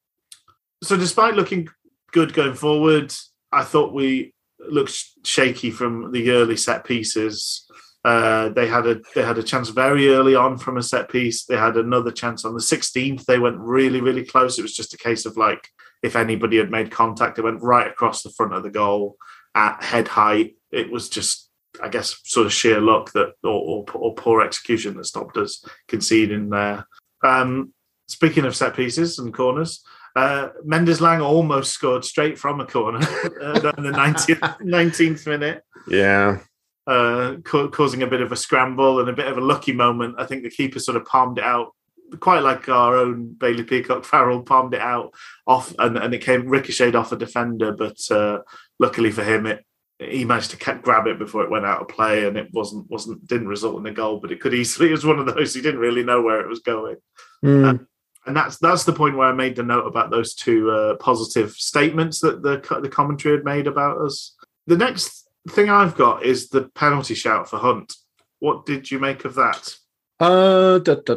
so 0.84 0.98
despite 0.98 1.36
looking 1.36 1.70
good 2.12 2.34
going 2.34 2.54
forward, 2.56 3.14
I 3.52 3.64
thought 3.64 3.94
we 3.94 4.34
looked 4.60 4.96
shaky 5.24 5.72
from 5.72 6.12
the 6.12 6.32
early 6.32 6.58
set 6.58 6.84
pieces. 6.86 7.66
Uh, 8.04 8.50
they 8.50 8.68
had 8.68 8.86
a 8.88 9.00
they 9.16 9.24
had 9.24 9.38
a 9.38 9.44
chance 9.44 9.70
very 9.70 10.10
early 10.10 10.36
on 10.36 10.58
from 10.58 10.78
a 10.78 10.84
set 10.84 11.10
piece. 11.10 11.46
They 11.46 11.58
had 11.58 11.78
another 11.78 12.12
chance 12.12 12.46
on 12.46 12.54
the 12.54 12.60
16th. 12.60 13.26
They 13.26 13.40
went 13.40 13.58
really 13.60 14.02
really 14.02 14.26
close. 14.26 14.60
It 14.60 14.64
was 14.64 14.76
just 14.76 14.94
a 14.94 14.98
case 14.98 15.26
of 15.26 15.38
like 15.38 15.68
if 16.02 16.16
anybody 16.16 16.58
had 16.58 16.72
made 16.72 16.92
contact, 16.92 17.38
it 17.38 17.44
went 17.44 17.62
right 17.62 17.88
across 17.88 18.24
the 18.24 18.32
front 18.32 18.54
of 18.54 18.64
the 18.64 18.70
goal 18.70 19.18
at 19.56 19.84
head 19.84 20.08
height. 20.08 20.56
It 20.72 20.92
was 20.92 21.10
just 21.10 21.50
I 21.82 21.88
guess 21.88 22.20
sort 22.26 22.48
of 22.48 22.54
sheer 22.54 22.82
luck 22.82 23.14
that 23.14 23.34
or, 23.44 23.50
or, 23.50 23.86
or 23.94 24.16
poor 24.16 24.42
execution 24.42 24.98
that 24.98 25.06
stopped 25.06 25.38
us 25.38 25.64
conceding 25.88 26.50
there. 26.50 26.86
Um, 27.24 27.74
speaking 28.08 28.46
of 28.46 28.56
set 28.56 28.76
pieces 28.76 29.20
and 29.20 29.34
corners, 29.34 29.84
uh, 30.16 30.50
Mendez-Laing 30.66 31.22
almost 31.22 31.72
scored 31.72 32.04
straight 32.04 32.38
from 32.38 32.60
a 32.60 32.66
corner 32.66 33.00
uh, 33.42 33.72
in 33.78 33.84
the 33.84 33.92
19th, 33.92 34.60
19th 34.60 35.28
minute. 35.28 35.64
Yeah. 35.88 36.40
Uh, 36.86 37.36
ca- 37.44 37.70
causing 37.70 38.04
a 38.04 38.08
bit 38.08 38.22
of 38.22 38.32
a 38.32 38.36
scramble 38.36 39.00
and 39.00 39.10
a 39.10 39.14
bit 39.14 39.28
of 39.28 39.38
a 39.38 39.42
lucky 39.42 39.72
moment. 39.72 40.16
I 40.18 40.26
think 40.26 40.44
the 40.44 40.50
keeper 40.50 40.80
sort 40.80 40.98
of 40.98 41.06
palmed 41.06 41.38
it 41.38 41.44
out, 41.44 41.74
quite 42.20 42.44
like 42.44 42.68
our 42.70 42.98
own 42.98 43.34
Bailey 43.34 43.64
Peacock 43.64 44.06
Farrell 44.06 44.44
palmed 44.44 44.74
it 44.74 44.82
out 44.82 45.14
off, 45.48 45.74
and, 45.80 45.98
and 45.98 46.14
it 46.14 46.24
came 46.24 46.48
ricocheted 46.48 46.96
off 46.96 47.12
a 47.12 47.16
defender. 47.16 47.72
But 47.72 48.00
uh, 48.12 48.40
luckily 48.80 49.12
for 49.12 49.24
him, 49.24 49.46
it 49.46 49.66
he 50.00 50.26
managed 50.26 50.52
to 50.52 50.76
grab 50.82 51.06
it 51.06 51.20
before 51.20 51.44
it 51.44 51.52
went 51.52 51.66
out 51.66 51.82
of 51.82 51.88
play, 51.88 52.26
and 52.28 52.38
it 52.38 52.50
wasn't 52.54 52.90
wasn't 52.90 53.26
didn't 53.28 53.48
result 53.48 53.80
in 53.80 53.86
a 53.86 53.94
goal. 53.94 54.20
But 54.20 54.32
it 54.32 54.42
could 54.42 54.54
easily. 54.54 54.90
It 54.90 54.94
was 54.94 55.06
one 55.06 55.20
of 55.20 55.26
those 55.28 55.54
he 55.54 55.62
didn't 55.62 55.80
really 55.80 56.04
know 56.04 56.22
where 56.22 56.42
it 56.42 56.48
was 56.48 56.60
going. 56.60 56.98
Mm. 57.44 57.88
and 58.26 58.38
that's 58.38 58.58
that's 58.58 58.84
the 58.84 58.94
point 58.94 59.18
where 59.18 59.28
I 59.28 59.34
made 59.34 59.56
the 59.56 59.64
note 59.64 59.86
about 59.86 60.12
those 60.12 60.34
two 60.34 60.70
uh, 60.72 60.96
positive 60.96 61.52
statements 61.52 62.20
that 62.22 62.42
the 62.42 62.62
the 62.82 62.90
commentary 62.90 63.36
had 63.36 63.46
made 63.46 63.68
about 63.68 64.00
us. 64.00 64.36
The 64.68 64.78
next 64.78 65.28
thing 65.50 65.70
I've 65.70 65.96
got 65.96 66.24
is 66.24 66.50
the 66.50 66.70
penalty 66.76 67.16
shout 67.16 67.50
for 67.50 67.58
Hunt. 67.58 67.96
What 68.40 68.66
did 68.66 68.90
you 68.90 69.00
make 69.00 69.26
of 69.26 69.36
that? 69.36 69.76
Uh, 70.22 70.78
da, 70.80 70.96
da, 71.06 71.16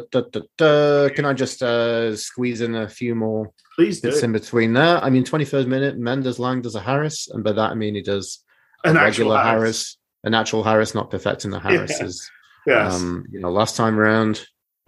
da. 0.57 1.09
Can 1.09 1.25
I 1.25 1.33
just 1.33 1.61
uh, 1.61 2.15
squeeze 2.15 2.61
in 2.61 2.73
a 2.75 2.89
few 2.89 3.13
more 3.15 3.51
Please 3.75 4.01
do. 4.01 4.09
bits 4.09 4.23
in 4.23 4.31
between 4.31 4.73
there? 4.73 4.97
I 5.03 5.09
mean, 5.11 5.23
23rd 5.23 5.67
minute, 5.67 5.97
Mendez-Laing 5.97 6.61
does 6.63 6.75
a 6.75 6.81
Harris, 6.81 7.27
and 7.29 7.43
by 7.43 7.51
that 7.51 7.71
I 7.71 7.75
mean 7.75 7.93
he 7.95 8.01
does 8.01 8.43
a 8.83 8.89
An 8.89 8.95
regular 8.95 9.37
Harris. 9.37 9.49
Harris. 9.59 9.97
a 10.23 10.29
natural 10.31 10.63
Harris, 10.63 10.95
not 10.95 11.11
perfecting 11.11 11.51
the 11.51 11.59
Harris's. 11.59 12.29
Yes. 12.67 12.95
Um, 12.95 13.25
you 13.31 13.39
know, 13.39 13.51
last 13.51 13.75
time 13.75 13.99
around, 13.99 14.43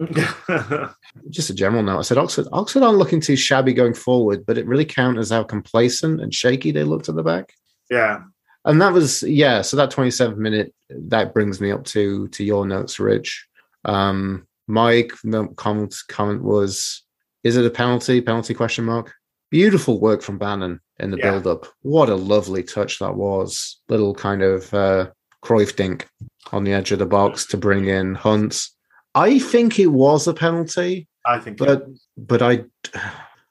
just 1.30 1.50
a 1.50 1.54
general 1.54 1.82
note. 1.84 1.98
I 2.00 2.02
said 2.02 2.18
Oxford, 2.18 2.46
Oxford 2.52 2.82
aren't 2.82 2.98
looking 2.98 3.20
too 3.20 3.36
shabby 3.36 3.72
going 3.72 3.94
forward, 3.94 4.44
but 4.46 4.58
it 4.58 4.66
really 4.66 4.84
counters 4.84 5.30
how 5.30 5.44
complacent 5.44 6.20
and 6.20 6.34
shaky 6.34 6.72
they 6.72 6.82
looked 6.84 7.08
at 7.08 7.14
the 7.14 7.22
back. 7.22 7.52
yeah. 7.90 8.22
And 8.64 8.82
that 8.82 8.92
was 8.92 9.22
yeah. 9.22 9.62
So 9.62 9.76
that 9.76 9.90
27th 9.92 10.36
minute 10.36 10.74
that 10.90 11.32
brings 11.32 11.60
me 11.60 11.70
up 11.70 11.84
to 11.84 12.26
to 12.28 12.42
your 12.44 12.66
notes, 12.66 12.98
Rich. 12.98 13.46
Um, 13.84 14.46
Mike, 14.66 15.12
comment 15.56 15.94
comment 16.08 16.42
was, 16.42 17.02
is 17.44 17.56
it 17.56 17.64
a 17.66 17.70
penalty? 17.70 18.20
Penalty 18.20 18.54
question 18.54 18.84
mark. 18.84 19.12
Beautiful 19.50 20.00
work 20.00 20.20
from 20.22 20.38
Bannan 20.38 20.80
in 21.00 21.10
the 21.10 21.16
Yeah. 21.18 21.30
build 21.30 21.46
up. 21.46 21.66
What 21.82 22.10
a 22.10 22.14
lovely 22.14 22.62
touch 22.62 22.98
that 22.98 23.14
was. 23.14 23.80
Little 23.88 24.14
kind 24.14 24.42
of 24.42 24.72
uh, 24.74 25.10
Cruyff 25.42 25.74
dink 25.76 26.06
on 26.52 26.64
the 26.64 26.72
edge 26.72 26.92
of 26.92 26.98
the 26.98 27.06
box 27.06 27.46
to 27.46 27.56
bring 27.56 27.86
in 27.86 28.14
Hunt. 28.14 28.66
I 29.14 29.38
think 29.38 29.78
it 29.78 29.86
was 29.86 30.26
a 30.28 30.34
penalty, 30.34 31.08
I 31.24 31.38
think 31.38 31.56
but 31.56 31.86
but 32.16 32.42
I 32.42 32.64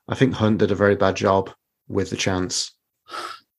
I 0.07 0.15
think 0.15 0.36
Hunt 0.36 0.59
did 0.59 0.71
a 0.71 0.75
very 0.75 0.95
bad 0.95 1.15
job 1.15 1.49
with 1.88 2.09
the 2.11 2.15
chance. 2.15 2.71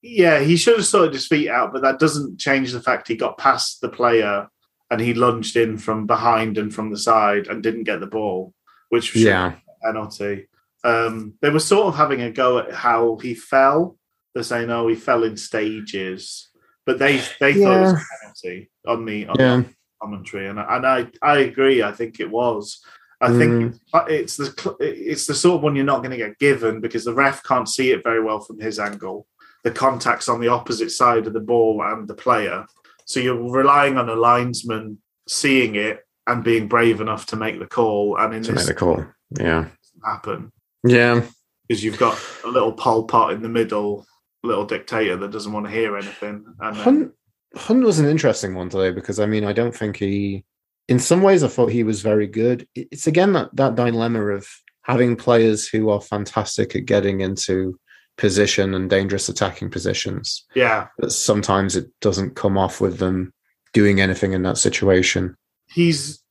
yeah, 0.01 0.41
he 0.41 0.57
should 0.57 0.77
have 0.77 0.87
sorted 0.87 1.13
his 1.13 1.27
feet 1.27 1.49
out, 1.51 1.73
but 1.73 1.83
that 1.83 1.99
doesn't 1.99 2.39
change 2.39 2.73
the 2.73 2.81
fact 2.81 3.09
he 3.09 3.17
got 3.17 3.37
past 3.39 3.81
the 3.81 3.89
player 3.89 4.47
and 4.91 5.01
he 5.01 5.15
lunged 5.15 5.57
in 5.57 5.77
from 5.79 6.07
behind 6.07 6.59
and 6.59 6.75
from 6.75 6.91
the 6.91 6.99
side 6.99 7.47
and 7.49 7.63
didn't 7.63 7.85
get 7.85 8.01
the 8.01 8.07
ball, 8.07 8.55
which 8.89 9.13
was 9.13 9.23
Yeah. 9.23 9.55
penalty. 9.83 10.49
Um, 10.85 11.35
they 11.43 11.51
were 11.51 11.61
sort 11.61 11.87
of 11.89 11.97
having 11.97 12.23
a 12.23 12.31
go 12.31 12.59
at 12.59 12.73
how 12.73 13.17
he 13.19 13.35
fell. 13.35 13.99
They're 14.35 14.43
saying, 14.45 14.71
"Oh, 14.71 14.87
he 14.89 14.95
fell 14.95 15.25
in 15.25 15.37
stages," 15.37 16.49
but 16.87 16.99
they 16.99 17.21
they 17.41 17.55
thought 17.55 17.77
it 17.77 17.81
was 17.81 17.93
a 17.93 18.01
penalty 18.23 18.71
on 18.87 19.05
the 19.05 19.27
on 19.27 19.37
Yeah. 19.39 19.57
the 19.57 19.65
commentary, 20.01 20.47
and 20.47 20.61
I- 20.61 20.77
and 20.77 20.87
I 20.87 21.07
I 21.23 21.39
agree. 21.39 21.83
I 21.83 21.93
think 21.93 22.21
it 22.21 22.31
was. 22.31 22.81
I 23.21 23.31
Mm. 23.31 23.39
think 23.39 23.75
it's 24.09 24.37
the 24.37 24.77
it's 24.81 25.27
the 25.27 25.35
sort 25.35 25.57
of 25.57 25.63
one 25.65 25.75
you're 25.75 25.85
not 25.85 25.99
going 25.99 26.13
to 26.13 26.17
get 26.25 26.39
given 26.39 26.81
because 26.81 27.05
the 27.05 27.15
ref 27.15 27.43
can't 27.43 27.69
see 27.69 27.91
it 27.91 28.05
very 28.05 28.23
well 28.23 28.39
from 28.41 28.61
his 28.61 28.79
angle. 28.79 29.27
The 29.65 29.73
contact's 29.73 30.29
on 30.29 30.41
the 30.41 30.47
opposite 30.49 30.91
side 30.93 31.27
of 31.27 31.33
the 31.33 31.41
ball 31.41 31.83
and 31.83 32.07
the 32.07 32.15
player, 32.15 32.65
so 33.09 33.21
you're 33.21 33.51
relying 33.51 33.97
on 33.97 34.09
a 34.09 34.15
linesman 34.15 34.99
seeing 35.27 35.75
it 35.77 36.01
and 36.27 36.45
being 36.45 36.69
brave 36.69 37.01
enough 37.01 37.25
to 37.27 37.37
make 37.37 37.59
the 37.59 37.67
call. 37.67 38.19
And 38.19 38.35
in 38.35 38.43
To 38.43 38.53
this 38.53 38.67
make 38.67 38.69
the 38.69 38.79
call. 38.79 39.05
Yeah. 39.41 39.69
happen 40.05 40.53
Yeah. 40.85 41.23
because 41.67 41.83
you've 41.83 41.99
got 41.99 42.19
a 42.45 42.49
little 42.49 42.73
Pol 42.73 43.05
Pot 43.05 43.33
in 43.33 43.41
the 43.43 43.49
middle, 43.49 44.07
little 44.43 44.67
dictator 44.67 45.17
that 45.17 45.31
doesn't 45.31 45.53
want 45.53 45.65
to 45.67 45.73
hear 45.73 45.97
anything. 45.97 46.45
And 46.61 46.77
Hunt, 46.77 47.13
Hunt 47.57 47.83
was 47.83 47.99
an 47.99 48.07
interesting 48.07 48.55
one 48.55 48.69
today 48.69 48.93
because 48.93 49.19
I 49.19 49.27
mean 49.27 49.45
I 49.45 49.55
don't 49.55 49.75
think 49.75 49.97
he, 49.97 50.45
in 50.89 50.99
some 50.99 51.23
ways 51.23 51.43
I 51.43 51.49
thought 51.49 51.73
he 51.73 51.85
was 51.85 52.03
very 52.03 52.27
good. 52.27 52.69
It's 52.75 53.07
again 53.07 53.33
that 53.33 53.57
that 53.57 53.75
dilemma 53.75 54.21
of 54.27 54.47
having 54.83 55.17
players 55.17 55.67
who 55.67 55.89
are 55.89 56.01
fantastic 56.01 56.77
at 56.77 56.85
getting 56.85 57.21
into 57.23 57.79
position 58.19 58.75
and 58.75 58.91
dangerous 58.91 59.29
attacking 59.31 59.71
positions, 59.71 60.45
yeah, 60.55 60.89
but 60.99 61.13
sometimes 61.13 61.77
it 61.77 61.87
doesn't 62.01 62.37
come 62.37 62.59
off 62.59 62.81
with 62.81 62.99
them 62.99 63.33
doing 63.73 64.01
anything 64.01 64.33
in 64.35 64.43
that 64.43 64.59
situation. 64.59 65.35
he's 65.71 66.23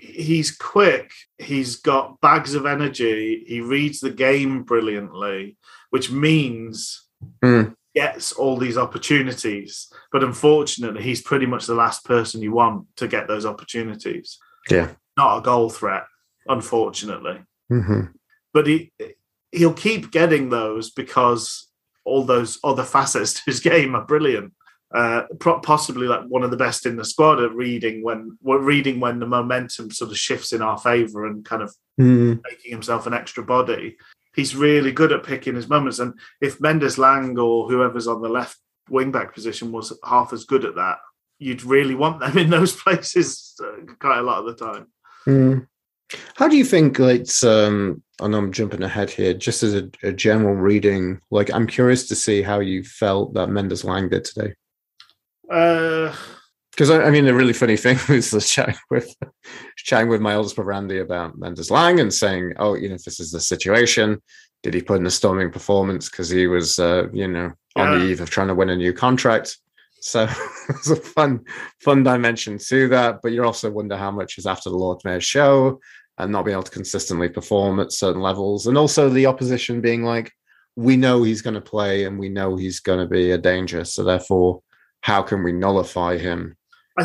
he's 0.00 0.50
quick. 0.56 1.10
He's 1.38 1.76
got 1.76 2.20
bags 2.22 2.54
of 2.54 2.64
energy. 2.64 3.44
He 3.46 3.60
reads 3.60 4.00
the 4.00 4.10
game 4.10 4.62
brilliantly, 4.62 5.56
which 5.90 6.10
means 6.10 7.02
Mm. 7.42 7.74
gets 7.94 8.32
all 8.32 8.56
these 8.58 8.76
opportunities. 8.78 9.90
But 10.12 10.22
unfortunately, 10.22 11.02
he's 11.02 11.22
pretty 11.22 11.46
much 11.46 11.66
the 11.66 11.74
last 11.74 12.04
person 12.04 12.42
you 12.42 12.52
want 12.52 12.86
to 12.96 13.08
get 13.08 13.26
those 13.26 13.44
opportunities. 13.46 14.38
Yeah. 14.70 14.90
Not 15.16 15.38
a 15.38 15.42
goal 15.42 15.70
threat, 15.70 16.04
unfortunately. 16.48 17.40
hmm 17.68 18.02
but 18.54 18.66
he 18.66 18.90
he'll 19.52 19.72
keep 19.72 20.10
getting 20.10 20.50
those 20.50 20.90
because 20.90 21.68
all 22.04 22.24
those 22.24 22.58
other 22.64 22.84
facets 22.96 23.34
to 23.34 23.42
his 23.46 23.60
game 23.60 23.94
are 23.94 24.04
brilliant. 24.04 24.52
Uh, 24.94 25.22
possibly 25.64 26.06
like 26.06 26.22
one 26.28 26.44
of 26.44 26.52
the 26.52 26.56
best 26.56 26.86
in 26.86 26.96
the 26.96 27.04
squad 27.04 27.42
at 27.42 27.52
reading 27.52 28.04
when 28.04 28.38
we're 28.40 28.60
reading 28.60 29.00
when 29.00 29.18
the 29.18 29.26
momentum 29.26 29.90
sort 29.90 30.10
of 30.12 30.16
shifts 30.16 30.52
in 30.52 30.62
our 30.62 30.78
favor 30.78 31.26
and 31.26 31.44
kind 31.44 31.62
of 31.62 31.74
Mm. 31.98 32.42
making 32.44 32.70
himself 32.72 33.06
an 33.06 33.14
extra 33.14 33.42
body. 33.42 33.96
He's 34.34 34.54
really 34.54 34.92
good 34.92 35.12
at 35.12 35.22
picking 35.22 35.54
his 35.54 35.66
moments. 35.66 35.98
And 35.98 36.12
if 36.42 36.60
Mendez-Laing 36.60 37.38
or 37.38 37.70
whoever's 37.70 38.06
on 38.06 38.20
the 38.20 38.28
left 38.28 38.58
wing 38.90 39.10
back 39.10 39.32
position 39.32 39.72
was 39.72 39.98
half 40.04 40.34
as 40.34 40.44
good 40.44 40.66
at 40.66 40.74
that, 40.74 40.98
you'd 41.38 41.64
really 41.64 41.94
want 41.94 42.20
them 42.20 42.36
in 42.36 42.50
those 42.50 42.76
places 42.82 43.54
uh, 43.64 43.94
quite 43.98 44.18
a 44.18 44.22
lot 44.22 44.40
of 44.40 44.58
the 44.58 44.64
time. 44.66 44.86
Mm. 45.26 45.66
How 46.36 46.48
do 46.48 46.56
you 46.56 46.64
think 46.64 47.00
it's 47.00 47.42
um 47.42 48.02
I 48.20 48.28
know 48.28 48.38
I'm 48.38 48.52
jumping 48.52 48.82
ahead 48.82 49.10
here, 49.10 49.34
just 49.34 49.62
as 49.62 49.74
a, 49.74 49.90
a 50.02 50.12
general 50.12 50.54
reading, 50.54 51.20
like 51.30 51.52
I'm 51.52 51.66
curious 51.66 52.08
to 52.08 52.14
see 52.14 52.42
how 52.42 52.60
you 52.60 52.82
felt 52.82 53.34
that 53.34 53.50
Mendez-Laing 53.50 54.08
did 54.08 54.24
today. 54.24 54.54
Uh, 55.50 56.14
Because 56.70 56.90
I, 56.90 57.04
I 57.04 57.10
mean, 57.10 57.24
the 57.24 57.34
really 57.34 57.52
funny 57.52 57.76
thing 57.84 57.98
was 58.08 58.30
the 58.30 58.40
chatting 58.40 58.76
with 58.90 59.14
chatting 59.76 60.08
with 60.08 60.20
my 60.20 60.34
oldest 60.34 60.56
brother 60.56 60.72
Andy 60.72 60.98
about 60.98 61.38
Mendez-Laing 61.38 62.00
and 62.00 62.12
saying, 62.12 62.54
"Oh, 62.58 62.74
you 62.74 62.88
know, 62.88 62.94
if 62.94 63.04
this 63.04 63.20
is 63.20 63.32
the 63.32 63.40
situation, 63.40 64.22
did 64.62 64.74
he 64.74 64.82
put 64.82 65.00
in 65.00 65.06
a 65.06 65.10
storming 65.10 65.50
performance 65.50 66.08
because 66.08 66.28
he 66.30 66.46
was, 66.46 66.78
uh, 66.78 67.08
you 67.12 67.28
know, 67.28 67.52
on 67.76 67.98
the 67.98 68.06
eve 68.06 68.20
of 68.20 68.30
trying 68.30 68.48
to 68.48 68.54
win 68.54 68.70
a 68.70 68.76
new 68.76 68.92
contract?" 68.92 69.58
So 70.06 70.28
it's 70.68 70.88
a 70.88 70.96
fun, 70.96 71.44
fun 71.80 72.04
dimension 72.04 72.58
to 72.58 72.88
that. 72.88 73.20
But 73.22 73.32
you 73.32 73.44
also 73.44 73.70
wonder 73.70 73.96
how 73.96 74.12
much 74.12 74.38
is 74.38 74.46
after 74.46 74.70
the 74.70 74.76
Lord 74.76 75.00
Mayor's 75.04 75.24
show 75.24 75.80
and 76.18 76.30
not 76.30 76.44
being 76.44 76.54
able 76.54 76.62
to 76.62 76.70
consistently 76.70 77.28
perform 77.28 77.80
at 77.80 77.92
certain 77.92 78.22
levels, 78.22 78.66
and 78.66 78.78
also 78.78 79.08
the 79.08 79.26
opposition 79.26 79.80
being 79.80 80.04
like, 80.04 80.32
"We 80.76 80.96
know 80.96 81.22
he's 81.22 81.42
going 81.42 81.54
to 81.54 81.60
play, 81.60 82.04
and 82.04 82.18
we 82.18 82.28
know 82.28 82.56
he's 82.56 82.80
going 82.80 83.00
to 83.00 83.06
be 83.06 83.32
a 83.32 83.38
danger. 83.38 83.84
So 83.84 84.04
therefore, 84.04 84.62
how 85.00 85.22
can 85.22 85.42
we 85.42 85.52
nullify 85.52 86.18
him?" 86.18 86.56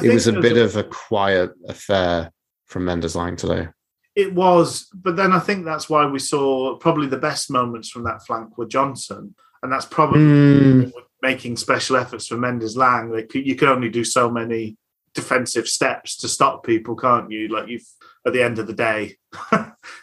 It 0.01 0.13
was 0.13 0.27
a 0.27 0.39
bit 0.39 0.57
of 0.57 0.77
a 0.77 0.83
quiet 0.83 1.51
affair 1.67 2.31
from 2.67 2.85
Mendez-Laing 2.85 3.35
today. 3.35 3.67
It 4.15 4.33
was, 4.33 4.87
but 4.93 5.15
then 5.17 5.33
I 5.33 5.39
think 5.39 5.65
that's 5.65 5.89
why 5.89 6.05
we 6.05 6.19
saw 6.19 6.77
probably 6.77 7.07
the 7.07 7.17
best 7.17 7.49
moments 7.49 7.89
from 7.89 8.03
that 8.03 8.25
flank 8.25 8.57
were 8.57 8.67
Johnson, 8.67 9.35
and 9.63 9.71
that's 9.71 9.85
probably 9.85 10.21
Mm, 10.21 10.93
making 11.21 11.57
special 11.57 11.95
efforts 11.97 12.27
for 12.27 12.37
Mendez-Laing. 12.37 13.11
They 13.11 13.23
could, 13.23 13.45
you 13.45 13.55
could 13.55 13.69
only 13.69 13.89
do 13.89 14.03
so 14.03 14.29
many 14.29 14.77
defensive 15.13 15.67
steps 15.67 16.17
to 16.17 16.27
stop 16.27 16.65
people, 16.65 16.95
can't 16.95 17.31
you? 17.31 17.47
Like 17.47 17.67
you've 17.67 17.87
at 18.25 18.33
the 18.33 18.43
end 18.43 18.59
of 18.59 18.67
the 18.67 18.73
day, 18.73 19.17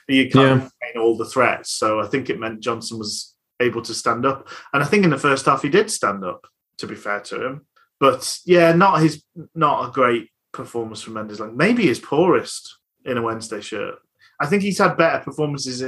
you 0.08 0.28
can't 0.28 0.60
maintain 0.60 1.00
all 1.00 1.16
the 1.16 1.24
threats. 1.24 1.70
So 1.70 2.00
I 2.00 2.06
think 2.06 2.28
it 2.28 2.40
meant 2.40 2.60
Johnson 2.60 2.98
was 2.98 3.34
able 3.60 3.82
to 3.82 3.94
stand 3.94 4.26
up, 4.26 4.48
and 4.72 4.82
I 4.82 4.86
think 4.86 5.04
in 5.04 5.10
the 5.10 5.18
first 5.18 5.46
half 5.46 5.62
he 5.62 5.68
did 5.68 5.90
stand 5.90 6.24
up. 6.24 6.46
To 6.78 6.86
be 6.86 6.94
fair 6.94 7.18
to 7.18 7.44
him, 7.44 7.66
but 7.98 8.38
yeah, 8.46 8.72
not 8.72 9.02
his 9.02 9.24
not 9.54 9.88
a 9.88 9.92
great 9.92 10.30
performance 10.52 11.02
from 11.02 11.14
Mendez-Laing. 11.14 11.56
Maybe 11.56 11.86
his 11.86 11.98
poorest 11.98 12.78
in 13.04 13.18
a 13.18 13.22
Wednesday 13.22 13.60
shirt. 13.60 13.96
I 14.40 14.46
think 14.46 14.62
he's 14.62 14.78
had 14.78 14.96
better 14.96 15.24
performances 15.24 15.82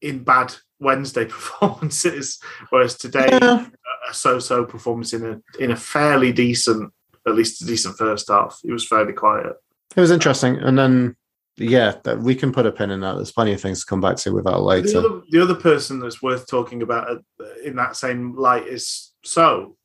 in 0.00 0.24
bad 0.24 0.54
Wednesday 0.78 1.24
performances, 1.26 2.40
whereas 2.70 2.96
today 2.96 3.28
Yeah. 3.30 3.66
A 4.08 4.14
so-so 4.14 4.64
performance 4.64 5.12
in 5.12 5.24
a 5.24 5.62
in 5.62 5.70
a 5.70 5.76
fairly 5.76 6.32
decent, 6.32 6.92
at 7.26 7.34
least 7.34 7.62
a 7.62 7.66
decent 7.66 7.96
first 7.98 8.28
half. 8.28 8.60
It 8.64 8.72
was 8.72 8.86
fairly 8.86 9.12
quiet. 9.12 9.52
It 9.96 10.00
was 10.00 10.10
interesting. 10.10 10.56
And 10.56 10.78
then, 10.78 11.16
yeah, 11.56 11.94
that 12.04 12.20
we 12.20 12.34
can 12.34 12.52
put 12.52 12.66
a 12.66 12.72
pin 12.72 12.90
in 12.90 13.00
that. 13.00 13.14
There's 13.16 13.32
plenty 13.32 13.52
of 13.52 13.60
things 13.60 13.80
to 13.80 13.86
come 13.86 14.00
back 14.00 14.16
to 14.18 14.32
with 14.32 14.44
that 14.44 14.52
The 14.52 14.58
later. 14.60 14.98
other, 14.98 15.20
the 15.30 15.42
other 15.42 15.54
person 15.54 15.98
that's 16.00 16.22
worth 16.22 16.46
talking 16.46 16.82
about 16.82 17.22
in 17.64 17.76
that 17.76 17.96
same 17.96 18.36
light 18.36 18.66
is 18.66 19.12
So, 19.24 19.76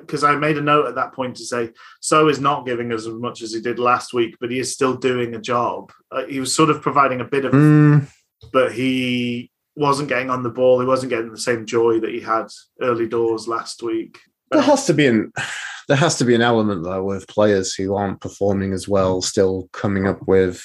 because 0.00 0.22
I 0.24 0.36
made 0.36 0.58
a 0.58 0.60
note 0.62 0.86
at 0.86 0.94
that 0.96 1.12
point 1.12 1.36
to 1.36 1.44
say 1.44 1.70
So 2.00 2.28
is 2.28 2.40
not 2.40 2.66
giving 2.66 2.92
us 2.92 3.06
as 3.06 3.14
much 3.14 3.40
as 3.42 3.52
he 3.54 3.60
did 3.60 3.78
last 3.78 4.12
week, 4.12 4.36
but 4.40 4.50
he 4.50 4.58
is 4.58 4.72
still 4.72 4.94
doing 4.96 5.34
a 5.34 5.40
job. 5.40 5.92
Uh, 6.10 6.24
he 6.26 6.40
was 6.40 6.54
sort 6.54 6.70
of 6.70 6.82
providing 6.82 7.20
a 7.20 7.24
bit 7.24 7.44
of, 7.44 7.52
Mm, 7.52 8.06
but 8.52 8.72
he 8.72 9.50
wasn't 9.76 10.08
getting 10.08 10.30
on 10.30 10.42
the 10.42 10.50
ball. 10.50 10.80
He 10.80 10.86
wasn't 10.86 11.10
getting 11.10 11.30
the 11.30 11.38
same 11.38 11.66
joy 11.66 12.00
that 12.00 12.10
he 12.10 12.20
had 12.20 12.46
early 12.80 13.08
doors 13.08 13.48
last 13.48 13.82
week. 13.82 14.18
there 14.50 14.60
um, 14.60 14.66
has 14.66 14.86
to 14.86 14.94
be 14.94 15.06
an 15.06 15.32
there 15.88 15.96
has 15.96 16.16
to 16.16 16.24
be 16.24 16.34
an 16.34 16.42
element 16.42 16.82
though 16.82 17.04
with 17.04 17.28
players 17.28 17.74
who 17.74 17.94
aren't 17.94 18.20
performing 18.20 18.72
as 18.72 18.88
well 18.88 19.20
still 19.20 19.68
coming 19.72 20.06
up 20.06 20.26
with 20.26 20.64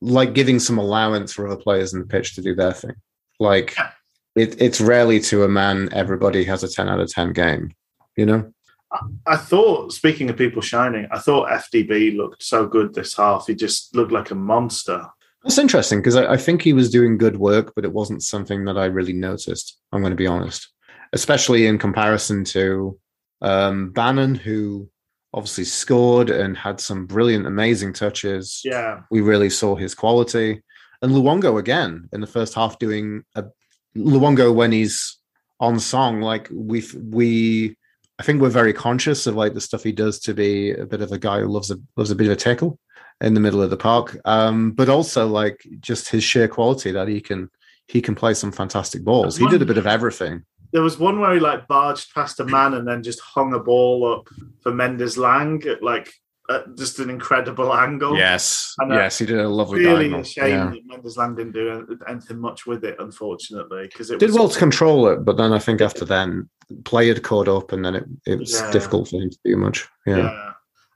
like 0.00 0.34
giving 0.34 0.58
some 0.58 0.76
allowance 0.76 1.32
for 1.32 1.46
other 1.46 1.56
players 1.56 1.94
in 1.94 2.00
the 2.00 2.06
pitch 2.06 2.34
to 2.34 2.42
do 2.42 2.54
their 2.54 2.72
thing. 2.72 2.96
Like 3.38 3.74
Yeah. 3.76 3.90
it, 4.34 4.60
it's 4.60 4.80
rarely 4.80 5.20
to 5.20 5.44
a 5.44 5.48
man 5.48 5.88
everybody 5.92 6.44
has 6.44 6.64
a 6.64 6.68
10 6.68 6.88
out 6.88 7.00
of 7.00 7.10
10 7.10 7.32
game, 7.32 7.72
you 8.16 8.26
know? 8.26 8.52
I 9.26 9.36
thought, 9.36 9.92
speaking 9.92 10.30
of 10.30 10.36
people 10.36 10.62
shining, 10.62 11.08
I 11.10 11.18
thought 11.18 11.50
FDB 11.50 12.16
looked 12.16 12.42
so 12.42 12.66
good 12.66 12.94
this 12.94 13.16
half. 13.16 13.46
He 13.46 13.54
just 13.54 13.94
looked 13.94 14.12
like 14.12 14.30
a 14.30 14.36
monster. 14.36 15.08
That's 15.44 15.58
interesting 15.58 16.00
because 16.00 16.16
I, 16.16 16.32
I 16.32 16.36
think 16.38 16.62
he 16.62 16.72
was 16.72 16.90
doing 16.90 17.18
good 17.18 17.36
work, 17.36 17.72
but 17.76 17.84
it 17.84 17.92
wasn't 17.92 18.22
something 18.22 18.64
that 18.64 18.78
I 18.78 18.86
really 18.86 19.12
noticed. 19.12 19.78
I'm 19.92 20.00
going 20.00 20.10
to 20.10 20.16
be 20.16 20.26
honest, 20.26 20.72
especially 21.12 21.66
in 21.66 21.78
comparison 21.78 22.44
to 22.44 22.98
um, 23.42 23.90
Bannan, 23.92 24.36
who 24.36 24.88
obviously 25.34 25.64
scored 25.64 26.30
and 26.30 26.56
had 26.56 26.80
some 26.80 27.04
brilliant, 27.06 27.46
amazing 27.46 27.92
touches. 27.92 28.62
Yeah. 28.64 29.00
We 29.10 29.20
really 29.20 29.50
saw 29.50 29.76
his 29.76 29.94
quality. 29.94 30.62
And 31.02 31.12
Luongo 31.12 31.58
again 31.58 32.08
in 32.12 32.22
the 32.22 32.26
first 32.26 32.54
half 32.54 32.78
doing 32.78 33.24
a 33.34 33.44
Luongo 33.94 34.54
when 34.54 34.72
he's 34.72 35.18
on 35.60 35.78
song, 35.78 36.22
like 36.22 36.48
we 36.50 36.84
we 36.98 37.76
I 38.18 38.22
think 38.22 38.40
we're 38.40 38.48
very 38.48 38.72
conscious 38.72 39.26
of 39.26 39.34
like 39.34 39.52
the 39.52 39.60
stuff 39.60 39.82
he 39.82 39.92
does 39.92 40.20
to 40.20 40.34
be 40.34 40.70
a 40.70 40.86
bit 40.86 41.02
of 41.02 41.12
a 41.12 41.18
guy 41.18 41.40
who 41.40 41.48
loves 41.48 41.70
a 41.70 41.78
loves 41.96 42.10
a 42.10 42.14
bit 42.14 42.28
of 42.28 42.32
a 42.32 42.36
tickle 42.36 42.78
in 43.20 43.34
the 43.34 43.40
middle 43.40 43.62
of 43.62 43.70
the 43.70 43.76
park. 43.76 44.16
Um, 44.24 44.72
but 44.72 44.88
also 44.88 45.26
like 45.26 45.64
just 45.80 46.08
his 46.08 46.24
sheer 46.24 46.48
quality 46.48 46.90
that 46.92 47.08
he 47.08 47.20
can 47.20 47.50
he 47.88 48.00
can 48.00 48.14
play 48.14 48.32
some 48.34 48.50
fantastic 48.52 49.04
balls. 49.04 49.36
He 49.36 49.46
did 49.48 49.60
a 49.62 49.66
bit 49.66 49.76
of 49.78 49.86
everything. 49.86 50.44
There 50.72 50.82
was 50.82 50.98
one 50.98 51.20
where 51.20 51.34
he 51.34 51.40
like 51.40 51.68
barged 51.68 52.12
past 52.14 52.40
a 52.40 52.44
man 52.44 52.74
and 52.74 52.88
then 52.88 53.02
just 53.02 53.20
hung 53.20 53.52
a 53.52 53.58
ball 53.60 54.10
up 54.12 54.28
for 54.62 54.72
Mendez-Laing 54.72 55.62
at 55.64 55.82
like 55.82 56.12
at 56.50 56.76
just 56.76 56.98
an 56.98 57.08
incredible 57.10 57.72
angle. 57.72 58.16
Yes. 58.16 58.74
And, 58.78 58.92
uh, 58.92 58.96
yes, 58.96 59.18
he 59.18 59.24
did 59.26 59.38
a 59.38 59.48
lovely 59.48 59.80
Really 59.80 60.08
diagonal. 60.10 60.20
a 60.20 60.24
shame 60.24 60.48
Yeah. 60.50 60.70
that 60.70 60.80
Mendez-Laing 60.86 61.34
didn't 61.36 61.52
do 61.52 61.98
anything 62.08 62.38
much 62.38 62.66
with 62.66 62.84
it, 62.84 62.96
unfortunately, 62.98 63.84
because 63.84 64.10
it 64.10 64.18
Did 64.18 64.30
was 64.30 64.36
well 64.38 64.48
to 64.48 64.58
control 64.58 65.08
it, 65.08 65.24
but 65.24 65.36
then 65.36 65.52
I 65.52 65.58
think 65.58 65.80
after 65.80 66.04
then 66.04 66.48
play 66.84 67.08
had 67.08 67.22
caught 67.22 67.48
up 67.48 67.72
and 67.72 67.84
then 67.84 67.94
it, 67.94 68.04
it 68.26 68.38
was 68.38 68.52
Yeah. 68.60 68.70
difficult 68.72 69.08
for 69.08 69.20
him 69.22 69.30
to 69.30 69.38
do 69.44 69.56
much. 69.56 69.86
Yeah. 70.06 70.16
Yeah. 70.18 70.50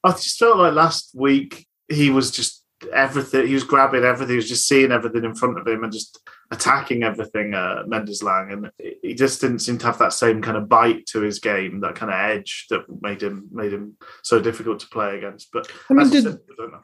I 0.04 0.10
just 0.12 0.38
felt 0.38 0.56
like 0.58 0.74
last 0.74 1.12
week 1.14 1.66
he 1.88 2.10
was 2.10 2.30
just 2.30 2.64
everything. 2.92 3.46
He 3.46 3.54
was 3.54 3.64
grabbing 3.64 4.04
everything. 4.04 4.34
He 4.34 4.36
was 4.36 4.48
just 4.48 4.66
seeing 4.66 4.92
everything 4.92 5.24
in 5.24 5.34
front 5.34 5.58
of 5.58 5.66
him 5.66 5.82
and 5.84 5.92
just 5.92 6.18
attacking 6.50 7.02
everything. 7.02 7.54
Uh, 7.54 7.82
Mendez-Laing, 7.86 8.52
and 8.52 8.70
he 9.02 9.14
just 9.14 9.40
didn't 9.40 9.60
seem 9.60 9.78
to 9.78 9.86
have 9.86 9.98
that 9.98 10.12
same 10.12 10.40
kind 10.42 10.56
of 10.56 10.68
bite 10.68 11.06
to 11.06 11.20
his 11.20 11.38
game, 11.38 11.80
that 11.80 11.94
kind 11.94 12.12
of 12.12 12.18
edge 12.18 12.66
that 12.70 12.82
made 13.02 13.22
him 13.22 13.48
made 13.50 13.72
him 13.72 13.96
so 14.22 14.40
difficult 14.40 14.80
to 14.80 14.88
play 14.88 15.18
against. 15.18 15.48
But 15.52 15.70
I 15.90 15.94
mean, 15.94 16.10
did 16.10 16.24
said, 16.24 16.38
I 16.50 16.54
don't 16.56 16.72
know. 16.72 16.80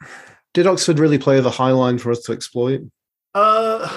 did 0.53 0.67
Oxford 0.67 0.99
really 0.99 1.17
play 1.17 1.39
the 1.39 1.51
high 1.51 1.71
line 1.71 1.97
for 1.97 2.11
us 2.11 2.21
to 2.23 2.33
exploit? 2.33 2.81
Uh, 3.33 3.89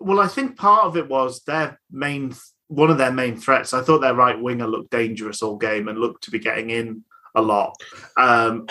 well, 0.00 0.20
I 0.20 0.28
think 0.28 0.56
part 0.56 0.86
of 0.86 0.96
it 0.96 1.08
was 1.08 1.42
their 1.44 1.78
main 1.90 2.34
one 2.68 2.90
of 2.90 2.96
their 2.96 3.12
main 3.12 3.36
threats. 3.36 3.74
I 3.74 3.82
thought 3.82 4.00
their 4.00 4.14
right 4.14 4.40
winger 4.40 4.66
looked 4.66 4.90
dangerous 4.90 5.42
all 5.42 5.56
game 5.56 5.88
and 5.88 5.98
looked 5.98 6.24
to 6.24 6.30
be 6.30 6.38
getting 6.38 6.70
in 6.70 7.04
a 7.34 7.42
lot. 7.42 7.74
Um, 8.16 8.66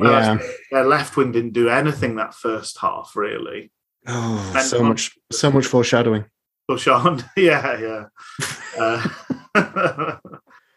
Yeah. 0.00 0.38
their 0.70 0.84
left 0.84 1.16
wing 1.16 1.32
didn't 1.32 1.52
do 1.52 1.68
anything 1.68 2.16
that 2.16 2.34
first 2.34 2.78
half, 2.78 3.16
really. 3.16 3.70
Oh, 4.06 4.52
And 4.56 4.66
so 4.66 4.80
on- 4.80 4.88
much, 4.88 5.16
so 5.30 5.50
much 5.50 5.66
foreshadowing. 5.66 6.24
Sean, 6.78 7.22
yeah, 7.36 7.78
yeah. 7.78 8.04
Uh, 8.78 9.06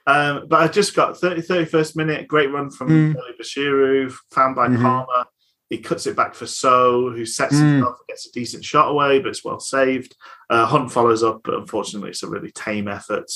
um, 0.08 0.48
but 0.48 0.62
I 0.62 0.68
just 0.68 0.96
got 0.96 1.18
30, 1.18 1.42
31st 1.42 1.96
minute, 1.96 2.28
great 2.28 2.52
run 2.52 2.70
from 2.70 2.90
Mm. 2.90 3.16
Bashiru, 3.40 4.14
found 4.32 4.56
by 4.56 4.68
Mhm. 4.68 4.82
Palmer. 4.82 5.26
He 5.70 5.80
cuts 5.80 6.06
it 6.06 6.16
back 6.16 6.36
for 6.36 6.46
So, 6.46 7.10
who 7.10 7.26
sets 7.26 7.56
Mm. 7.56 7.74
himself, 7.76 7.98
gets 8.08 8.28
a 8.28 8.32
decent 8.32 8.64
shot 8.64 8.90
away, 8.90 9.20
but 9.20 9.30
it's 9.30 9.44
well 9.44 9.60
saved. 9.60 10.16
Uh, 10.50 10.66
Hunt 10.66 10.92
follows 10.92 11.24
up, 11.24 11.42
but 11.44 11.56
unfortunately, 11.56 12.10
it's 12.12 12.24
a 12.24 12.30
really 12.30 12.52
tame 12.52 12.88
effort. 12.88 13.32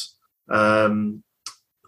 Um, 0.50 1.24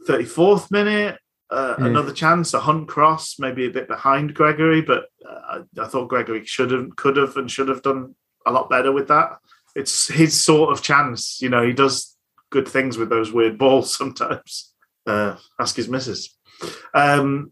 34th 0.08 0.72
minute, 0.72 1.20
uh, 1.52 1.76
Mm. 1.78 1.88
another 1.88 2.14
chance, 2.14 2.54
a 2.54 2.60
Hunt 2.62 2.88
cross, 2.88 3.38
maybe 3.38 3.66
a 3.66 3.72
bit 3.72 3.88
behind 3.88 4.34
Gregory, 4.34 4.82
but 4.82 5.06
uh, 5.28 5.64
I, 5.78 5.82
I 5.82 5.88
thought 5.88 6.08
Gregory 6.10 6.46
should 6.46 6.72
have, 6.72 6.96
could 6.96 7.18
have, 7.18 7.36
and 7.38 7.52
should 7.52 7.68
have 7.68 7.82
done 7.82 8.16
a 8.46 8.52
lot 8.52 8.70
better 8.70 8.92
with 8.92 9.08
that. 9.10 9.38
It's 9.76 10.08
his 10.08 10.40
sort 10.40 10.72
of 10.72 10.82
chance. 10.82 11.42
You 11.42 11.50
know, 11.50 11.62
he 11.66 11.74
does 11.74 12.18
good 12.50 12.68
things 12.68 12.98
with 12.98 13.10
those 13.10 13.32
weird 13.32 13.58
balls 13.58 13.96
sometimes. 13.98 14.74
Uh, 15.06 15.36
ask 15.60 15.76
his 15.76 15.90
missus. 15.90 16.38
Um, 16.94 17.52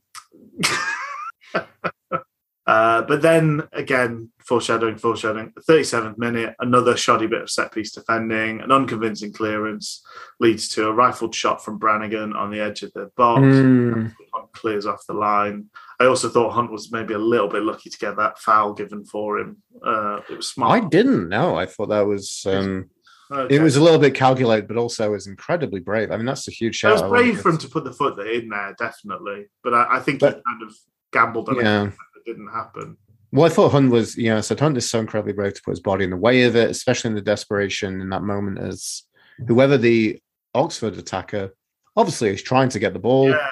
uh, 1.54 3.02
but 3.02 3.22
then 3.22 3.64
again, 3.74 4.32
foreshadowing, 4.50 4.98
foreshadowing. 4.98 5.54
The 5.56 5.62
37th 5.74 6.18
minute, 6.18 6.56
another 6.60 6.98
shoddy 6.98 7.28
bit 7.28 7.44
of 7.44 7.50
set 7.50 7.72
piece 7.72 7.92
defending, 7.94 8.60
an 8.60 8.72
unconvincing 8.72 9.32
clearance 9.32 10.04
leads 10.40 10.68
to 10.70 10.88
a 10.88 10.92
rifled 10.94 11.34
shot 11.34 11.64
from 11.64 11.80
Brannagan 11.80 12.36
on 12.36 12.52
the 12.52 12.60
edge 12.60 12.84
of 12.84 12.92
the 12.94 13.10
box. 13.16 13.42
Mm. 13.42 14.14
Hunt 14.34 14.52
clears 14.54 14.86
off 14.86 15.06
the 15.08 15.14
line. 15.14 15.68
I 16.02 16.06
also 16.06 16.28
thought 16.30 16.52
Hunt 16.52 16.72
was 16.72 16.92
maybe 16.92 17.14
a 17.14 17.20
little 17.20 17.48
bit 17.48 17.64
lucky 17.64 17.90
to 17.90 17.98
get 17.98 18.18
that 18.18 18.40
foul 18.40 18.74
given 18.74 19.06
for 19.06 19.38
him. 19.40 19.58
Uh, 19.86 20.20
it 20.30 20.36
was 20.38 20.50
smart. 20.52 20.84
I 20.84 20.88
didn't 20.88 21.30
know. 21.30 21.56
I 21.56 21.66
thought 21.68 21.90
that 21.90 22.06
was 22.08 22.44
um, 22.46 22.90
Okay. 23.32 23.56
it 23.58 23.62
was 23.62 23.76
a 23.76 23.84
little 23.84 24.00
bit 24.00 24.16
calculated, 24.16 24.68
but 24.68 24.76
also 24.78 25.12
was 25.12 25.28
incredibly 25.28 25.80
brave. 25.80 26.10
I 26.10 26.18
mean, 26.18 26.26
that's 26.26 26.48
a 26.48 26.52
huge 26.52 26.76
It 26.78 26.80
shout. 26.80 26.94
was 26.94 27.04
brave 27.04 27.40
for 27.40 27.50
him 27.50 27.60
to 27.60 27.70
put 27.70 27.84
the 27.84 27.94
foot 27.94 28.18
in 28.28 28.50
there, 28.50 28.76
definitely. 28.80 29.46
But 29.64 29.76
I, 29.76 29.98
I 29.98 30.00
think 30.00 30.20
But- 30.20 30.38
he 30.38 30.42
kind 30.52 30.64
of 30.64 30.76
gambled 31.14 31.48
on 31.50 31.58
Yeah. 31.58 31.84
it. 31.84 31.94
It 32.16 32.26
didn't 32.26 32.48
happen. 32.48 32.98
Well, 33.32 33.46
I 33.46 33.50
thought 33.50 33.72
Hunt 33.72 33.92
was, 33.92 34.18
you 34.18 34.30
know, 34.30 34.38
I 34.38 34.42
said 34.42 34.60
Hunt 34.60 34.78
is 34.78 34.90
so 34.90 35.00
incredibly 35.00 35.34
brave 35.34 35.54
to 35.54 35.62
put 35.64 35.72
his 35.72 35.80
body 35.80 36.04
in 36.04 36.10
the 36.10 36.18
way 36.18 36.44
of 36.44 36.56
it, 36.56 36.70
especially 36.70 37.10
in 37.10 37.16
the 37.16 37.22
desperation 37.22 38.02
in 38.02 38.10
that 38.10 38.24
moment 38.24 38.58
as 38.60 39.04
whoever 39.48 39.78
the 39.78 40.20
Oxford 40.56 40.98
attacker, 40.98 41.54
obviously 41.96 42.30
is 42.30 42.42
trying 42.42 42.70
to 42.70 42.80
get 42.80 42.94
the 42.94 43.00
ball. 43.00 43.30
Yeah. 43.30 43.50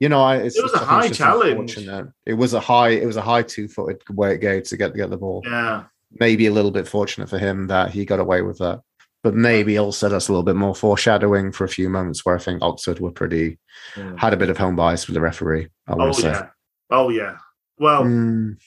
You 0.00 0.10
know, 0.10 0.20
I, 0.22 0.36
it's 0.36 0.56
It 0.58 0.62
was 0.62 0.74
a 0.74 0.78
high 0.78 1.08
challenge. 1.08 1.78
It 2.26 2.34
was 2.34 2.52
a 2.52 2.60
high, 2.60 2.90
it 2.90 3.06
was 3.06 3.16
a 3.16 3.22
high 3.22 3.42
two 3.42 3.68
footed 3.68 4.02
way 4.10 4.34
it 4.34 4.42
gave 4.42 4.64
to 4.64 4.76
get 4.76 4.92
to 4.92 4.98
get 4.98 5.08
the 5.08 5.16
ball. 5.16 5.42
Yeah. 5.46 5.84
Maybe 6.20 6.46
a 6.46 6.52
little 6.52 6.70
bit 6.70 6.86
fortunate 6.86 7.30
for 7.30 7.38
him 7.38 7.68
that 7.68 7.90
he 7.90 8.04
got 8.04 8.20
away 8.20 8.42
with 8.42 8.58
that. 8.58 8.82
But 9.22 9.34
maybe 9.34 9.78
also 9.78 10.08
that's 10.10 10.28
a 10.28 10.32
little 10.32 10.42
bit 10.44 10.54
more 10.56 10.74
foreshadowing 10.74 11.50
for 11.52 11.64
a 11.64 11.68
few 11.68 11.88
moments 11.88 12.24
where 12.26 12.36
I 12.36 12.38
think 12.38 12.62
Oxford 12.62 13.00
were 13.00 13.10
pretty 13.10 13.58
had 14.18 14.34
a 14.34 14.36
bit 14.36 14.50
of 14.50 14.58
home 14.58 14.76
bias 14.76 15.06
with 15.06 15.14
the 15.14 15.20
referee. 15.22 15.68
I 15.88 15.94
Oh, 15.94 16.12
say. 16.12 16.28
yeah. 16.28 16.46
Oh, 16.90 17.08
yeah. 17.08 17.38
Well, 17.78 18.04
Mm. 18.04 18.58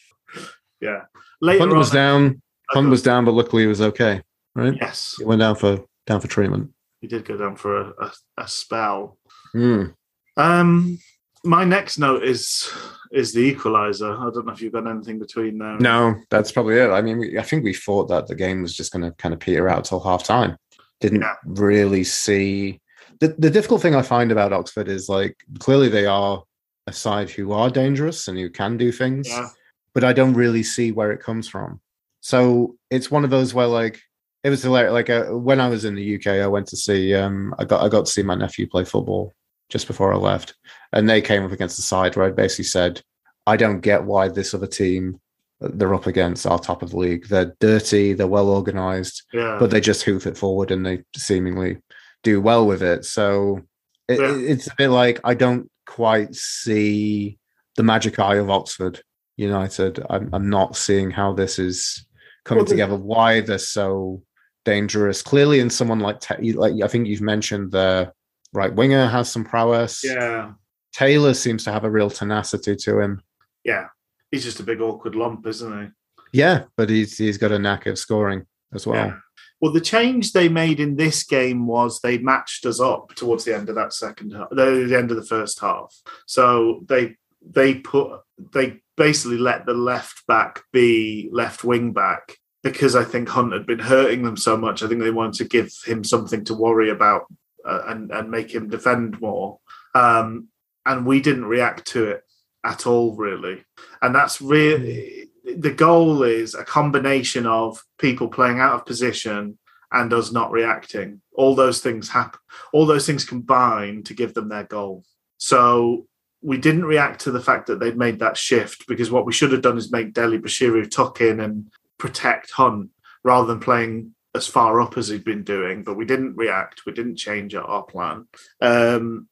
Yeah. 0.82 1.04
Later 1.42 1.60
Hunt 1.60 1.72
on, 1.74 1.78
was 1.78 1.92
down. 1.92 2.42
I 2.70 2.74
Hunt 2.76 2.90
was 2.90 3.02
down, 3.02 3.26
but 3.26 3.34
luckily 3.34 3.64
he 3.64 3.68
was 3.68 3.82
okay. 3.82 4.22
Right? 4.56 4.76
Yes. 4.80 5.16
He 5.18 5.26
went 5.26 5.40
down 5.40 5.56
for 5.56 5.84
down 6.06 6.22
for 6.22 6.28
treatment. 6.28 6.72
He 7.02 7.08
did 7.08 7.26
go 7.26 7.38
down 7.38 7.56
for 7.56 7.78
a, 7.82 7.94
a, 8.02 8.12
a 8.40 8.48
spell. 8.48 9.18
Mm. 9.56 9.94
Um, 10.38 10.98
my 11.44 11.64
next 11.64 11.98
note 11.98 12.24
is 12.24 12.70
is 13.12 13.34
the 13.34 13.40
equalizer. 13.42 14.12
I 14.12 14.30
don't 14.34 14.46
know 14.46 14.54
if 14.54 14.62
you've 14.62 14.74
got 14.74 14.88
anything 14.88 15.20
between 15.20 15.58
now. 15.58 15.78
No, 15.78 16.16
that's 16.30 16.52
probably 16.52 16.76
it. 16.76 16.90
I 16.90 17.02
mean, 17.02 17.18
we, 17.20 17.40
I 17.40 17.44
think 17.44 17.64
we 17.64 17.74
thought 17.74 18.08
that 18.10 18.28
the 18.28 18.36
game 18.36 18.62
was 18.62 18.76
just 18.76 18.92
going 18.92 19.04
to 19.04 19.12
kind 19.18 19.34
of 19.34 19.40
peter 19.40 19.70
out 19.70 19.86
till 19.86 20.00
half 20.00 20.24
time. 20.24 20.58
Didn't 21.00 21.22
Yeah. 21.22 21.36
really 21.46 22.04
see 22.04 22.82
the 23.20 23.30
the 23.38 23.50
difficult 23.50 23.82
thing 23.82 23.96
I 23.96 24.02
find 24.02 24.32
about 24.32 24.54
Oxford 24.54 24.88
is 24.90 25.08
like 25.10 25.38
clearly 25.60 25.90
they 25.90 26.06
are 26.06 26.44
a 26.88 26.94
side 26.94 27.30
who 27.30 27.52
are 27.54 27.70
dangerous 27.70 28.28
and 28.28 28.38
who 28.38 28.50
can 28.50 28.78
do 28.78 28.92
things, 28.92 29.28
Yeah. 29.30 29.48
But 29.94 30.04
I 30.04 30.14
don't 30.14 30.34
really 30.34 30.64
see 30.64 30.92
where 30.92 31.12
it 31.12 31.22
comes 31.22 31.48
from. 31.48 31.80
So 32.22 32.76
it's 32.90 33.10
one 33.12 33.24
of 33.24 33.30
those 33.30 33.54
where 33.54 33.68
like 33.68 34.00
it 34.44 34.50
was 34.50 34.64
hilarious. 34.64 34.94
Like 34.94 35.10
uh, 35.10 35.26
when 35.26 35.60
I 35.60 35.68
was 35.70 35.86
in 35.86 35.96
the 35.96 36.16
UK, 36.16 36.28
I 36.28 36.48
went 36.48 36.68
to 36.68 36.78
see 36.78 37.14
um 37.16 37.54
I 37.60 37.66
got 37.66 37.84
I 37.84 37.90
got 37.90 38.06
to 38.06 38.12
see 38.12 38.24
my 38.24 38.36
nephew 38.36 38.68
play 38.68 38.86
football 38.86 39.34
just 39.70 39.88
before 39.88 40.14
I 40.14 40.18
left, 40.18 40.56
and 40.94 41.10
they 41.10 41.22
came 41.22 41.44
up 41.46 41.52
against 41.52 41.76
the 41.78 41.84
side 41.84 42.16
where 42.16 42.26
I 42.26 42.32
basically 42.32 42.66
said, 42.66 43.02
I 43.46 43.56
don't 43.58 43.82
get 43.82 44.04
why 44.04 44.28
this 44.28 44.54
other 44.54 44.68
team 44.68 45.20
they're 45.62 45.94
up 45.94 46.08
against 46.08 46.46
are 46.48 46.58
top 46.58 46.82
of 46.82 46.92
the 46.92 46.98
league. 46.98 47.28
They're 47.28 47.54
dirty, 47.60 48.14
they're 48.14 48.28
well 48.28 48.48
organized, 48.48 49.24
Yeah. 49.34 49.58
but 49.60 49.70
they 49.72 49.82
just 49.82 50.04
hoof 50.04 50.26
it 50.26 50.38
forward 50.38 50.72
and 50.72 50.86
they 50.86 51.04
seemingly 51.18 51.78
do 52.24 52.40
well 52.40 52.66
with 52.66 52.82
it. 52.82 53.04
So 53.04 53.62
it, 54.08 54.20
Yeah. 54.22 54.36
it's 54.38 54.68
a 54.68 54.76
bit 54.78 54.88
like 54.88 55.20
I 55.26 55.34
don't 55.34 55.70
quite 55.86 56.34
see 56.34 57.38
the 57.76 57.84
magic 57.84 58.20
eye 58.20 58.36
of 58.36 58.50
Oxford 58.50 59.02
United. 59.40 60.04
I'm, 60.10 60.30
I'm 60.34 60.50
not 60.50 60.76
seeing 60.76 61.10
how 61.12 61.34
this 61.34 61.58
is 61.60 62.06
coming 62.46 62.64
Well, 62.64 62.70
together. 62.70 62.96
Why 62.96 63.42
they're 63.42 63.58
so 63.58 64.22
dangerous? 64.66 65.22
Clearly, 65.22 65.60
in 65.60 65.70
someone 65.70 66.00
like 66.00 66.24
like 66.56 66.74
I 66.84 66.88
think 66.88 67.08
you've 67.08 67.22
mentioned 67.22 67.72
the 67.72 68.12
right 68.54 68.74
winger 68.74 69.08
has 69.08 69.32
some 69.32 69.46
prowess. 69.46 70.04
yeah. 70.04 70.52
Taylor 70.94 71.34
seems 71.36 71.64
to 71.64 71.72
have 71.72 71.84
a 71.84 71.90
real 71.92 72.10
tenacity 72.10 72.76
to 72.76 73.00
him. 73.00 73.22
Yeah. 73.64 73.88
He's 74.32 74.44
just 74.44 74.60
a 74.60 74.64
big 74.64 74.82
awkward 74.82 75.16
lump, 75.16 75.46
isn't 75.48 75.84
he? 75.84 75.90
Yeah, 76.34 76.64
but 76.78 76.90
he's 76.90 77.18
he's 77.18 77.38
got 77.38 77.52
a 77.52 77.60
knack 77.60 77.86
of 77.86 77.98
scoring 77.98 78.46
as 78.74 78.86
well. 78.86 79.06
Yeah. 79.08 79.14
Well, 79.62 79.74
the 79.74 79.82
change 79.82 80.32
they 80.32 80.48
made 80.48 80.80
in 80.80 80.96
this 80.96 81.24
game 81.24 81.68
was 81.68 82.00
they 82.00 82.18
matched 82.18 82.66
us 82.66 82.80
up 82.80 83.14
towards 83.16 83.44
the 83.44 83.54
end 83.56 83.68
of 83.70 83.76
that 83.76 83.94
second 83.94 84.32
half, 84.32 84.50
the, 84.52 84.86
the 84.88 84.98
end 84.98 85.12
of 85.12 85.18
the 85.18 85.26
first 85.26 85.60
half. 85.60 85.94
So 86.28 86.86
they 86.88 87.16
they 87.48 87.76
put 87.76 88.22
they 88.54 88.82
basically 89.00 89.39
let 89.39 89.66
the 89.66 89.74
left 89.74 90.28
back 90.28 90.62
be 90.72 91.30
left 91.32 91.64
wing 91.64 91.93
back 91.93 92.36
because 92.62 92.95
I 92.95 93.06
think 93.06 93.30
Hunt 93.30 93.54
had 93.54 93.66
been 93.66 93.80
hurting 93.80 94.24
them 94.24 94.38
so 94.38 94.58
much. 94.58 94.84
I 94.84 94.88
think 94.88 95.02
they 95.02 95.10
wanted 95.10 95.39
to 95.39 95.45
give 95.45 95.74
him 95.86 96.04
something 96.04 96.43
to 96.45 96.54
worry 96.54 96.89
about 96.91 97.24
uh, 97.66 97.84
and 97.88 98.12
and 98.12 98.30
make 98.30 98.54
him 98.54 98.70
defend 98.70 99.20
more. 99.22 99.60
Um, 99.95 100.50
and 100.86 101.06
we 101.06 101.22
didn't 101.22 101.45
react 101.45 101.88
to 101.88 102.10
it 102.10 102.24
at 102.66 102.86
all, 102.86 103.16
really. 103.16 103.64
And 104.02 104.14
that's 104.14 104.41
really 104.41 105.30
the 105.45 105.72
goal 105.72 106.24
is 106.24 106.54
a 106.54 106.64
combination 106.64 107.45
of 107.45 107.82
people 107.97 108.28
playing 108.28 108.60
out 108.60 108.74
of 108.74 108.86
position 108.86 109.58
and 109.91 110.14
us 110.14 110.32
not 110.32 110.52
reacting. 110.52 111.22
All 111.34 111.56
those 111.56 111.82
things 111.82 112.10
happen. 112.10 112.39
All 112.74 112.86
those 112.86 113.06
things 113.08 113.26
combine 113.26 114.04
to 114.04 114.14
give 114.14 114.34
them 114.34 114.50
their 114.50 114.66
goal. 114.66 115.04
So 115.38 116.08
we 116.42 116.58
didn't 116.58 116.86
react 116.86 117.22
to 117.22 117.32
the 117.32 117.42
fact 117.42 117.68
that 117.68 117.80
they'd 117.80 117.98
made 117.98 118.20
that 118.20 118.38
shift 118.38 118.88
because 118.88 119.12
what 119.12 119.26
we 119.26 119.34
should 119.34 119.52
have 119.52 119.62
done 119.62 119.78
is 119.78 119.92
make 119.92 120.14
Dele-Bashiru 120.14 120.90
tuck 120.90 121.22
in 121.22 121.40
and 121.40 121.70
protect 121.98 122.52
Hunt 122.52 122.90
rather 123.24 123.48
than 123.48 123.60
playing 123.60 124.16
as 124.36 124.48
far 124.48 124.80
up 124.80 124.98
as 124.98 125.10
he'd 125.10 125.26
been 125.26 125.44
doing. 125.44 125.84
But 125.84 125.96
we 125.96 126.06
didn't 126.06 126.38
react. 126.38 126.86
We 126.86 126.94
didn't 126.94 127.18
change 127.18 127.56
our, 127.56 127.84
plan. 127.84 128.28
Um, 128.62 129.28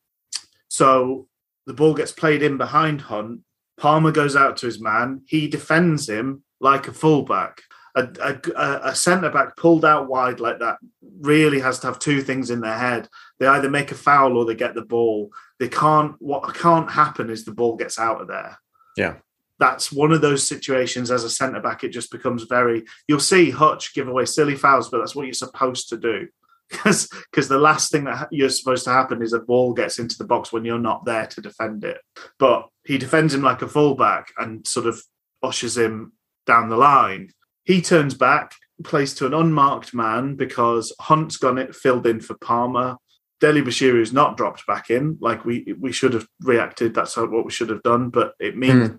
so 0.67 1.27
the 1.65 1.73
ball 1.73 1.93
gets 1.93 2.11
played 2.11 2.43
in 2.43 2.57
behind 2.57 3.01
Hunt. 3.01 3.41
Palmer 3.77 4.11
goes 4.11 4.35
out 4.35 4.57
to 4.57 4.65
his 4.65 4.81
man. 4.81 5.21
He 5.27 5.47
defends 5.47 6.09
him 6.09 6.43
like 6.59 6.87
a 6.87 6.93
fullback. 6.93 7.61
A, 7.95 8.07
a, 8.21 8.89
a 8.89 8.95
centre 8.95 9.31
back 9.31 9.55
pulled 9.55 9.83
out 9.83 10.07
wide 10.07 10.39
like 10.39 10.59
that 10.59 10.77
really 11.19 11.59
has 11.59 11.79
to 11.79 11.87
have 11.87 11.99
two 11.99 12.21
things 12.21 12.51
in 12.51 12.61
their 12.61 12.77
head. 12.77 13.07
They 13.39 13.47
either 13.47 13.69
make 13.69 13.91
a 13.91 13.95
foul 13.95 14.37
or 14.37 14.45
they 14.45 14.55
get 14.55 14.75
the 14.75 14.83
ball. 14.83 15.31
They 15.59 15.69
can't. 15.69 16.15
What 16.19 16.53
can't 16.55 16.91
happen 16.91 17.29
is 17.29 17.45
the 17.45 17.53
ball 17.53 17.75
gets 17.75 17.99
out 17.99 18.21
of 18.21 18.27
there. 18.27 18.57
Yeah. 18.95 19.15
That's 19.59 19.91
one 19.91 20.11
of 20.11 20.21
those 20.21 20.47
situations 20.47 21.09
as 21.09 21.23
a 21.23 21.29
centre 21.29 21.59
back. 21.59 21.83
It 21.83 21.89
just 21.89 22.11
becomes 22.11 22.43
very. 22.43 22.85
You'll 23.07 23.19
see 23.19 23.49
Hutch 23.49 23.93
give 23.93 24.07
away 24.07 24.25
silly 24.25 24.55
fouls, 24.55 24.89
but 24.89 24.99
that's 24.99 25.15
what 25.15 25.25
you're 25.25 25.33
supposed 25.33 25.89
to 25.89 25.97
do 25.97 26.27
because 26.69 27.07
because 27.31 27.47
the 27.47 27.57
last 27.57 27.91
thing 27.91 28.03
that 28.03 28.27
you're 28.31 28.49
supposed 28.49 28.83
to 28.85 28.91
happen 28.91 29.21
is 29.21 29.33
a 29.33 29.39
ball 29.39 29.73
gets 29.73 29.99
into 29.99 30.17
the 30.17 30.25
box 30.25 30.51
when 30.51 30.65
you're 30.65 30.79
not 30.79 31.05
there 31.05 31.25
to 31.27 31.41
defend 31.41 31.83
it. 31.83 31.99
But 32.39 32.67
he 32.85 32.97
defends 32.97 33.33
him 33.33 33.41
like 33.41 33.61
a 33.61 33.67
fullback 33.67 34.31
and 34.37 34.65
sort 34.67 34.85
of 34.85 35.01
ushers 35.41 35.77
him 35.77 36.13
down 36.45 36.69
the 36.69 36.77
line. 36.77 37.31
He 37.63 37.81
turns 37.81 38.13
back, 38.13 38.53
plays 38.83 39.13
to 39.15 39.25
an 39.25 39.33
unmarked 39.33 39.93
man 39.93 40.35
because 40.35 40.93
Hunt's 40.99 41.37
gone 41.37 41.57
it 41.57 41.75
filled 41.75 42.07
in 42.07 42.21
for 42.21 42.35
Palmer. 42.35 42.97
Dele-Bashiru's 43.39 44.13
not 44.13 44.35
dropped 44.35 44.65
back 44.65 44.89
in 44.89 45.17
like 45.21 45.45
we 45.45 45.75
we 45.79 45.91
should 45.91 46.13
have 46.13 46.27
reacted. 46.41 46.93
That's 46.93 47.15
what 47.17 47.45
we 47.45 47.51
should 47.51 47.69
have 47.69 47.83
done. 47.83 48.09
But 48.09 48.33
it 48.39 48.57
means 48.57 48.97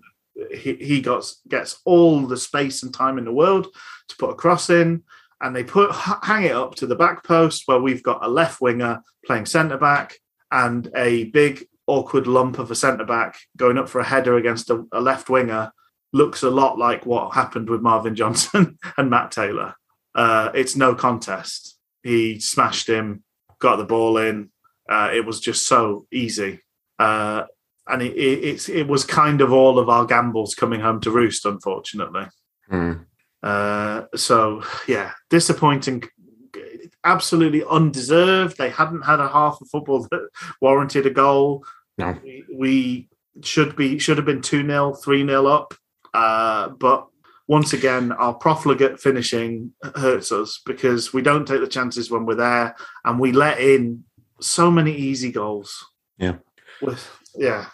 he, 0.51 0.75
he 0.75 1.01
got 1.01 1.29
gets 1.47 1.81
all 1.85 2.21
the 2.21 2.37
space 2.37 2.83
and 2.83 2.93
time 2.93 3.17
in 3.17 3.25
the 3.25 3.33
world 3.33 3.67
to 4.07 4.15
put 4.17 4.31
a 4.31 4.35
cross 4.35 4.69
in 4.69 5.03
and 5.41 5.55
they 5.55 5.63
put 5.63 5.91
hang 5.91 6.43
it 6.43 6.51
up 6.51 6.75
to 6.75 6.87
the 6.87 6.95
back 6.95 7.23
post 7.23 7.63
where 7.65 7.79
we've 7.79 8.03
got 8.03 8.23
a 8.23 8.29
left 8.29 8.61
winger 8.61 9.01
playing 9.25 9.45
centre 9.45 9.77
back 9.77 10.15
and 10.51 10.89
a 10.95 11.25
big 11.25 11.65
awkward 11.87 12.27
lump 12.27 12.59
of 12.59 12.71
a 12.71 12.75
centre 12.75 13.05
back 13.05 13.37
going 13.57 13.77
up 13.77 13.89
for 13.89 13.99
a 13.99 14.05
header 14.05 14.37
against 14.37 14.69
a, 14.69 14.85
a 14.91 15.01
left 15.01 15.29
winger 15.29 15.71
looks 16.13 16.43
a 16.43 16.49
lot 16.49 16.77
like 16.77 17.05
what 17.05 17.33
happened 17.33 17.69
with 17.69 17.81
Marvin 17.81 18.15
Johnson 18.15 18.77
and 18.97 19.09
Matt 19.09 19.31
Taylor. 19.31 19.75
Uh, 20.15 20.49
it's 20.53 20.75
no 20.75 20.95
contest. 20.95 21.77
He 22.03 22.39
smashed 22.39 22.87
him, 22.87 23.23
got 23.59 23.77
the 23.77 23.85
ball 23.85 24.17
in. 24.17 24.49
Uh, 24.89 25.11
it 25.13 25.25
was 25.25 25.39
just 25.39 25.67
so 25.67 26.07
easy. 26.11 26.61
Uh, 26.97 27.43
and 27.87 28.01
it, 28.01 28.13
it, 28.13 28.43
it's, 28.43 28.69
it 28.69 28.87
was 28.87 29.03
kind 29.03 29.41
of 29.41 29.51
all 29.51 29.79
of 29.79 29.89
our 29.89 30.05
gambles 30.05 30.55
coming 30.55 30.79
home 30.79 30.99
to 31.01 31.11
roost, 31.11 31.45
unfortunately. 31.45 32.27
Hmm. 32.69 32.93
Uh, 33.41 34.03
so 34.15 34.63
yeah, 34.87 35.11
disappointing. 35.29 36.03
Absolutely 37.03 37.63
undeserved. 37.63 38.57
They 38.57 38.69
hadn't 38.69 39.03
had 39.03 39.19
a 39.19 39.27
half 39.27 39.59
of 39.61 39.69
football 39.69 40.07
that 40.11 40.29
warranted 40.61 41.05
a 41.05 41.09
goal. 41.09 41.63
No. 41.97 42.17
We, 42.23 42.45
we 42.53 43.09
should 43.43 43.75
be 43.75 43.99
should 43.99 44.17
have 44.17 44.25
been 44.25 44.41
two 44.41 44.65
0 44.65 44.93
three 44.95 45.25
0 45.25 45.45
up. 45.47 45.73
Uh, 46.13 46.69
but 46.69 47.07
once 47.49 47.73
again, 47.73 48.13
our 48.13 48.33
profligate 48.33 48.99
finishing 48.99 49.73
hurts 49.95 50.31
us 50.31 50.61
because 50.65 51.11
we 51.13 51.21
don't 51.21 51.47
take 51.47 51.59
the 51.59 51.67
chances 51.67 52.09
when 52.09 52.25
we're 52.25 52.35
there, 52.35 52.75
and 53.03 53.19
we 53.19 53.33
let 53.33 53.59
in 53.59 54.05
so 54.39 54.71
many 54.71 54.95
easy 54.95 55.31
goals. 55.31 55.85
Yeah. 56.17 56.35
With 56.81 57.05
yeah, 57.35 57.65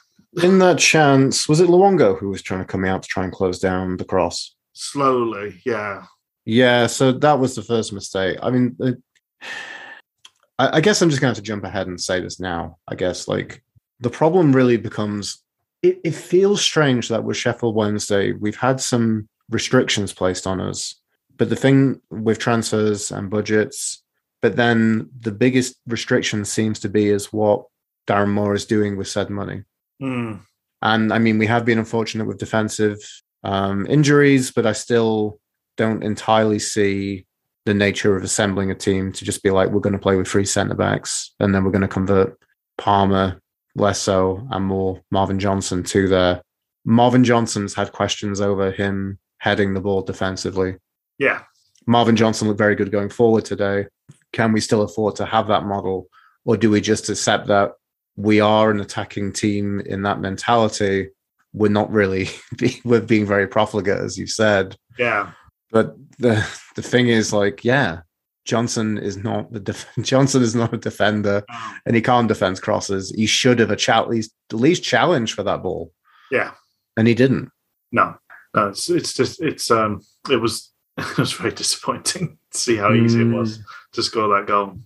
In 0.41 0.57
that 0.59 0.79
chance, 0.79 1.47
was 1.47 1.59
it 1.59 1.69
Luongo 1.69 2.17
who 2.17 2.29
was 2.29 2.41
trying 2.41 2.61
to 2.61 2.65
come 2.65 2.85
out 2.85 3.03
to 3.03 3.07
try 3.07 3.23
and 3.23 3.31
close 3.31 3.59
down 3.59 3.97
the 3.97 4.05
cross? 4.05 4.55
slowly. 4.75 5.61
Yeah. 5.65 6.03
Yeah, 6.45 6.85
so 6.85 7.11
that 7.11 7.39
was 7.39 7.55
the 7.55 7.63
first 7.63 7.91
mistake. 7.91 8.37
I 8.43 8.51
mean, 8.51 8.75
it, 8.79 9.01
I, 10.59 10.77
I 10.77 10.81
guess 10.81 11.01
I'm 11.01 11.09
just 11.09 11.21
going 11.21 11.33
to 11.33 11.37
have 11.37 11.43
to 11.43 11.47
jump 11.47 11.63
ahead 11.63 11.87
and 11.87 11.99
say 11.99 12.21
this 12.21 12.39
now. 12.39 12.77
I 12.87 12.95
guess 12.95 13.27
like 13.27 13.63
the 13.99 14.09
problem 14.09 14.53
really 14.53 14.77
becomes 14.77 15.41
it, 15.81 15.99
it 16.03 16.15
feels 16.15 16.61
strange 16.61 17.09
that 17.09 17.23
with 17.23 17.35
Sheffield 17.35 17.75
Wednesday 17.75 18.31
we've 18.31 18.55
had 18.55 18.79
some 18.79 19.27
restrictions 19.49 20.13
placed 20.13 20.47
on 20.47 20.59
us, 20.59 20.95
but 21.37 21.49
the 21.49 21.55
thing 21.55 22.01
with 22.09 22.39
transfers 22.39 23.11
and 23.11 23.29
budgets, 23.29 24.03
but 24.41 24.55
then 24.55 25.09
the 25.19 25.31
biggest 25.31 25.75
restriction 25.87 26.45
seems 26.45 26.79
to 26.79 26.89
be 26.89 27.09
is 27.09 27.33
what 27.33 27.65
Darren 28.07 28.29
Moore 28.29 28.53
is 28.53 28.65
doing 28.65 28.97
with 28.97 29.07
said 29.07 29.29
money. 29.29 29.63
Hmm. 29.99 30.35
And 30.81 31.11
I 31.11 31.19
mean, 31.19 31.37
we 31.37 31.47
have 31.47 31.65
been 31.65 31.79
unfortunate 31.79 32.27
with 32.27 32.37
defensive 32.37 32.99
um, 33.43 33.85
injuries, 33.87 34.51
but 34.51 34.65
I 34.65 34.73
still 34.73 35.39
don't 35.77 36.03
entirely 36.03 36.59
see 36.59 37.25
the 37.65 37.73
nature 37.73 38.15
of 38.15 38.23
assembling 38.23 38.69
a 38.69 38.75
team 38.75 39.11
to 39.11 39.25
just 39.25 39.41
be 39.41 39.49
like, 39.49 39.69
we're 39.69 39.79
going 39.79 39.93
to 39.93 39.99
play 39.99 40.15
with 40.15 40.27
three 40.27 40.45
centre 40.45 40.75
backs 40.75 41.33
and 41.39 41.53
then 41.53 41.63
we're 41.63 41.71
going 41.71 41.81
to 41.81 41.87
convert 41.87 42.37
Palmer, 42.77 43.41
Lesso, 43.77 44.47
and 44.51 44.65
more 44.65 45.01
Marvin 45.09 45.39
Johnson 45.39 45.83
to 45.83 46.07
there. 46.07 46.41
Marvin 46.85 47.23
Johnson's 47.23 47.73
had 47.73 47.91
questions 47.91 48.39
over 48.39 48.71
him 48.71 49.17
heading 49.45 49.75
the 49.75 49.79
ball 49.79 50.01
defensively. 50.01 50.75
Yeah. 51.19 51.43
Marvin 51.85 52.15
Johnson 52.15 52.47
looked 52.47 52.57
very 52.57 52.75
good 52.75 52.91
going 52.91 53.09
forward 53.09 53.45
today. 53.45 53.85
Can 54.33 54.51
we 54.51 54.59
still 54.59 54.81
afford 54.81 55.15
to 55.17 55.25
have 55.25 55.47
that 55.47 55.65
model? 55.65 56.07
Or 56.45 56.57
do 56.57 56.71
we 56.71 56.81
just 56.81 57.09
accept 57.09 57.45
that 57.47 57.73
we 58.15 58.39
are 58.39 58.71
an 58.71 58.79
attacking 58.81 59.33
team 59.33 59.81
in 59.81 60.01
that 60.01 60.19
mentality? 60.19 61.09
We're 61.53 61.69
not 61.69 61.91
really, 61.91 62.27
we're 62.83 63.01
being 63.01 63.27
very 63.27 63.47
profligate, 63.47 63.99
as 63.99 64.17
you 64.17 64.25
said. 64.25 64.75
Yeah. 64.97 65.31
But 65.71 65.95
the 66.17 66.35
the 66.75 66.81
thing 66.81 67.07
is, 67.09 67.31
like, 67.31 67.63
yeah, 67.63 68.01
Johnson 68.45 68.97
is 68.97 69.17
not 69.17 69.51
the 69.53 69.59
def- 69.59 69.87
Johnson 70.01 70.41
is 70.41 70.55
not 70.55 70.73
a 70.73 70.77
defender, 70.77 71.43
and 71.85 71.95
he 71.95 72.01
can't 72.01 72.27
defend 72.27 72.61
crosses. 72.61 73.11
He 73.15 73.25
should 73.27 73.59
have 73.59 73.71
a 73.71 73.91
at 73.93 74.09
least 74.09 74.31
at 74.51 74.59
least 74.59 74.83
challenge 74.83 75.33
for 75.33 75.43
that 75.43 75.61
ball, 75.63 75.91
Yeah. 76.31 76.51
and 76.97 77.07
he 77.07 77.13
didn't. 77.13 77.49
No, 77.91 78.15
no, 78.55 78.69
it's 78.69 78.89
it's 78.89 79.13
just 79.13 79.41
it's 79.41 79.69
um 79.69 80.01
it 80.29 80.37
was 80.37 80.71
it 80.97 81.17
was 81.17 81.33
very 81.33 81.51
disappointing 81.51 82.37
to 82.51 82.57
see 82.57 82.77
how 82.77 82.93
easy 82.93 83.21
it 83.21 83.33
was 83.33 83.59
to 83.93 84.01
score 84.03 84.29
that 84.29 84.47
goal. 84.47 84.79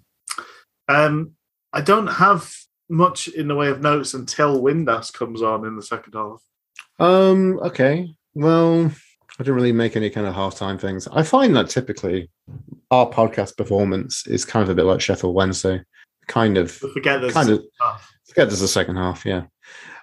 Um, 0.88 1.34
I 1.72 1.82
don't 1.82 2.07
have 2.07 2.51
much 2.89 3.28
in 3.28 3.47
the 3.47 3.55
way 3.55 3.67
of 3.70 3.82
notes 3.82 4.15
until 4.15 4.61
Windass 4.61 5.13
comes 5.13 5.43
on 5.43 5.65
in 5.65 5.76
the 5.76 5.84
second 5.84 6.13
half. 6.13 6.41
Um. 6.99 7.59
Okay. 7.59 8.13
Well, 8.34 8.86
I 9.39 9.43
didn't 9.43 9.55
really 9.55 9.72
make 9.72 9.95
any 9.95 10.09
kind 10.09 10.26
of 10.28 10.34
halftime 10.34 10.80
things. 10.80 11.07
I 11.07 11.24
find 11.24 11.55
that 11.55 11.70
typically 11.70 12.30
our 12.91 13.07
podcast 13.09 13.55
performance 13.55 14.26
is 14.28 14.45
kind 14.45 14.63
of 14.63 14.70
a 14.70 14.76
bit 14.76 14.86
like 14.86 15.01
Sheffield 15.01 15.36
Wednesday. 15.36 15.82
Kind 16.28 16.57
of. 16.57 16.72
Forget 16.72 17.22
there's 17.22 17.34
Kind 17.34 17.49
of. 17.49 17.63
half. 17.80 18.11
Forget 18.28 18.47
there's 18.49 18.61
a 18.61 18.67
second 18.67 18.95
half. 18.97 19.26
Yeah. 19.26 19.43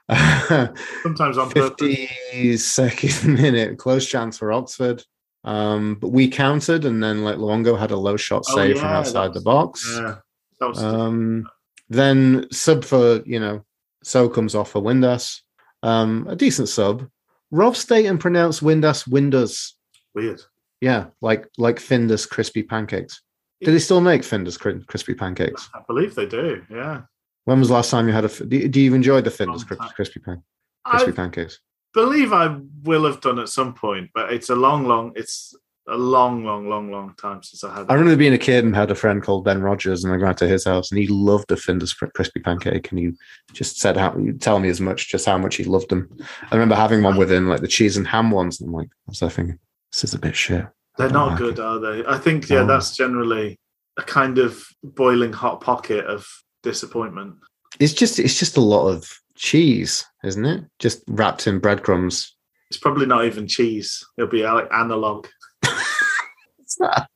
sometimes 1.03 1.39
on 1.39 1.51
purpose. 1.51 2.09
52nd 2.35 3.27
minute 3.43 3.79
close 3.79 4.07
chance 4.07 4.39
for 4.39 4.53
Oxford. 4.53 5.03
Um, 5.45 5.97
but 6.01 6.09
we 6.09 6.29
countered, 6.29 6.85
and 6.85 7.03
then 7.03 7.23
like 7.23 7.37
Luongo 7.37 7.79
had 7.79 7.93
a 7.93 7.97
low 7.97 8.17
shot 8.17 8.43
Oh, 8.49 8.57
save 8.57 8.79
from 8.79 8.89
outside 8.89 9.33
the 9.33 9.41
box. 9.41 9.89
Yeah, 9.97 10.17
that 10.61 10.69
was 10.69 10.83
Um, 10.83 11.49
then 11.89 12.47
sub 12.51 12.85
for 12.85 13.23
you 13.25 13.39
know, 13.39 13.65
so 14.03 14.29
comes 14.29 14.57
off 14.57 14.71
for 14.73 14.83
Windass. 14.83 15.41
Um, 15.85 16.27
a 16.29 16.35
decent 16.35 16.69
sub. 16.69 17.09
Rov 17.53 17.77
Staten 17.77 18.19
pronounced 18.19 18.63
Windass 18.63 19.07
Windows. 19.07 19.77
weird. 20.15 20.41
Yeah, 20.81 21.07
like 21.21 21.49
like 21.59 21.77
Findus 21.77 22.29
crispy 22.29 22.63
pancakes. 22.65 23.23
Do 23.63 23.71
they 23.73 23.79
still 23.79 24.01
make 24.01 24.23
Findus 24.23 24.59
crispy 24.59 25.15
pancakes? 25.15 25.71
I 25.75 25.81
believe 25.87 26.15
they 26.15 26.27
do. 26.27 26.63
Yeah, 26.69 27.03
When 27.47 27.61
was 27.61 27.69
the 27.69 27.75
last 27.75 27.91
time 27.91 28.09
you 28.09 28.13
had 28.13 28.25
a? 28.25 28.29
Do, 28.29 28.69
do 28.69 28.81
you 28.81 28.93
enjoy 28.95 29.21
the 29.21 29.35
Long 29.47 29.59
crispy 29.95 30.21
pan- 30.21 30.43
crispy 30.85 31.11
I 31.11 31.13
pancakes? 31.13 31.61
believe 31.95 32.33
I 32.33 32.59
will 32.83 33.05
have 33.07 33.21
done 33.21 33.39
at 33.39 33.49
some 33.49 33.73
point, 33.73 34.11
but 34.15 34.33
it's 34.33 34.51
a 34.51 34.55
long, 34.57 34.85
long. 34.85 35.13
It's 35.15 35.57
a 35.89 35.97
long, 35.97 36.45
long, 36.45 36.69
long, 36.69 36.91
long 36.91 37.15
time 37.17 37.45
since 37.45 37.63
I 37.63 37.73
had. 37.73 37.87
I 37.89 37.95
remember 37.95 38.17
being 38.17 38.35
a 38.35 38.39
kid 38.39 38.65
and 38.65 38.75
had 38.75 38.91
a 38.91 38.97
friend 38.97 39.23
called 39.23 39.45
Ben 39.45 39.63
Rogers, 39.63 40.03
and 40.03 40.13
I 40.13 40.17
went 40.17 40.39
to 40.39 40.49
his 40.49 40.65
house, 40.65 40.91
and 40.91 40.99
he 40.99 41.07
loved 41.07 41.49
the 41.49 41.55
Findus 41.55 41.95
crispy 42.15 42.41
pancake, 42.41 42.91
and 42.91 42.99
he 42.99 43.13
just 43.53 43.79
said 43.79 43.97
how 43.97 44.17
he'd 44.19 44.41
tell 44.41 44.59
me 44.59 44.69
as 44.69 44.81
much, 44.81 45.09
just 45.09 45.25
how 45.25 45.39
much 45.39 45.55
he 45.55 45.65
loved 45.65 45.89
them. 45.89 46.09
I 46.51 46.55
remember 46.57 46.75
having 46.75 47.05
one 47.05 47.17
with 47.17 47.31
him, 47.31 47.49
like 47.49 47.61
the 47.61 47.69
cheese 47.69 47.97
and 47.97 48.07
ham 48.07 48.33
ones, 48.33 48.61
and 48.61 48.69
I'm 48.69 48.75
like, 48.75 48.89
I 48.89 49.11
was 49.11 49.21
there 49.21 49.31
thinking, 49.31 49.61
this 49.93 50.03
is 50.03 50.15
a 50.15 50.19
bit 50.19 50.35
shit. 50.35 50.67
They're 50.99 51.11
not 51.11 51.31
like 51.31 51.39
good, 51.39 51.59
it. 51.61 51.65
are 51.65 51.79
they? 51.79 52.05
I 52.07 52.19
think 52.19 52.49
yeah, 52.49 52.65
that's 52.65 52.97
generally 52.97 53.57
a 53.97 54.03
kind 54.03 54.39
of 54.39 54.67
boiling 54.83 55.33
hot 55.33 55.61
pocket 55.61 56.05
of 56.07 56.27
disappointment. 56.67 57.37
It's 57.81 57.93
just 57.93 58.19
it's 58.19 58.39
just 58.39 58.57
a 58.57 58.61
lot 58.61 58.89
of 58.89 59.09
cheese, 59.37 60.05
isn't 60.25 60.45
it? 60.45 60.65
Just 60.79 61.03
wrapped 61.09 61.47
in 61.47 61.59
breadcrumbs. 61.61 62.35
It's 62.71 62.79
probably 62.81 63.07
not 63.07 63.25
even 63.25 63.47
cheese. 63.47 64.05
It'll 64.19 64.29
be 64.31 64.43
like 64.43 64.69
analog, 64.73 65.27
What's 65.63 66.77
that? 66.81 67.09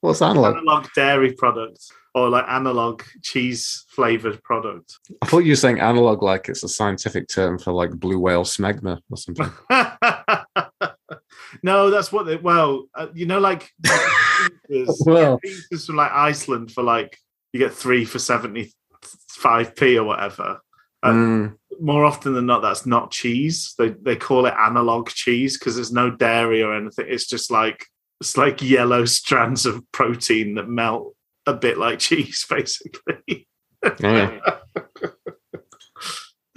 What's 0.00 0.22
analog? 0.22 0.56
analog 0.56 0.86
dairy 0.94 1.32
product, 1.32 1.78
or 2.14 2.28
like 2.30 2.46
analog 2.48 3.02
cheese 3.22 3.84
flavored 3.88 4.42
product. 4.42 4.94
I 5.22 5.26
thought 5.26 5.44
you 5.44 5.52
were 5.52 5.56
saying 5.56 5.80
analog 5.80 6.22
like 6.22 6.48
it's 6.48 6.62
a 6.62 6.68
scientific 6.68 7.28
term 7.28 7.58
for 7.58 7.72
like 7.72 7.90
blue 7.90 8.18
whale 8.18 8.44
smegma 8.44 9.00
or 9.10 9.16
something. 9.16 9.50
no, 11.62 11.90
that's 11.90 12.12
what 12.12 12.26
they. 12.26 12.36
Well, 12.36 12.86
uh, 12.94 13.08
you 13.14 13.26
know, 13.26 13.40
like 13.40 13.70
pizzas, 14.70 14.96
Well. 15.06 15.38
pizzas 15.44 15.86
from 15.86 15.96
like 15.96 16.12
Iceland 16.12 16.70
for 16.72 16.82
like 16.82 17.18
you 17.52 17.60
get 17.60 17.72
three 17.74 18.04
for 18.04 18.18
seventy 18.18 18.72
five 19.28 19.74
p 19.76 19.98
or 19.98 20.04
whatever. 20.04 20.60
Mm. 21.04 21.56
More 21.80 22.04
often 22.04 22.32
than 22.32 22.46
not, 22.46 22.62
that's 22.62 22.86
not 22.86 23.10
cheese. 23.10 23.74
They 23.76 23.90
they 23.90 24.16
call 24.16 24.46
it 24.46 24.54
analog 24.54 25.10
cheese 25.10 25.58
because 25.58 25.74
there's 25.74 25.92
no 25.92 26.10
dairy 26.10 26.62
or 26.62 26.74
anything. 26.74 27.06
It's 27.08 27.26
just 27.26 27.50
like 27.50 27.84
it's 28.20 28.36
like 28.36 28.62
yellow 28.62 29.04
strands 29.20 29.66
of 29.66 29.82
protein 29.92 30.54
that 30.54 30.68
melt 30.68 31.14
a 31.46 31.52
bit 31.52 31.76
like 31.78 31.98
cheese, 31.98 32.46
basically. 32.50 33.46
Yeah. 34.00 34.40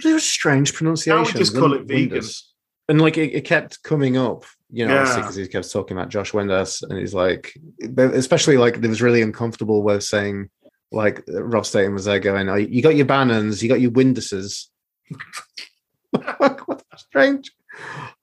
It 0.04 0.12
was 0.12 0.24
strange 0.24 0.74
pronunciation. 0.74 1.18
I 1.18 1.22
we 1.32 1.38
just 1.38 1.54
call 1.56 1.74
it 1.74 1.82
vegan. 1.82 2.10
Windows. 2.10 2.54
And 2.88 3.00
like 3.00 3.18
it, 3.18 3.34
it 3.34 3.44
kept 3.44 3.82
coming 3.82 4.16
up, 4.16 4.44
you 4.70 4.86
know, 4.86 4.94
Yeah. 4.94 5.16
because 5.16 5.34
he 5.34 5.46
kept 5.46 5.70
talking 5.70 5.96
about 5.96 6.08
Josh 6.08 6.32
Windass, 6.32 6.82
and 6.88 6.98
he's 6.98 7.12
like, 7.12 7.52
especially 7.98 8.56
like 8.56 8.76
it 8.76 8.86
was 8.86 9.02
really 9.02 9.20
uncomfortable 9.20 9.82
with 9.82 10.04
saying 10.04 10.48
like 10.90 11.22
Rob 11.28 11.66
Staten 11.66 11.94
was 11.94 12.04
there 12.06 12.20
going, 12.20 12.48
oh, 12.48 12.54
"You 12.54 12.82
got 12.82 12.96
your 12.96 13.06
Bannans, 13.06 13.62
you 13.62 13.68
got 13.68 13.80
your 13.80 13.90
Winduses." 13.90 14.66
what 16.38 16.82
strange. 16.96 17.52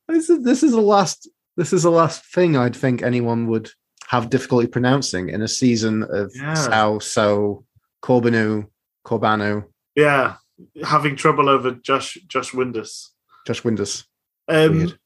This 0.07 0.29
is 0.29 0.43
this 0.43 0.63
is 0.63 0.71
the 0.71 0.81
last 0.81 1.29
this 1.57 1.73
is 1.73 1.83
the 1.83 1.91
last 1.91 2.25
thing 2.25 2.57
I'd 2.57 2.75
think 2.75 3.01
anyone 3.01 3.47
would 3.47 3.69
have 4.07 4.29
difficulty 4.29 4.67
pronouncing 4.67 5.29
in 5.29 5.41
a 5.41 5.47
season 5.47 6.03
of 6.03 6.31
Yeah. 6.35 6.53
Sao 6.53 6.99
So 6.99 7.65
Corbanu 8.03 8.67
Corbanu 9.05 9.65
Yeah, 9.95 10.35
having 10.83 11.15
trouble 11.15 11.49
over 11.49 11.71
Josh 11.71 12.17
Josh 12.27 12.51
Windus. 12.51 13.09
Josh 13.47 13.61
Windus. 13.63 14.05
Um, 14.47 14.77
Weird. 14.77 14.99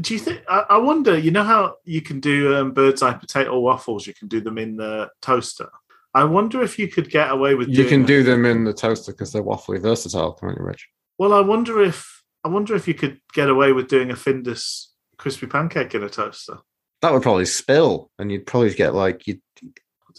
do 0.00 0.14
you 0.14 0.20
think? 0.20 0.42
I, 0.48 0.64
I 0.70 0.76
wonder. 0.78 1.16
You 1.18 1.30
know 1.30 1.44
how 1.44 1.76
you 1.84 2.02
can 2.02 2.20
do 2.20 2.54
um, 2.56 2.72
bird's 2.72 3.02
eye 3.02 3.14
potato 3.14 3.58
waffles? 3.58 4.06
You 4.06 4.14
can 4.14 4.28
do 4.28 4.40
them 4.40 4.58
in 4.58 4.76
the 4.76 5.08
toaster. 5.22 5.70
I 6.14 6.24
wonder 6.24 6.62
if 6.62 6.78
you 6.78 6.88
could 6.88 7.10
get 7.10 7.30
away 7.30 7.54
with. 7.54 7.68
You 7.68 7.76
doing 7.76 7.88
can 7.88 8.04
do 8.04 8.22
them 8.22 8.44
in 8.44 8.64
the 8.64 8.74
toaster 8.74 9.12
because 9.12 9.32
they're 9.32 9.42
waffly 9.42 9.80
versatile, 9.80 10.34
can't 10.34 10.58
you, 10.58 10.64
Rich? 10.64 10.88
Well, 11.18 11.32
I 11.32 11.40
wonder 11.40 11.82
if 11.82 12.22
I 12.44 12.48
wonder 12.48 12.74
if 12.74 12.86
you 12.86 12.94
could 12.94 13.20
get 13.32 13.48
away 13.48 13.72
with 13.72 13.88
doing 13.88 14.10
a 14.10 14.14
Findus 14.14 14.88
crispy 15.16 15.46
pancake 15.46 15.94
in 15.94 16.02
a 16.02 16.08
toaster. 16.08 16.58
That 17.00 17.12
would 17.12 17.22
probably 17.22 17.46
spill, 17.46 18.10
and 18.18 18.30
you'd 18.30 18.46
probably 18.46 18.74
get 18.74 18.94
like 18.94 19.26
you'd 19.26 19.40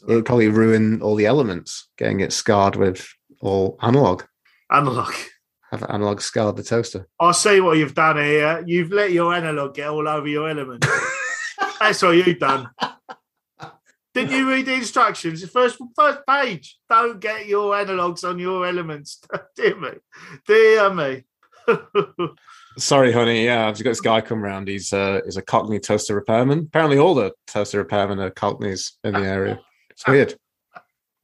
it 0.07 0.15
would 0.15 0.25
probably 0.25 0.47
ruin 0.47 1.01
all 1.01 1.15
the 1.15 1.27
elements, 1.27 1.87
getting 1.97 2.19
it 2.19 2.33
scarred 2.33 2.75
with 2.75 3.07
all 3.41 3.77
analog. 3.81 4.23
Analog. 4.71 5.13
Have 5.71 5.83
analog 5.89 6.21
scarred 6.21 6.55
the 6.55 6.63
toaster. 6.63 7.07
I'll 7.19 7.33
see 7.33 7.59
what 7.59 7.77
you've 7.77 7.95
done 7.95 8.17
here. 8.17 8.63
You've 8.65 8.91
let 8.91 9.11
your 9.11 9.33
analog 9.33 9.75
get 9.75 9.89
all 9.89 10.07
over 10.07 10.27
your 10.27 10.49
element. 10.49 10.85
That's 11.79 12.01
what 12.01 12.11
you've 12.11 12.39
done. 12.39 12.69
Didn't 14.13 14.31
you 14.31 14.47
read 14.47 14.67
the 14.67 14.75
instructions? 14.75 15.41
The 15.41 15.47
first 15.47 15.79
first 15.95 16.19
page. 16.27 16.77
Don't 16.87 17.19
get 17.19 17.47
your 17.47 17.73
analogs 17.73 18.27
on 18.27 18.37
your 18.37 18.67
elements. 18.67 19.19
Dear 19.55 19.79
me. 19.79 19.89
Dear 20.45 20.93
me. 20.93 21.23
Sorry, 22.77 23.11
honey. 23.11 23.45
Yeah, 23.45 23.67
I've 23.67 23.73
just 23.73 23.83
got 23.83 23.91
this 23.91 24.01
guy 24.01 24.21
come 24.21 24.43
round. 24.43 24.67
He's 24.67 24.93
uh, 24.93 25.21
he's 25.25 25.37
a 25.37 25.41
Cockney 25.41 25.79
toaster 25.79 26.15
repairman. 26.15 26.59
Apparently, 26.59 26.97
all 26.97 27.15
the 27.15 27.33
toaster 27.47 27.83
repairmen 27.83 28.19
are 28.19 28.29
Cockneys 28.29 28.97
in 29.03 29.13
the 29.13 29.19
area. 29.19 29.59
It's 29.89 30.07
weird. 30.07 30.35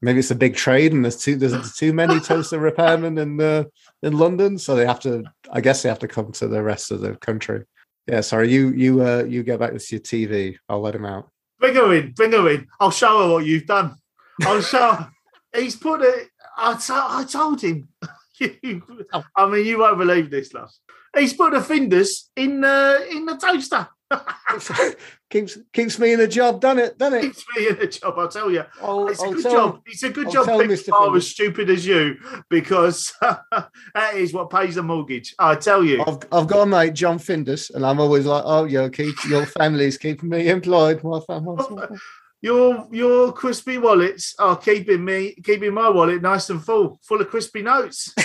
Maybe 0.01 0.19
it's 0.19 0.31
a 0.31 0.35
big 0.35 0.55
trade, 0.55 0.93
and 0.93 1.03
there's 1.03 1.17
too 1.17 1.35
there's 1.35 1.73
too 1.73 1.93
many 1.93 2.19
toaster 2.19 2.59
repairmen 2.59 3.19
in 3.19 3.39
uh, 3.39 3.65
in 4.01 4.17
London, 4.17 4.57
so 4.57 4.75
they 4.75 4.85
have 4.85 4.99
to. 5.01 5.23
I 5.51 5.61
guess 5.61 5.83
they 5.83 5.89
have 5.89 5.99
to 5.99 6.07
come 6.07 6.31
to 6.33 6.47
the 6.47 6.63
rest 6.63 6.91
of 6.91 7.01
the 7.01 7.15
country. 7.17 7.65
Yeah, 8.07 8.21
sorry. 8.21 8.51
You 8.51 8.69
you 8.69 9.05
uh, 9.05 9.23
you 9.27 9.43
get 9.43 9.59
back 9.59 9.71
to 9.71 9.85
your 9.91 10.01
TV. 10.01 10.57
I'll 10.67 10.81
let 10.81 10.95
him 10.95 11.05
out. 11.05 11.29
Bring 11.59 11.75
her 11.75 11.93
in. 11.93 12.11
Bring 12.11 12.31
her 12.31 12.49
in. 12.49 12.67
I'll 12.79 12.91
show 12.91 13.23
her 13.23 13.33
what 13.33 13.45
you've 13.45 13.65
done. 13.65 13.95
I'll 14.43 14.61
show 14.61 14.91
her. 14.93 15.11
He's 15.55 15.75
put 15.75 16.01
it. 16.01 16.29
I, 16.55 16.77
I 16.89 17.23
told 17.25 17.61
him. 17.61 17.89
I 18.41 19.49
mean, 19.49 19.65
you 19.65 19.79
won't 19.79 19.97
believe 19.97 20.29
this, 20.29 20.53
love. 20.53 20.71
He's 21.17 21.33
put 21.33 21.53
the 21.53 21.61
fingers 21.61 22.29
in 22.35 22.63
uh, 22.63 22.99
in 23.11 23.25
the 23.25 23.35
toaster. 23.35 23.87
keeps 25.29 25.57
keeps 25.73 25.99
me 25.99 26.13
in 26.13 26.19
a 26.21 26.27
job. 26.27 26.61
Done 26.61 26.79
it. 26.79 26.97
Done 26.97 27.13
it. 27.13 27.21
Keeps 27.21 27.45
me 27.55 27.67
in 27.67 27.77
a 27.77 27.87
job, 27.87 28.15
I'll 28.17 28.27
tell 28.27 28.49
you. 28.49 28.63
I'll, 28.81 29.07
It's 29.07 29.21
a 29.21 29.25
I'll 29.25 29.33
good 29.33 29.43
tell 29.43 29.51
job. 29.51 29.81
It's 29.85 30.03
a 30.03 30.09
good 30.09 30.27
I'll 30.27 30.31
job 30.33 30.47
Mr. 30.47 30.93
are 30.93 31.15
as 31.15 31.27
stupid 31.27 31.69
as 31.69 31.85
you 31.85 32.17
because 32.49 33.13
that 33.21 34.15
is 34.15 34.33
what 34.33 34.49
pays 34.49 34.75
the 34.75 34.83
mortgage. 34.83 35.35
I 35.37 35.55
tell 35.55 35.83
you. 35.83 36.03
I've, 36.05 36.19
I've 36.31 36.47
got 36.47 36.61
a 36.61 36.65
mate, 36.65 36.93
John 36.93 37.19
Findus, 37.19 37.73
and 37.73 37.85
I'm 37.85 37.99
always 37.99 38.25
like, 38.25 38.43
oh, 38.45 38.65
you 38.65 38.89
keep 38.89 39.15
your 39.27 39.45
family's 39.45 39.97
keeping 39.97 40.29
me 40.29 40.49
employed. 40.49 41.03
My 41.03 41.19
family. 41.21 41.63
Your 42.41 42.87
your 42.89 43.33
crispy 43.33 43.77
wallets 43.79 44.33
are 44.39 44.55
keeping 44.55 45.03
me 45.03 45.35
keeping 45.43 45.73
my 45.73 45.89
wallet 45.89 46.21
nice 46.21 46.49
and 46.49 46.63
full, 46.63 46.97
full 47.03 47.19
of 47.19 47.29
crispy 47.29 47.61
notes. 47.61 48.15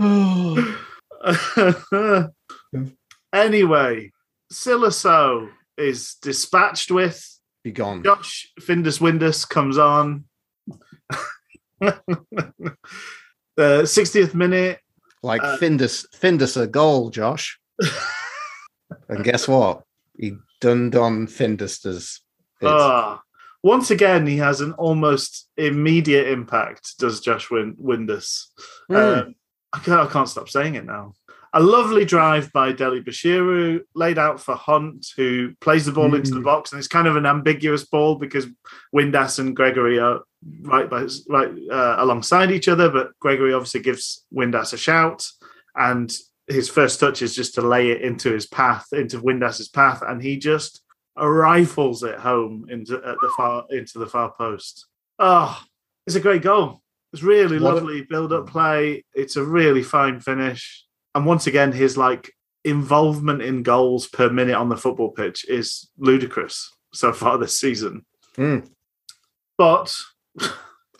anyway, 3.32 4.12
Siliso 4.52 5.48
is 5.76 6.14
dispatched 6.22 6.90
with. 6.90 7.38
Be 7.64 7.72
gone. 7.72 8.02
Josh 8.02 8.52
Findus 8.60 9.00
Windus 9.00 9.48
comes 9.48 9.78
on. 9.78 10.24
the 11.80 11.96
60th 13.56 14.34
minute. 14.34 14.80
Like 15.22 15.42
Uh, 15.42 15.56
Findus, 15.58 16.06
Findus 16.14 16.60
a 16.60 16.66
goal, 16.66 17.10
Josh. 17.10 17.58
and 19.08 19.24
guess 19.24 19.48
what? 19.48 19.82
He 20.18 20.34
done 20.60 20.90
done 20.90 21.26
Findus. 21.26 22.20
Ah, 22.62 23.20
once 23.62 23.90
again, 23.90 24.26
he 24.26 24.36
has 24.36 24.60
an 24.60 24.72
almost 24.74 25.48
immediate 25.56 26.28
impact, 26.28 26.98
does 26.98 27.20
Josh 27.20 27.50
Win- 27.50 27.76
Windus. 27.76 28.46
Hmm. 28.88 28.96
Um, 28.96 29.34
I, 29.76 29.78
can't, 29.80 30.00
I 30.08 30.12
can't 30.12 30.28
stop 30.28 30.48
saying 30.48 30.74
it 30.74 30.84
now. 30.84 31.14
A 31.52 31.60
lovely 31.62 32.04
drive 32.04 32.52
by 32.52 32.72
Dele-Bashiru, 32.72 33.80
laid 33.94 34.18
out 34.18 34.40
for 34.40 34.54
Hunt, 34.54 35.06
who 35.16 35.54
plays 35.60 35.86
the 35.86 35.92
ball 35.92 36.14
into 36.14 36.32
the 36.34 36.40
Mm. 36.40 36.44
box, 36.44 36.72
and 36.72 36.78
it's 36.78 36.88
kind 36.88 37.06
of 37.06 37.16
an 37.16 37.24
ambiguous 37.24 37.84
ball 37.86 38.16
because 38.16 38.46
Windass 38.94 39.38
and 39.38 39.56
Gregory 39.56 39.98
are 39.98 40.20
right 40.62 40.88
by 40.90 41.06
right 41.28 41.50
uh, 41.70 41.96
alongside 41.98 42.50
each 42.50 42.68
other, 42.68 42.90
but 42.90 43.18
Gregory 43.20 43.54
obviously 43.54 43.80
gives 43.80 44.26
Windass 44.34 44.72
a 44.74 44.76
shout, 44.76 45.26
and 45.74 46.12
his 46.46 46.68
first 46.68 47.00
touch 47.00 47.22
is 47.22 47.34
just 47.34 47.54
to 47.54 47.62
lay 47.62 47.90
it 47.90 48.02
into 48.02 48.32
his 48.32 48.46
path, 48.46 48.86
into 48.92 49.20
Windass's 49.20 49.68
path, 49.68 50.02
and 50.06 50.22
he 50.22 50.36
just 50.36 50.82
rifles 51.16 52.02
it 52.02 52.18
home 52.18 52.66
into 52.68 52.96
at 52.96 53.16
the 53.22 53.30
far 53.36 53.64
into 53.70 53.98
the 53.98 54.06
far 54.06 54.32
post. 54.36 54.86
Oh, 55.18 55.58
it's 56.06 56.16
a 56.16 56.20
great 56.20 56.42
goal. 56.42 56.82
It's 57.12 57.22
really 57.22 57.58
What 57.58 57.72
a- 57.72 57.74
lovely 57.76 58.02
build-up 58.02 58.48
play. 58.48 59.04
It's 59.14 59.36
a 59.36 59.42
really 59.44 59.82
fine 59.82 60.20
finish, 60.20 60.84
and 61.14 61.24
once 61.26 61.46
again, 61.46 61.72
his 61.72 61.96
like 61.96 62.32
involvement 62.64 63.42
in 63.42 63.62
goals 63.62 64.08
per 64.08 64.28
minute 64.28 64.56
on 64.56 64.68
the 64.68 64.76
football 64.76 65.10
pitch 65.12 65.44
is 65.48 65.88
ludicrous 65.98 66.70
so 66.92 67.12
far 67.12 67.38
this 67.38 67.58
season. 67.60 68.04
Hmm. 68.34 68.58
But 69.56 69.94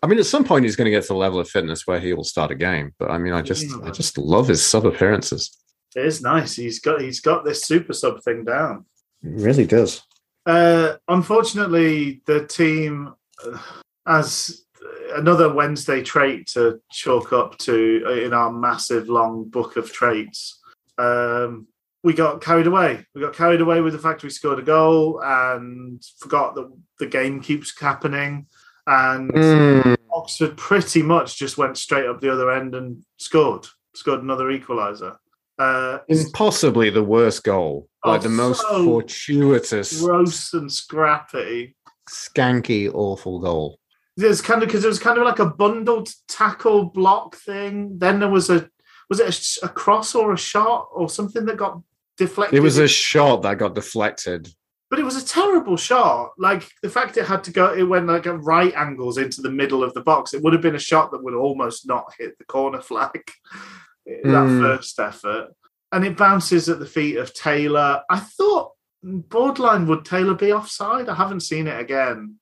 I 0.03 0.07
mean, 0.07 0.19
at 0.19 0.27
some 0.27 0.45
point 0.45 0.65
he's 0.65 0.77
going 0.77 0.85
to 0.87 0.91
get 0.91 1.03
to 1.03 1.09
the 1.09 1.15
level 1.15 1.41
of 1.41 1.49
fitness 1.49 1.87
where 1.87 1.99
he 2.01 2.13
will 2.15 2.25
start 2.25 2.51
a 2.51 2.55
game. 2.55 2.93
But 2.99 3.11
I 3.11 3.19
mean, 3.19 3.33
I 3.33 3.43
just, 3.43 3.65
Yeah. 3.69 3.79
I 3.85 3.91
just 3.91 4.17
love 4.17 4.49
his 4.49 4.65
sub 4.65 4.87
appearances. 4.87 5.51
it 5.97 6.05
is 6.05 6.23
nice. 6.23 6.55
He's 6.55 6.79
got 6.79 7.01
he's 7.01 7.21
got 7.21 7.45
this 7.45 7.65
super 7.65 7.93
sub 7.93 8.23
thing 8.23 8.45
down. 8.45 8.85
It 9.23 9.41
really 9.43 9.67
does. 9.67 10.03
Uh, 10.47 10.97
unfortunately, 11.09 12.23
the 12.27 12.47
team 12.47 13.13
uh, 13.45 13.59
has 14.07 14.65
another 15.14 15.53
Wednesday 15.53 16.03
trait 16.03 16.47
to 16.49 16.80
chalk 16.91 17.32
up 17.32 17.57
to 17.59 18.22
in 18.24 18.32
our 18.32 18.53
massive 18.53 19.09
long 19.09 19.45
book 19.45 19.76
of 19.76 19.93
traits. 19.93 20.61
Um, 20.99 21.66
we 22.03 22.12
got 22.14 22.41
carried 22.41 22.66
away. 22.66 23.05
We 23.14 23.20
got 23.20 23.34
carried 23.34 23.61
away 23.61 23.80
with 23.80 23.93
the 23.93 23.99
fact 23.99 24.22
we 24.22 24.30
scored 24.30 24.59
a 24.59 24.62
goal 24.62 25.20
and 25.24 26.03
forgot 26.20 26.55
that 26.55 26.70
the 26.99 27.07
game 27.07 27.41
keeps 27.41 27.78
happening. 27.78 28.47
And 28.87 29.30
Mm, 29.32 29.97
Oxford 30.12 30.57
pretty 30.57 31.03
much 31.03 31.37
just 31.37 31.59
went 31.59 31.76
straight 31.76 32.07
up 32.07 32.20
the 32.20 32.32
other 32.32 32.53
end 32.53 32.74
and 32.76 33.03
scored, 33.18 33.66
scored 33.95 34.22
another 34.22 34.45
equaliser. 34.47 35.16
Uh, 35.59 35.99
impossibly 36.09 36.91
the 36.91 37.03
worst 37.03 37.43
goal, 37.43 37.89
like 38.05 38.20
Oh, 38.20 38.22
the 38.22 38.28
most 38.28 38.61
so 38.61 38.84
fortuitous, 38.84 40.01
gross 40.01 40.53
and 40.53 40.70
scrappy. 40.70 41.74
skanky, 42.09 42.89
awful 42.93 43.41
goal. 43.41 43.80
There's 44.17 44.41
kind 44.41 44.62
of 44.62 44.69
because 44.69 44.85
it 44.85 44.89
was 44.89 44.99
kind 44.99 45.19
of 45.19 45.25
like 45.25 45.39
a 45.39 45.47
bundled 45.47 46.09
tackle 46.29 46.85
block 46.87 47.37
thing. 47.37 47.99
Then 47.99 48.21
there 48.21 48.31
was 48.31 48.49
a 48.51 48.69
was 49.11 49.21
it 49.21 49.59
a, 49.62 49.67
a 49.67 49.69
cross 49.69 50.14
or 50.14 50.33
a 50.33 50.39
shot 50.39 50.89
or 50.93 51.09
something 51.09 51.45
that 51.47 51.57
got 51.59 51.81
deflected? 52.17 52.57
It 52.59 52.62
was 52.62 52.79
a 52.79 52.89
shot 52.89 53.43
that 53.43 53.59
got 53.59 53.75
deflected. 53.75 54.49
but 54.91 54.99
it 54.99 55.05
was 55.05 55.23
a 55.23 55.27
terrible 55.27 55.77
shot. 55.77 56.31
Like 56.39 56.67
the 56.83 56.89
fact 56.91 57.17
it 57.19 57.27
had 57.27 57.45
to 57.45 57.51
go, 57.53 57.75
it 57.75 57.83
went 57.83 58.07
like 58.07 58.27
at 58.27 58.43
right 58.43 58.73
angles 58.75 59.19
into 59.19 59.43
the 59.43 59.51
middle 59.51 59.85
of 59.85 59.93
the 59.95 60.01
box. 60.01 60.33
It 60.33 60.43
would 60.43 60.53
have 60.55 60.62
been 60.62 60.75
a 60.77 60.79
shot 60.81 61.11
that 61.11 61.23
would 61.23 61.35
almost 61.35 61.87
not 61.87 62.12
hit 62.19 62.39
the 62.39 62.45
corner 62.45 62.81
flag. 62.81 63.21
that 64.07 64.47
Mm. 64.47 64.61
first 64.62 64.99
effort, 65.01 65.49
and 65.93 66.05
it 66.07 66.17
bounces 66.17 66.69
at 66.69 66.79
the 66.79 66.87
feet 66.87 67.17
of 67.17 67.35
Taylor. 67.35 68.03
I 68.09 68.21
thought 68.21 68.73
borderline 69.03 69.87
would 69.89 70.05
Taylor 70.05 70.35
be 70.35 70.53
offside? 70.53 71.09
I 71.09 71.14
haven't 71.14 71.41
seen 71.41 71.67
it 71.67 71.79
again. 71.81 72.37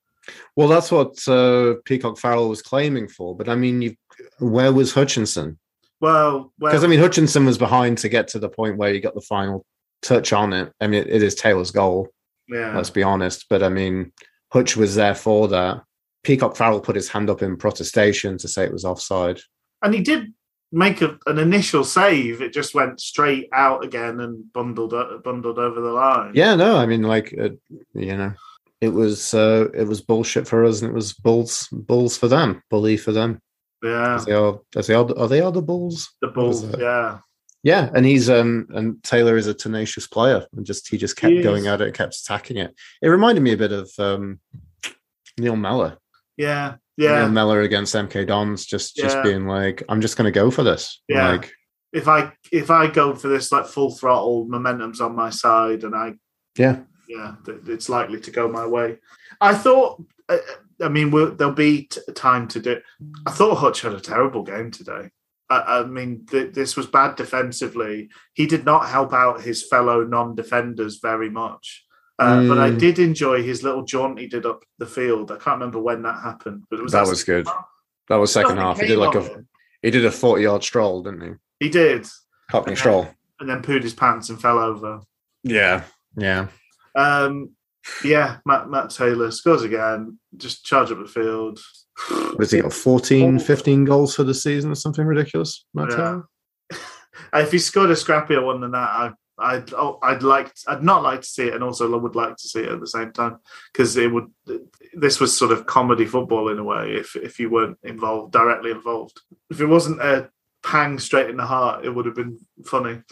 Well, 0.57 0.69
that's 0.69 0.91
what 0.91 1.27
uh, 1.29 1.75
Peacock 1.85 2.19
Farrell 2.19 2.49
was 2.49 2.63
claiming 2.63 3.09
for. 3.09 3.37
But 3.37 3.49
I 3.49 3.55
mean, 3.55 3.83
you, 3.83 3.97
where 4.39 4.73
was 4.73 4.93
Hutchinson? 4.95 5.59
Well, 6.01 6.53
well 6.59 6.71
Because 6.73 6.85
I 6.85 6.87
mean, 6.87 7.01
Hutchinson 7.01 7.45
was 7.45 7.59
behind 7.59 7.99
to 7.99 8.09
get 8.09 8.29
to 8.29 8.39
the 8.39 8.49
point 8.49 8.77
where 8.77 8.93
he 8.93 9.01
got 9.01 9.15
the 9.15 9.21
final 9.21 9.65
touch 10.03 10.33
on 10.33 10.53
it. 10.53 10.73
I 10.81 10.87
mean, 10.87 11.03
it, 11.03 11.09
it 11.09 11.23
is 11.23 11.35
Taylor's 11.35 11.71
goal. 11.71 12.09
yeah, 12.49 12.77
Let's 12.77 12.91
be 12.91 13.03
honest. 13.03 13.47
But 13.49 13.63
I 13.63 13.69
mean, 13.69 14.13
Hutch 14.53 14.77
was 14.77 14.95
there 14.95 15.15
for 15.15 15.49
that. 15.49 15.83
Peacock 16.23 16.57
Farrell 16.57 16.81
put 16.81 16.97
his 16.97 17.09
hand 17.09 17.29
up 17.29 17.43
in 17.43 17.57
protestation 17.57 18.39
to 18.39 18.49
say 18.49 18.65
it 18.65 18.73
was 18.73 18.85
offside. 18.85 19.41
and 19.83 19.93
he 19.95 20.01
did 20.01 20.33
make 20.73 21.03
a, 21.03 21.19
an 21.27 21.39
initial 21.39 21.85
save. 21.85 22.41
It 22.43 22.53
just 22.53 22.75
went 22.75 23.01
straight 23.01 23.49
out 23.53 23.85
again 23.85 24.21
and 24.21 24.53
bundled 24.53 24.93
o- 24.95 25.21
bundled 25.23 25.59
over 25.59 25.81
the 25.81 25.93
line. 25.93 26.33
Yeah, 26.35 26.55
no, 26.57 26.77
I 26.77 26.87
mean, 26.87 27.03
like, 27.03 27.35
uh, 27.39 27.51
you 27.93 28.17
know, 28.17 28.33
it 28.85 28.93
was 28.93 29.35
uh, 29.35 29.69
it 29.75 29.85
was 29.85 30.01
bullshit 30.01 30.47
for 30.47 30.65
us, 30.65 30.83
and 30.83 30.91
it 30.91 30.95
was 30.95 31.13
bulls 31.13 31.69
bulls 31.73 32.17
for 32.17 32.29
them, 32.29 32.63
bully 32.71 32.97
for 32.97 33.13
them. 33.13 33.41
yeah, 33.83 34.23
they 34.27 34.33
are, 34.33 34.61
they 34.87 34.95
are, 34.95 35.19
are 35.19 35.29
they 35.29 35.41
are 35.41 35.53
the 35.53 35.63
bulls? 35.63 36.11
the 36.21 36.29
Bulls. 36.29 36.65
Yeah, 36.79 37.19
Yeah, 37.63 37.91
and 37.95 38.05
he's 38.07 38.29
um 38.31 38.67
and 38.71 39.03
Taylor 39.03 39.37
is 39.37 39.47
a 39.47 39.55
tenacious 39.55 40.07
player, 40.07 40.47
and 40.57 40.65
just 40.67 40.89
he 40.89 40.97
just 40.99 41.17
kept 41.17 41.33
He 41.33 41.43
going 41.43 41.67
at 41.67 41.81
it, 41.81 41.95
kept 41.95 42.17
attacking 42.17 42.59
it. 42.59 42.75
It 43.03 43.09
reminded 43.09 43.43
me 43.43 43.53
a 43.53 43.57
bit 43.57 43.73
of 43.73 43.91
um 43.99 44.41
Neil 45.39 45.57
Mellor. 45.57 45.99
yeah, 46.37 46.77
Neil 46.97 47.11
yeah. 47.11 47.29
Mellor 47.29 47.63
against 47.63 47.95
MK 47.95 48.27
Dons, 48.27 48.65
just 48.67 48.97
just 48.97 49.17
Yeah. 49.17 49.23
being 49.23 49.47
like, 49.47 49.83
I'm 49.89 50.01
just 50.01 50.17
going 50.17 50.33
to 50.33 50.41
go 50.41 50.51
for 50.51 50.63
this. 50.63 51.03
Yeah. 51.09 51.29
Like, 51.33 51.53
If 51.93 52.07
I 52.09 52.33
if 52.53 52.71
I 52.71 52.87
go 52.89 53.15
for 53.15 53.29
this 53.29 53.51
like 53.53 53.67
full 53.67 53.91
throttle, 53.95 54.47
momentum's 54.47 55.01
on 55.01 55.15
my 55.17 55.31
side, 55.31 55.85
and 55.85 55.95
I 55.95 56.15
yeah, 56.59 56.77
yeah, 57.09 57.35
it's 57.67 57.89
likely 57.89 58.21
to 58.21 58.31
go 58.31 58.49
my 58.49 58.67
way. 58.67 58.99
I 59.41 59.55
thought, 59.55 60.03
uh, 60.29 60.39
I 60.83 60.89
mean, 60.89 61.11
we'll, 61.11 61.35
there'll 61.35 61.53
be 61.55 61.85
t- 61.87 62.01
time 62.15 62.49
to 62.49 62.61
do. 62.61 62.81
I 63.27 63.31
thought 63.31 63.57
Hutch 63.57 63.83
had 63.83 63.93
a 63.95 64.01
terrible 64.01 64.43
game 64.43 64.71
today. 64.71 65.11
I, 65.51 65.81
I 65.81 65.85
mean, 65.85 66.27
th- 66.31 66.55
this 66.55 66.77
was 66.77 66.87
bad 66.87 67.17
defensively. 67.17 68.09
He 68.35 68.47
did 68.47 68.65
not 68.65 68.89
help 68.89 69.13
out 69.13 69.43
his 69.43 69.67
fellow 69.67 70.05
non-defenders 70.05 70.99
very 71.01 71.31
much. 71.31 71.85
Uh, 72.19 72.47
But 72.49 72.59
I 72.59 72.71
Mm. 72.71 72.79
did 72.79 72.99
enjoy 72.99 73.43
his 73.43 73.63
little 73.63 73.85
jaunt 73.85 74.19
he 74.21 74.27
did 74.27 74.47
up 74.47 74.65
the 74.79 74.87
field. 74.87 75.31
I 75.33 75.37
can't 75.37 75.59
remember 75.59 75.81
when 75.81 76.03
that 76.03 76.23
happened, 76.23 76.65
but 76.71 76.79
it 76.79 76.83
was 76.83 76.93
that 76.93 77.07
was 77.07 77.25
good. 77.25 77.47
That 78.09 78.17
was 78.17 78.33
second 78.33 78.57
half. 78.59 78.79
He 78.81 78.87
did 78.87 78.99
like 78.99 79.15
a 79.17 79.25
it. 79.25 79.45
he 79.83 79.91
did 79.91 80.05
a 80.05 80.11
40 80.11 80.43
yard 80.43 80.63
stroll, 80.63 81.03
didn't 81.03 81.21
he? 81.23 81.67
He 81.67 81.69
did, 81.71 82.07
Cockney 82.51 82.77
stroll. 82.77 83.09
and 83.41 83.49
then 83.49 83.63
pooed 83.63 83.83
his 83.83 83.95
pants 83.95 84.29
and 84.31 84.41
fell 84.41 84.59
over. 84.59 85.01
Yeah, 85.43 85.83
yeah. 86.17 86.47
Um, 86.95 87.51
yeah, 88.03 88.39
Matt, 88.47 88.71
Matt 88.71 88.91
Taylor 88.91 89.31
scores 89.31 89.63
again. 89.63 90.19
Just 90.37 90.65
charge 90.65 90.91
up 90.91 90.99
the 90.99 91.07
field. 91.07 91.61
Has 92.39 92.51
he 92.51 92.61
got? 92.61 92.73
14, 92.73 93.39
15 93.39 93.85
goals 93.85 94.15
for 94.15 94.25
the 94.25 94.35
season 94.35 94.71
or 94.71 94.75
something 94.75 95.05
ridiculous? 95.05 95.65
Matt 95.75 95.91
Yeah. 95.91 95.97
Taylor? 95.97 96.29
if 97.35 97.53
he 97.53 97.59
scored 97.59 97.91
a 97.91 97.95
scrappier 97.95 98.45
one 98.45 98.61
than 98.61 98.73
that, 98.73 98.79
I, 98.91 99.13
I'd 99.37 99.75
oh, 99.75 99.99
I'd 100.01 100.23
like 100.23 100.53
I'd 100.69 100.85
not 100.85 101.03
like 101.03 101.23
to 101.23 101.27
see 101.27 101.49
it, 101.49 101.55
and 101.55 101.65
also 101.65 101.93
I 101.93 101.97
would 101.97 102.15
like 102.15 102.37
to 102.37 102.49
see 102.49 102.61
it 102.61 102.71
at 102.71 102.81
the 102.81 102.87
same 102.87 103.13
time 103.13 103.39
because 103.73 103.97
it 103.97 104.13
would. 104.13 104.31
This 104.93 105.19
was 105.19 105.37
sort 105.37 105.51
of 105.51 105.67
comedy 105.67 106.07
football 106.07 106.51
in 106.51 106.59
a 106.59 106.65
way. 106.65 106.95
If 106.95 107.17
if 107.17 107.41
you 107.41 107.51
weren't 107.51 107.79
involved 107.83 108.33
directly 108.33 108.71
involved, 108.71 109.21
if 109.51 109.61
it 109.61 109.67
wasn't 109.67 110.01
a 110.01 110.31
pang 110.63 111.01
straight 111.01 111.31
in 111.31 111.37
the 111.37 111.47
heart, 111.47 111.85
it 111.85 111.91
would 111.91 112.07
have 112.07 112.15
been 112.15 112.39
funny. 112.65 113.03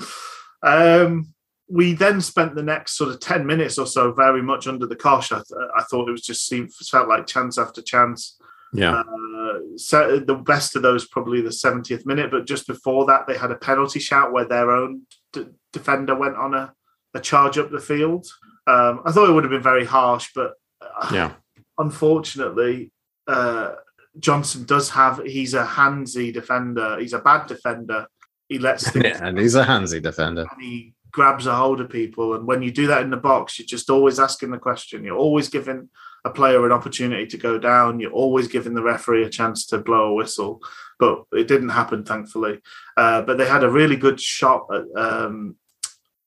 Um, 0.63 1.32
we 1.73 1.95
then 1.95 2.21
spent 2.21 2.55
the 2.55 2.63
next 2.63 2.99
sort 2.99 3.11
of 3.11 3.19
ten 3.21 3.47
minutes 3.47 3.79
or 3.79 3.87
so 3.87 4.13
very 4.13 4.43
much 4.43 4.67
under 4.67 4.87
the 4.87 4.97
cosh. 4.97 5.33
I, 5.33 5.37
th- 5.37 5.71
I 5.77 5.83
thought 5.85 6.09
it 6.09 6.13
was 6.13 6.23
just 6.23 6.47
seemed 6.47 6.73
felt 6.75 7.09
like 7.09 7.27
chance 7.27 7.57
after 7.59 7.81
chance. 7.81 8.39
Yeah. 8.75 9.01
Uh, 9.01 9.59
so 9.77 10.19
the 10.19 10.35
best 10.35 10.77
of 10.77 10.83
those 10.83 11.07
probably 11.07 11.41
the 11.43 11.51
70th 11.51 12.07
minute, 12.07 12.31
but 12.31 12.47
just 12.47 12.67
before 12.67 13.05
that 13.07 13.27
they 13.27 13.37
had 13.37 13.51
a 13.51 13.57
penalty 13.57 14.01
shout 14.01 14.33
where 14.33 14.47
their 14.47 14.71
own 14.71 15.03
d- 15.33 15.47
defender 15.75 16.15
went 16.15 16.37
on 16.37 16.55
a, 16.55 16.73
a 17.15 17.21
charge 17.21 17.59
up 17.59 17.71
the 17.71 17.79
field. 17.81 18.27
Um, 18.67 19.03
I 19.05 19.13
thought 19.13 19.29
it 19.29 19.33
would 19.33 19.45
have 19.45 19.51
been 19.51 19.63
very 19.63 19.85
harsh, 19.85 20.29
but 20.35 20.53
uh, 20.81 21.11
Yeah. 21.13 21.33
unfortunately, 21.79 22.91
uh, 23.27 23.73
Johnson 24.19 24.65
does 24.65 24.91
have. 24.91 25.23
He's 25.25 25.55
a 25.55 25.65
handsy 25.65 26.33
defender. 26.33 26.99
He's 26.99 27.13
a 27.15 27.19
bad 27.19 27.47
defender. 27.47 28.07
He 28.49 28.59
lets 28.59 28.91
things 28.91 29.05
yeah. 29.09 29.21
And 29.27 29.39
he's 29.39 29.55
a 29.55 29.65
handsy 29.65 30.03
defender. 30.03 30.47
he 30.61 30.95
grabs 31.13 31.47
a 31.47 31.55
hold 31.55 31.81
of 31.81 31.89
people. 31.91 32.35
And 32.35 32.47
when 32.47 32.63
you 32.63 32.71
do 32.71 32.87
that 32.89 33.03
in 33.03 33.11
the 33.11 33.17
box, 33.17 33.59
you're 33.59 33.67
just 33.67 33.91
always 33.91 34.19
asking 34.19 34.51
the 34.51 34.59
question. 34.59 35.05
You're 35.05 35.17
always 35.17 35.49
giving 35.49 35.89
a 36.25 36.31
player 36.31 36.65
an 36.65 36.73
opportunity 36.73 37.27
to 37.27 37.37
go 37.37 37.59
down. 37.59 38.01
You're 38.01 38.13
always 38.13 38.49
giving 38.49 38.75
the 38.75 38.83
referee 38.83 39.25
a 39.25 39.31
chance 39.31 39.67
to 39.67 39.79
blow 39.79 40.09
a 40.09 40.15
whistle. 40.15 40.61
But 40.99 41.25
it 41.33 41.49
didn't 41.49 41.71
happen, 41.71 42.05
thankfully. 42.05 42.61
Uh, 42.97 43.23
but 43.23 43.39
they 43.39 43.47
had 43.47 43.65
a 43.65 43.71
really 43.71 43.97
good 43.97 44.21
shot 44.21 44.67
at, 44.73 44.85
um, 45.01 45.57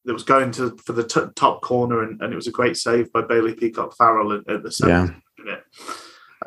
that 0.06 0.14
was 0.14 0.24
going 0.24 0.52
to 0.52 0.78
for 0.86 0.94
the 0.94 1.04
t- 1.04 1.32
top 1.36 1.62
corner, 1.62 2.04
and, 2.04 2.22
and 2.22 2.32
it 2.32 2.36
was 2.36 2.48
a 2.48 2.52
great 2.52 2.78
save 2.78 3.12
by 3.12 3.22
Bailey 3.22 3.56
Peacock 3.56 3.98
Farrell 3.98 4.34
at, 4.34 4.48
at 4.48 4.62
the 4.62 4.76
Yeah. 4.86 5.08
minute. 5.44 5.64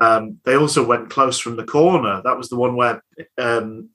Um, 0.00 0.38
they 0.44 0.54
also 0.54 0.86
went 0.86 1.10
close 1.10 1.40
from 1.40 1.56
the 1.56 1.64
corner. 1.64 2.22
That 2.22 2.36
was 2.36 2.48
the 2.50 2.56
one 2.56 2.76
where 2.76 3.02
um, 3.36 3.88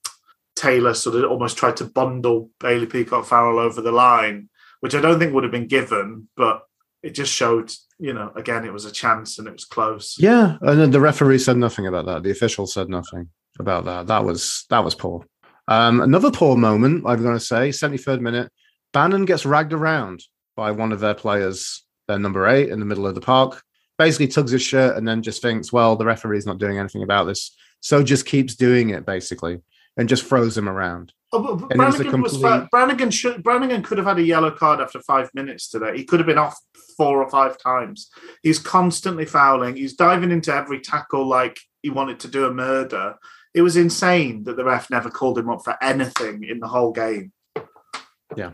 Taylor 0.64 0.94
sort 0.94 1.18
of 1.18 1.30
almost 1.30 1.58
tried 1.58 1.78
to 1.78 1.86
bundle 1.86 2.50
Bailey 2.60 2.86
Peacock 2.86 3.26
Farrell 3.26 3.60
over 3.60 3.82
the 3.82 3.92
line, 3.92 4.50
which 4.80 4.96
I 4.96 5.02
don't 5.02 5.20
think 5.20 5.34
would 5.34 5.44
have 5.44 5.52
been 5.52 5.68
given, 5.68 6.30
but 6.38 6.64
it 7.02 7.12
just 7.12 7.34
showed, 7.34 7.70
you 8.00 8.14
know, 8.14 8.32
again, 8.36 8.64
it 8.64 8.72
was 8.72 8.86
a 8.86 8.92
chance 8.92 9.38
and 9.38 9.48
it 9.48 9.52
was 9.52 9.66
close. 9.66 10.16
Yeah. 10.18 10.58
And 10.62 10.94
the 10.94 11.02
referee 11.02 11.40
said 11.40 11.58
nothing 11.58 11.86
about 11.86 12.06
that. 12.06 12.24
The 12.24 12.32
official 12.32 12.66
said 12.66 12.88
nothing 12.88 13.30
about 13.60 13.84
that. 13.86 14.08
That 14.08 14.24
was 14.24 14.66
that 14.70 14.86
was 14.86 14.96
poor. 14.96 15.26
Um, 15.68 16.00
another 16.00 16.32
poor 16.32 16.56
moment, 16.56 17.04
I'm 17.06 17.22
going 17.22 17.38
to 17.38 17.44
say, 17.44 17.70
73rd 17.70 18.22
minute. 18.22 18.50
Bannan 18.94 19.26
gets 19.26 19.46
ragged 19.46 19.74
around 19.74 20.24
by 20.56 20.72
one 20.72 20.92
of 20.94 21.02
their 21.02 21.14
players, 21.14 21.84
their 22.08 22.20
number 22.20 22.48
eight, 22.48 22.70
in 22.70 22.80
the 22.80 22.86
middle 22.86 23.08
of 23.08 23.16
the 23.16 23.22
park. 23.22 23.62
Basically, 23.98 24.28
tugs 24.28 24.52
his 24.52 24.62
shirt 24.62 24.98
and 24.98 25.08
then 25.08 25.22
just 25.22 25.42
thinks, 25.42 25.74
well, 25.74 25.96
the 25.96 26.06
referee's 26.06 26.46
not 26.46 26.58
doing 26.58 26.78
anything 26.78 27.04
about 27.04 27.26
this. 27.26 27.56
So 27.80 28.02
just 28.02 28.26
keeps 28.26 28.56
doing 28.56 28.92
it, 28.92 29.06
basically, 29.06 29.60
and 29.98 30.10
just 30.10 30.26
throws 30.26 30.58
him 30.58 30.68
around. 30.70 31.14
Oh, 31.32 31.40
but- 31.42 31.56
but 31.68 31.72
And 31.72 31.82
it 31.82 31.86
was 31.86 32.00
a 32.00 32.04
Brannagan 32.04 32.22
was 32.24 32.32
complete- 32.34 32.50
fa- 32.50 32.70
Brannagan 32.74 33.14
should 33.14 33.44
Brannagan 33.44 33.84
could 33.84 33.98
have 33.98 34.08
had 34.08 34.20
a 34.20 34.24
yellow 34.24 34.52
card 34.52 34.80
after 34.80 35.00
five 35.02 35.30
minutes 35.34 35.70
today. 35.70 35.98
He 35.98 36.04
could 36.04 36.20
have 36.20 36.28
been 36.28 36.38
off 36.38 36.58
four 36.98 37.24
or 37.24 37.30
five 37.30 37.58
times. 37.58 38.10
He's 38.44 38.60
constantly 38.60 39.26
fouling. 39.26 39.76
He's 39.76 39.96
diving 39.96 40.32
into 40.32 40.54
every 40.54 40.80
tackle 40.80 41.26
like 41.28 41.60
he 41.82 41.90
wanted 41.90 42.20
to 42.22 42.28
do 42.28 42.46
a 42.46 42.54
murder. 42.54 43.16
It 43.54 43.62
was 43.62 43.76
insane 43.78 44.44
that 44.46 44.58
the 44.58 44.64
ref 44.64 44.90
never 44.90 45.10
called 45.10 45.38
him 45.38 45.50
up 45.50 45.64
for 45.64 45.76
anything 45.82 46.44
in 46.44 46.60
the 46.60 46.68
whole 46.68 46.92
game. 46.92 47.32
Yeah. 48.36 48.52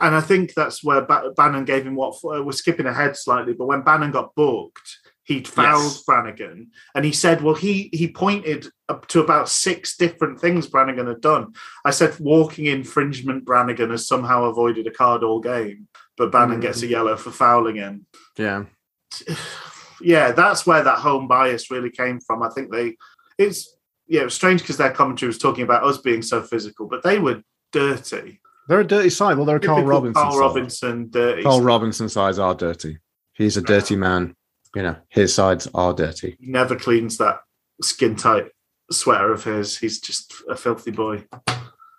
And 0.00 0.14
I 0.14 0.20
think 0.20 0.54
that's 0.54 0.82
where 0.82 1.02
ba- 1.02 1.32
Bannan 1.36 1.64
gave 1.66 1.84
him 1.86 1.94
what 1.94 2.14
uh, 2.24 2.42
we're 2.42 2.52
skipping 2.52 2.86
ahead 2.86 3.16
slightly, 3.16 3.52
but 3.52 3.66
when 3.66 3.82
Bannan 3.82 4.12
got 4.12 4.34
booked, 4.34 4.98
he'd 5.24 5.46
fouled 5.48 5.82
Yes. 5.84 6.04
Brannagan, 6.08 6.68
and 6.94 7.04
he 7.04 7.12
said, 7.12 7.42
"Well, 7.42 7.54
he 7.54 7.88
he 7.92 8.08
pointed 8.10 8.68
up 8.88 9.06
to 9.08 9.20
about 9.20 9.48
six 9.48 9.96
different 9.96 10.40
things 10.40 10.66
Brannagan 10.68 11.06
had 11.08 11.20
done." 11.20 11.54
I 11.84 11.90
said, 11.90 12.16
"Walking 12.20 12.66
infringement, 12.66 13.44
Brannagan 13.44 13.90
has 13.90 14.06
somehow 14.08 14.44
avoided 14.44 14.86
a 14.86 14.90
card 14.90 15.22
all 15.22 15.40
game, 15.40 15.88
but 16.16 16.32
Bannan 16.32 16.58
Mhm. 16.58 16.62
gets 16.62 16.82
a 16.82 16.86
yellow 16.86 17.16
for 17.16 17.30
fouling 17.30 17.76
him." 17.76 18.06
Yeah. 18.36 18.64
yeah, 20.00 20.32
that's 20.32 20.66
where 20.66 20.82
that 20.82 20.98
home 20.98 21.28
bias 21.28 21.70
really 21.70 21.90
came 21.90 22.20
from. 22.20 22.42
I 22.42 22.48
think 22.50 22.72
they, 22.72 22.96
it's 23.38 23.76
yeah, 24.08 24.22
it 24.22 24.24
was 24.24 24.34
strange 24.34 24.60
because 24.60 24.76
their 24.76 24.90
commentary 24.90 25.28
was 25.28 25.38
talking 25.38 25.62
about 25.62 25.84
us 25.84 25.98
being 25.98 26.22
so 26.22 26.42
physical, 26.42 26.86
but 26.88 27.02
they 27.04 27.18
were 27.18 27.42
dirty. 27.72 28.40
They're 28.68 28.80
a 28.80 28.86
dirty 28.86 29.10
side. 29.10 29.36
Well, 29.36 29.46
they're 29.46 29.56
a 29.56 29.60
Karl 29.60 29.76
Typical 29.76 29.90
Robinson. 29.90 30.22
Karl 30.22 30.32
side. 30.32 30.40
Robinson, 30.40 31.10
dirty. 31.10 31.42
Karl 31.42 31.60
Robinson 31.60 32.08
sides 32.08 32.38
are 32.38 32.54
dirty. 32.54 32.98
He's 33.34 33.56
a 33.56 33.62
dirty 33.62 33.96
man. 33.96 34.34
You 34.74 34.82
know, 34.82 34.96
his 35.08 35.34
sides 35.34 35.68
are 35.74 35.92
dirty. 35.92 36.36
He 36.40 36.50
never 36.50 36.76
cleans 36.76 37.18
that 37.18 37.40
skin 37.82 38.14
tight 38.16 38.50
sweater 38.92 39.32
of 39.32 39.42
his. 39.44 39.78
He's 39.78 40.00
just 40.00 40.32
a 40.48 40.54
filthy 40.56 40.90
boy. 40.92 41.24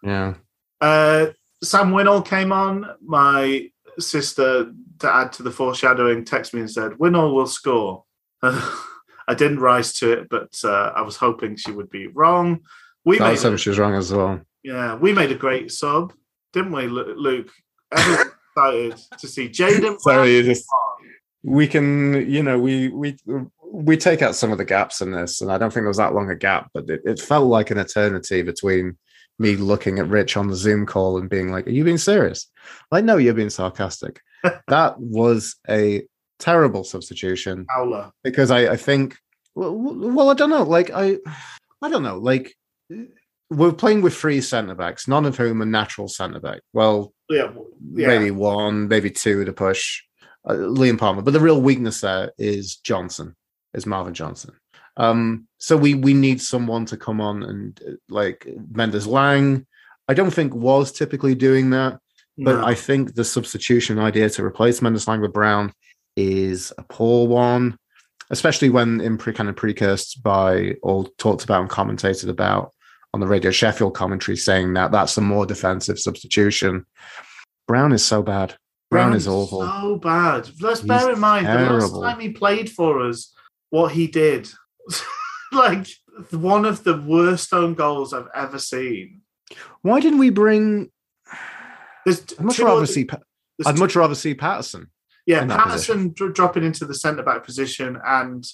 Yeah. 0.04 0.36
Uh, 0.80 1.28
Sam 1.64 1.92
Winnall 1.92 2.26
came 2.26 2.52
on. 2.52 2.86
My 3.06 3.70
sister, 4.00 4.72
to 5.00 5.14
add 5.14 5.34
to 5.34 5.44
the 5.44 5.52
foreshadowing, 5.52 6.24
texted 6.26 6.54
me 6.54 6.62
and 6.62 6.72
said, 6.72 6.94
Winnall 6.94 7.34
will 7.34 7.48
score. 7.48 8.06
I 8.42 9.34
didn't 9.36 9.60
rise 9.60 9.94
to 9.94 10.12
it, 10.14 10.30
but 10.30 10.54
uh, 10.64 10.92
I 10.96 11.02
was 11.02 11.16
hoping 11.18 11.56
she 11.56 11.72
would 11.72 11.90
be 11.90 12.08
wrong. 12.08 12.62
We 13.06 13.18
That 13.18 13.26
made, 13.26 13.32
was 13.32 13.44
him. 13.46 13.58
She 13.58 13.70
was 13.70 13.80
wrong 13.80 13.96
as 13.96 14.12
well. 14.14 14.42
yeah, 14.64 14.96
we 14.96 15.14
made 15.14 15.32
a 15.32 15.36
great 15.36 15.72
sub, 15.72 16.14
didn't 16.54 16.72
we, 16.72 16.88
Luke? 16.88 17.52
Everyone's 17.92 18.32
excited 18.56 18.98
to 19.20 19.28
see 19.28 19.50
Jaden. 19.50 20.00
Sorry, 20.00 20.36
you 20.36 20.44
just- 20.44 20.66
on. 20.72 20.91
We 21.44 21.68
can, 21.68 22.30
you 22.30 22.44
know, 22.44 22.60
we 22.60 22.90
we 22.90 23.18
we 23.72 23.98
take 23.98 24.22
out 24.22 24.36
some 24.36 24.52
of 24.52 24.58
the 24.58 24.66
gaps 24.66 25.02
in 25.02 25.12
this, 25.12 25.42
and 25.42 25.52
I 25.52 25.58
don't 25.58 25.72
think 25.72 25.84
there 25.84 25.88
was 25.88 25.98
that 25.98 26.14
long 26.14 26.30
a 26.30 26.36
gap, 26.36 26.70
but 26.74 26.90
it, 26.90 27.02
it 27.06 27.20
felt 27.20 27.48
like 27.48 27.72
an 27.72 27.78
eternity 27.78 28.42
between 28.42 28.98
me 29.40 29.56
looking 29.56 29.98
at 29.98 30.08
Rich 30.08 30.38
on 30.38 30.48
the 30.48 30.56
Zoom 30.56 30.86
call 30.86 31.18
and 31.18 31.30
being 31.30 31.52
like, 31.52 31.68
"Are 31.68 31.72
you 31.72 31.84
being 31.84 31.98
serious?" 31.98 32.48
Like, 32.92 33.06
no, 33.06 33.18
you're 33.18 33.34
being 33.34 33.50
sarcastic. 33.50 34.22
that 34.68 35.00
was 35.00 35.56
a 35.70 36.04
terrible 36.40 36.84
substitution 36.84 37.66
because 38.24 38.52
I, 38.52 38.72
I 38.74 38.76
think, 38.78 39.18
well, 39.56 39.74
well, 39.76 40.30
I 40.30 40.34
don't 40.34 40.50
know. 40.50 40.64
Like, 40.64 40.92
I, 40.94 41.18
I 41.82 41.90
don't 41.90 42.04
know. 42.04 42.18
Like, 42.18 42.56
we're 43.50 43.74
playing 43.74 44.02
with 44.02 44.16
three 44.16 44.42
centre 44.42 44.76
backs, 44.76 45.08
none 45.08 45.26
of 45.26 45.38
whom 45.38 45.62
are 45.62 45.66
natural 45.66 46.08
centre 46.08 46.40
back. 46.40 46.62
Well, 46.74 47.14
Yeah, 47.30 47.52
yeah. 47.94 48.08
maybe 48.08 48.32
one, 48.32 48.88
maybe 48.88 49.10
two 49.12 49.46
to 49.46 49.54
push 49.54 50.02
uh, 50.48 50.54
Liam 50.54 50.98
Palmer. 50.98 51.22
But 51.22 51.32
the 51.32 51.40
real 51.40 51.62
weakness 51.62 52.02
there 52.02 52.32
is 52.38 52.78
Johnson, 52.78 53.36
is 53.74 53.86
Marvin 53.86 54.14
Johnson. 54.14 54.54
Um, 54.98 55.48
so 55.58 55.78
we 55.78 55.94
we 55.94 56.14
need 56.14 56.42
someone 56.42 56.86
to 56.88 56.98
come 56.98 57.22
on 57.22 57.44
and 57.44 57.82
uh, 57.88 57.92
like 58.10 58.48
Mendez-Laing. 58.72 59.66
I 60.08 60.14
don't 60.14 60.32
think 60.32 60.54
was 60.54 60.92
typically 60.92 61.36
doing 61.36 61.70
that, 61.70 62.00
but 62.38 62.58
No. 62.58 62.66
I 62.66 62.76
think 62.76 63.16
the 63.16 63.24
substitution 63.24 64.00
idea 64.00 64.30
to 64.30 64.46
replace 64.46 64.82
Mendez-Laing 64.82 65.22
with 65.22 65.34
Brown 65.34 65.72
is 66.18 66.74
a 66.78 66.84
poor 66.84 67.28
one, 67.28 67.78
especially 68.32 68.70
when 68.70 69.00
in 69.00 69.18
pre 69.18 69.32
kind 69.32 69.48
of 69.48 69.56
precursed 69.56 70.22
by 70.22 70.76
or 70.84 71.08
talked 71.18 71.46
about 71.46 71.62
and 71.62 71.70
commentated 71.70 72.28
about 72.28 72.74
on 73.14 73.22
the 73.22 73.28
Radio 73.28 73.52
Sheffield 73.52 73.94
commentary, 73.94 74.36
saying 74.38 74.74
that 74.74 74.92
that's 74.92 75.18
a 75.18 75.22
more 75.22 75.46
defensive 75.46 76.00
substitution. 76.00 76.86
Brown 77.68 77.94
is 77.94 78.04
so 78.04 78.22
bad. 78.22 78.56
Brown 78.92 79.14
is 79.14 79.28
awful. 79.28 79.62
So 79.62 79.96
bad. 79.96 80.50
Let's 80.60 80.82
He's 80.82 80.88
bear 80.88 81.12
in 81.14 81.20
mind 81.20 81.48
the 81.48 81.52
last 81.74 81.94
time 81.94 82.20
he 82.20 82.30
played 82.30 82.70
for 82.70 83.08
us, 83.08 83.34
what 83.70 83.94
he 83.94 84.06
did. 84.08 84.50
like 85.54 85.88
one 86.32 86.66
of 86.66 86.84
the 86.84 86.98
worst 87.02 87.54
own 87.54 87.74
goals 87.74 88.14
I've 88.14 88.28
ever 88.36 88.60
seen. 88.60 89.22
Why 89.82 90.00
didn't 90.02 90.20
we 90.20 90.30
bring? 90.30 90.92
There's 92.06 92.22
I'd 92.38 92.42
much 92.42 92.60
rather 92.60 92.86
see. 92.86 93.08
I'd 93.66 93.80
much 93.80 93.96
rather 93.96 94.16
see 94.16 94.34
Paterson. 94.34 94.90
yeah, 95.26 95.46
Paterson 95.46 96.14
dr- 96.14 96.34
dropping 96.34 96.64
into 96.64 96.86
the 96.86 96.96
centre 96.96 97.24
back 97.24 97.44
position 97.46 97.98
and 98.06 98.46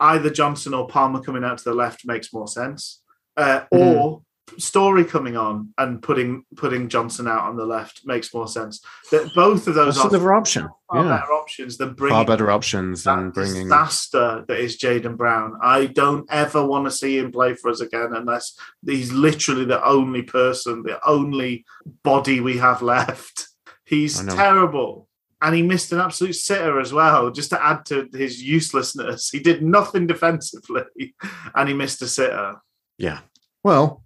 either 0.00 0.30
Johnson 0.30 0.72
or 0.74 0.86
Palmer 0.86 1.20
coming 1.20 1.44
out 1.44 1.58
to 1.58 1.64
the 1.64 1.74
left 1.74 2.06
makes 2.06 2.32
more 2.32 2.48
sense. 2.48 3.02
Uh, 3.36 3.64
Mm-hmm. 3.72 3.98
Or 3.98 4.22
Storey 4.58 5.04
coming 5.04 5.36
on 5.36 5.72
and 5.78 6.02
putting 6.02 6.44
putting 6.56 6.88
Johnson 6.88 7.26
out 7.28 7.44
on 7.44 7.56
the 7.56 7.66
left 7.66 8.02
makes 8.04 8.32
more 8.32 8.48
sense. 8.48 8.84
That 9.10 9.34
both 9.34 9.66
of 9.66 9.74
those 9.74 9.96
That's 10.00 10.14
are 10.14 10.34
option. 10.34 10.68
far 10.90 11.04
Yeah, 11.04 11.18
better 11.18 11.32
options 11.32 11.76
than 11.78 11.94
bringing 11.94 12.14
far 12.14 12.24
better 12.24 12.50
options 12.50 13.04
than 13.04 13.30
bringing. 13.30 13.64
disaster 13.64 14.44
that 14.46 14.58
is 14.58 14.78
Jaden 14.78 15.16
Brown. 15.16 15.58
I 15.62 15.86
don't 15.86 16.26
ever 16.30 16.64
want 16.66 16.86
to 16.86 16.90
see 16.90 17.18
him 17.18 17.32
play 17.32 17.54
for 17.54 17.70
us 17.70 17.80
again 17.80 18.12
unless 18.14 18.56
he's 18.84 19.12
literally 19.12 19.64
the 19.64 19.84
only 19.84 20.22
person, 20.22 20.82
the 20.82 21.00
only 21.06 21.64
body 22.02 22.40
we 22.40 22.58
have 22.58 22.82
left. 22.82 23.48
He's 23.84 24.24
terrible. 24.24 25.08
And 25.42 25.54
he 25.54 25.62
missed 25.62 25.92
an 25.92 25.98
absolute 25.98 26.34
sitter 26.34 26.80
as 26.80 26.92
well, 26.92 27.30
just 27.30 27.50
to 27.50 27.62
add 27.62 27.84
to 27.86 28.08
his 28.14 28.42
uselessness. 28.42 29.28
He 29.28 29.40
did 29.40 29.60
nothing 29.62 30.06
defensively 30.12 31.14
and 31.54 31.68
he 31.68 31.74
missed 31.74 32.00
a 32.00 32.06
sitter. 32.06 32.62
Yeah. 32.96 33.18
Well. 33.62 34.01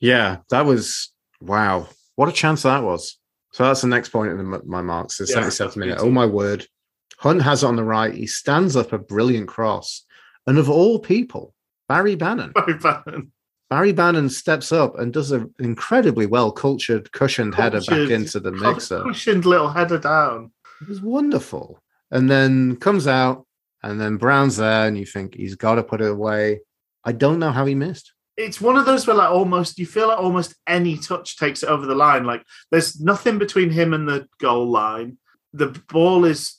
Yeah, 0.00 0.38
that 0.50 0.64
was 0.64 1.12
wow. 1.40 1.88
What 2.16 2.28
a 2.28 2.32
chance 2.32 2.62
that 2.62 2.82
was. 2.82 3.18
So 3.52 3.64
that's 3.64 3.82
the 3.82 3.88
next 3.88 4.10
point 4.10 4.30
in 4.30 4.38
the, 4.38 4.62
my 4.64 4.80
marks. 4.80 5.18
The 5.18 5.24
Yeah, 5.24 5.34
seventy 5.34 5.50
seventh 5.50 5.76
minute. 5.76 5.92
beautiful. 5.92 6.08
Oh 6.08 6.12
my 6.12 6.26
word! 6.26 6.66
Hunt 7.18 7.42
has 7.42 7.62
it 7.62 7.66
on 7.66 7.76
the 7.76 7.84
right. 7.84 8.14
He 8.14 8.26
stands 8.26 8.76
up 8.76 8.92
a 8.92 8.98
brilliant 8.98 9.48
cross, 9.48 10.04
and 10.46 10.56
of 10.58 10.70
all 10.70 10.98
people, 10.98 11.54
Barry 11.88 12.14
Bannan. 12.16 12.52
Very 12.54 12.78
bad. 12.78 13.02
Barry 13.68 13.92
Bannan 13.92 14.30
steps 14.30 14.72
up 14.72 14.98
and 14.98 15.12
does 15.12 15.30
an 15.32 15.54
incredibly 15.60 16.26
well 16.26 16.50
cultured, 16.50 17.12
cushioned 17.12 17.54
header 17.54 17.80
back 17.80 18.10
into 18.10 18.40
the 18.40 18.52
mixer. 18.52 19.02
Cushioned 19.02 19.44
little 19.44 19.68
header 19.70 19.98
down. 19.98 20.50
It 20.80 20.88
was 20.88 21.00
wonderful. 21.02 21.82
And 22.10 22.28
then 22.28 22.76
comes 22.76 23.06
out, 23.06 23.46
and 23.82 24.00
then 24.00 24.16
Brown's 24.16 24.56
there, 24.56 24.88
and 24.88 24.98
you 24.98 25.04
think 25.06 25.34
he's 25.34 25.54
got 25.56 25.74
to 25.76 25.84
put 25.84 26.00
it 26.00 26.10
away. 26.10 26.60
I 27.04 27.12
don't 27.12 27.38
know 27.38 27.52
how 27.52 27.66
he 27.66 27.74
missed. 27.74 28.12
It's 28.44 28.60
one 28.60 28.76
of 28.76 28.86
those 28.86 29.06
where 29.06 29.16
like 29.16 29.30
almost 29.30 29.78
you 29.78 29.86
feel 29.86 30.08
like 30.08 30.18
almost 30.18 30.54
any 30.66 30.96
touch 30.96 31.36
takes 31.36 31.62
it 31.62 31.68
over 31.68 31.86
the 31.86 31.94
line. 31.94 32.24
Like 32.24 32.42
there's 32.70 33.00
nothing 33.00 33.38
between 33.38 33.70
him 33.70 33.92
and 33.94 34.08
the 34.08 34.26
goal 34.38 34.68
line. 34.70 35.18
The 35.52 35.66
ball 35.88 36.24
is 36.24 36.56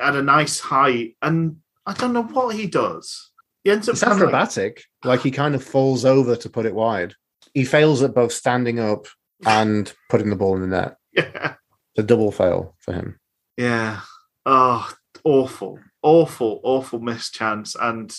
at 0.00 0.16
a 0.16 0.22
nice 0.22 0.60
height, 0.60 1.16
and 1.22 1.56
I 1.86 1.94
don't 1.94 2.12
know 2.12 2.22
what 2.24 2.54
he 2.54 2.66
does. 2.66 3.30
He 3.62 3.70
ends 3.70 3.88
up 3.88 3.94
It's 3.94 4.02
of 4.02 4.08
like- 4.08 4.18
acrobatic. 4.18 4.84
Like 5.04 5.20
he 5.20 5.30
kind 5.30 5.54
of 5.54 5.64
falls 5.64 6.04
over 6.04 6.36
to 6.36 6.50
put 6.50 6.66
it 6.66 6.74
wide. 6.74 7.14
He 7.54 7.64
fails 7.64 8.02
at 8.02 8.14
both 8.14 8.32
standing 8.32 8.78
up 8.80 9.06
and 9.46 9.92
putting 10.10 10.30
the 10.30 10.36
ball 10.36 10.56
in 10.56 10.62
the 10.62 10.66
net. 10.66 10.96
yeah, 11.12 11.54
It's 11.94 11.98
a 11.98 12.02
double 12.02 12.32
fail 12.32 12.74
for 12.80 12.92
him. 12.92 13.18
yeah. 13.56 14.00
Oh, 14.46 14.92
awful, 15.24 15.78
awful, 16.02 16.60
awful 16.64 16.98
missed 16.98 17.32
chance, 17.34 17.74
and 17.80 18.14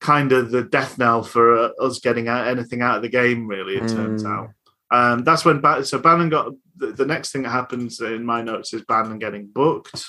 kind 0.00 0.32
of 0.32 0.50
the 0.50 0.62
death 0.62 0.98
knell 0.98 1.22
for 1.22 1.56
uh, 1.56 1.68
us 1.80 1.98
getting 2.00 2.26
out 2.28 2.48
anything 2.48 2.82
out 2.82 2.96
of 2.96 3.02
the 3.02 3.08
game. 3.08 3.46
Really, 3.46 3.76
it 3.76 3.88
turns 3.88 4.24
Mm. 4.24 4.30
out. 4.30 4.48
Um, 4.92 5.24
that's 5.24 5.44
when 5.44 5.60
ba- 5.60 5.84
so 5.84 5.98
Bannan 6.00 6.30
got 6.30 6.52
the, 6.76 6.88
the 6.92 7.06
next 7.06 7.30
thing 7.30 7.42
that 7.42 7.50
happens 7.50 8.00
in 8.00 8.24
my 8.24 8.42
notes 8.42 8.72
is 8.74 8.82
Bannan 8.82 9.18
getting 9.20 9.46
booked, 9.46 10.04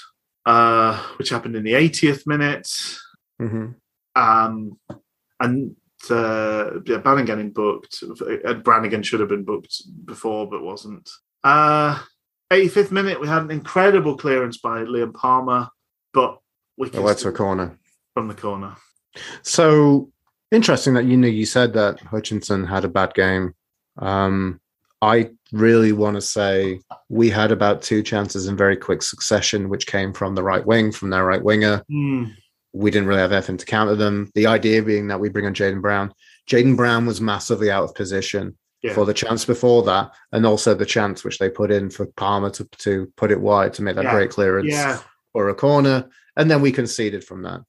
uh, 0.46 0.98
which 1.18 1.30
happened 1.30 1.56
in 1.56 1.64
the 1.64 1.74
80th 1.74 2.26
minute. 2.26 2.68
Mhm. 3.40 3.76
Um, 4.16 4.80
and 5.40 5.76
uh, 6.10 6.80
yeah, 6.86 6.98
Bannan 6.98 7.26
getting 7.26 7.52
booked. 7.52 8.02
And 8.02 8.64
Brannagan 8.64 9.04
should 9.04 9.20
have 9.20 9.30
been 9.30 9.44
booked 9.44 9.84
before, 10.06 10.50
but 10.50 10.64
wasn't. 10.64 11.10
Uh, 11.44 12.00
85th 12.52 12.92
minute, 12.92 13.22
we 13.22 13.28
had 13.28 13.44
an 13.44 13.52
incredible 13.52 14.18
clearance 14.18 14.58
by 14.58 14.84
Liam 14.84 15.14
Palmer, 15.14 15.70
but 16.14 16.40
we 16.78 16.88
It 16.88 16.96
led 16.96 17.18
to 17.20 17.30
a 17.30 17.32
corner. 17.32 17.78
from 18.16 18.28
the 18.28 18.34
corner. 18.34 18.76
So 19.44 20.12
Interesting 20.52 20.96
that 20.96 21.06
you 21.06 21.16
know 21.16 21.30
you 21.30 21.46
said 21.46 21.72
that 21.74 22.02
Hutchinson 22.02 22.66
had 22.66 22.84
a 22.84 22.90
bad 22.90 23.14
game. 23.14 23.56
Um, 24.00 24.60
I 25.02 25.30
really 25.54 25.94
want 25.94 26.16
to 26.16 26.22
say 26.22 26.82
we 27.08 27.30
had 27.30 27.54
about 27.54 27.82
two 27.82 28.04
chances 28.04 28.48
in 28.48 28.58
very 28.58 28.76
quick 28.76 29.02
succession, 29.02 29.70
which 29.70 29.88
came 29.88 30.12
from 30.12 30.36
the 30.36 30.44
right 30.44 30.66
wing, 30.66 30.92
from 30.92 31.10
their 31.10 31.24
right 31.26 31.42
winger. 31.42 31.86
Hmm. 31.90 32.26
We 32.74 32.92
didn't 32.92 33.08
really 33.08 33.22
have 33.22 33.32
anything 33.32 33.56
to 33.58 33.66
counter 33.66 33.96
them. 33.96 34.30
The 34.36 34.48
idea 34.48 34.84
being 34.84 35.08
that 35.08 35.22
we 35.22 35.30
bring 35.30 35.46
on 35.46 35.54
Jaden 35.54 35.82
Brown. 35.82 36.14
Jaden 36.50 36.76
Brown 36.76 37.06
was 37.06 37.22
massively 37.22 37.72
out 37.72 37.86
of 37.86 37.96
position 37.96 38.58
Yeah. 38.82 38.94
for 38.94 39.06
the 39.06 39.14
chance 39.14 39.46
before 39.46 39.84
that, 39.84 40.12
and 40.34 40.46
also 40.46 40.74
the 40.74 40.86
chance 40.86 41.24
which 41.24 41.38
they 41.38 41.50
put 41.50 41.72
in 41.72 41.90
for 41.90 42.08
Palmer 42.18 42.50
to, 42.50 42.66
to 42.80 43.10
put 43.16 43.32
it 43.32 43.40
wide 43.40 43.74
to 43.76 43.84
make 43.84 43.96
that 43.96 44.04
Yeah. 44.04 44.16
great 44.16 44.32
clearance 44.32 44.68
Yeah. 44.70 45.00
or 45.34 45.48
a 45.48 45.56
corner, 45.56 46.10
and 46.36 46.52
then 46.52 46.62
we 46.62 46.74
conceded 46.74 47.24
from 47.24 47.44
that. 47.44 47.62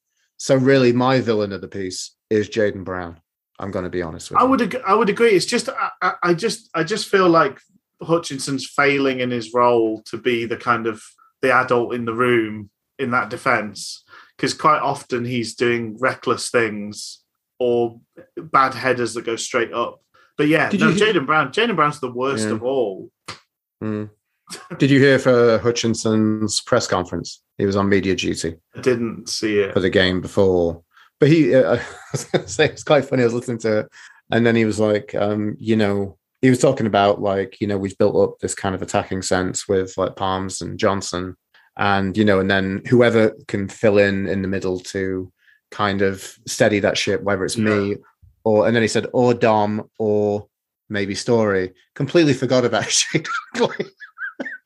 So 0.43 0.57
really, 0.57 0.91
my 0.91 1.21
villain 1.21 1.53
of 1.53 1.61
the 1.61 1.69
piece 1.69 2.17
is 2.29 2.49
Jaden 2.49 2.83
Brown. 2.83 3.21
I'm 3.59 3.71
going 3.71 3.85
to 3.85 3.89
be 3.89 4.01
honest 4.01 4.29
with 4.29 4.41
I 4.41 4.43
you. 4.43 4.49
would 4.49 4.61
ag- 4.61 4.81
I 4.85 4.93
would 4.93 5.07
agree. 5.07 5.29
It's 5.29 5.45
just 5.45 5.69
I, 5.69 5.89
I- 6.01 6.15
I 6.21 6.33
just 6.33 6.69
I 6.73 6.83
just 6.83 7.07
feel 7.07 7.29
like 7.29 7.61
Hutchinson's 8.01 8.67
failing 8.67 9.21
in 9.21 9.31
his 9.31 9.53
role 9.53 10.01
to 10.07 10.17
be 10.17 10.43
the 10.45 10.57
kind 10.57 10.85
of 10.85 11.01
the 11.41 11.53
adult 11.53 11.93
in 11.93 12.03
the 12.03 12.13
room 12.13 12.69
in 12.99 13.11
that 13.11 13.29
defense 13.29 14.03
because 14.35 14.53
quite 14.53 14.81
often 14.81 15.23
he's 15.23 15.55
doing 15.55 15.95
reckless 16.01 16.49
things 16.49 17.23
or 17.57 18.01
bad 18.35 18.73
headers 18.73 19.13
that 19.13 19.23
go 19.23 19.37
straight 19.37 19.71
up. 19.71 20.01
But 20.37 20.49
yeah, 20.49 20.69
Did 20.69 20.81
no, 20.81 20.89
you- 20.89 20.99
Jaden 20.99 21.25
Brown. 21.25 21.53
Jaden 21.53 21.77
Brown's 21.77 22.01
the 22.01 22.11
worst 22.11 22.47
Yeah. 22.47 22.55
of 22.55 22.63
all. 22.63 23.09
Mm. 23.81 24.09
Did 24.77 24.89
you 24.91 24.99
hear 24.99 25.19
for 25.19 25.57
Hutchinson's 25.59 26.61
press 26.61 26.87
conference? 26.87 27.41
He 27.57 27.65
was 27.65 27.75
on 27.75 27.89
media 27.89 28.15
duty 28.15 28.55
I 28.75 28.81
didn't 28.81 29.29
see 29.29 29.59
it. 29.59 29.73
for 29.73 29.79
the 29.79 29.89
game 29.89 30.21
before, 30.21 30.83
but 31.19 31.29
he. 31.29 31.55
Uh, 31.55 31.75
I 31.77 31.85
was 32.11 32.23
going 32.25 32.45
to 32.45 32.51
say 32.51 32.65
it's 32.65 32.83
quite 32.83 33.05
funny. 33.05 33.21
I 33.21 33.25
was 33.25 33.33
listening 33.33 33.59
to 33.59 33.79
it, 33.79 33.89
and 34.31 34.45
then 34.45 34.55
he 34.55 34.65
was 34.65 34.79
like, 34.79 35.13
um, 35.15 35.55
you 35.59 35.75
know, 35.75 36.17
he 36.41 36.49
was 36.49 36.59
talking 36.59 36.87
about 36.87 37.21
like, 37.21 37.61
you 37.61 37.67
know, 37.67 37.77
we've 37.77 37.97
built 37.97 38.15
up 38.15 38.39
this 38.39 38.55
kind 38.55 38.75
of 38.75 38.81
attacking 38.81 39.21
sense 39.21 39.67
with 39.67 39.97
like 39.97 40.15
Palms 40.15 40.61
and 40.61 40.79
Johnson, 40.79 41.35
and 41.77 42.17
you 42.17 42.25
know, 42.25 42.39
and 42.39 42.49
then 42.49 42.81
whoever 42.89 43.35
can 43.47 43.67
fill 43.67 43.97
in 43.97 44.27
in 44.27 44.41
the 44.41 44.47
middle 44.47 44.79
to 44.79 45.31
kind 45.71 46.01
of 46.01 46.37
steady 46.47 46.79
that 46.79 46.97
ship, 46.97 47.21
whether 47.21 47.43
it's 47.43 47.57
me 47.57 47.95
or, 48.43 48.67
and 48.67 48.75
then 48.75 48.81
he 48.81 48.87
said, 48.87 49.07
or 49.13 49.33
Dom 49.33 49.89
or 49.97 50.47
maybe 50.89 51.15
Storey. 51.15 51.73
Completely 51.95 52.33
forgot 52.33 52.65
about 52.65 52.89
Shane. 52.89 53.23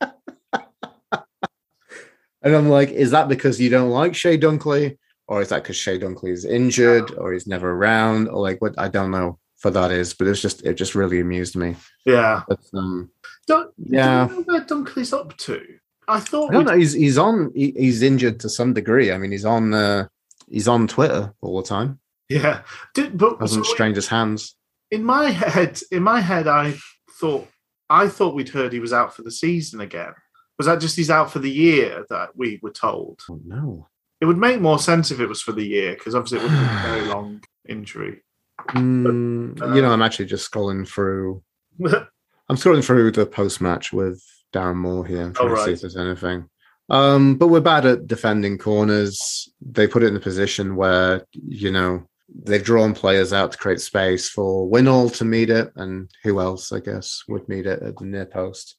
and 2.42 2.54
I'm 2.56 2.68
like, 2.68 2.90
is 2.90 3.10
that 3.10 3.28
because 3.28 3.60
you 3.60 3.70
don't 3.70 3.90
like 3.90 4.12
Chey 4.14 4.38
Dunkley, 4.38 4.98
or 5.26 5.42
is 5.42 5.48
that 5.50 5.62
because 5.62 5.78
Chey 5.78 5.98
Dunkley 5.98 6.30
is 6.30 6.44
injured, 6.44 7.14
or 7.16 7.32
he's 7.32 7.46
never 7.46 7.70
around, 7.70 8.28
or 8.28 8.40
like 8.40 8.60
what? 8.60 8.74
I 8.78 8.88
don't 8.88 9.10
know 9.10 9.38
for 9.56 9.70
that 9.70 9.90
is, 9.90 10.14
but 10.14 10.26
it's 10.26 10.40
just 10.40 10.64
it 10.64 10.74
just 10.74 10.94
really 10.94 11.20
amused 11.20 11.56
me. 11.56 11.76
Yeah. 12.06 12.42
But, 12.48 12.60
um, 12.74 13.10
Don't, 13.46 13.72
Yeah. 13.76 14.26
Do 14.26 14.34
you 14.34 14.38
know 14.40 14.44
where 14.44 14.60
Dunkley's 14.62 15.12
up 15.12 15.36
to? 15.38 15.62
I 16.06 16.20
thought 16.20 16.50
I 16.50 16.52
don't 16.54 16.64
know. 16.64 16.76
He's 16.76 16.94
he's 16.94 17.18
on. 17.18 17.52
He, 17.54 17.72
he's 17.72 18.02
injured 18.02 18.40
to 18.40 18.48
some 18.48 18.72
degree. 18.72 19.12
I 19.12 19.18
mean, 19.18 19.30
he's 19.30 19.44
on. 19.44 19.74
Uh, 19.74 20.08
he's 20.48 20.68
on 20.68 20.86
Twitter 20.86 21.34
all 21.42 21.60
the 21.60 21.68
time. 21.68 21.98
Yeah. 22.28 22.62
Did, 22.94 23.18
but 23.18 23.38
Hasn't 23.40 23.66
so 23.66 23.72
strained 23.72 23.96
his 23.96 24.08
hands. 24.08 24.54
in 24.90 25.04
my 25.04 25.30
head, 25.30 25.80
in 25.90 26.02
my 26.02 26.20
head, 26.20 26.46
I 26.46 26.76
thought 27.20 27.48
I 27.90 28.08
thought 28.08 28.34
we'd 28.34 28.48
heard 28.50 28.72
he 28.72 28.80
was 28.80 28.92
out 28.92 29.14
for 29.14 29.22
the 29.22 29.30
season 29.30 29.80
again. 29.80 30.12
Was 30.58 30.66
that 30.66 30.80
just 30.80 30.96
he's 30.96 31.10
out 31.10 31.30
for 31.32 31.38
the 31.38 31.50
year 31.50 32.04
that 32.10 32.36
we 32.36 32.58
were 32.62 32.70
told? 32.72 33.20
Oh 33.30 33.40
no. 33.44 33.88
It 34.20 34.26
would 34.26 34.36
make 34.38 34.60
more 34.60 34.78
sense 34.80 35.10
if 35.10 35.20
it 35.20 35.28
was 35.28 35.40
for 35.40 35.52
the 35.52 35.64
year 35.64 35.94
because 35.94 36.14
obviously 36.14 36.38
it 36.38 36.42
would 36.42 36.50
be 36.50 36.56
a 36.56 36.82
very 36.82 37.06
long 37.14 37.42
injury. 37.68 38.22
Mm, 38.70 39.60
uh, 39.62 39.74
you 39.74 39.80
know, 39.82 39.92
I'm 39.92 40.02
actually 40.02 40.26
just 40.26 40.50
scrolling 40.50 40.86
through. 40.86 41.42
I'm 41.84 42.56
scrolling 42.56 42.84
through 42.84 43.12
the 43.12 43.26
post 43.26 43.60
match 43.60 43.92
with 43.92 44.22
Darren 44.52 44.76
Moore 44.76 45.06
here. 45.06 45.30
Trying 45.30 45.52
Oh, 45.52 45.54
to 45.54 45.64
see 45.64 45.72
if 45.72 45.80
there's 45.82 45.96
anything. 45.96 46.48
Um, 46.90 47.36
but 47.36 47.48
we're 47.48 47.60
bad 47.60 47.86
at 47.86 48.06
defending 48.06 48.58
corners. 48.58 49.48
They 49.60 49.86
put 49.86 50.02
it 50.02 50.06
in 50.08 50.16
a 50.16 50.20
position 50.20 50.74
where, 50.74 51.24
you 51.32 51.70
know, 51.70 52.08
they've 52.28 52.64
drawn 52.64 52.94
players 52.94 53.32
out 53.32 53.52
to 53.52 53.58
create 53.58 53.80
space 53.80 54.28
for 54.28 54.68
Winnall 54.70 55.14
to 55.16 55.24
meet 55.24 55.50
it, 55.50 55.72
and 55.76 56.10
who 56.22 56.40
else, 56.40 56.72
I 56.72 56.80
guess, 56.80 57.24
would 57.28 57.48
meet 57.48 57.66
it 57.66 57.82
at 57.82 57.96
the 57.96 58.04
near 58.04 58.26
post. 58.26 58.76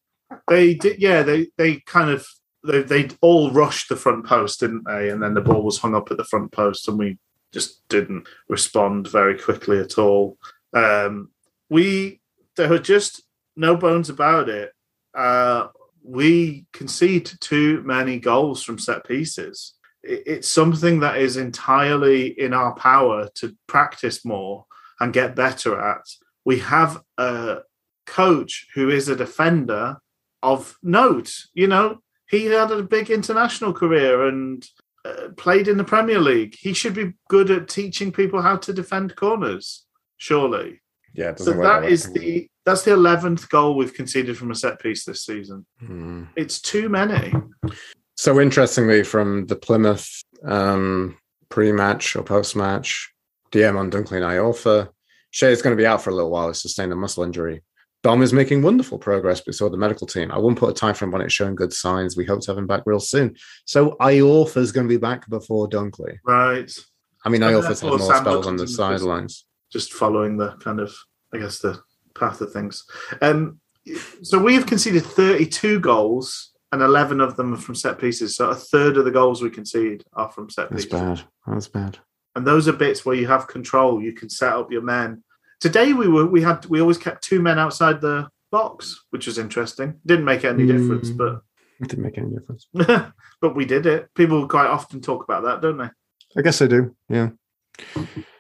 they 0.48 0.76
did, 0.76 1.00
yeah. 1.00 1.24
They 1.24 1.48
they 1.58 1.78
kind 1.78 2.10
of 2.10 2.28
they 2.66 2.82
they 2.84 3.10
all 3.22 3.52
rushed 3.52 3.90
the 3.90 3.96
front 3.96 4.26
post, 4.26 4.60
didn't 4.60 4.86
they? 4.86 5.10
And 5.10 5.22
then 5.22 5.34
the 5.34 5.42
ball 5.42 5.64
was 5.64 5.80
hung 5.80 5.96
up 5.96 6.12
at 6.12 6.18
the 6.18 6.24
front 6.24 6.52
post, 6.52 6.88
and 6.88 6.98
we 6.98 7.18
just 7.52 7.88
didn't 7.90 8.28
respond 8.48 9.08
very 9.08 9.38
quickly 9.38 9.80
at 9.80 9.98
all. 9.98 10.38
Um, 10.74 11.30
we 11.70 12.22
there 12.56 12.70
were 12.70 12.80
just 12.80 13.24
no 13.56 13.76
bones 13.76 14.10
about 14.10 14.50
it. 14.50 14.74
Uh, 15.14 15.68
we 16.04 16.66
concede 16.72 17.30
too 17.40 17.82
many 17.84 18.20
goals 18.20 18.64
from 18.64 18.80
set 18.80 19.06
pieces. 19.06 19.74
It- 20.14 20.24
It's 20.34 20.50
something 20.50 21.00
that 21.02 21.18
is 21.18 21.38
entirely 21.38 22.22
in 22.46 22.52
our 22.54 22.74
power 22.76 23.30
to 23.40 23.46
practice 23.68 24.26
more 24.26 24.66
and 25.00 25.14
get 25.14 25.36
better 25.36 25.80
at. 25.80 26.06
We 26.46 26.60
have 26.60 27.02
a 27.18 27.60
coach 28.06 28.68
who 28.76 28.90
is 28.90 29.08
a 29.08 29.16
defender 29.16 29.98
of 30.42 30.78
note. 30.82 31.32
You 31.54 31.68
know, 31.68 31.88
he 32.28 32.46
had 32.46 32.72
a 32.72 32.84
big 32.84 33.10
international 33.10 33.74
career 33.74 34.28
and 34.28 34.66
uh, 35.06 35.30
played 35.38 35.68
in 35.68 35.78
the 35.78 35.84
Premier 35.94 36.20
League. 36.20 36.56
He 36.60 36.74
should 36.74 36.94
be 36.96 37.14
good 37.30 37.50
at 37.52 37.68
teaching 37.70 38.12
people 38.12 38.42
how 38.42 38.58
to 38.58 38.74
defend 38.74 39.16
corners, 39.16 39.86
surely. 40.18 40.82
Yeah, 41.14 41.34
So 41.36 41.52
that 41.64 41.84
is 41.92 42.04
the 42.14 42.50
that's 42.66 42.84
the 42.84 42.94
eleventh 42.94 43.50
goal 43.50 43.76
we've 43.76 43.94
conceded 44.02 44.38
from 44.38 44.52
a 44.52 44.56
set 44.56 44.80
piece 44.80 45.04
this 45.06 45.24
season. 45.26 45.66
Hmm. 45.80 46.26
It's 46.36 46.62
too 46.62 46.88
many. 46.90 47.34
So 48.20 48.38
interestingly, 48.42 49.04
from 49.04 49.46
the 49.46 49.56
Plymouth 49.56 50.26
um, 50.44 51.18
pre-match 51.48 52.18
or 52.18 52.22
post-match, 52.22 53.14
DM 53.54 53.80
on 53.80 53.90
Dunkley 53.90 54.18
and 54.18 54.26
Iorfa, 54.26 54.90
Chey 55.32 55.54
is 55.54 55.62
going 55.62 55.74
to 55.74 55.82
be 55.82 55.88
out 55.88 56.02
for 56.02 56.10
a 56.10 56.14
little 56.14 56.30
while. 56.30 56.48
He's 56.48 56.62
sustained 56.62 56.92
a 56.92 56.98
muscle 56.98 57.24
injury. 57.24 57.64
Dom 58.04 58.22
is 58.22 58.34
making 58.34 58.62
wonderful 58.62 59.00
progress, 59.00 59.40
but 59.40 59.56
so 59.56 59.68
are 59.68 59.70
the 59.70 59.78
medical 59.78 60.06
team. 60.06 60.34
I 60.34 60.38
won't 60.38 60.60
put 60.60 60.70
a 60.70 60.74
time 60.74 60.96
frame 60.96 61.14
on 61.14 61.22
it 61.22 61.32
showing 61.32 61.56
good 61.56 61.72
signs. 61.72 62.18
We 62.18 62.26
hope 62.26 62.42
to 62.42 62.52
have 62.52 62.58
him 62.58 62.68
back 62.68 62.84
real 62.86 63.00
soon. 63.00 63.38
So 63.64 63.96
Iorfa 64.02 64.58
is 64.58 64.74
going 64.74 64.86
to 64.86 64.94
be 64.94 65.00
back 65.00 65.30
before 65.30 65.70
Dunkley. 65.70 66.18
Right. 66.26 66.70
I 67.24 67.30
mean, 67.30 67.40
Iorfa's 67.40 67.80
had 67.80 67.88
more 67.88 68.00
Sam 68.00 68.18
spells 68.18 68.48
on 68.48 68.58
the 68.58 68.66
the 68.66 68.68
sidelines. 68.68 69.46
Just 69.72 69.94
following 69.94 70.36
the 70.36 70.58
kind 70.58 70.82
of 70.82 70.94
I 71.34 71.38
guess 71.38 71.60
the 71.60 71.82
path 72.16 72.42
of 72.42 72.52
things. 72.52 72.84
Um 73.22 73.62
so 74.24 74.40
we 74.40 74.56
have 74.56 74.66
conceded 74.66 75.06
32 75.06 75.80
goals 75.80 76.52
and 76.72 76.82
11 76.82 77.20
of 77.20 77.36
them 77.36 77.54
are 77.54 77.58
from 77.58 77.76
set 77.76 77.98
pieces. 78.00 78.36
So 78.36 78.50
a 78.50 78.56
third 78.56 78.98
of 78.98 79.06
the 79.06 79.12
goals 79.12 79.42
we 79.42 79.50
concede 79.50 80.04
are 80.14 80.30
from 80.30 80.50
set 80.50 80.70
That's 80.70 80.86
pieces. 80.86 81.00
That's 81.00 81.22
bad. 81.22 81.28
That's 81.48 81.68
bad. 81.68 82.00
and 82.36 82.46
those 82.46 82.68
are 82.68 82.74
bits 82.74 83.06
where 83.06 83.16
you 83.16 83.28
have 83.28 83.48
control 83.48 84.02
you 84.02 84.14
can 84.14 84.30
set 84.30 84.54
up 84.54 84.72
your 84.72 84.82
men 84.82 85.24
today 85.60 85.94
we 85.94 86.08
were 86.08 86.26
we 86.26 86.42
had 86.42 86.66
we 86.68 86.82
always 86.82 86.98
kept 86.98 87.24
two 87.24 87.42
men 87.42 87.60
outside 87.60 88.02
the 88.02 88.28
box 88.52 89.04
which 89.10 89.28
was 89.28 89.38
interesting 89.38 90.00
didn't 90.06 90.26
make 90.26 90.46
any 90.46 90.64
hmm. 90.64 90.78
difference 90.78 91.10
but 91.10 91.42
It 91.80 91.90
didn't 91.90 92.04
make 92.04 92.18
any 92.18 92.30
difference. 92.30 92.68
but 92.74 93.12
but 93.42 93.56
we 93.56 93.66
did 93.66 93.86
it 93.86 94.14
people 94.16 94.48
quite 94.48 94.68
often 94.68 95.02
talk 95.02 95.24
about 95.24 95.44
that 95.44 95.62
don't 95.62 95.78
they 95.78 95.90
I 96.38 96.44
guess 96.44 96.60
they 96.60 96.68
do. 96.68 96.96
Yeah. 97.10 97.30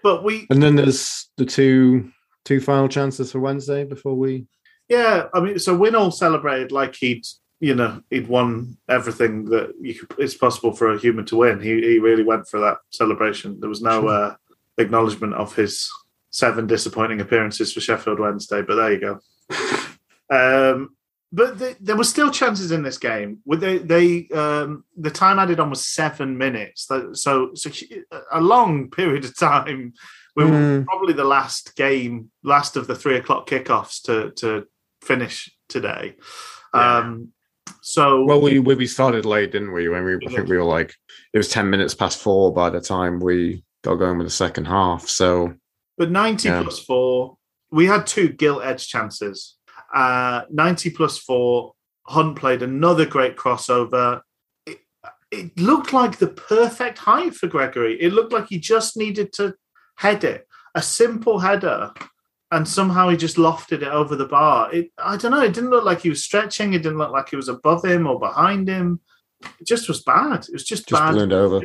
but 0.03 0.23
we 0.23 0.45
And 0.51 0.61
then 0.61 0.75
there's 0.75 1.27
the 1.37 1.45
two 1.45 2.11
two 2.45 2.61
final 2.61 2.87
chances 2.87 3.31
for 3.31 3.39
Wednesday 3.39 3.83
before 3.83 4.15
we 4.15 4.45
yeah 4.87 5.25
i 5.33 5.39
mean 5.39 5.59
so 5.59 5.77
Winnall 5.77 6.13
celebrated 6.13 6.71
like 6.71 6.95
he'd 6.95 7.25
you 7.59 7.75
know 7.75 8.01
he'd 8.09 8.27
won 8.27 8.77
everything 8.87 9.45
that 9.45 9.73
you 9.81 9.93
could, 9.93 10.13
it's 10.17 10.35
possible 10.35 10.71
for 10.71 10.93
a 10.93 10.99
human 10.99 11.25
to 11.25 11.35
win 11.35 11.59
he, 11.59 11.81
he 11.81 11.99
really 11.99 12.23
went 12.23 12.47
for 12.47 12.59
that 12.59 12.77
celebration 12.89 13.59
there 13.59 13.69
was 13.69 13.81
no 13.81 14.07
uh, 14.07 14.35
acknowledgement 14.77 15.33
of 15.33 15.55
his 15.55 15.89
seven 16.31 16.67
disappointing 16.67 17.19
appearances 17.21 17.73
for 17.73 17.81
sheffield 17.81 18.19
wednesday 18.19 18.61
but 18.61 18.75
there 18.75 18.93
you 18.93 18.99
go 18.99 19.19
Um, 20.29 20.95
but 21.31 21.59
the, 21.59 21.75
there 21.79 21.95
were 21.95 22.03
still 22.03 22.31
chances 22.31 22.71
in 22.71 22.81
this 22.83 22.97
game. 22.97 23.39
With 23.45 23.61
they, 23.61 23.77
they 23.77 24.27
um, 24.29 24.83
the 24.97 25.11
time 25.11 25.37
added 25.37 25.59
on 25.59 25.69
was 25.69 25.85
seven 25.85 26.37
minutes. 26.37 26.87
So, 26.87 27.13
so, 27.13 27.53
a 28.31 28.41
long 28.41 28.89
period 28.89 29.25
of 29.25 29.37
time. 29.37 29.93
We 30.35 30.45
were 30.45 30.51
Mm. 30.51 30.85
probably 30.85 31.13
the 31.13 31.23
last 31.25 31.75
game, 31.75 32.31
last 32.43 32.77
of 32.77 32.87
the 32.87 32.95
three 32.95 33.17
o'clock 33.17 33.47
kickoffs 33.49 34.01
to 34.03 34.31
to 34.37 34.67
finish 35.01 35.51
today. 35.67 36.15
Um, 36.73 37.29
so 37.81 38.23
Well, 38.23 38.41
we 38.41 38.59
we 38.59 38.87
started 38.87 39.25
late, 39.25 39.51
didn't 39.51 39.71
we? 39.73 39.87
When 39.89 40.03
we 40.05 40.15
I 40.15 40.29
think 40.31 40.47
we 40.49 40.57
were 40.57 40.63
like 40.63 40.93
it 41.33 41.37
was 41.37 41.49
ten 41.49 41.69
minutes 41.69 41.93
past 41.93 42.19
four 42.19 42.53
by 42.53 42.69
the 42.69 42.81
time 42.81 43.19
we 43.19 43.63
got 43.83 43.95
going 43.95 44.17
with 44.17 44.27
the 44.27 44.31
second 44.31 44.65
half. 44.65 45.07
So 45.07 45.53
But 45.97 46.11
90 46.11 46.47
Yeah. 46.49 46.61
plus 46.63 46.79
four, 46.79 47.37
we 47.71 47.85
had 47.85 48.05
two 48.07 48.29
gilt 48.29 48.63
edge 48.63 48.87
chances. 48.87 49.57
Uh, 49.93 50.41
90 50.49 50.89
plus 50.91 51.17
four, 51.17 51.73
Hunt 52.07 52.35
played 52.37 52.61
another 52.61 53.05
great 53.05 53.35
crossover. 53.37 54.21
It, 54.65 54.79
it 55.31 55.57
looked 55.57 55.93
like 55.93 56.17
the 56.17 56.27
perfect 56.27 56.97
height 56.99 57.35
for 57.35 57.47
Gregory. 57.47 57.99
It 58.01 58.13
looked 58.13 58.33
like 58.33 58.47
he 58.49 58.59
just 58.59 58.97
needed 58.97 59.31
to 59.33 59.55
head 59.97 60.23
it. 60.23 60.45
a 60.75 60.81
simple 60.81 61.39
header, 61.39 61.91
and 62.51 62.67
somehow 62.67 63.09
he 63.09 63.17
just 63.17 63.37
lofted 63.37 63.81
it 63.81 63.87
over 63.87 64.15
the 64.15 64.25
bar. 64.25 64.73
It, 64.73 64.91
I 64.97 65.17
don't 65.17 65.31
know. 65.31 65.41
It 65.41 65.53
didn't 65.53 65.69
look 65.69 65.85
like 65.85 66.01
he 66.01 66.09
was 66.09 66.23
stretching. 66.23 66.73
It 66.73 66.83
didn't 66.83 66.97
look 66.97 67.11
like 67.11 67.29
he 67.29 67.35
was 67.35 67.47
above 67.47 67.85
him 67.85 68.07
or 68.07 68.19
behind 68.19 68.67
him. 68.67 68.99
It 69.59 69.67
just 69.67 69.87
was 69.87 70.01
bad. 70.03 70.45
It 70.47 70.53
was 70.53 70.63
just, 70.63 70.87
Just 70.87 71.01
bad. 71.01 71.11
ballooned 71.13 71.33
over. 71.33 71.61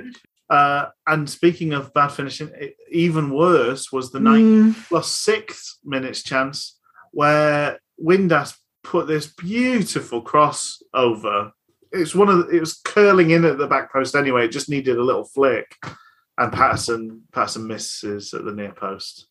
Uh, 0.51 0.87
and 1.07 1.29
speaking 1.29 1.73
of 1.73 1.93
bad 1.95 2.09
finishing, 2.09 2.51
it, 2.55 2.77
even 2.91 3.31
worse 3.35 3.91
was 3.91 4.11
the 4.11 4.21
ninth 4.21 4.77
Mm, 4.77 4.89
plus 4.89 5.11
sixth 5.11 5.79
minutes 5.85 6.23
chance 6.23 6.79
where 7.13 7.81
Windass 8.03 8.55
put 8.83 9.07
this 9.07 9.27
beautiful 9.27 10.21
cross 10.21 10.83
over. 10.93 11.51
It's 11.93 12.15
one 12.15 12.29
of 12.29 12.39
the, 12.47 12.57
it 12.57 12.61
was 12.61 12.75
curling 12.85 13.31
in 13.31 13.45
at 13.47 13.57
the 13.57 13.67
back 13.67 13.91
post 13.91 14.15
anyway. 14.15 14.45
It 14.45 14.53
just 14.53 14.69
needed 14.69 14.99
a 14.99 15.03
little 15.03 15.25
flick, 15.25 15.77
and 16.37 16.53
Paterson 16.53 17.23
Paterson 17.33 17.67
misses 17.67 18.35
at 18.35 18.45
the 18.45 18.53
near 18.53 18.73
post. 18.73 19.29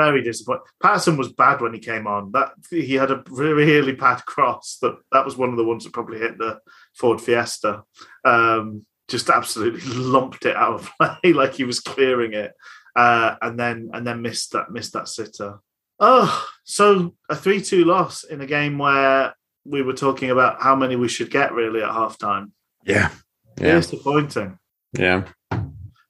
Very 0.00 0.22
disappointing. 0.22 0.64
Paterson 0.82 1.16
was 1.16 1.32
bad 1.32 1.60
when 1.60 1.74
he 1.74 1.80
came 1.80 2.06
on. 2.06 2.32
That 2.32 2.52
he 2.70 2.94
had 2.94 3.10
a 3.10 3.22
really 3.28 3.92
bad 3.92 4.24
cross. 4.24 4.78
That 4.80 4.96
that 5.12 5.24
was 5.24 5.36
one 5.36 5.50
of 5.50 5.56
the 5.56 5.64
ones 5.64 5.84
that 5.84 5.92
probably 5.92 6.18
hit 6.18 6.38
the 6.38 6.58
Ford 6.94 7.20
Fiesta. 7.20 7.82
Um, 8.24 8.86
just 9.08 9.28
absolutely 9.28 9.80
lumped 9.92 10.46
it 10.46 10.56
out 10.56 10.74
of 10.74 10.90
play 10.98 11.32
like 11.32 11.54
he 11.54 11.64
was 11.64 11.80
clearing 11.80 12.32
it 12.32 12.52
uh, 12.96 13.34
and 13.42 13.58
then 13.58 13.90
and 13.92 14.06
then 14.06 14.22
missed 14.22 14.52
that 14.52 14.70
missed 14.70 14.92
that 14.92 15.08
sitter. 15.08 15.58
Oh, 15.98 16.48
so 16.64 17.14
a 17.28 17.36
three-two 17.36 17.84
loss 17.84 18.24
in 18.24 18.40
a 18.40 18.46
game 18.46 18.78
where 18.78 19.34
we 19.64 19.82
were 19.82 19.92
talking 19.92 20.30
about 20.30 20.62
how 20.62 20.74
many 20.74 20.96
we 20.96 21.08
should 21.08 21.30
get 21.30 21.52
really 21.52 21.82
at 21.82 21.90
halftime. 21.90 22.52
yeah. 22.84 23.10
Yeah. 23.60 23.74
Disappointing. 23.74 24.58
Yeah. 24.98 25.24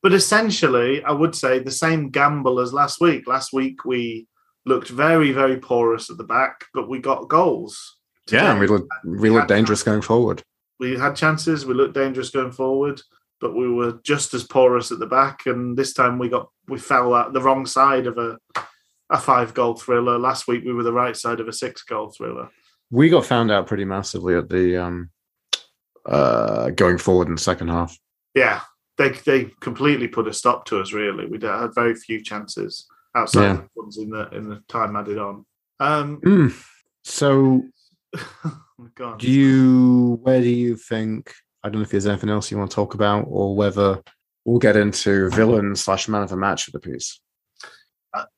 But 0.03 0.15
essentially, 0.15 1.03
I 1.05 1.13
would 1.13 1.35
say 1.35 1.59
the 1.59 1.71
same 1.71 2.11
gamble 2.11 2.59
as 2.61 2.73
last 2.73 3.01
week. 3.01 3.27
Last 3.27 3.53
week 3.53 3.85
we 3.85 4.27
looked 4.65 4.89
very, 4.89 5.33
very 5.33 5.59
porous 5.59 6.11
at 6.11 6.17
the 6.17 6.25
back, 6.25 6.65
but 6.73 6.89
we 6.89 6.99
got 7.01 7.29
goals. 7.29 7.97
Yeah. 8.31 8.51
And 8.51 8.61
we 8.61 8.67
look 8.67 8.87
we 9.05 9.29
look 9.31 9.49
dangerous 9.49 9.83
going 9.83 10.03
forward. 10.03 10.43
we 10.79 10.97
had 10.99 11.17
chances. 11.17 11.67
We 11.67 11.75
looked 11.75 11.95
dangerous 11.95 12.31
going 12.31 12.53
forward, 12.53 13.03
but 13.41 13.55
we 13.55 13.69
were 13.71 14.01
just 14.05 14.33
as 14.35 14.45
porous 14.45 14.91
at 14.93 14.99
the 15.01 15.07
back. 15.07 15.47
And 15.47 15.77
this 15.77 15.93
time 15.93 16.19
we 16.19 16.29
got 16.29 16.49
we 16.69 16.79
fell 16.79 17.13
out 17.15 17.33
the 17.33 17.41
wrong 17.43 17.67
side 17.67 18.07
of 18.07 18.17
a 18.19 18.39
a 19.11 19.19
five 19.19 19.53
goal 19.55 19.75
thriller. 19.75 20.19
Last 20.19 20.47
week 20.47 20.65
we 20.65 20.73
were 20.73 20.85
the 20.85 20.93
right 20.93 21.17
side 21.17 21.41
of 21.41 21.49
a 21.49 21.53
six 21.53 21.83
goal 21.83 22.11
thriller. 22.17 22.49
We 22.91 23.09
got 23.09 23.27
found 23.27 23.51
out 23.51 23.67
pretty 23.67 23.85
massively 23.85 24.35
at 24.37 24.49
the 24.49 24.77
um 24.83 25.11
uh 26.07 26.71
going 26.71 26.97
forward 26.99 27.29
in 27.29 27.35
the 27.35 27.41
second 27.41 27.69
half. 27.69 27.99
Yeah, 28.35 28.61
they 29.01 29.11
they 29.25 29.51
completely 29.61 30.09
put 30.09 30.29
a 30.29 30.33
stop 30.33 30.67
to 30.67 30.81
us. 30.81 30.93
Really, 30.93 31.27
we 31.27 31.39
had 31.41 31.75
very 31.75 31.95
few 31.95 32.23
chances 32.23 32.87
outside 33.17 33.43
Yeah. 33.43 33.53
of 33.53 33.59
the 33.63 33.69
ones 33.75 33.99
in 33.99 34.11
the 34.11 34.29
in 34.31 34.49
the 34.49 34.63
time 34.69 34.95
added 34.97 35.19
on. 35.19 35.47
Um, 35.81 36.21
Mm. 36.21 36.65
So 37.03 37.63
do 39.19 39.31
you 39.31 40.19
where 40.23 40.41
do 40.41 40.49
you 40.49 40.77
think 40.77 41.33
I 41.65 41.69
don't 41.69 41.77
know 41.81 41.83
if 41.83 41.91
there's 41.91 42.07
anything 42.07 42.31
else 42.31 42.51
you 42.51 42.59
want 42.59 42.71
to 42.71 42.75
talk 42.75 42.95
about 42.95 43.25
or 43.29 43.57
whether 43.57 44.03
we'll 44.45 44.59
get 44.59 44.77
into 44.77 45.31
villain 45.31 45.77
slash 45.77 46.09
man 46.09 46.23
of 46.23 46.29
the 46.31 46.37
match 46.37 46.67
of 46.67 46.73
the 46.73 46.81
piece. 46.81 47.21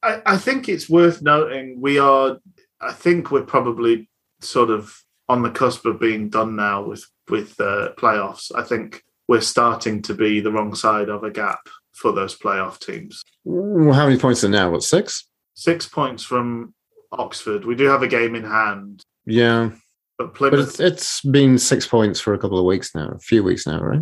I, 0.02 0.20
I 0.26 0.36
think 0.36 0.68
it's 0.68 0.89
worth 0.90 1.22
noting 1.22 1.80
we 1.80 1.98
are. 1.98 2.39
I 2.80 2.93
think 2.93 3.30
we're 3.30 3.44
probably 3.56 4.09
sort 4.40 4.70
of 4.70 4.94
on 5.28 5.43
the 5.43 5.51
cusp 5.51 5.86
of 5.86 6.01
being 6.01 6.28
done 6.28 6.56
now 6.56 6.82
with 6.84 7.05
with 7.28 7.59
uh, 7.60 7.90
playoffs. 7.97 8.51
I 8.55 8.62
think 8.62 9.02
we're 9.28 9.40
starting 9.40 10.02
to 10.02 10.14
be 10.14 10.40
the 10.40 10.50
wrong 10.52 10.74
side 10.74 11.08
of 11.08 11.24
a 11.24 11.30
gap 11.30 11.60
for 11.92 12.12
those 12.12 12.36
playoff 12.36 12.78
teams. 12.80 13.22
Well, 13.44 13.94
how 13.94 14.06
many 14.06 14.18
points 14.18 14.42
are 14.44 14.48
now? 14.48 14.70
What 14.70 14.82
six? 14.82 15.28
Six 15.54 15.86
points 15.88 16.22
from 16.24 16.74
Oxford. 17.12 17.64
We 17.64 17.74
do 17.74 17.84
have 17.84 18.02
a 18.02 18.08
game 18.08 18.34
in 18.34 18.44
hand, 18.44 19.02
Yeah. 19.26 19.70
but 20.18 20.28
But 20.28 20.34
Plymouth. 20.34 20.68
it's 20.68 20.80
it's 20.80 21.20
been 21.20 21.58
six 21.58 21.86
points 21.86 22.20
for 22.20 22.34
a 22.34 22.38
couple 22.38 22.58
of 22.58 22.64
weeks 22.64 22.94
now, 22.94 23.08
a 23.08 23.18
few 23.18 23.42
weeks 23.42 23.66
now, 23.66 23.80
right? 23.80 24.00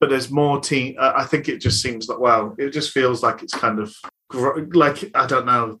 but 0.00 0.10
there's 0.10 0.32
more 0.32 0.58
team. 0.58 0.96
Uh, 0.98 1.12
I 1.14 1.24
think 1.24 1.48
it 1.48 1.58
just 1.60 1.80
seems 1.80 2.08
like 2.08 2.18
well, 2.18 2.56
it 2.58 2.70
just 2.70 2.90
feels 2.90 3.22
like 3.22 3.40
it's 3.40 3.54
kind 3.54 3.78
of 3.78 3.94
like 4.74 5.10
I 5.14 5.26
don't 5.26 5.46
know. 5.46 5.78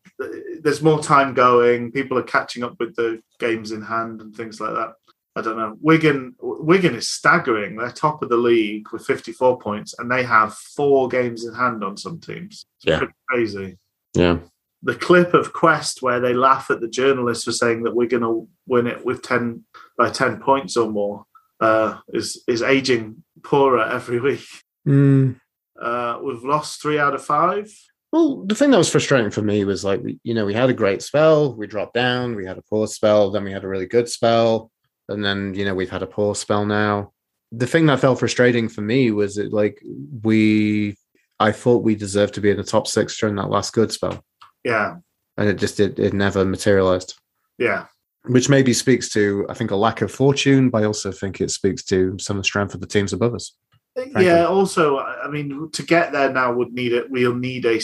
There's 0.60 0.80
more 0.82 1.02
time 1.02 1.34
going. 1.34 1.90
People 1.90 2.16
are 2.18 2.22
catching 2.22 2.62
up 2.62 2.76
with 2.78 2.94
the 2.94 3.20
games 3.40 3.72
in 3.72 3.82
hand 3.82 4.20
and 4.20 4.32
things 4.34 4.60
like 4.60 4.74
that. 4.74 4.92
I 5.34 5.40
don't 5.40 5.56
know. 5.56 5.76
Wigan, 5.80 6.34
Wigan 6.40 6.94
is 6.94 7.08
staggering. 7.08 7.76
They're 7.76 7.90
top 7.90 8.22
of 8.22 8.28
the 8.28 8.36
league 8.36 8.92
with 8.92 9.06
54 9.06 9.58
points, 9.58 9.94
and 9.98 10.10
they 10.10 10.22
have 10.24 10.54
four 10.54 11.08
games 11.08 11.46
in 11.46 11.54
hand 11.54 11.82
on 11.82 11.96
some 11.96 12.20
teams. 12.20 12.66
It's 12.78 12.86
Yeah. 12.86 12.98
pretty 12.98 13.14
crazy. 13.28 13.78
Yeah. 14.14 14.38
The 14.82 14.94
clip 14.94 15.32
of 15.32 15.52
Quest 15.52 16.02
where 16.02 16.20
they 16.20 16.34
laugh 16.34 16.70
at 16.70 16.80
the 16.80 16.88
journalists 16.88 17.44
for 17.44 17.52
saying 17.52 17.84
that 17.84 17.94
we're 17.94 18.08
going 18.08 18.24
to 18.24 18.48
win 18.66 18.86
it 18.86 19.04
with 19.06 19.22
10 19.22 19.64
by 19.96 20.10
10 20.10 20.40
points 20.40 20.76
or 20.76 20.90
more 20.90 21.24
uh, 21.60 21.98
is 22.12 22.42
is 22.48 22.60
aging 22.60 23.22
poorer 23.44 23.84
every 23.84 24.18
week. 24.18 24.44
Mm. 24.86 25.36
Uh, 25.80 26.18
we've 26.22 26.42
lost 26.44 26.82
three 26.82 26.98
out 26.98 27.14
of 27.14 27.24
five. 27.24 27.72
Well, 28.10 28.44
the 28.44 28.56
thing 28.56 28.72
that 28.72 28.78
was 28.78 28.90
frustrating 28.90 29.30
for 29.30 29.40
me 29.42 29.64
was 29.64 29.84
like, 29.84 30.02
we, 30.02 30.18
you 30.24 30.34
know, 30.34 30.44
we 30.44 30.52
had 30.52 30.68
a 30.68 30.74
great 30.74 31.00
spell, 31.00 31.54
we 31.54 31.66
dropped 31.68 31.94
down, 31.94 32.34
we 32.34 32.44
had 32.44 32.58
a 32.58 32.62
poor 32.62 32.86
spell, 32.88 33.30
then 33.30 33.44
we 33.44 33.52
had 33.52 33.62
a 33.64 33.68
really 33.68 33.86
good 33.86 34.08
spell, 34.08 34.71
and 35.12 35.24
then 35.24 35.54
you 35.54 35.64
know 35.64 35.74
we've 35.74 35.90
had 35.90 36.02
a 36.02 36.06
poor 36.06 36.34
spell 36.34 36.66
now. 36.66 37.12
The 37.52 37.66
thing 37.66 37.86
that 37.86 38.00
felt 38.00 38.18
frustrating 38.18 38.68
for 38.68 38.80
me 38.80 39.10
was 39.10 39.36
it 39.38 39.52
like 39.52 39.78
we, 40.22 40.96
I 41.38 41.52
thought 41.52 41.82
we 41.84 41.94
deserved 41.94 42.34
to 42.34 42.40
be 42.40 42.50
in 42.50 42.56
the 42.56 42.64
top 42.64 42.86
six 42.86 43.18
during 43.18 43.36
that 43.36 43.50
last 43.50 43.72
good 43.74 43.92
spell, 43.92 44.24
Yeah, 44.64 44.96
and 45.36 45.48
it 45.48 45.58
just 45.58 45.78
it, 45.80 45.98
it 45.98 46.14
never 46.14 46.44
materialized. 46.44 47.14
yeah, 47.58 47.86
Which 48.24 48.48
maybe 48.48 48.72
speaks 48.72 49.10
to 49.10 49.46
I 49.50 49.54
think 49.54 49.70
a 49.70 49.76
lack 49.76 50.00
of 50.02 50.10
fortune, 50.10 50.70
but 50.70 50.82
I 50.82 50.86
also 50.86 51.12
think 51.12 51.40
it 51.40 51.50
speaks 51.50 51.82
to 51.84 52.16
some 52.18 52.36
of 52.38 52.42
the 52.42 52.46
strength 52.46 52.74
of 52.74 52.80
the 52.80 52.86
teams 52.86 53.12
above 53.12 53.34
us. 53.34 53.54
yeah. 54.18 54.46
Also, 54.46 54.98
I 54.98 55.28
mean, 55.28 55.70
to 55.72 55.82
get 55.82 56.12
there 56.12 56.32
now 56.32 56.54
would 56.54 56.72
need 56.72 56.92
it. 56.94 57.10
We'll 57.10 57.34
need 57.34 57.66
a 57.66 57.78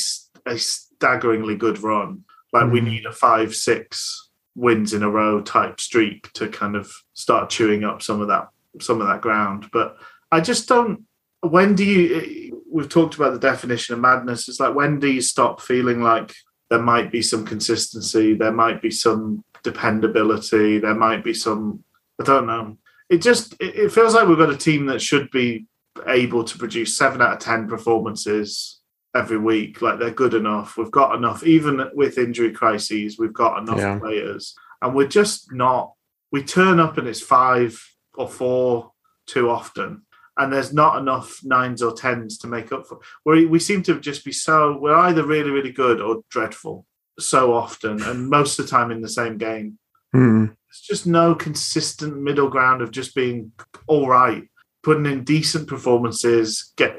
a 0.47 0.57
staggeringly 0.57 1.57
good 1.57 1.83
run. 1.83 2.25
Like 2.55 2.73
we 2.73 2.81
Mhm. 2.81 2.85
need 2.85 3.05
a 3.07 3.13
five, 3.13 3.55
six 3.55 4.28
wins 4.59 4.93
in 4.93 5.05
a 5.05 5.11
row 5.11 5.41
type 5.41 5.81
streak 5.81 6.33
to 6.33 6.49
kind 6.49 6.75
of 6.75 6.93
start 7.15 7.49
chewing 7.49 7.85
up 7.85 8.03
some 8.03 8.21
of 8.21 8.29
that 8.29 8.49
some 8.81 9.01
of 9.01 9.07
that 9.07 9.21
ground. 9.21 9.71
But 9.73 9.97
I 10.31 10.41
just 10.41 10.69
don't. 10.69 11.05
When 11.41 11.75
do 11.75 11.85
you? 11.85 12.63
We've 12.71 12.89
talked 12.89 13.15
about 13.15 13.33
the 13.33 13.39
definition 13.39 13.95
of 13.95 14.01
madness. 14.01 14.49
It's 14.49 14.61
like 14.61 14.75
when 14.75 14.99
do 14.99 15.11
you 15.11 15.23
stop 15.23 15.61
feeling 15.61 16.03
like 16.03 16.35
there 16.69 16.83
might 16.83 17.11
be 17.11 17.23
some 17.23 17.47
consistency, 17.47 18.35
there 18.35 18.53
might 18.53 18.83
be 18.83 18.91
some 18.91 19.45
dependability, 19.63 20.79
there 20.79 20.95
might 20.95 21.25
be 21.25 21.35
some. 21.35 21.85
I 22.21 22.25
don't 22.25 22.47
know. 22.47 22.77
It 23.09 23.23
just 23.23 23.55
it, 23.61 23.93
feels 23.93 24.15
like 24.15 24.27
we've 24.27 24.37
got 24.37 24.51
a 24.51 24.57
team 24.57 24.87
that 24.87 25.01
should 25.01 25.31
be 25.31 25.67
able 26.07 26.45
to 26.45 26.59
produce 26.59 26.97
seven 26.97 27.23
out 27.23 27.35
of 27.35 27.39
ten 27.39 27.69
performances 27.69 28.78
every 29.15 29.39
week. 29.39 29.81
Like 29.83 29.99
they're 29.99 30.11
good 30.11 30.35
enough. 30.35 30.77
We've 30.77 30.91
got 30.91 31.15
enough, 31.17 31.45
even 31.45 31.89
with 31.95 32.19
injury 32.19 32.53
crises, 32.53 33.19
we've 33.19 33.33
got 33.33 33.63
enough 33.63 33.79
Yeah. 33.79 33.99
players, 33.99 34.55
and 34.83 34.95
we're 34.95 35.09
just 35.09 35.53
not. 35.53 35.93
We 36.31 36.43
turn 36.43 36.79
up 36.79 36.99
and 36.99 37.09
it's 37.09 37.21
five 37.23 37.83
or 38.15 38.29
four 38.29 38.93
too 39.27 39.49
often, 39.49 40.03
and 40.37 40.53
there's 40.53 40.73
not 40.73 40.99
enough 40.99 41.41
nines 41.43 41.83
or 41.83 41.93
tens 41.95 42.39
to 42.39 42.47
make 42.47 42.71
up 42.73 42.87
for. 42.87 42.99
We 43.25 43.47
we 43.47 43.59
seem 43.59 43.83
to 43.85 43.99
just 44.01 44.25
be 44.25 44.33
so. 44.33 44.77
We're 44.79 44.95
either 44.95 45.25
really 45.25 45.51
really 45.51 45.73
good 45.73 46.01
or 46.01 46.23
dreadful 46.31 46.87
so 47.19 47.53
often, 47.55 48.03
and 48.03 48.29
most 48.29 48.59
of 48.59 48.67
the 48.67 48.71
time 48.71 48.91
in 48.91 49.01
the 49.01 49.09
same 49.09 49.39
game. 49.39 49.79
Hmm. 50.13 50.47
There's 50.47 50.81
just 50.81 51.07
no 51.07 51.35
consistent 51.35 52.17
middle 52.19 52.49
ground 52.49 52.83
of 52.83 52.91
just 52.91 53.15
being 53.15 53.53
all 53.87 54.07
right, 54.07 54.45
putting 54.83 55.07
in 55.07 55.25
decent 55.25 55.67
performances, 55.67 56.73
get 56.77 56.99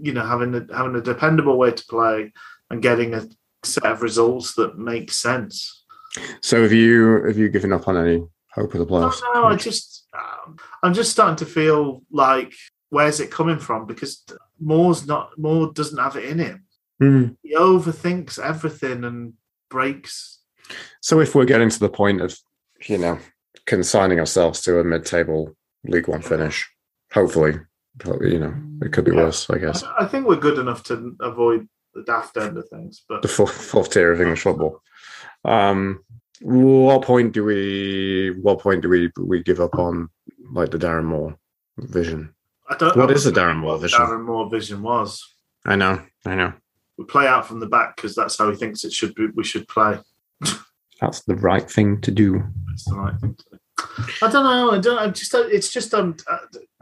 you 0.00 0.12
know 0.12 0.24
having 0.24 0.54
a, 0.54 0.66
having 0.74 0.96
a 0.96 1.00
dependable 1.00 1.56
way 1.58 1.72
to 1.72 1.84
play, 1.86 2.32
and 2.70 2.82
getting 2.82 3.14
a 3.14 3.26
set 3.62 3.86
of 3.86 4.02
results 4.02 4.54
that 4.54 4.78
make 4.78 5.10
sense. 5.10 5.84
So 6.40 6.62
have 6.62 6.72
you 6.72 7.24
have 7.24 7.38
you 7.38 7.48
given 7.48 7.72
up 7.72 7.88
on 7.88 7.96
any 7.96 8.24
hope 8.52 8.74
of 8.74 8.80
the 8.80 8.86
playoffs? 8.86 9.20
don't 9.20 9.34
know. 9.34 9.44
I 9.44 9.56
just 9.56 10.06
um, 10.14 10.56
I'm 10.82 10.94
just 10.94 11.12
starting 11.12 11.36
to 11.36 11.46
feel 11.46 12.02
like 12.10 12.52
where's 12.90 13.20
it 13.20 13.30
coming 13.30 13.58
from? 13.58 13.86
Because 13.86 14.24
Moore's 14.60 15.06
not 15.06 15.30
Moore 15.38 15.72
doesn't 15.72 15.98
have 15.98 16.16
it 16.16 16.24
in 16.24 16.38
him. 16.38 16.64
Hmm. 16.98 17.26
He 17.42 17.54
overthinks 17.54 18.38
everything 18.38 19.04
and 19.04 19.34
breaks. 19.70 20.40
So 21.00 21.20
if 21.20 21.34
we're 21.34 21.44
getting 21.44 21.70
to 21.70 21.78
the 21.78 21.88
point 21.88 22.20
of, 22.20 22.36
you 22.86 22.98
know, 22.98 23.18
consigning 23.66 24.18
ourselves 24.18 24.60
to 24.62 24.80
a 24.80 24.84
mid-table 24.84 25.56
League 25.84 26.08
One 26.08 26.22
finish, 26.22 26.68
hopefully, 27.12 27.54
you 28.20 28.38
know, 28.38 28.54
it 28.82 28.92
could 28.92 29.04
be 29.04 29.12
Yeah. 29.12 29.24
worse, 29.24 29.48
I 29.50 29.58
guess. 29.58 29.82
I, 29.82 30.04
I 30.04 30.06
think 30.06 30.26
we're 30.26 30.36
good 30.36 30.58
enough 30.58 30.82
to 30.84 31.14
avoid 31.20 31.68
the 31.94 32.02
daft 32.02 32.36
end 32.36 32.56
of 32.58 32.68
things, 32.68 33.02
but 33.08 33.22
The 33.22 33.28
fourth, 33.28 33.52
fourth 33.54 33.90
tier 33.90 34.12
of 34.12 34.20
English 34.20 34.42
football. 34.42 34.82
Um, 35.44 36.04
what 36.40 37.02
point 37.02 37.32
do 37.32 37.44
we? 37.44 38.36
What 38.42 38.60
point 38.60 38.82
do 38.82 38.88
we 38.88 39.10
we 39.18 39.42
give 39.42 39.60
up 39.60 39.74
on 39.78 40.08
like 40.52 40.70
the 40.70 40.78
Darren 40.78 41.04
Moore 41.04 41.36
vision? 41.78 42.32
I 42.68 42.76
don't. 42.76 42.96
What 42.96 43.10
I 43.10 43.14
is 43.14 43.24
the 43.24 43.32
Darren 43.32 43.56
Moore 43.58 43.78
vision? 43.78 43.98
Darren 44.00 44.24
Moore 44.24 44.48
vision 44.48 44.82
was. 44.82 45.34
I 45.66 45.74
know, 45.74 46.00
I 46.24 46.34
know. 46.36 46.52
we 46.96 47.04
play 47.04 47.26
out 47.26 47.46
from 47.48 47.58
the 47.60 47.66
back 47.66 47.96
because 47.96 48.14
that's 48.14 48.38
how 48.38 48.48
he 48.50 48.56
thinks 48.56 48.84
it 48.84 48.92
should 48.92 49.14
be. 49.16 49.26
We 49.34 49.42
should 49.42 49.66
play. 49.66 49.98
That's 51.00 51.22
the 51.22 51.34
right 51.36 51.68
thing 51.68 52.00
to 52.02 52.10
do. 52.10 52.42
It's 52.72 52.84
the 52.84 52.94
right 52.96 53.18
thing 53.20 53.34
to 53.34 53.44
do. 53.52 53.58
I 54.22 54.30
don't 54.30 54.44
know. 54.44 54.70
I 54.72 54.78
don't. 54.78 54.98
I 54.98 55.08
just. 55.08 55.34
It's 55.34 55.72
just. 55.72 55.92
Um. 55.94 56.16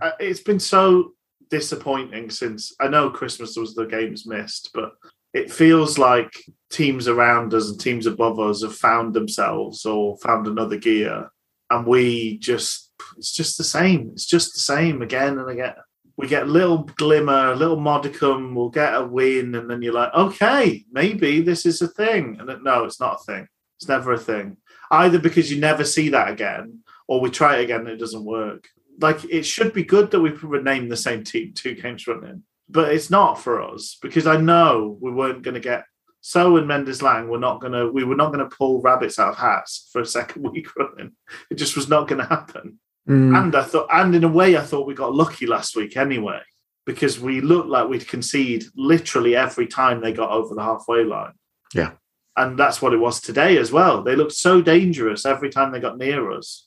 Uh, 0.01 0.13
It's 0.21 0.41
been 0.41 0.61
so 0.61 1.13
disappointing 1.51 2.31
since 2.31 2.75
I 2.81 2.89
know 2.89 3.11
Christmas 3.11 3.57
was 3.57 3.75
the 3.75 3.87
games 3.87 4.27
missed, 4.27 4.71
but 4.75 4.93
it 5.33 5.53
feels 5.53 5.99
like 5.99 6.33
teams 6.71 7.09
around 7.09 7.53
us 7.55 7.71
and 7.71 7.79
teams 7.79 8.07
above 8.07 8.41
us 8.41 8.63
have 8.63 8.75
found 8.75 9.15
themselves 9.15 9.85
or 9.85 10.17
found 10.19 10.47
another 10.47 10.77
gear, 10.77 11.31
and 11.71 11.87
we 11.87 12.39
just. 12.39 12.85
It's 13.19 13.33
just 13.33 13.59
the 13.59 13.65
same. 13.65 14.11
It's 14.13 14.27
just 14.27 14.55
the 14.55 14.61
same 14.61 15.03
again 15.03 15.39
and 15.39 15.51
again. 15.51 15.75
We 16.17 16.29
get 16.29 16.45
a 16.45 16.51
little 16.51 16.79
glimmer, 16.97 17.53
a 17.53 17.57
little 17.57 17.79
modicum. 17.79 18.55
We'll 18.55 18.71
get 18.71 18.95
a 18.95 19.05
win, 19.05 19.55
and 19.55 19.71
then 19.71 19.83
you're 19.83 19.93
like, 19.93 20.13
okay, 20.15 20.85
maybe 20.91 21.43
this 21.43 21.67
is 21.67 21.83
a 21.83 21.89
thing. 21.89 22.39
And 22.41 22.65
no, 22.65 22.85
it's 22.85 22.99
not 22.99 23.21
a 23.21 23.25
thing. 23.25 23.49
It's 23.79 23.89
never 23.89 24.13
a 24.13 24.19
thing. 24.19 24.57
Either 24.91 25.19
because 25.19 25.53
you 25.53 25.61
never 25.61 25.85
see 25.85 26.09
that 26.09 26.31
again, 26.31 26.81
or 27.07 27.21
we 27.21 27.31
try 27.31 27.59
it 27.59 27.65
again 27.65 27.81
and 27.81 27.91
it 27.91 27.99
doesn't 27.99 28.25
work. 28.25 28.69
Like 29.01 29.25
it 29.25 29.45
should 29.45 29.73
be 29.73 29.85
good 29.85 30.11
that 30.11 30.21
we 30.21 30.31
would 30.31 30.65
name 30.65 30.89
the 30.89 30.97
same 30.97 31.25
team 31.25 31.53
two 31.55 31.75
games 31.75 32.07
running, 32.07 32.43
but 32.69 32.93
it's 32.93 33.11
not 33.11 33.35
for 33.35 33.63
us 33.63 33.99
because 34.01 34.27
I 34.27 34.37
know 34.37 34.97
we 35.01 35.11
weren't 35.11 35.43
going 35.43 35.55
to 35.55 35.61
get 35.61 35.85
so 36.23 36.57
and 36.57 36.67
Mendez-Laing. 36.67 37.29
We're 37.29 37.39
not 37.39 37.61
going 37.61 37.73
to 37.73 37.91
we 37.91 38.05
were 38.05 38.17
not 38.17 38.33
going 38.33 38.49
to 38.49 38.57
pull 38.57 38.81
rabbits 38.81 39.19
out 39.19 39.31
of 39.31 39.39
hats 39.39 39.89
for 39.93 40.01
a 40.01 40.07
second 40.07 40.43
week 40.51 40.75
running. 40.77 41.13
It 41.51 41.55
just 41.55 41.77
was 41.77 41.89
not 41.89 42.09
going 42.09 42.21
to 42.21 42.27
happen. 42.27 42.81
Mm. 43.09 43.41
And 43.41 43.55
I 43.55 43.63
thought, 43.63 43.87
and 43.93 44.15
in 44.15 44.25
a 44.25 44.29
way, 44.29 44.57
I 44.57 44.63
thought 44.63 44.87
we 44.87 44.95
got 44.95 45.15
lucky 45.15 45.47
last 45.47 45.77
week 45.77 45.97
anyway 45.97 46.41
because 46.85 47.21
we 47.21 47.41
looked 47.41 47.69
like 47.69 47.89
we'd 47.89 48.09
concede 48.09 48.65
literally 48.77 49.37
every 49.37 49.67
time 49.67 50.01
they 50.01 50.13
got 50.13 50.31
over 50.31 50.55
the 50.55 50.63
halfway 50.63 51.05
line. 51.05 51.33
Yeah. 51.75 51.93
And 52.37 52.59
that's 52.59 52.83
what 52.83 52.93
it 52.93 52.99
was 52.99 53.21
today 53.21 53.59
as 53.59 53.73
well. 53.73 54.03
They 54.03 54.15
looked 54.15 54.33
so 54.33 54.61
dangerous 54.61 55.25
every 55.25 55.51
time 55.51 55.73
they 55.73 55.81
got 55.81 55.99
near 55.99 56.31
us. 56.33 56.66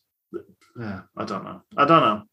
Yeah, 0.80 1.02
I 1.18 1.26
don't 1.26 1.44
know. 1.44 1.62
I 1.78 1.86
don't 1.86 2.02
know. 2.02 2.24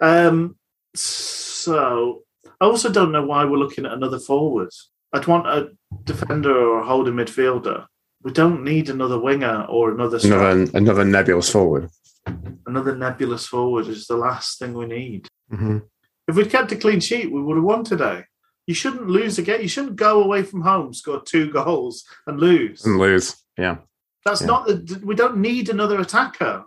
Um, 0.00 0.56
so 0.94 2.22
I 2.60 2.64
also 2.64 2.90
don't 2.90 3.12
know 3.12 3.24
why 3.24 3.44
we're 3.44 3.58
looking 3.58 3.86
at 3.86 3.92
another 3.92 4.18
forward. 4.18 4.70
I'd 5.12 5.26
want 5.26 5.46
a 5.46 5.70
defender 6.04 6.54
or 6.56 6.80
a 6.80 6.86
holding 6.86 7.14
midfielder. 7.14 7.86
We 8.22 8.32
don't 8.32 8.64
need 8.64 8.88
another 8.90 9.18
winger 9.18 9.64
or 9.68 9.92
another 9.92 10.18
striker. 10.18 10.50
Another 10.50 10.70
another 10.78 11.04
nebulous 11.04 11.48
forward. 11.50 11.90
Another 12.66 12.96
nebulous 12.96 13.46
forward 13.46 13.86
is 13.86 14.06
the 14.06 14.16
last 14.16 14.58
thing 14.58 14.74
we 14.74 14.86
need. 14.86 15.28
Mm-hmm. 15.52 15.78
If 16.26 16.34
we'd 16.34 16.50
kept 16.50 16.72
a 16.72 16.76
clean 16.76 16.98
sheet, 17.00 17.30
we 17.30 17.40
would 17.40 17.56
have 17.56 17.64
won 17.64 17.84
today. 17.84 18.24
You 18.66 18.74
shouldn't 18.74 19.06
lose 19.06 19.38
again. 19.38 19.62
You 19.62 19.68
shouldn't 19.68 19.94
go 19.94 20.22
away 20.24 20.42
from 20.42 20.62
home, 20.62 20.92
score 20.92 21.22
two 21.22 21.50
goals, 21.52 22.04
and 22.26 22.40
lose. 22.40 22.84
And 22.84 22.98
lose. 22.98 23.36
Yeah. 23.56 23.76
That's 24.24 24.40
Yeah. 24.40 24.46
not. 24.48 24.68
We 25.04 25.14
don't 25.14 25.36
need 25.36 25.68
another 25.68 26.00
attacker. 26.00 26.64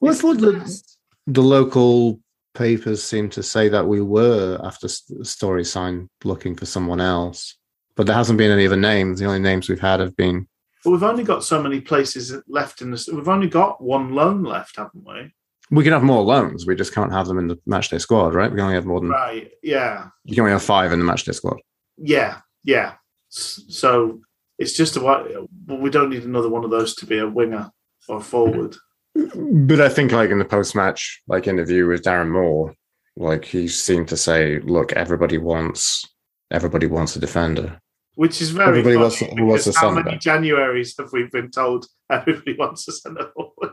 Well, 0.00 0.12
I 0.12 0.16
thought 0.16 0.38
the 0.38 0.82
the, 1.26 1.42
local 1.42 2.20
papers 2.54 3.02
seemed 3.02 3.32
to 3.32 3.42
say 3.42 3.68
that 3.68 3.86
we 3.86 4.00
were, 4.00 4.58
after 4.64 4.88
Storey 4.88 5.64
signed, 5.64 6.08
looking 6.24 6.56
for 6.56 6.66
someone 6.66 7.00
else. 7.00 7.56
But 7.96 8.06
there 8.06 8.16
hasn't 8.16 8.38
been 8.38 8.50
any 8.50 8.66
other 8.66 8.76
names. 8.76 9.20
The 9.20 9.26
only 9.26 9.40
names 9.40 9.68
we've 9.68 9.80
had 9.80 10.00
have 10.00 10.16
been. 10.16 10.48
But 10.84 10.92
we've 10.92 11.02
only 11.02 11.24
got 11.24 11.44
so 11.44 11.62
many 11.62 11.80
places 11.80 12.34
left 12.48 12.80
in 12.80 12.90
this. 12.90 13.08
We've 13.08 13.28
only 13.28 13.48
got 13.48 13.82
one 13.82 14.14
loan 14.14 14.42
left, 14.42 14.76
haven't 14.76 15.04
we? 15.06 15.34
We 15.70 15.84
can 15.84 15.92
have 15.92 16.02
more 16.02 16.22
loans. 16.22 16.66
We 16.66 16.74
just 16.74 16.94
can't 16.94 17.12
have 17.12 17.26
them 17.26 17.38
in 17.38 17.46
the 17.46 17.56
matchday 17.68 18.00
squad, 18.00 18.34
right? 18.34 18.50
We 18.50 18.56
can 18.56 18.64
only 18.64 18.74
have 18.74 18.86
more 18.86 19.00
than. 19.00 19.10
Right. 19.10 19.50
Yeah. 19.62 20.08
You 20.24 20.34
can 20.34 20.42
only 20.42 20.52
have 20.52 20.62
five 20.62 20.92
in 20.92 20.98
the 20.98 21.04
matchday 21.04 21.34
squad. 21.34 21.58
Yeah. 21.96 22.38
Yeah. 22.64 22.94
So 23.28 24.20
it's 24.58 24.72
just 24.72 24.96
a. 24.96 25.00
Well, 25.00 25.46
we 25.68 25.90
don't 25.90 26.10
need 26.10 26.24
another 26.24 26.48
one 26.48 26.64
of 26.64 26.70
those 26.70 26.94
to 26.96 27.06
be 27.06 27.18
a 27.18 27.28
winger 27.28 27.70
or 28.08 28.20
forward. 28.20 28.76
But 29.14 29.80
I 29.80 29.88
think, 29.88 30.12
like 30.12 30.30
in 30.30 30.38
the 30.38 30.44
post-match, 30.44 31.22
like 31.26 31.46
interview 31.46 31.86
with 31.86 32.02
Darren 32.02 32.30
Moore, 32.30 32.74
like 33.16 33.44
he 33.44 33.68
seemed 33.68 34.08
to 34.08 34.16
say, 34.16 34.60
"Look, 34.60 34.92
everybody 34.92 35.36
wants, 35.38 36.04
everybody 36.50 36.86
wants 36.86 37.16
a 37.16 37.20
defender." 37.20 37.80
Which 38.14 38.40
is 38.42 38.50
very 38.50 38.68
Everybody 38.68 38.96
wants- 38.96 39.22
wants 39.22 39.66
a 39.66 39.78
how 39.78 39.90
many 39.90 40.12
back? 40.12 40.20
Januaries 40.20 40.96
have 40.98 41.10
we 41.12 41.24
been 41.32 41.50
told 41.50 41.86
everybody 42.10 42.56
wants 42.58 42.86
a 42.88 42.92
centre 42.92 43.30
forward? 43.34 43.72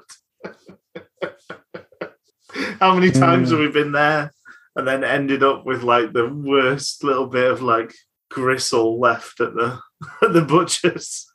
how 2.79 2.93
many 2.93 3.11
times 3.11 3.49
Mm. 3.49 3.51
have 3.51 3.59
we 3.59 3.67
been 3.69 3.91
there 3.91 4.31
and 4.75 4.87
then 4.87 5.03
ended 5.03 5.43
up 5.43 5.65
with 5.65 5.83
like 5.83 6.13
the 6.13 6.27
worst 6.27 7.03
little 7.03 7.27
bit 7.27 7.51
of 7.51 7.61
like 7.61 7.93
gristle 8.29 8.99
left 8.99 9.39
at 9.41 9.53
the 9.53 9.79
at 10.21 10.33
the 10.33 10.41
butchers? 10.43 11.25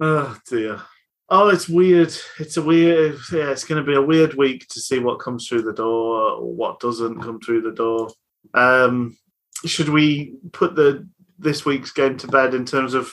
Oh 0.00 0.36
dear. 0.48 0.80
Oh, 1.28 1.48
it's 1.48 1.68
weird. 1.68 2.14
It's 2.38 2.56
a 2.56 2.62
weird. 2.62 3.18
Yeah, 3.32 3.50
it's 3.50 3.64
going 3.64 3.84
to 3.84 3.90
be 3.90 3.96
a 3.96 4.02
weird 4.02 4.34
week 4.34 4.68
to 4.68 4.80
see 4.80 5.00
what 5.00 5.18
comes 5.18 5.48
through 5.48 5.62
the 5.62 5.72
door 5.72 6.32
or 6.32 6.52
what 6.52 6.80
doesn't 6.80 7.20
come 7.20 7.40
through 7.40 7.62
the 7.62 7.72
door. 7.72 8.10
Um, 8.54 9.16
should 9.64 9.88
we 9.88 10.36
put 10.52 10.76
the 10.76 11.08
this 11.38 11.64
week's 11.64 11.90
game 11.90 12.16
to 12.18 12.28
bed 12.28 12.54
in 12.54 12.64
terms 12.64 12.94
of 12.94 13.12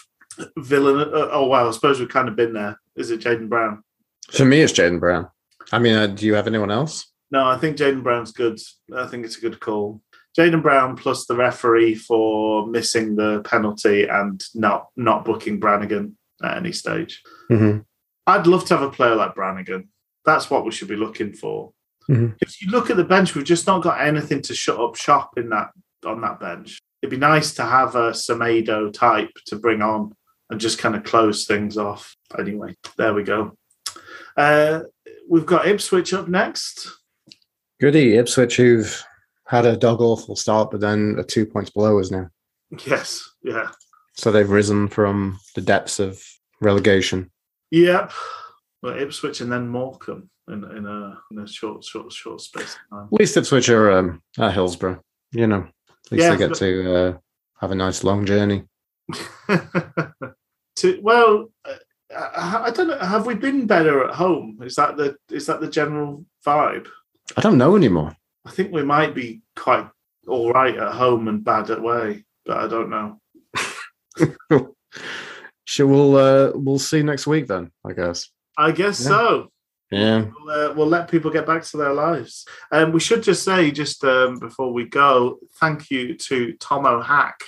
villain? 0.58 1.00
Uh, 1.00 1.30
oh 1.32 1.48
wow, 1.48 1.68
I 1.68 1.72
suppose 1.72 2.00
we've 2.00 2.10
kind 2.10 2.28
of 2.28 2.36
been 2.36 2.54
there. 2.54 2.80
Is 2.96 3.10
it 3.10 3.22
Jaden 3.22 3.50
Brown? 3.50 3.84
For 4.32 4.46
me, 4.46 4.62
it's 4.62 4.74
Jaden 4.74 5.00
Brown. 5.00 5.30
I 5.72 5.80
mean, 5.80 5.96
uh, 5.96 6.08
do 6.08 6.26
you 6.26 6.36
have 6.36 6.48
anyone 6.48 6.72
else? 6.72 7.12
No, 7.32 7.48
I 7.48 7.58
think 7.58 7.78
Jaden 7.78 8.04
Brown's 8.04 8.32
good. 8.32 8.60
I 8.96 9.08
think 9.08 9.26
it's 9.26 9.38
a 9.38 9.42
good 9.42 9.60
call. 9.60 10.02
Jaden 10.38 10.62
Brown 10.62 10.96
plus 10.96 11.26
the 11.26 11.36
referee 11.36 11.96
for 11.96 12.68
missing 12.68 13.16
the 13.16 13.42
penalty 13.42 14.08
and 14.08 14.44
not 14.54 14.88
not 14.96 15.26
booking 15.26 15.60
Brannagan 15.60 16.14
at 16.44 16.58
any 16.58 16.72
stage. 16.72 17.22
Mm-hmm. 17.50 17.80
I'd 18.28 18.48
love 18.48 18.66
to 18.66 18.78
have 18.78 18.88
a 18.88 18.92
player 18.92 19.16
like 19.16 19.36
Brannagan. 19.36 19.88
That's 20.26 20.50
what 20.50 20.66
we 20.66 20.72
should 20.72 20.88
be 20.88 20.96
looking 20.96 21.34
for. 21.34 21.74
Mhm. 22.10 22.36
If 22.42 22.62
you 22.62 22.70
look 22.70 22.90
at 22.90 22.98
the 22.98 23.04
bench, 23.04 23.34
we've 23.36 23.46
just 23.46 23.68
not 23.68 23.84
got 23.84 24.02
anything 24.02 24.42
to 24.44 24.56
shut 24.56 24.80
up 24.80 24.96
shop 24.96 25.38
in 25.38 25.50
that 25.50 25.72
on 26.06 26.22
that 26.22 26.40
bench. 26.40 26.80
It'd 27.02 27.12
be 27.12 27.18
nice 27.18 27.54
to 27.56 27.64
have 27.64 27.96
a 27.96 28.12
Semedo 28.12 28.92
type 28.92 29.32
to 29.48 29.58
bring 29.58 29.82
on 29.82 30.14
and 30.50 30.60
just 30.60 30.80
kind 30.80 30.96
of 30.96 31.04
close 31.04 31.46
things 31.46 31.78
off. 31.78 32.16
Anyway, 32.38 32.76
there 32.98 33.14
we 33.14 33.24
go. 33.24 33.58
Uh, 34.36 34.82
we've 35.30 35.46
got 35.46 35.68
Ipswich 35.68 36.14
up 36.14 36.28
next. 36.28 36.90
Goody 37.80 38.18
Ipswich, 38.18 38.58
who've 38.58 39.04
had 39.48 39.66
a 39.66 39.78
dog 39.78 40.02
awful 40.02 40.36
start, 40.36 40.72
but 40.72 40.80
then 40.82 41.16
are 41.20 41.24
two 41.24 41.46
points 41.46 41.70
below 41.70 42.00
us 42.00 42.12
now. 42.12 42.30
Yes, 42.86 43.30
yeah, 43.44 43.70
So 44.16 44.32
they've 44.32 44.50
risen 44.50 44.88
from 44.88 45.40
the 45.56 45.62
depths 45.62 46.00
of 46.00 46.24
relegation. 46.64 47.30
yep. 47.72 48.12
Well, 48.82 49.00
Ipswich 49.00 49.40
and 49.40 49.50
then 49.50 49.70
Morecambe 49.70 50.30
in, 50.50 50.64
in 50.76 50.86
a 50.86 51.18
in 51.32 51.40
a 51.40 51.48
short, 51.48 51.86
short, 51.86 52.12
short 52.12 52.42
space 52.42 52.76
of 52.76 52.98
time. 52.98 53.08
At 53.14 53.20
least 53.20 53.38
Ipswich 53.38 53.70
are 53.70 53.92
um, 53.92 54.22
at 54.38 54.54
Hillsborough. 54.54 55.00
You 55.32 55.48
know, 55.48 55.62
at 55.62 56.12
least 56.12 56.24
Yeah, 56.24 56.32
they 56.32 56.38
get 56.38 56.50
but- 56.50 56.58
to 56.60 56.96
uh, 56.96 57.18
have 57.62 57.72
a 57.72 57.76
nice 57.76 58.04
long 58.04 58.26
journey. 58.26 58.64
to 60.76 61.00
well, 61.02 61.50
uh, 61.66 61.76
I 62.16 62.64
I 62.66 62.72
don't 62.72 62.88
know. 62.88 62.98
Have 62.98 63.26
we 63.26 63.36
been 63.36 63.68
better 63.68 64.04
at 64.06 64.16
home? 64.16 64.60
Is 64.64 64.76
that 64.76 64.98
the 64.98 65.16
is 65.32 65.46
that 65.46 65.62
the 65.62 65.70
general 65.70 66.26
vibe? 66.46 66.88
I 67.38 67.42
don't 67.42 67.58
know 67.58 67.76
anymore. 67.76 68.16
I 68.46 68.52
think 68.52 68.72
we 68.74 68.84
might 68.84 69.16
be 69.16 69.42
quite 69.56 69.88
all 70.28 70.52
right 70.52 70.76
at 70.76 70.92
home 70.94 71.28
and 71.30 71.44
bad 71.44 71.70
at 71.70 71.80
away, 71.80 72.26
but 72.46 72.58
I 72.58 72.68
don't 72.68 72.90
know. 72.90 73.20
Sure, 75.74 75.88
we'll 75.88 76.16
uh, 76.18 76.52
we'll 76.54 76.78
see 76.78 77.02
next 77.02 77.26
week 77.26 77.48
then. 77.48 77.72
I 77.84 77.94
guess. 77.94 78.30
I 78.56 78.70
guess 78.72 79.02
Yeah. 79.02 79.08
so. 79.08 79.48
Yeah. 79.90 80.26
We'll, 80.40 80.50
uh, 80.50 80.74
we'll 80.76 80.88
let 80.88 81.10
people 81.10 81.32
get 81.32 81.48
back 81.48 81.64
to 81.64 81.78
their 81.78 81.94
lives. 81.94 82.46
Um, 82.72 82.92
we 82.92 83.00
should 83.00 83.24
just 83.24 83.44
say, 83.44 83.72
just 83.72 84.04
um, 84.04 84.38
before 84.38 84.72
we 84.72 84.86
go, 84.86 85.40
thank 85.60 85.90
you 85.90 86.16
to 86.16 86.54
Tomo 86.54 87.02
Hack 87.02 87.40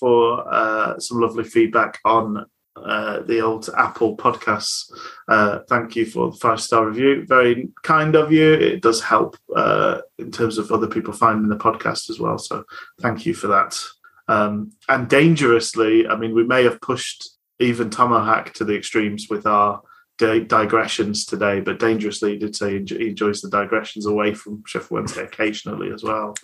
for 0.00 0.46
uh, 0.50 0.98
some 0.98 1.20
lovely 1.20 1.44
feedback 1.44 1.98
on 2.06 2.46
uh, 2.76 3.20
the 3.20 3.40
old 3.40 3.68
Apple 3.76 4.16
podcasts. 4.16 4.90
Uh, 5.28 5.58
thank 5.68 5.94
you 5.94 6.06
for 6.06 6.30
the 6.30 6.38
five 6.38 6.60
star 6.62 6.86
review. 6.86 7.26
Very 7.26 7.68
kind 7.82 8.16
of 8.16 8.32
you. 8.32 8.50
It 8.54 8.80
does 8.80 9.02
help 9.02 9.36
uh, 9.54 10.00
in 10.18 10.30
terms 10.30 10.56
of 10.56 10.72
other 10.72 10.86
people 10.88 11.12
finding 11.12 11.50
the 11.50 11.56
podcast 11.56 12.08
as 12.08 12.18
well. 12.18 12.38
So 12.38 12.64
thank 13.02 13.26
you 13.26 13.34
for 13.34 13.48
that. 13.48 13.78
Um, 14.26 14.72
and 14.88 15.06
dangerously, 15.06 16.08
I 16.08 16.16
mean, 16.16 16.34
we 16.34 16.44
may 16.44 16.64
have 16.64 16.80
pushed 16.80 17.28
even 17.64 17.90
Tomo 17.90 18.22
Hack 18.22 18.52
to 18.54 18.64
the 18.64 18.76
extremes 18.76 19.26
with 19.28 19.46
our 19.46 19.80
di- 20.18 20.40
digressions 20.40 21.24
today, 21.24 21.60
but 21.60 21.78
dangerously 21.78 22.32
he 22.32 22.38
did 22.38 22.54
say 22.54 22.72
he 22.84 23.08
enjoys 23.08 23.40
the 23.40 23.50
digressions 23.50 24.06
away 24.06 24.34
from 24.34 24.62
Sheffield 24.66 24.90
Wednesday 24.90 25.24
occasionally 25.24 25.90
as 25.92 26.02
well. 26.02 26.34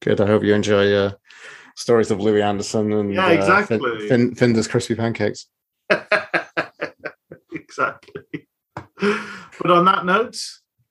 Good. 0.00 0.20
I 0.20 0.26
hope 0.26 0.42
you 0.42 0.54
enjoy 0.54 0.92
uh, 0.94 1.12
stories 1.76 2.10
of 2.10 2.20
Louie 2.20 2.42
Anderson 2.42 2.92
and 2.92 3.12
Yeah, 3.12 3.26
uh, 3.26 3.30
exactly. 3.30 4.08
Fin- 4.08 4.34
Fin- 4.34 4.54
Findus 4.54 4.68
crispy 4.68 4.94
pancakes. 4.94 5.46
exactly. 7.52 8.48
But 9.62 9.70
on 9.70 9.84
that 9.84 10.04
note, 10.06 10.36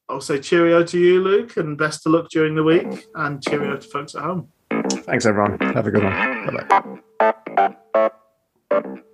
I'll 0.07 0.21
say 0.21 0.39
cheerio 0.39 0.83
to 0.83 0.99
you, 0.99 1.21
Luke, 1.21 1.57
and 1.57 1.77
best 1.77 2.05
of 2.05 2.11
luck 2.13 2.29
during 2.29 2.55
the 2.55 2.63
week, 2.63 3.05
and 3.15 3.41
cheerio 3.43 3.77
to 3.77 3.87
folks 3.87 4.15
at 4.15 4.23
home. 4.23 4.49
Thanks, 4.71 5.25
everyone. 5.25 5.59
Have 5.59 5.87
a 5.87 5.91
good 5.91 6.03
one. 6.03 6.65
Bye 7.19 7.59
bye. 8.69 9.01